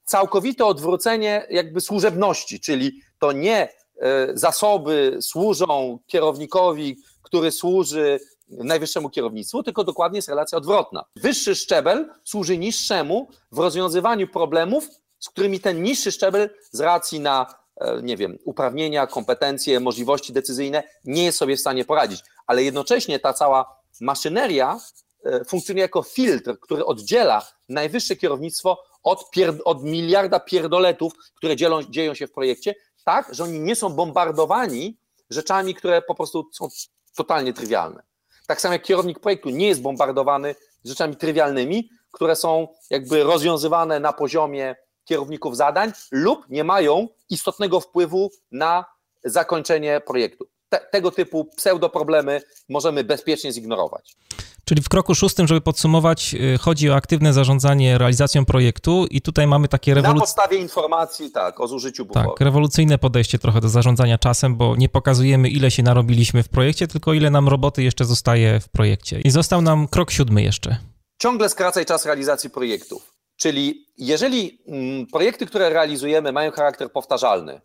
całkowite 0.04 0.66
odwrócenie 0.66 1.46
jakby 1.50 1.80
służebności, 1.80 2.60
czyli 2.60 3.00
to 3.18 3.32
nie 3.32 3.68
e, 4.00 4.28
zasoby 4.34 5.18
służą 5.20 5.98
kierownikowi, 6.06 6.96
który 7.22 7.52
służy 7.52 8.20
najwyższemu 8.50 9.10
kierownictwu, 9.10 9.62
tylko 9.62 9.84
dokładnie 9.84 10.18
jest 10.18 10.28
relacja 10.28 10.58
odwrotna. 10.58 11.04
Wyższy 11.16 11.54
szczebel 11.54 12.10
służy 12.24 12.58
niższemu 12.58 13.28
w 13.52 13.58
rozwiązywaniu 13.58 14.28
problemów, 14.28 14.88
z 15.18 15.28
którymi 15.28 15.60
ten 15.60 15.82
niższy 15.82 16.12
szczebel 16.12 16.50
z 16.70 16.80
racji 16.80 17.20
na 17.20 17.54
e, 17.76 18.02
nie 18.02 18.16
wiem, 18.16 18.38
uprawnienia, 18.44 19.06
kompetencje, 19.06 19.80
możliwości 19.80 20.32
decyzyjne 20.32 20.82
nie 21.04 21.24
jest 21.24 21.38
sobie 21.38 21.56
w 21.56 21.60
stanie 21.60 21.84
poradzić. 21.84 22.20
Ale 22.46 22.62
jednocześnie 22.62 23.18
ta 23.18 23.32
cała 23.32 23.80
maszyneria 24.00 24.78
e, 25.24 25.44
funkcjonuje 25.44 25.82
jako 25.82 26.02
filtr, 26.02 26.58
który 26.60 26.84
oddziela 26.84 27.46
najwyższe 27.68 28.16
kierownictwo 28.16 28.82
od, 29.02 29.30
od 29.64 29.84
miliarda 29.84 30.40
pierdoletów, 30.40 31.12
które 31.34 31.56
dzielą, 31.56 31.82
dzieją 31.82 32.14
się 32.14 32.26
w 32.26 32.32
projekcie, 32.32 32.74
tak, 33.04 33.34
że 33.34 33.44
oni 33.44 33.60
nie 33.60 33.76
są 33.76 33.88
bombardowani 33.88 34.98
rzeczami, 35.30 35.74
które 35.74 36.02
po 36.02 36.14
prostu 36.14 36.48
są 36.52 36.68
totalnie 37.16 37.52
trywialne. 37.52 38.09
Tak 38.50 38.60
samo 38.60 38.72
jak 38.72 38.82
kierownik 38.82 39.20
projektu 39.20 39.50
nie 39.50 39.68
jest 39.68 39.82
bombardowany 39.82 40.54
rzeczami 40.84 41.16
trywialnymi, 41.16 41.90
które 42.10 42.36
są 42.36 42.68
jakby 42.90 43.22
rozwiązywane 43.22 44.00
na 44.00 44.12
poziomie 44.12 44.76
kierowników 45.04 45.56
zadań 45.56 45.92
lub 46.10 46.48
nie 46.48 46.64
mają 46.64 47.08
istotnego 47.28 47.80
wpływu 47.80 48.30
na 48.52 48.84
zakończenie 49.24 50.00
projektu. 50.06 50.48
Te, 50.70 50.80
tego 50.92 51.10
typu 51.10 51.44
pseudoproblemy 51.44 52.42
możemy 52.68 53.04
bezpiecznie 53.04 53.52
zignorować. 53.52 54.16
Czyli 54.64 54.82
w 54.82 54.88
kroku 54.88 55.14
szóstym, 55.14 55.46
żeby 55.46 55.60
podsumować, 55.60 56.34
y, 56.34 56.58
chodzi 56.58 56.90
o 56.90 56.94
aktywne 56.94 57.32
zarządzanie 57.32 57.98
realizacją 57.98 58.44
projektu 58.44 59.06
i 59.10 59.20
tutaj 59.20 59.46
mamy 59.46 59.68
takie 59.68 59.94
rewolucyjne... 59.94 60.20
Na 60.20 60.20
podstawie 60.20 60.58
informacji, 60.58 61.30
tak, 61.30 61.60
o 61.60 61.68
zużyciu 61.68 62.04
buforu. 62.04 62.28
Tak, 62.28 62.40
rewolucyjne 62.40 62.98
podejście 62.98 63.38
trochę 63.38 63.60
do 63.60 63.68
zarządzania 63.68 64.18
czasem, 64.18 64.56
bo 64.56 64.76
nie 64.76 64.88
pokazujemy, 64.88 65.48
ile 65.48 65.70
się 65.70 65.82
narobiliśmy 65.82 66.42
w 66.42 66.48
projekcie, 66.48 66.86
tylko 66.86 67.12
ile 67.12 67.30
nam 67.30 67.48
roboty 67.48 67.82
jeszcze 67.82 68.04
zostaje 68.04 68.60
w 68.60 68.68
projekcie. 68.68 69.20
I 69.20 69.30
został 69.30 69.62
nam 69.62 69.88
krok 69.88 70.10
siódmy 70.10 70.42
jeszcze. 70.42 70.76
Ciągle 71.18 71.48
skracaj 71.48 71.86
czas 71.86 72.06
realizacji 72.06 72.50
projektów. 72.50 73.14
Czyli 73.36 73.86
jeżeli 73.98 74.62
mm, 74.68 75.06
projekty, 75.06 75.46
które 75.46 75.70
realizujemy, 75.70 76.32
mają 76.32 76.50
charakter 76.50 76.92
powtarzalny, 76.92 77.60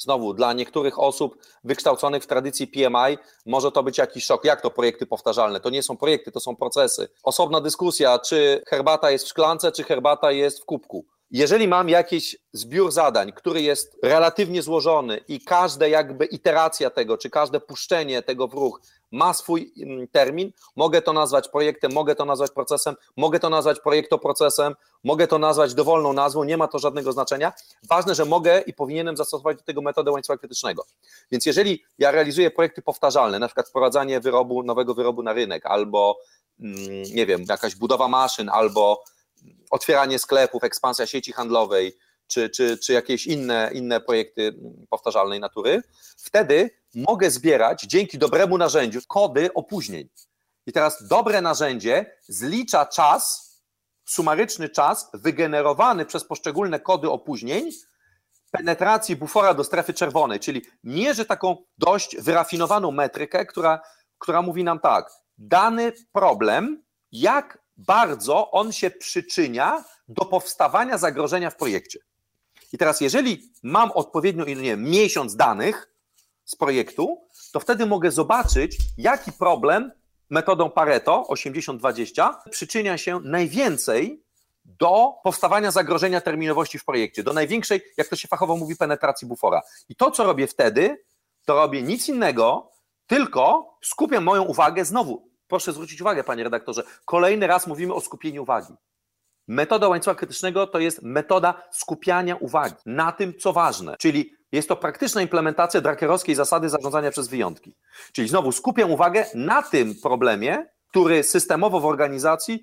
Znowu, 0.00 0.34
dla 0.34 0.52
niektórych 0.52 0.98
osób 0.98 1.36
wykształconych 1.64 2.22
w 2.22 2.26
tradycji 2.26 2.66
PMI 2.66 3.18
może 3.46 3.72
to 3.72 3.82
być 3.82 3.98
jakiś 3.98 4.24
szok. 4.24 4.44
Jak 4.44 4.60
to 4.60 4.70
projekty 4.70 5.06
powtarzalne? 5.06 5.60
To 5.60 5.70
nie 5.70 5.82
są 5.82 5.96
projekty, 5.96 6.32
to 6.32 6.40
są 6.40 6.56
procesy. 6.56 7.08
Osobna 7.22 7.60
dyskusja, 7.60 8.18
czy 8.18 8.62
herbata 8.66 9.10
jest 9.10 9.24
w 9.24 9.28
szklance, 9.28 9.72
czy 9.72 9.84
herbata 9.84 10.32
jest 10.32 10.62
w 10.62 10.64
kubku. 10.64 11.06
Jeżeli 11.30 11.68
mam 11.68 11.88
jakiś 11.88 12.36
zbiór 12.52 12.92
zadań, 12.92 13.32
który 13.32 13.62
jest 13.62 13.98
relatywnie 14.02 14.62
złożony 14.62 15.20
i 15.28 15.40
każda 15.40 15.86
jakby 15.86 16.24
iteracja 16.24 16.90
tego, 16.90 17.18
czy 17.18 17.30
każde 17.30 17.60
puszczenie 17.60 18.22
tego 18.22 18.48
w 18.48 18.54
ruch 18.54 18.80
ma 19.12 19.34
swój 19.34 19.72
mm, 19.82 20.08
termin, 20.08 20.52
mogę 20.76 21.02
to 21.02 21.12
nazwać 21.12 21.48
projektem, 21.48 21.92
mogę 21.92 22.14
to 22.14 22.24
nazwać 22.24 22.50
procesem, 22.50 22.94
mogę 23.16 23.40
to 23.40 23.50
nazwać 23.50 23.80
projektoprocesem, 23.80 24.74
mogę 25.04 25.26
to 25.26 25.38
nazwać 25.38 25.74
dowolną 25.74 26.12
nazwą, 26.12 26.44
nie 26.44 26.56
ma 26.56 26.68
to 26.68 26.78
żadnego 26.78 27.12
znaczenia. 27.12 27.52
Ważne, 27.88 28.14
że 28.14 28.24
mogę 28.24 28.60
i 28.60 28.72
powinienem 28.72 29.16
zastosować 29.16 29.56
do 29.56 29.62
tego 29.62 29.82
metodę 29.82 30.10
łańcucha 30.10 30.38
krytycznego. 30.38 30.84
Więc 31.30 31.46
jeżeli 31.46 31.84
ja 31.98 32.10
realizuję 32.10 32.50
projekty 32.50 32.82
powtarzalne, 32.82 33.38
na 33.38 33.46
przykład 33.48 33.68
wprowadzanie 33.68 34.20
wyrobu, 34.20 34.62
nowego 34.62 34.94
wyrobu 34.94 35.22
na 35.22 35.32
rynek, 35.32 35.66
albo 35.66 36.18
mm, 36.60 36.76
nie 37.14 37.26
wiem, 37.26 37.44
jakaś 37.48 37.76
budowa 37.76 38.08
maszyn, 38.08 38.48
albo 38.48 39.02
otwieranie 39.70 40.18
sklepów, 40.18 40.64
ekspansja 40.64 41.06
sieci 41.06 41.32
handlowej, 41.32 41.96
czy, 42.26 42.50
czy, 42.50 42.78
czy 42.78 42.92
jakieś 42.92 43.26
inne, 43.26 43.70
inne 43.74 44.00
projekty 44.00 44.54
powtarzalnej 44.90 45.40
natury, 45.40 45.82
wtedy 46.16 46.70
mogę 46.94 47.30
zbierać 47.30 47.82
dzięki 47.82 48.18
dobremu 48.18 48.58
narzędziu 48.58 49.00
kody 49.08 49.54
opóźnień. 49.54 50.08
I 50.66 50.72
teraz 50.72 51.06
dobre 51.06 51.40
narzędzie 51.40 52.16
zlicza 52.28 52.86
czas, 52.86 53.50
sumaryczny 54.04 54.68
czas 54.68 55.10
wygenerowany 55.14 56.06
przez 56.06 56.24
poszczególne 56.24 56.80
kody 56.80 57.10
opóźnień 57.10 57.70
penetracji 58.50 59.16
bufora 59.16 59.54
do 59.54 59.64
strefy 59.64 59.94
czerwonej, 59.94 60.40
czyli 60.40 60.62
mierzy 60.84 61.24
taką 61.24 61.56
dość 61.78 62.16
wyrafinowaną 62.16 62.90
metrykę, 62.90 63.46
która, 63.46 63.80
która 64.18 64.42
mówi 64.42 64.64
nam 64.64 64.80
tak, 64.80 65.12
dany 65.38 65.92
problem, 66.12 66.82
jak 67.12 67.58
bardzo 67.86 68.50
on 68.50 68.72
się 68.72 68.90
przyczynia 68.90 69.84
do 70.08 70.24
powstawania 70.24 70.98
zagrożenia 70.98 71.50
w 71.50 71.56
projekcie. 71.56 71.98
I 72.72 72.78
teraz, 72.78 73.00
jeżeli 73.00 73.52
mam 73.62 73.92
odpowiednio 73.92 74.44
nie 74.44 74.56
wiem, 74.56 74.84
miesiąc 74.84 75.36
danych 75.36 75.90
z 76.44 76.56
projektu, 76.56 77.26
to 77.52 77.60
wtedy 77.60 77.86
mogę 77.86 78.10
zobaczyć, 78.10 78.78
jaki 78.98 79.32
problem 79.32 79.92
metodą 80.30 80.70
Pareto 80.70 81.26
80-20 81.28 82.34
przyczynia 82.50 82.98
się 82.98 83.20
najwięcej 83.24 84.22
do 84.64 85.14
powstawania 85.24 85.70
zagrożenia 85.70 86.20
terminowości 86.20 86.78
w 86.78 86.84
projekcie, 86.84 87.22
do 87.22 87.32
największej, 87.32 87.82
jak 87.96 88.08
to 88.08 88.16
się 88.16 88.28
fachowo 88.28 88.56
mówi, 88.56 88.76
penetracji 88.76 89.28
bufora. 89.28 89.62
I 89.88 89.96
to, 89.96 90.10
co 90.10 90.24
robię 90.24 90.46
wtedy, 90.46 91.04
to 91.44 91.54
robię 91.54 91.82
nic 91.82 92.08
innego, 92.08 92.70
tylko 93.06 93.74
skupiam 93.82 94.24
moją 94.24 94.42
uwagę 94.42 94.84
znowu 94.84 95.29
proszę 95.50 95.72
zwrócić 95.72 96.00
uwagę, 96.00 96.24
panie 96.24 96.44
redaktorze, 96.44 96.82
kolejny 97.04 97.46
raz 97.46 97.66
mówimy 97.66 97.94
o 97.94 98.00
skupieniu 98.00 98.42
uwagi. 98.42 98.74
Metoda 99.48 99.88
łańcucha 99.88 100.14
krytycznego 100.14 100.66
to 100.66 100.78
jest 100.78 101.02
metoda 101.02 101.62
skupiania 101.72 102.36
uwagi 102.36 102.74
na 102.86 103.12
tym, 103.12 103.34
co 103.38 103.52
ważne, 103.52 103.96
czyli 103.98 104.32
jest 104.52 104.68
to 104.68 104.76
praktyczna 104.76 105.22
implementacja 105.22 105.80
drakerowskiej 105.80 106.34
zasady 106.34 106.68
zarządzania 106.68 107.10
przez 107.10 107.28
wyjątki. 107.28 107.74
Czyli 108.12 108.28
znowu 108.28 108.52
skupiam 108.52 108.90
uwagę 108.90 109.26
na 109.34 109.62
tym 109.62 109.94
problemie, 110.02 110.66
który 110.88 111.22
systemowo 111.22 111.80
w 111.80 111.86
organizacji 111.86 112.62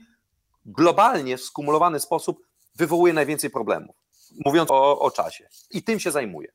globalnie 0.65 1.37
w 1.37 1.41
skumulowany 1.41 1.99
sposób 1.99 2.39
wywołuje 2.75 3.13
najwięcej 3.13 3.49
problemów. 3.49 3.95
Mówiąc 4.45 4.71
o, 4.71 4.99
o 4.99 5.11
czasie. 5.11 5.47
I 5.71 5.83
tym 5.83 5.99
się 5.99 6.11
zajmuję. 6.11 6.51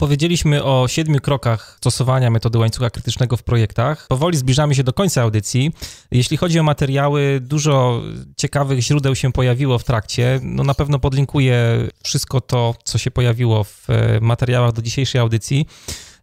Opowiedzieliśmy 0.00 0.64
o 0.64 0.88
siedmiu 0.88 1.20
krokach 1.20 1.76
stosowania 1.76 2.30
metody 2.30 2.58
łańcucha 2.58 2.90
krytycznego 2.90 3.36
w 3.36 3.42
projektach. 3.42 4.06
Powoli 4.08 4.38
zbliżamy 4.38 4.74
się 4.74 4.84
do 4.84 4.92
końca 4.92 5.22
audycji. 5.22 5.72
Jeśli 6.10 6.36
chodzi 6.36 6.58
o 6.58 6.62
materiały, 6.62 7.40
dużo 7.42 8.02
ciekawych 8.36 8.80
źródeł 8.80 9.14
się 9.14 9.32
pojawiło 9.32 9.78
w 9.78 9.84
trakcie. 9.84 10.40
No 10.42 10.64
na 10.64 10.74
pewno 10.74 10.98
podlinkuję 10.98 11.88
wszystko 12.02 12.40
to, 12.40 12.74
co 12.84 12.98
się 12.98 13.10
pojawiło 13.10 13.64
w 13.64 13.90
e, 13.90 14.20
materiałach 14.20 14.72
do 14.72 14.82
dzisiejszej 14.82 15.20
audycji. 15.20 15.66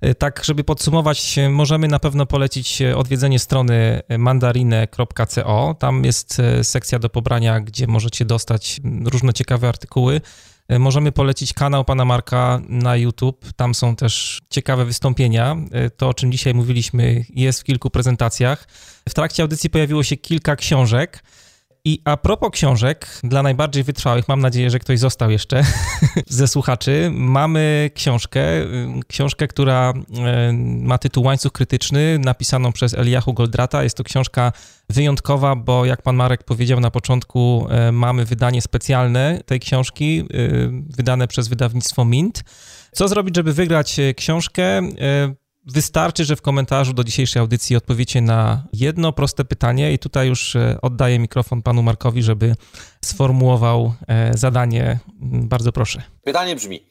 E, 0.01 0.15
tak, 0.15 0.43
żeby 0.45 0.63
podsumować, 0.63 1.35
możemy 1.49 1.87
na 1.87 1.99
pewno 1.99 2.25
polecić 2.25 2.81
odwiedzenie 2.81 3.39
strony 3.39 4.01
mandarine.co. 4.17 5.75
Tam 5.79 6.05
jest 6.05 6.39
e, 6.39 6.63
sekcja 6.63 6.99
do 6.99 7.09
pobrania, 7.09 7.59
gdzie 7.59 7.87
możecie 7.87 8.25
dostać 8.25 8.81
różne 9.05 9.33
ciekawe 9.33 9.69
artykuły. 9.69 10.21
E, 10.69 10.79
możemy 10.79 11.11
polecić 11.11 11.53
kanał 11.53 11.85
pana 11.85 12.05
Marka 12.05 12.61
na 12.69 12.95
YouTube. 12.95 13.45
Tam 13.55 13.75
są 13.75 13.95
też 13.95 14.41
ciekawe 14.49 14.85
wystąpienia. 14.85 15.55
E, 15.71 15.89
to, 15.89 16.09
o 16.09 16.13
czym 16.13 16.31
dzisiaj 16.31 16.53
mówiliśmy, 16.53 17.25
jest 17.29 17.61
w 17.61 17.63
kilku 17.63 17.89
prezentacjach. 17.89 18.67
W 19.09 19.13
trakcie 19.13 19.43
audycji 19.43 19.69
pojawiło 19.69 20.03
się 20.03 20.17
kilka 20.17 20.55
książek. 20.55 21.23
I 21.87 22.01
a 22.05 22.17
propos 22.17 22.49
książek, 22.51 23.07
dla 23.23 23.43
najbardziej 23.43 23.83
wytrwałych, 23.83 24.27
mam 24.27 24.39
nadzieję, 24.39 24.69
że 24.69 24.79
ktoś 24.79 24.99
został 24.99 25.31
jeszcze 25.31 25.63
ze 26.27 26.47
słuchaczy, 26.47 27.09
mamy 27.13 27.91
książkę, 27.93 28.41
y, 28.61 28.87
książkę, 29.07 29.47
która 29.47 29.93
y, 30.49 30.53
ma 30.81 30.97
tytuł 30.97 31.23
Łańcuch 31.23 31.51
Krytyczny, 31.51 32.19
napisaną 32.19 32.71
przez 32.71 32.93
Eliahu 32.93 33.33
Goldrata. 33.33 33.83
Jest 33.83 33.97
to 33.97 34.03
książka 34.03 34.51
wyjątkowa, 34.89 35.55
bo 35.55 35.85
jak 35.85 36.01
pan 36.01 36.15
Marek 36.15 36.43
powiedział 36.43 36.79
na 36.79 36.91
początku, 36.91 37.67
y, 37.89 37.91
mamy 37.91 38.25
wydanie 38.25 38.61
specjalne 38.61 39.41
tej 39.45 39.59
książki, 39.59 40.23
wydane 40.97 41.27
przez 41.27 41.47
wydawnictwo 41.47 42.05
Mint. 42.05 42.43
Co 42.91 43.07
zrobić, 43.07 43.35
żeby 43.35 43.53
wygrać 43.53 43.97
książkę? 44.15 44.81
Wystarczy, 45.73 46.25
że 46.25 46.35
w 46.35 46.41
komentarzu 46.41 46.93
do 46.93 47.03
dzisiejszej 47.03 47.39
audycji 47.39 47.75
odpowiecie 47.75 48.21
na 48.21 48.67
jedno 48.73 49.13
proste 49.13 49.45
pytanie, 49.45 49.93
i 49.93 49.99
tutaj 49.99 50.27
już 50.27 50.55
e, 50.55 50.77
oddaję 50.81 51.19
mikrofon 51.19 51.61
panu 51.61 51.83
Markowi, 51.83 52.23
żeby 52.23 52.55
sformułował 53.05 53.93
e, 54.07 54.37
zadanie. 54.37 54.99
Mm, 55.21 55.47
bardzo 55.47 55.71
proszę. 55.71 56.01
Pytanie 56.23 56.55
brzmi: 56.55 56.85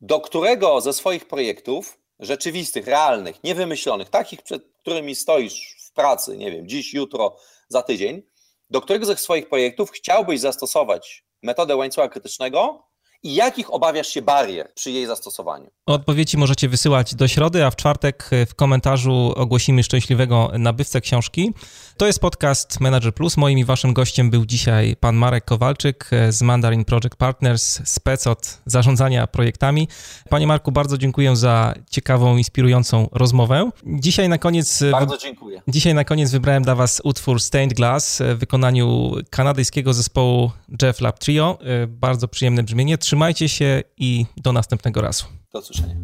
do 0.00 0.20
którego 0.20 0.80
ze 0.80 0.92
swoich 0.92 1.28
projektów 1.28 1.98
rzeczywistych, 2.20 2.86
realnych, 2.86 3.44
niewymyślonych, 3.44 4.08
takich, 4.08 4.42
przed 4.42 4.64
którymi 4.80 5.14
stoisz 5.14 5.76
w 5.88 5.92
pracy, 5.92 6.36
nie 6.36 6.52
wiem, 6.52 6.68
dziś, 6.68 6.94
jutro, 6.94 7.36
za 7.68 7.82
tydzień, 7.82 8.22
do 8.70 8.80
którego 8.80 9.06
ze 9.06 9.16
swoich 9.16 9.48
projektów 9.48 9.90
chciałbyś 9.90 10.40
zastosować 10.40 11.24
metodę 11.42 11.76
łańcucha 11.76 12.08
krytycznego 12.08 12.88
i 13.24 13.34
jakich 13.34 13.74
obawiasz 13.74 14.08
się 14.08 14.22
barier 14.22 14.72
przy 14.74 14.90
jej 14.90 15.06
zastosowaniu? 15.06 15.70
Odpowiedzi 15.86 16.36
możecie 16.36 16.68
wysyłać 16.68 17.14
do 17.14 17.28
środy, 17.28 17.64
a 17.64 17.70
w 17.70 17.76
czwartek 17.76 18.30
w 18.48 18.54
komentarzu 18.54 19.32
ogłosimy 19.36 19.82
szczęśliwego 19.82 20.50
nabywcę 20.58 21.00
książki. 21.00 21.52
To 21.96 22.06
jest 22.06 22.20
podcast 22.20 22.80
Manager 22.80 23.14
Plus. 23.14 23.36
Moim 23.36 23.58
i 23.58 23.64
waszym 23.64 23.92
gościem 23.92 24.30
był 24.30 24.46
dzisiaj 24.46 24.96
pan 24.96 25.16
Marek 25.16 25.44
Kowalczyk 25.44 26.10
z 26.30 26.42
Mandarin 26.42 26.84
Project 26.84 27.16
Partners, 27.16 27.80
spec 27.84 28.26
od 28.26 28.58
zarządzania 28.66 29.26
projektami. 29.26 29.88
Panie 30.30 30.46
Marku, 30.46 30.72
bardzo 30.72 30.98
dziękuję 30.98 31.36
za 31.36 31.74
ciekawą, 31.90 32.36
inspirującą 32.36 33.08
rozmowę. 33.12 33.70
Dzisiaj 33.86 34.28
na 34.28 34.38
koniec... 34.38 34.84
Bardzo 34.92 35.18
dziękuję. 35.18 35.62
Dzisiaj 35.68 35.94
na 35.94 36.04
koniec 36.04 36.30
wybrałem 36.30 36.62
dla 36.62 36.74
was 36.74 37.00
utwór 37.04 37.40
Stained 37.40 37.74
Glass 37.74 38.22
w 38.34 38.38
wykonaniu 38.38 39.14
kanadyjskiego 39.30 39.94
zespołu 39.94 40.50
Jeff 40.82 41.00
Lab 41.00 41.18
Trio. 41.18 41.58
Bardzo 41.88 42.28
przyjemne 42.28 42.62
brzmienie. 42.62 42.98
Trzymajcie 43.14 43.48
się 43.48 43.82
i 43.96 44.26
do 44.36 44.52
następnego 44.52 45.00
razu. 45.00 45.24
Do 45.52 45.58
usłyszenia. 45.58 45.94